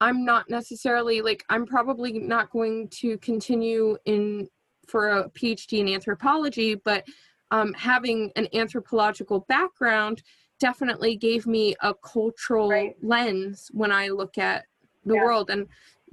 i'm 0.00 0.24
not 0.24 0.48
necessarily 0.50 1.20
like 1.22 1.44
i'm 1.48 1.64
probably 1.64 2.18
not 2.18 2.50
going 2.50 2.88
to 2.88 3.16
continue 3.18 3.96
in 4.04 4.46
for 4.86 5.08
a 5.10 5.30
phd 5.30 5.72
in 5.72 5.88
anthropology 5.88 6.74
but 6.74 7.04
um, 7.52 7.72
having 7.74 8.32
an 8.34 8.48
anthropological 8.54 9.40
background 9.48 10.22
definitely 10.58 11.16
gave 11.16 11.46
me 11.46 11.74
a 11.82 11.94
cultural 11.94 12.68
Right. 12.68 12.96
lens 13.02 13.70
when 13.72 13.90
i 13.92 14.08
look 14.08 14.36
at 14.36 14.66
the 15.04 15.14
Yeah. 15.14 15.24
world 15.24 15.50
and 15.50 15.66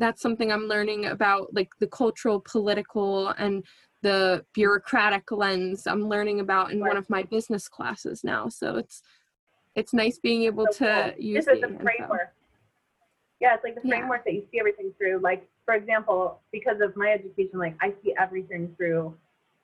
that's 0.04 0.22
something 0.22 0.52
i'm 0.52 0.68
learning 0.68 1.06
about 1.06 1.54
like 1.54 1.70
the 1.80 1.88
cultural 1.88 2.40
political 2.42 3.30
and 3.30 3.64
the 4.02 4.44
bureaucratic 4.54 5.32
lens 5.32 5.88
i'm 5.88 6.08
learning 6.10 6.42
about 6.42 6.72
in 6.72 6.80
one 6.82 6.98
of 6.98 7.10
my 7.10 7.24
business 7.24 7.68
classes 7.70 8.24
now. 8.24 8.50
So 8.50 8.76
it's 8.76 9.02
it's 9.76 9.94
nice 9.94 10.20
being 10.20 10.44
able 10.44 10.68
so 10.72 10.86
to 10.86 11.14
cool. 11.16 11.24
use 11.24 11.46
this 11.46 11.56
is 11.56 11.62
the 11.62 11.68
the 11.68 11.74
info. 11.74 11.84
framework. 11.84 12.34
Yeah 13.40 13.56
it's 13.56 13.64
like 13.64 13.76
the 13.76 13.82
Yeah. 13.84 13.98
framework 13.98 14.26
that 14.26 14.34
you 14.34 14.46
see 14.52 14.60
everything 14.60 14.92
through. 14.98 15.20
Like 15.24 15.48
for 15.66 15.74
example 15.76 16.42
because 16.52 16.82
of 16.82 16.96
my 16.98 17.10
education 17.12 17.58
like 17.58 17.76
i 17.82 17.94
see 18.04 18.14
everything 18.20 18.74
through 18.78 19.16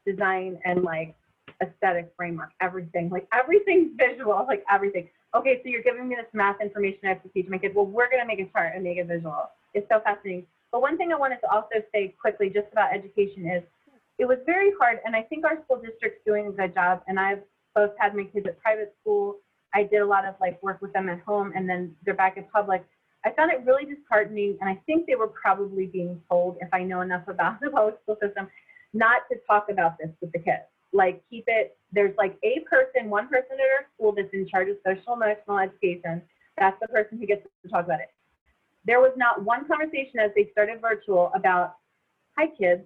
design 0.05 0.57
and 0.65 0.83
like 0.83 1.13
aesthetic 1.61 2.11
framework 2.15 2.51
everything. 2.61 3.09
Like 3.09 3.27
everything's 3.33 3.91
visual 3.99 4.45
like 4.47 4.63
everything. 4.71 5.09
Okay 5.35 5.59
so 5.61 5.69
you're 5.69 5.83
giving 5.83 6.07
me 6.07 6.15
this 6.15 6.31
math 6.33 6.61
information 6.61 6.99
i 7.03 7.09
have 7.09 7.23
to 7.23 7.29
teach 7.29 7.47
my 7.49 7.57
kids. 7.57 7.75
Well 7.75 7.85
we're 7.85 8.09
going 8.09 8.21
to 8.21 8.25
make 8.27 8.39
a 8.39 8.49
chart 8.53 8.71
and 8.73 8.83
make 8.83 8.97
it 8.97 9.07
visual 9.07 9.49
it's 9.73 9.87
so 9.89 9.99
fascinating 10.03 10.45
but 10.71 10.81
one 10.81 10.97
thing 10.97 11.11
i 11.11 11.17
wanted 11.17 11.37
to 11.37 11.49
also 11.49 11.81
say 11.93 12.13
quickly 12.19 12.49
just 12.49 12.67
about 12.71 12.93
education 12.93 13.45
is 13.45 13.63
it 14.17 14.25
was 14.25 14.37
very 14.45 14.71
hard 14.79 14.99
and 15.05 15.15
i 15.15 15.21
think 15.23 15.45
our 15.45 15.61
school 15.63 15.81
district's 15.81 16.19
doing 16.25 16.47
a 16.47 16.51
good 16.51 16.73
job 16.73 17.01
and 17.07 17.19
i've 17.19 17.41
both 17.75 17.91
had 17.99 18.15
my 18.15 18.23
kids 18.23 18.45
at 18.47 18.59
private 18.61 18.93
school 19.01 19.37
I 19.73 19.83
did 19.83 20.01
a 20.01 20.05
lot 20.05 20.25
of 20.25 20.35
like 20.39 20.61
work 20.63 20.81
with 20.81 20.93
them 20.93 21.09
at 21.09 21.19
home 21.21 21.53
and 21.55 21.69
then 21.69 21.95
they're 22.03 22.13
back 22.13 22.37
in 22.37 22.45
public. 22.45 22.83
I 23.25 23.31
found 23.31 23.51
it 23.51 23.61
really 23.65 23.85
disheartening 23.85 24.57
and 24.61 24.69
I 24.69 24.79
think 24.85 25.05
they 25.05 25.15
were 25.15 25.27
probably 25.27 25.85
being 25.85 26.21
told, 26.29 26.57
if 26.61 26.69
I 26.73 26.83
know 26.83 27.01
enough 27.01 27.27
about 27.27 27.59
the 27.59 27.69
public 27.69 27.95
school 28.03 28.17
system, 28.21 28.47
not 28.93 29.23
to 29.31 29.37
talk 29.47 29.67
about 29.69 29.97
this 29.99 30.09
with 30.21 30.31
the 30.31 30.39
kids. 30.39 30.63
Like 30.91 31.21
keep 31.29 31.43
it, 31.47 31.77
there's 31.91 32.15
like 32.17 32.37
a 32.43 32.61
person, 32.61 33.09
one 33.09 33.27
person 33.27 33.51
at 33.53 33.59
our 33.59 33.85
school 33.93 34.13
that's 34.15 34.33
in 34.33 34.47
charge 34.47 34.69
of 34.69 34.77
social 34.85 35.13
emotional 35.13 35.59
education. 35.59 36.21
That's 36.57 36.77
the 36.81 36.87
person 36.87 37.19
who 37.19 37.27
gets 37.27 37.43
to 37.43 37.69
talk 37.69 37.85
about 37.85 37.99
it. 37.99 38.11
There 38.85 38.99
was 38.99 39.11
not 39.17 39.43
one 39.43 39.67
conversation 39.67 40.19
as 40.19 40.31
they 40.35 40.49
started 40.51 40.81
virtual 40.81 41.31
about, 41.35 41.75
hi 42.37 42.47
kids, 42.57 42.83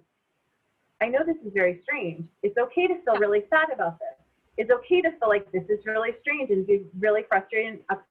I 1.00 1.08
know 1.08 1.20
this 1.26 1.36
is 1.44 1.52
very 1.52 1.80
strange. 1.82 2.24
It's 2.42 2.56
okay 2.56 2.86
to 2.86 2.94
feel 3.04 3.16
really 3.16 3.42
sad 3.50 3.72
about 3.72 3.98
this 3.98 4.24
it's 4.56 4.70
okay 4.70 5.00
to 5.02 5.10
feel 5.18 5.28
like 5.28 5.50
this 5.52 5.64
is 5.68 5.84
really 5.84 6.10
strange 6.20 6.50
and 6.50 6.66
be 6.66 6.84
really 6.98 7.22
frustrated 7.28 7.72
and 7.74 7.80
upset 7.90 8.04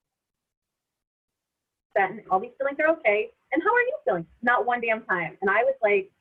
and 1.95 2.21
all 2.29 2.39
these 2.39 2.51
feelings 2.57 2.77
are 2.79 2.89
okay. 2.97 3.29
And 3.51 3.61
how 3.61 3.69
are 3.73 3.81
you 3.81 3.95
feeling? 4.03 4.25
Not 4.41 4.65
one 4.65 4.81
damn 4.81 5.03
time. 5.03 5.37
And 5.41 5.49
I 5.49 5.63
was 5.63 5.75
like, 5.81 6.11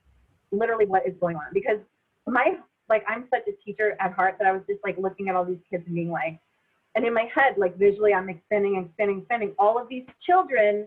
literally, 0.51 0.87
what 0.87 1.07
is 1.07 1.15
going 1.19 1.37
on? 1.37 1.47
Because 1.53 1.79
my, 2.27 2.57
like, 2.89 3.05
I'm 3.09 3.25
such 3.31 3.49
a 3.49 3.53
teacher 3.65 3.97
at 4.01 4.13
heart 4.13 4.37
that 4.39 4.47
I 4.47 4.53
was 4.53 4.63
just 4.69 4.81
like 4.85 4.99
looking 4.99 5.29
at 5.29 5.35
all 5.35 5.45
these 5.45 5.63
kids 5.71 5.85
and 5.87 5.95
being 5.95 6.11
like, 6.11 6.39
and 6.95 7.07
in 7.07 7.15
my 7.15 7.27
head, 7.35 7.55
like 7.57 7.79
visually, 7.79 8.13
I'm 8.13 8.29
and 8.29 8.39
spinning, 8.45 9.23
spinning. 9.25 9.55
All 9.59 9.81
of 9.81 9.89
these 9.89 10.05
children 10.27 10.87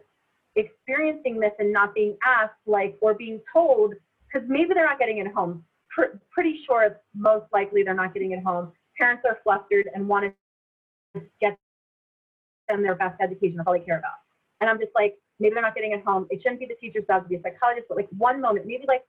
experiencing 0.55 1.39
this 1.39 1.51
and 1.59 1.71
not 1.71 1.93
being 1.93 2.17
asked, 2.25 2.53
like, 2.65 2.97
or 3.01 3.13
being 3.13 3.41
told, 3.51 3.93
because 4.27 4.47
maybe 4.49 4.73
they're 4.73 4.85
not 4.85 4.99
getting 4.99 5.17
it 5.17 5.27
home. 5.33 5.63
Pr- 5.89 6.17
pretty 6.31 6.61
sure, 6.65 6.97
most 7.15 7.45
likely, 7.53 7.83
they're 7.83 7.93
not 7.93 8.13
getting 8.13 8.31
it 8.31 8.43
home 8.43 8.71
parents 8.97 9.23
are 9.25 9.39
flustered 9.43 9.89
and 9.93 10.07
want 10.07 10.33
to 11.13 11.21
get 11.41 11.57
them 12.69 12.81
their 12.81 12.95
best 12.95 13.19
education. 13.21 13.57
That's 13.57 13.67
all 13.67 13.73
they 13.73 13.79
care 13.79 13.99
about. 13.99 14.19
And 14.61 14.69
I'm 14.69 14.79
just 14.79 14.91
like, 14.95 15.15
maybe 15.39 15.53
they're 15.53 15.63
not 15.63 15.75
getting 15.75 15.91
it 15.91 16.03
home. 16.05 16.27
It 16.29 16.41
shouldn't 16.41 16.59
be 16.59 16.65
the 16.65 16.75
teacher's 16.75 17.05
job 17.07 17.23
to 17.23 17.29
be 17.29 17.35
a 17.35 17.41
psychologist, 17.41 17.87
but 17.89 17.97
like 17.97 18.09
one 18.17 18.41
moment, 18.41 18.65
maybe 18.65 18.85
like 18.87 19.03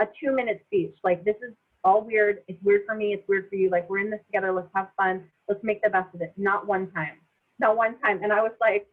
a 0.00 0.06
two 0.20 0.34
minute 0.34 0.62
speech. 0.66 0.94
Like, 1.04 1.24
this 1.24 1.36
is 1.46 1.54
all 1.84 2.04
weird. 2.04 2.38
It's 2.48 2.62
weird 2.62 2.82
for 2.86 2.94
me. 2.94 3.12
It's 3.12 3.26
weird 3.28 3.48
for 3.48 3.56
you. 3.56 3.70
Like, 3.70 3.88
we're 3.90 3.98
in 3.98 4.10
this 4.10 4.20
together. 4.26 4.52
Let's 4.52 4.68
have 4.74 4.88
fun. 4.96 5.24
Let's 5.48 5.62
make 5.62 5.82
the 5.82 5.90
best 5.90 6.14
of 6.14 6.20
it. 6.20 6.32
Not 6.36 6.66
one 6.66 6.90
time. 6.92 7.18
Not 7.58 7.76
one 7.76 7.98
time. 7.98 8.22
And 8.22 8.32
I 8.32 8.40
was 8.40 8.52
like, 8.60 8.86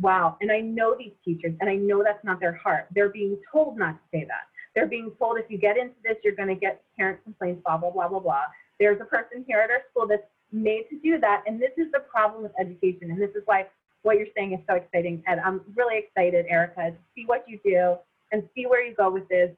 wow. 0.00 0.36
And 0.40 0.50
I 0.50 0.60
know 0.60 0.96
these 0.98 1.12
teachers, 1.24 1.54
and 1.60 1.68
I 1.68 1.76
know 1.76 2.02
that's 2.02 2.24
not 2.24 2.40
their 2.40 2.54
heart. 2.54 2.86
They're 2.94 3.10
being 3.10 3.38
told 3.52 3.78
not 3.78 3.92
to 3.92 4.00
say 4.12 4.24
that. 4.24 4.48
They're 4.74 4.86
being 4.86 5.12
told 5.18 5.38
if 5.38 5.44
you 5.48 5.58
get 5.58 5.76
into 5.76 5.94
this, 6.02 6.16
you're 6.24 6.34
going 6.34 6.48
to 6.48 6.56
get 6.56 6.82
parent 6.96 7.22
complaints, 7.22 7.62
blah, 7.64 7.76
blah, 7.76 7.90
blah, 7.90 8.08
blah, 8.08 8.18
blah. 8.18 8.42
There's 8.80 9.00
a 9.00 9.04
person 9.04 9.44
here 9.46 9.60
at 9.60 9.70
our 9.70 9.82
school 9.90 10.06
that's 10.08 10.26
made 10.52 10.84
to 10.90 10.98
do 10.98 11.20
that. 11.20 11.44
And 11.46 11.60
this 11.60 11.70
is 11.76 11.92
the 11.92 12.00
problem 12.00 12.42
with 12.42 12.52
education. 12.58 13.10
And 13.10 13.20
this 13.20 13.30
is 13.36 13.42
why 13.44 13.66
what 14.02 14.18
you're 14.18 14.28
saying 14.36 14.52
is 14.52 14.60
so 14.68 14.74
exciting. 14.74 15.22
And 15.26 15.40
I'm 15.40 15.60
really 15.76 15.98
excited, 15.98 16.46
Erica, 16.48 16.90
to 16.90 16.96
see 17.14 17.24
what 17.26 17.44
you 17.46 17.60
do 17.64 17.96
and 18.32 18.42
see 18.54 18.66
where 18.66 18.84
you 18.84 18.94
go 18.94 19.10
with 19.10 19.28
this. 19.28 19.50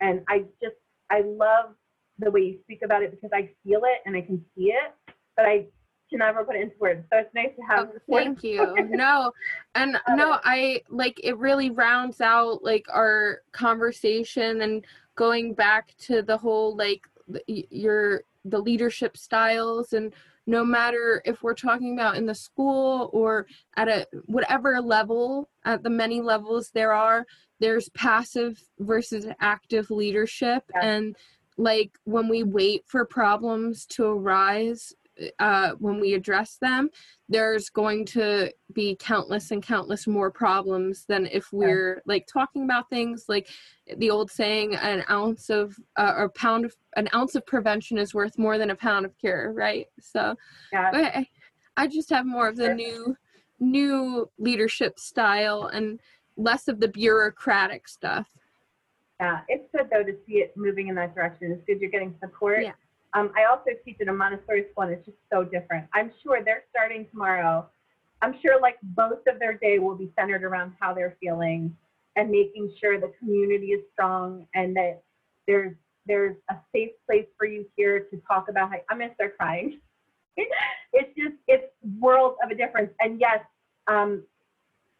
And 0.00 0.22
I 0.28 0.40
just, 0.60 0.76
I 1.10 1.20
love 1.20 1.70
the 2.18 2.30
way 2.30 2.40
you 2.40 2.58
speak 2.64 2.82
about 2.84 3.02
it 3.02 3.10
because 3.10 3.30
I 3.32 3.50
feel 3.64 3.82
it 3.84 4.00
and 4.06 4.16
I 4.16 4.20
can 4.20 4.44
see 4.56 4.72
it, 4.72 4.92
but 5.36 5.46
I 5.46 5.66
can 6.14 6.20
never 6.20 6.44
put 6.44 6.54
it 6.54 6.62
into 6.62 6.76
words. 6.78 7.04
So 7.12 7.18
it's 7.18 7.34
nice 7.34 7.50
to 7.56 7.62
have 7.62 7.88
Oh, 7.92 7.98
thank 8.10 8.44
you. 8.44 8.74
No, 8.90 9.32
and 9.74 9.98
no, 10.10 10.38
I 10.44 10.82
like 10.88 11.18
it 11.24 11.36
really 11.38 11.70
rounds 11.70 12.20
out 12.20 12.62
like 12.62 12.86
our 12.92 13.40
conversation 13.52 14.62
and 14.62 14.84
going 15.16 15.54
back 15.54 15.94
to 15.98 16.22
the 16.22 16.36
whole 16.36 16.76
like 16.76 17.02
the- 17.28 17.66
your 17.70 18.22
the 18.44 18.58
leadership 18.58 19.16
styles 19.16 19.92
and 19.94 20.12
no 20.46 20.62
matter 20.62 21.22
if 21.24 21.42
we're 21.42 21.54
talking 21.54 21.94
about 21.98 22.16
in 22.16 22.26
the 22.26 22.34
school 22.34 23.08
or 23.14 23.46
at 23.76 23.88
a 23.88 24.06
whatever 24.26 24.80
level 24.82 25.48
at 25.64 25.82
the 25.82 25.88
many 25.90 26.20
levels 26.20 26.70
there 26.74 26.92
are 26.92 27.24
there's 27.60 27.88
passive 27.90 28.62
versus 28.80 29.26
active 29.40 29.90
leadership 29.90 30.62
Yes. 30.74 30.84
and 30.84 31.16
like 31.56 31.92
when 32.04 32.28
we 32.28 32.42
wait 32.42 32.82
for 32.86 33.06
problems 33.06 33.86
to 33.86 34.04
arise 34.04 34.92
uh, 35.38 35.72
when 35.78 36.00
we 36.00 36.14
address 36.14 36.56
them 36.60 36.90
there's 37.28 37.68
going 37.70 38.04
to 38.04 38.52
be 38.72 38.96
countless 38.98 39.50
and 39.52 39.62
countless 39.62 40.06
more 40.06 40.30
problems 40.30 41.04
than 41.08 41.26
if 41.26 41.52
we're 41.52 42.02
like 42.06 42.26
talking 42.26 42.64
about 42.64 42.90
things 42.90 43.26
like 43.28 43.48
the 43.98 44.10
old 44.10 44.30
saying 44.30 44.74
an 44.74 45.04
ounce 45.08 45.50
of 45.50 45.76
uh, 45.96 46.12
or 46.16 46.28
pound 46.30 46.64
of 46.64 46.74
an 46.96 47.08
ounce 47.14 47.34
of 47.34 47.46
prevention 47.46 47.96
is 47.96 48.12
worth 48.12 48.36
more 48.38 48.58
than 48.58 48.70
a 48.70 48.74
pound 48.76 49.06
of 49.06 49.16
cure 49.18 49.52
right 49.52 49.86
so 50.00 50.34
Yeah. 50.72 50.90
I, 50.92 51.26
I 51.76 51.86
just 51.86 52.10
have 52.10 52.26
more 52.26 52.48
of 52.48 52.56
the 52.56 52.66
Sure. 52.66 52.74
new 52.74 53.16
new 53.60 54.30
leadership 54.38 54.98
style 54.98 55.66
and 55.72 56.00
less 56.36 56.66
of 56.66 56.80
the 56.80 56.88
bureaucratic 56.88 57.86
stuff 57.86 58.28
Yeah, 59.20 59.40
it's 59.46 59.68
good 59.74 59.88
though 59.92 60.02
to 60.02 60.12
see 60.26 60.38
it 60.38 60.52
moving 60.56 60.88
in 60.88 60.96
that 60.96 61.14
direction. 61.14 61.52
It's 61.52 61.64
good 61.66 61.80
you're 61.80 61.90
getting 61.90 62.16
support. 62.20 62.62
Yeah. 62.64 62.72
Um, 63.14 63.30
I 63.36 63.44
also 63.44 63.70
teach 63.84 63.96
at 64.00 64.08
a 64.08 64.12
Montessori 64.12 64.66
school 64.72 64.84
and 64.84 64.92
it's 64.92 65.06
just 65.06 65.18
so 65.32 65.44
different. 65.44 65.86
I'm 65.94 66.10
sure 66.22 66.42
they're 66.44 66.64
starting 66.70 67.06
tomorrow. 67.10 67.68
I'm 68.22 68.34
sure 68.42 68.60
like 68.60 68.76
most 68.96 69.26
of 69.28 69.38
their 69.38 69.54
day 69.54 69.78
will 69.78 69.94
be 69.94 70.12
centered 70.18 70.42
around 70.42 70.72
how 70.80 70.92
they're 70.92 71.16
feeling 71.20 71.76
and 72.16 72.30
making 72.30 72.74
sure 72.80 73.00
the 73.00 73.12
community 73.18 73.68
is 73.68 73.82
strong 73.92 74.46
and 74.54 74.76
that 74.76 75.02
there's 75.46 75.74
there's 76.06 76.36
a 76.50 76.56
safe 76.74 76.90
place 77.06 77.26
for 77.38 77.46
you 77.46 77.64
here 77.76 78.00
to 78.00 78.20
talk 78.28 78.48
about 78.48 78.70
how 78.70 78.76
I'm 78.90 78.98
gonna 78.98 79.14
start 79.14 79.38
crying. 79.38 79.80
it's 80.36 81.16
just 81.16 81.34
it's 81.46 81.72
worlds 82.00 82.36
of 82.42 82.50
a 82.50 82.54
difference. 82.54 82.90
And 83.00 83.20
yes, 83.20 83.40
um, 83.86 84.22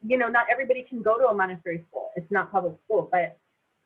you 0.07 0.19
know, 0.19 0.29
not 0.29 0.47
everybody 0.51 0.85
can 0.89 1.03
go 1.03 1.19
to 1.19 1.27
a 1.27 1.35
Montessori 1.35 1.85
school. 1.89 2.11
It's 2.17 2.31
not 2.31 2.53
public 2.53 2.75
school, 2.85 3.09
but 3.11 3.39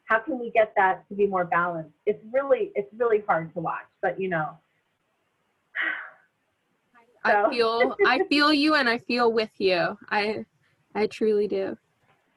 how 0.09 0.19
can 0.19 0.39
we 0.39 0.51
get 0.51 0.73
that 0.77 1.07
to 1.09 1.15
be 1.15 1.27
more 1.27 1.45
balanced? 1.45 1.95
It's 2.07 2.23
really, 2.33 2.73
it's 2.75 2.89
really 2.97 3.23
hard 3.29 3.53
to 3.55 3.61
watch, 3.61 3.87
but 4.03 4.19
you 4.19 4.29
know. 4.29 4.59
i 7.25 7.51
feel 7.51 7.95
i 8.07 8.21
feel 8.31 8.53
you 8.53 8.75
and 8.77 8.89
i 8.89 8.97
feel 8.97 9.33
with 9.33 9.51
you 9.59 9.99
i 10.11 10.45
i 10.95 11.07
truly 11.09 11.47
do 11.49 11.77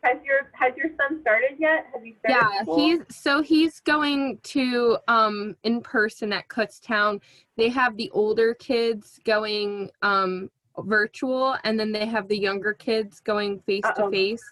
Has 0.04 0.18
your, 0.26 0.50
has 0.54 0.76
your 0.76 0.88
son 0.98 1.22
started 1.22 1.58
yet? 1.60 1.86
Have 1.94 2.04
you 2.04 2.16
started 2.20 2.48
yeah 2.52 2.62
school? 2.64 2.78
he's 2.78 3.00
so 3.10 3.42
he's 3.44 3.80
going 3.82 4.40
to 4.44 4.98
um 5.08 5.56
in 5.64 5.82
person 5.82 6.34
at 6.34 6.48
kutztown 6.50 7.22
they 7.58 7.70
have 7.70 7.96
the 7.96 8.10
older 8.12 8.56
kids 8.56 9.20
going 9.24 9.90
um 10.02 10.50
virtual 10.80 11.56
and 11.64 11.80
then 11.80 11.92
they 11.92 12.08
have 12.08 12.28
the 12.28 12.38
younger 12.38 12.74
kids 12.74 13.20
going 13.20 13.60
face 13.60 13.86
to 13.96 14.10
face 14.10 14.44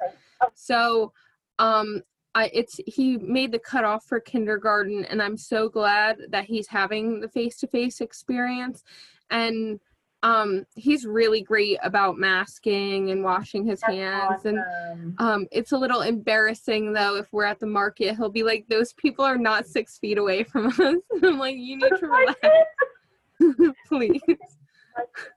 Oh. 0.41 0.47
so 0.53 1.11
um 1.57 2.01
I, 2.35 2.51
it's 2.53 2.79
he 2.85 3.17
made 3.17 3.51
the 3.51 3.59
cutoff 3.59 4.05
for 4.05 4.19
kindergarten 4.19 5.03
and 5.05 5.21
i'm 5.21 5.35
so 5.35 5.67
glad 5.67 6.17
that 6.29 6.45
he's 6.45 6.67
having 6.67 7.21
the 7.21 7.27
face-to-face 7.27 8.01
experience 8.01 8.83
and 9.31 9.79
um 10.21 10.65
he's 10.75 11.05
really 11.05 11.41
great 11.41 11.79
about 11.81 12.17
masking 12.17 13.09
and 13.09 13.23
washing 13.23 13.65
his 13.65 13.79
That's 13.81 13.93
hands 13.93 14.45
and 14.45 14.59
um, 15.17 15.47
it's 15.51 15.71
a 15.71 15.77
little 15.77 16.01
embarrassing 16.01 16.93
though 16.93 17.17
if 17.17 17.27
we're 17.31 17.45
at 17.45 17.59
the 17.59 17.67
market. 17.67 18.15
He'll 18.15 18.29
be 18.29 18.43
like, 18.43 18.65
"Those 18.67 18.93
people 18.93 19.25
are 19.25 19.37
not 19.37 19.65
six 19.65 19.97
feet 19.97 20.17
away 20.17 20.43
from 20.43 20.67
us." 20.67 20.79
I'm 21.23 21.39
like, 21.39 21.55
"You 21.57 21.77
need 21.77 21.91
to 21.99 22.07
relax, 23.67 23.75
please." 23.87 24.21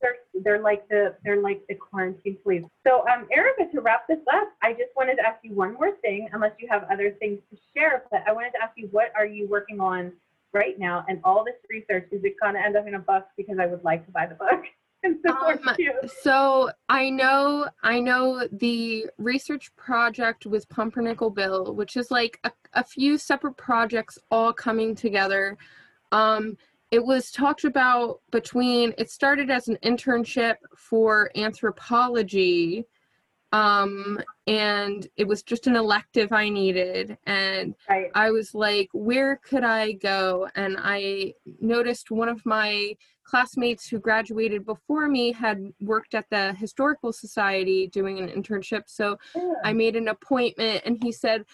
They're, 0.00 0.16
they're 0.42 0.62
like 0.62 0.88
the 0.88 1.14
they're 1.24 1.40
like 1.40 1.62
the 1.68 1.74
quarantine 1.74 2.36
police. 2.42 2.64
So, 2.86 3.04
um, 3.08 3.26
Erica, 3.32 3.64
to 3.72 3.80
wrap 3.80 4.06
this 4.08 4.20
up, 4.32 4.48
I 4.62 4.72
just 4.72 4.90
wanted 4.96 5.16
to 5.16 5.26
ask 5.26 5.38
you 5.42 5.54
one 5.54 5.74
more 5.74 5.96
thing, 6.02 6.28
unless 6.32 6.52
you 6.58 6.68
have 6.70 6.84
other 6.92 7.12
things 7.20 7.40
to 7.50 7.58
share. 7.74 8.04
But 8.10 8.24
I 8.26 8.32
wanted 8.32 8.50
to 8.50 8.62
ask 8.62 8.72
you, 8.76 8.88
what 8.90 9.12
are 9.16 9.26
you 9.26 9.48
working 9.48 9.80
on 9.80 10.12
right 10.52 10.78
now? 10.78 11.04
And 11.08 11.20
all 11.24 11.44
this 11.44 11.54
research 11.68 12.08
is 12.12 12.22
it 12.24 12.34
to 12.42 12.58
end 12.58 12.76
up 12.76 12.86
in 12.86 12.94
a 12.94 12.98
book? 12.98 13.26
Because 13.36 13.58
I 13.60 13.66
would 13.66 13.84
like 13.84 14.04
to 14.06 14.12
buy 14.12 14.26
the 14.26 14.34
book 14.34 14.64
and 15.02 15.16
support 15.26 15.60
Um, 15.66 15.74
you. 15.78 15.92
So 16.22 16.70
I 16.88 17.10
know, 17.10 17.68
I 17.82 18.00
know 18.00 18.46
the 18.52 19.06
research 19.18 19.74
project 19.76 20.46
with 20.46 20.68
Pumpernickle 20.68 21.34
Bill, 21.34 21.74
which 21.74 21.96
is 21.96 22.10
like 22.10 22.38
a, 22.44 22.52
a 22.74 22.84
few 22.84 23.18
separate 23.18 23.56
projects 23.56 24.18
all 24.30 24.52
coming 24.52 24.94
together. 24.94 25.56
Um, 26.12 26.56
it 26.92 27.04
was 27.04 27.30
talked 27.30 27.64
about 27.64 28.20
between. 28.30 28.94
It 28.98 29.10
started 29.10 29.50
as 29.50 29.66
an 29.66 29.78
internship 29.82 30.56
for 30.76 31.30
anthropology, 31.34 32.84
um, 33.50 34.20
and 34.46 35.08
it 35.16 35.26
was 35.26 35.42
just 35.42 35.66
an 35.66 35.74
elective 35.74 36.32
I 36.32 36.50
needed, 36.50 37.16
and 37.26 37.74
Right. 37.88 38.10
I 38.14 38.30
was 38.30 38.54
like, 38.54 38.90
where 38.92 39.36
could 39.36 39.64
I 39.64 39.92
go? 39.92 40.48
And 40.54 40.76
I 40.78 41.32
noticed 41.60 42.10
one 42.10 42.28
of 42.28 42.44
my 42.44 42.94
classmates 43.24 43.88
who 43.88 43.98
graduated 43.98 44.66
before 44.66 45.08
me 45.08 45.32
had 45.32 45.72
worked 45.80 46.14
at 46.14 46.28
the 46.28 46.52
Historical 46.54 47.12
Society 47.12 47.86
doing 47.86 48.18
an 48.18 48.28
internship. 48.28 48.82
So 48.86 49.18
Yeah. 49.34 49.54
I 49.64 49.72
made 49.72 49.96
an 49.96 50.08
appointment 50.08 50.82
and 50.84 51.02
he 51.02 51.12
said, 51.12 51.46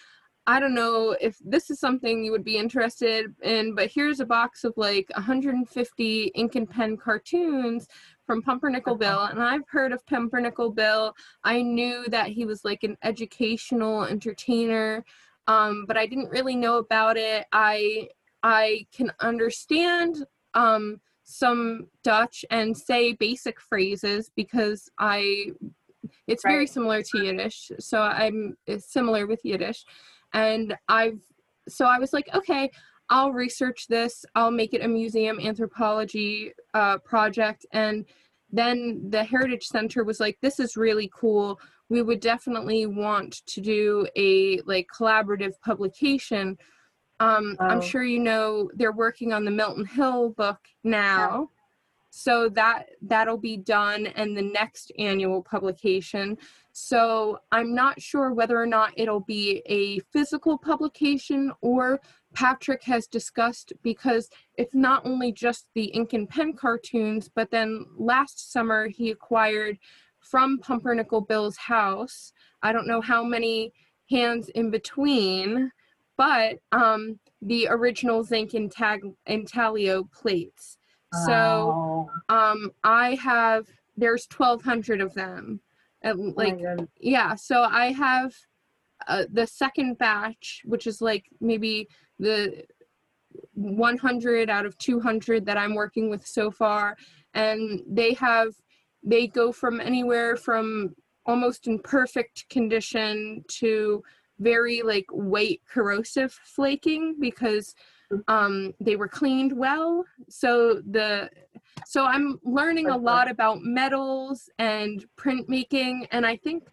I 0.49 0.59
don't 0.59 0.73
know 0.73 1.15
if 1.21 1.37
this 1.45 1.69
is 1.69 1.79
something 1.79 2.23
you 2.23 2.31
would 2.31 2.43
be 2.43 2.57
interested 2.57 3.35
in, 3.43 3.75
but 3.75 3.91
here's 3.91 4.19
a 4.19 4.25
box 4.25 4.63
of 4.63 4.73
like 4.77 5.07
150 5.13 6.23
ink 6.33 6.55
and 6.55 6.67
pen 6.67 6.97
cartoons 6.97 7.87
from 8.25 8.41
Pumpernickle 8.41 8.97
Bill. 8.97 9.25
And 9.25 9.43
I've 9.43 9.69
heard 9.69 9.91
of 9.91 10.03
Pumpernickle 10.07 10.73
Bill. 10.73 11.13
I 11.43 11.61
knew 11.61 12.03
that 12.07 12.29
he 12.29 12.45
was 12.45 12.65
like 12.65 12.81
an 12.81 12.97
educational 13.03 14.05
entertainer, 14.05 15.05
um, 15.45 15.85
but 15.87 15.97
I 15.97 16.07
didn't 16.07 16.31
really 16.31 16.55
know 16.55 16.77
about 16.77 17.15
it. 17.15 17.45
I 17.51 18.09
I 18.41 18.87
can 18.91 19.11
understand 19.19 20.25
um, 20.55 20.99
some 21.21 21.89
Dutch 22.03 22.43
and 22.49 22.75
say 22.75 23.13
basic 23.13 23.61
phrases 23.61 24.31
because 24.35 24.89
I 24.97 25.51
it's 26.25 26.43
very 26.43 26.65
similar 26.65 27.03
to 27.03 27.23
Yiddish. 27.23 27.71
So 27.77 28.01
I'm 28.01 28.57
similar 28.79 29.27
with 29.27 29.41
Yiddish. 29.43 29.85
And 30.33 30.75
I've 30.87 31.19
so 31.67 31.85
I 31.85 31.99
was 31.99 32.13
like, 32.13 32.29
okay, 32.33 32.71
I'll 33.09 33.31
research 33.31 33.87
this. 33.87 34.25
I'll 34.35 34.51
make 34.51 34.73
it 34.73 34.83
a 34.83 34.87
museum 34.87 35.39
anthropology 35.39 36.53
uh, 36.73 36.97
project. 36.99 37.65
And 37.73 38.05
then 38.51 39.09
the 39.09 39.23
Heritage 39.23 39.65
Center 39.67 40.03
was 40.03 40.19
like, 40.19 40.37
this 40.41 40.59
is 40.59 40.75
really 40.75 41.11
cool. 41.13 41.59
We 41.89 42.01
would 42.01 42.19
definitely 42.19 42.85
want 42.87 43.45
to 43.47 43.61
do 43.61 44.07
a 44.15 44.59
like 44.61 44.87
collaborative 44.95 45.53
publication. 45.63 46.57
Um, 47.19 47.55
I'm 47.59 47.79
Oh. 47.79 47.81
sure 47.81 48.03
you 48.03 48.19
know 48.19 48.69
they're 48.75 48.91
working 48.91 49.33
on 49.33 49.43
the 49.43 49.51
Milton 49.51 49.85
Hill 49.85 50.29
book 50.29 50.59
now. 50.83 51.49
So 52.11 52.49
that 52.49 52.87
that'll 53.03 53.37
be 53.37 53.57
done 53.57 54.07
in 54.07 54.33
the 54.33 54.41
next 54.41 54.91
annual 54.97 55.43
publication. 55.43 56.37
So 56.81 57.39
I'm 57.51 57.75
not 57.75 58.01
sure 58.01 58.33
whether 58.33 58.59
or 58.59 58.65
not 58.65 58.93
it'll 58.95 59.19
be 59.19 59.61
a 59.65 59.99
physical 60.13 60.57
publication 60.57 61.51
or 61.59 61.99
Patrick 62.33 62.83
has 62.83 63.05
discussed 63.05 63.73
because 63.83 64.29
it's 64.55 64.73
not 64.73 65.05
only 65.05 65.33
just 65.33 65.67
the 65.75 65.85
ink 65.85 66.13
and 66.13 66.27
pen 66.29 66.53
cartoons, 66.53 67.29
but 67.35 67.51
then 67.51 67.85
last 67.97 68.53
summer 68.53 68.87
he 68.87 69.11
acquired 69.11 69.77
from 70.21 70.57
Pumpernickle 70.59 71.27
Bill's 71.27 71.57
house. 71.57 72.31
I 72.63 72.71
don't 72.71 72.87
know 72.87 73.01
how 73.01 73.25
many 73.25 73.73
hands 74.09 74.47
in 74.49 74.71
between, 74.71 75.71
but 76.17 76.59
um, 76.71 77.19
the 77.41 77.67
original 77.69 78.23
zinc 78.23 78.53
and 78.53 78.71
tag 78.71 79.01
intaglio 79.25 80.05
plates. 80.13 80.77
So 81.25 82.09
um, 82.29 82.71
I 82.83 83.15
have 83.15 83.65
there's 83.97 84.27
1,200 84.35 85.01
of 85.01 85.13
them. 85.13 85.59
And 86.01 86.33
Oh 86.37 86.41
like 86.41 86.57
goodness. 86.57 86.87
yeah 86.99 87.35
so 87.35 87.63
i 87.63 87.91
have 87.91 88.33
uh, 89.07 89.25
the 89.31 89.47
second 89.47 89.97
batch 89.97 90.61
which 90.65 90.87
is 90.87 91.01
like 91.01 91.25
maybe 91.41 91.87
the 92.19 92.63
100 93.53 94.49
out 94.49 94.65
of 94.65 94.77
200 94.77 95.45
that 95.45 95.57
i'm 95.57 95.75
working 95.75 96.09
with 96.09 96.25
so 96.25 96.49
far 96.51 96.95
and 97.33 97.81
they 97.87 98.13
have 98.13 98.53
they 99.03 99.27
go 99.27 99.51
from 99.51 99.79
anywhere 99.79 100.35
from 100.35 100.93
almost 101.25 101.67
in 101.67 101.79
perfect 101.79 102.47
condition 102.49 103.43
to 103.47 104.01
very 104.39 104.81
like 104.81 105.05
white 105.11 105.61
corrosive 105.71 106.31
flaking 106.43 107.15
because 107.19 107.75
um 108.27 108.73
they 108.79 108.95
were 108.95 109.07
cleaned 109.07 109.53
well 109.55 110.03
so 110.29 110.81
the 110.91 111.29
so 111.85 112.05
i'm 112.05 112.39
learning 112.43 112.89
a 112.89 112.97
lot 112.97 113.29
about 113.29 113.61
metals 113.61 114.49
and 114.59 115.05
printmaking 115.17 116.07
and 116.11 116.25
i 116.25 116.35
think 116.35 116.63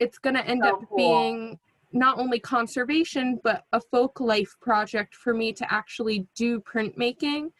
it's 0.00 0.18
going 0.18 0.34
to 0.34 0.46
end 0.46 0.62
So 0.62 0.68
up 0.70 0.80
cool. 0.88 0.96
being 0.96 1.58
not 1.92 2.18
only 2.18 2.38
conservation 2.40 3.38
but 3.44 3.64
a 3.72 3.80
folk 3.80 4.20
life 4.20 4.56
project 4.60 5.14
for 5.14 5.34
me 5.34 5.52
to 5.52 5.72
actually 5.72 6.26
do 6.34 6.60
printmaking 6.60 7.50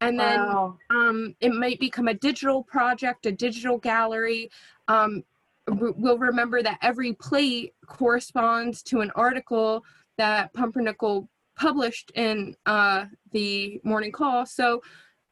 and 0.00 0.18
then 0.18 0.38
Wow. 0.38 0.78
um, 0.90 1.34
it 1.40 1.52
might 1.52 1.80
become 1.80 2.08
a 2.08 2.14
digital 2.14 2.62
project, 2.62 3.24
a 3.26 3.32
digital 3.32 3.78
gallery. 3.78 4.50
Um, 4.88 5.24
we'll 5.66 6.18
remember 6.18 6.62
that 6.62 6.78
every 6.82 7.14
plate 7.14 7.72
corresponds 7.86 8.82
to 8.84 9.00
an 9.00 9.10
article 9.14 9.82
that 10.18 10.52
Pumpernickle 10.52 11.26
published 11.56 12.10
in 12.14 12.54
uh, 12.66 13.06
the 13.32 13.80
morning 13.84 14.12
call. 14.12 14.46
So 14.46 14.82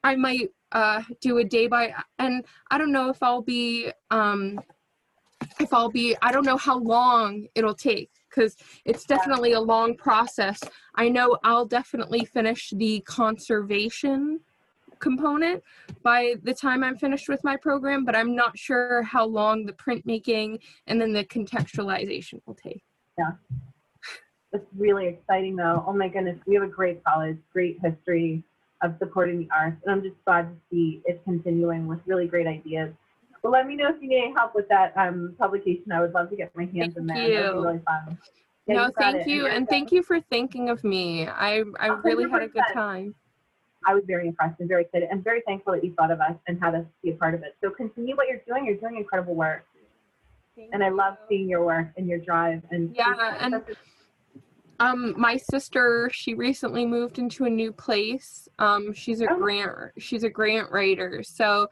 I 0.05 0.17
might 0.17 0.51
uh, 0.73 1.03
do 1.21 1.39
a 1.39 1.45
day 1.45 1.67
by, 1.67 1.95
and 2.19 2.45
I 2.71 2.79
don't 2.79 2.93
know 2.93 3.11
if 3.11 3.23
I'll 3.23 3.43
be, 3.43 3.91
um, 4.11 4.61
if 5.61 5.73
I'll 5.73 5.91
be, 5.91 6.17
I 6.23 6.33
don't 6.33 6.47
know 6.47 6.57
how 6.57 6.79
long 6.79 7.47
it'll 7.55 7.75
take 7.75 8.11
because 8.31 8.57
it's 8.85 9.05
definitely 9.05 9.53
a 9.53 9.61
long 9.61 9.97
process. 9.97 10.61
I 10.95 11.09
know 11.09 11.39
I'll 11.45 11.67
definitely 11.67 12.25
finish 12.25 12.73
the 12.75 13.01
conservation 13.01 14.41
component 14.99 15.63
by 16.03 16.37
the 16.45 16.55
time 16.55 16.83
I'm 16.83 16.97
finished 16.97 17.29
with 17.29 17.43
my 17.45 17.57
program, 17.57 18.05
but 18.05 18.17
I'm 18.17 18.35
not 18.35 18.57
sure 18.57 19.03
how 19.03 19.27
long 19.27 19.67
the 19.67 19.73
printmaking 19.73 20.59
and 20.87 21.01
then 21.01 21.13
the 21.13 21.25
contextualization 21.25 22.41
will 22.47 22.55
take. 22.55 22.83
It's 24.53 24.65
really 24.77 25.07
exciting 25.07 25.57
though. 25.57 25.85
Oh 25.87 25.93
my 25.93 26.09
goodness, 26.09 26.39
we 26.47 26.55
have 26.55 26.63
a 26.65 26.69
great 26.69 27.03
college, 27.05 27.39
great 27.53 27.79
history 27.83 28.43
of 28.83 28.95
supporting 28.99 29.39
the 29.39 29.49
arts. 29.55 29.77
And 29.85 29.93
I'm 29.93 30.03
just 30.03 30.17
glad 30.25 30.43
to 30.51 30.57
see 30.71 31.01
it 31.07 31.23
continuing 31.25 31.87
with 31.87 32.01
really 32.07 32.27
great 32.27 32.47
ideas. 32.47 32.93
Well, 33.43 33.53
let 33.53 33.67
me 33.67 33.77
know 33.77 33.89
if 33.89 34.01
you 34.01 34.09
need 34.09 34.23
any 34.25 34.35
help 34.35 34.55
with 34.55 34.69
that 34.69 34.93
um, 34.97 35.35
publication. 35.39 35.91
I 35.91 36.01
would 36.01 36.13
love 36.13 36.31
to 36.31 36.37
get 36.37 36.55
my 36.55 36.67
hands 36.67 36.97
in 36.97 37.07
there. 37.07 37.17
Thank 37.17 37.33
you. 37.33 37.63
really 37.63 37.81
fun. 37.81 38.19
Yeah, 38.67 38.75
no, 38.75 38.91
thank 38.97 39.27
you, 39.27 39.47
and 39.47 39.69
thank 39.69 39.91
you 39.91 40.05
for 40.05 40.21
thinking 40.21 40.71
of 40.71 40.85
me. 40.85 41.27
I 41.27 41.65
I 41.81 41.89
A 41.89 41.97
really 41.97 42.31
had 42.31 42.43
a 42.43 42.49
good 42.49 42.63
time. 42.73 43.15
I 43.85 43.95
was 43.95 44.05
very 44.07 44.29
impressed 44.29 44.61
and 44.61 44.69
very 44.69 44.83
excited 44.83 45.09
and 45.11 45.25
very 45.25 45.41
thankful 45.45 45.73
that 45.73 45.83
you 45.83 45.93
thought 45.95 46.13
of 46.13 46.21
us 46.21 46.37
and 46.47 46.63
had 46.63 46.77
us 46.77 46.85
be 47.03 47.11
a 47.11 47.15
part 47.15 47.35
of 47.35 47.43
it. 47.43 47.57
So 47.61 47.71
continue 47.71 48.15
what 48.15 48.29
you're 48.29 48.41
doing. 48.47 48.65
You're 48.65 48.77
doing 48.77 48.97
incredible 48.97 49.35
work. 49.35 49.65
And 50.73 50.85
I 50.85 50.91
love 50.91 51.17
seeing 51.29 51.49
your 51.49 51.65
work 51.65 51.89
and 51.97 52.07
your 52.07 52.19
drive. 52.19 52.63
And 52.71 52.95
Yeah, 52.95 53.37
and- 53.41 53.65
Um, 54.83 55.15
my 55.17 55.37
sister, 55.37 56.11
she 56.13 56.35
recently 56.35 56.85
moved 56.85 57.21
into 57.21 57.45
a 57.45 57.51
new 57.51 57.73
place. 57.73 58.49
Um, 58.59 58.93
she's 58.93 59.21
a 59.21 59.31
Oh. 59.31 59.37
grant, 59.39 59.93
she's 59.99 60.25
a 60.25 60.29
grant 60.31 60.73
writer. 60.73 61.23
So, 61.23 61.69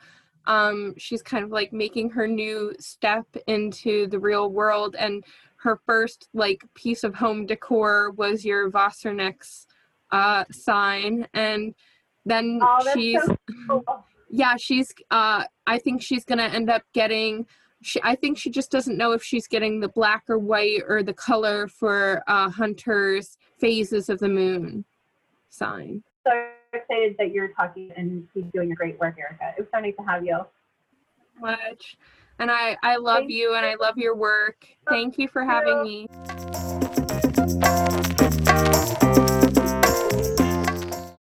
um, 0.47 0.95
she's 0.97 1.21
kind 1.23 1.43
of 1.45 1.51
like 1.51 1.73
making 1.73 2.11
her 2.11 2.29
new 2.29 2.73
step 2.79 3.27
into 3.49 4.07
the 4.07 4.19
real 4.19 4.51
world. 4.53 4.95
And 4.97 5.25
her 5.57 5.81
first 5.87 6.29
like 6.35 6.63
piece 6.75 7.03
of 7.03 7.17
home 7.17 7.47
decor 7.47 8.13
was 8.13 8.45
your 8.45 8.71
Wassernex 8.71 9.67
uh, 10.13 10.45
sign. 10.53 11.27
And 11.35 11.75
then 12.25 12.61
Oh, 12.63 12.91
she's 12.95 13.23
so 13.25 13.37
cool. 13.69 13.85
yeah 14.33 14.55
she's 14.57 14.93
uh 15.11 15.43
i 15.67 15.77
think 15.77 16.01
she's 16.01 16.25
gonna 16.25 16.45
end 16.45 16.71
up 16.71 16.83
getting 16.95 17.45
she 17.83 18.01
i 18.03 18.15
think 18.15 18.37
she 18.37 18.51
just 18.51 18.71
doesn't 18.71 18.99
know 18.99 19.13
if 19.13 19.23
she's 19.23 19.47
getting 19.47 19.81
the 19.81 19.89
black 19.89 20.25
or 20.29 20.39
white 20.39 20.83
or 20.87 21.03
the 21.03 21.15
color 21.15 21.67
for 21.67 22.23
uh 22.27 22.49
hunter's 22.51 23.39
phases 23.59 24.09
of 24.09 24.19
the 24.19 24.29
moon 24.29 24.85
sign. 25.51 26.03
So 26.27 26.33
excited 26.73 27.17
that 27.19 27.33
you're 27.33 27.53
talking 27.53 27.91
and 27.97 28.27
keep 28.33 28.51
doing 28.53 28.69
your 28.69 28.77
great 28.77 28.99
work, 28.99 29.17
Erica. 29.19 29.55
It 29.59 29.61
was 29.61 29.69
so 29.75 29.81
nice 29.81 29.95
to 29.99 30.05
have 30.05 30.25
you. 30.25 30.41
much. 31.39 31.97
And 32.39 32.51
i 32.51 32.75
i 32.83 32.97
love 32.97 33.29
you 33.29 33.55
and 33.55 33.67
i 33.67 33.75
love 33.75 33.99
your 33.99 34.17
work. 34.17 34.67
thank 34.89 35.19
you 35.19 35.29
for 35.29 35.45
having 35.45 35.83
me 35.83 36.09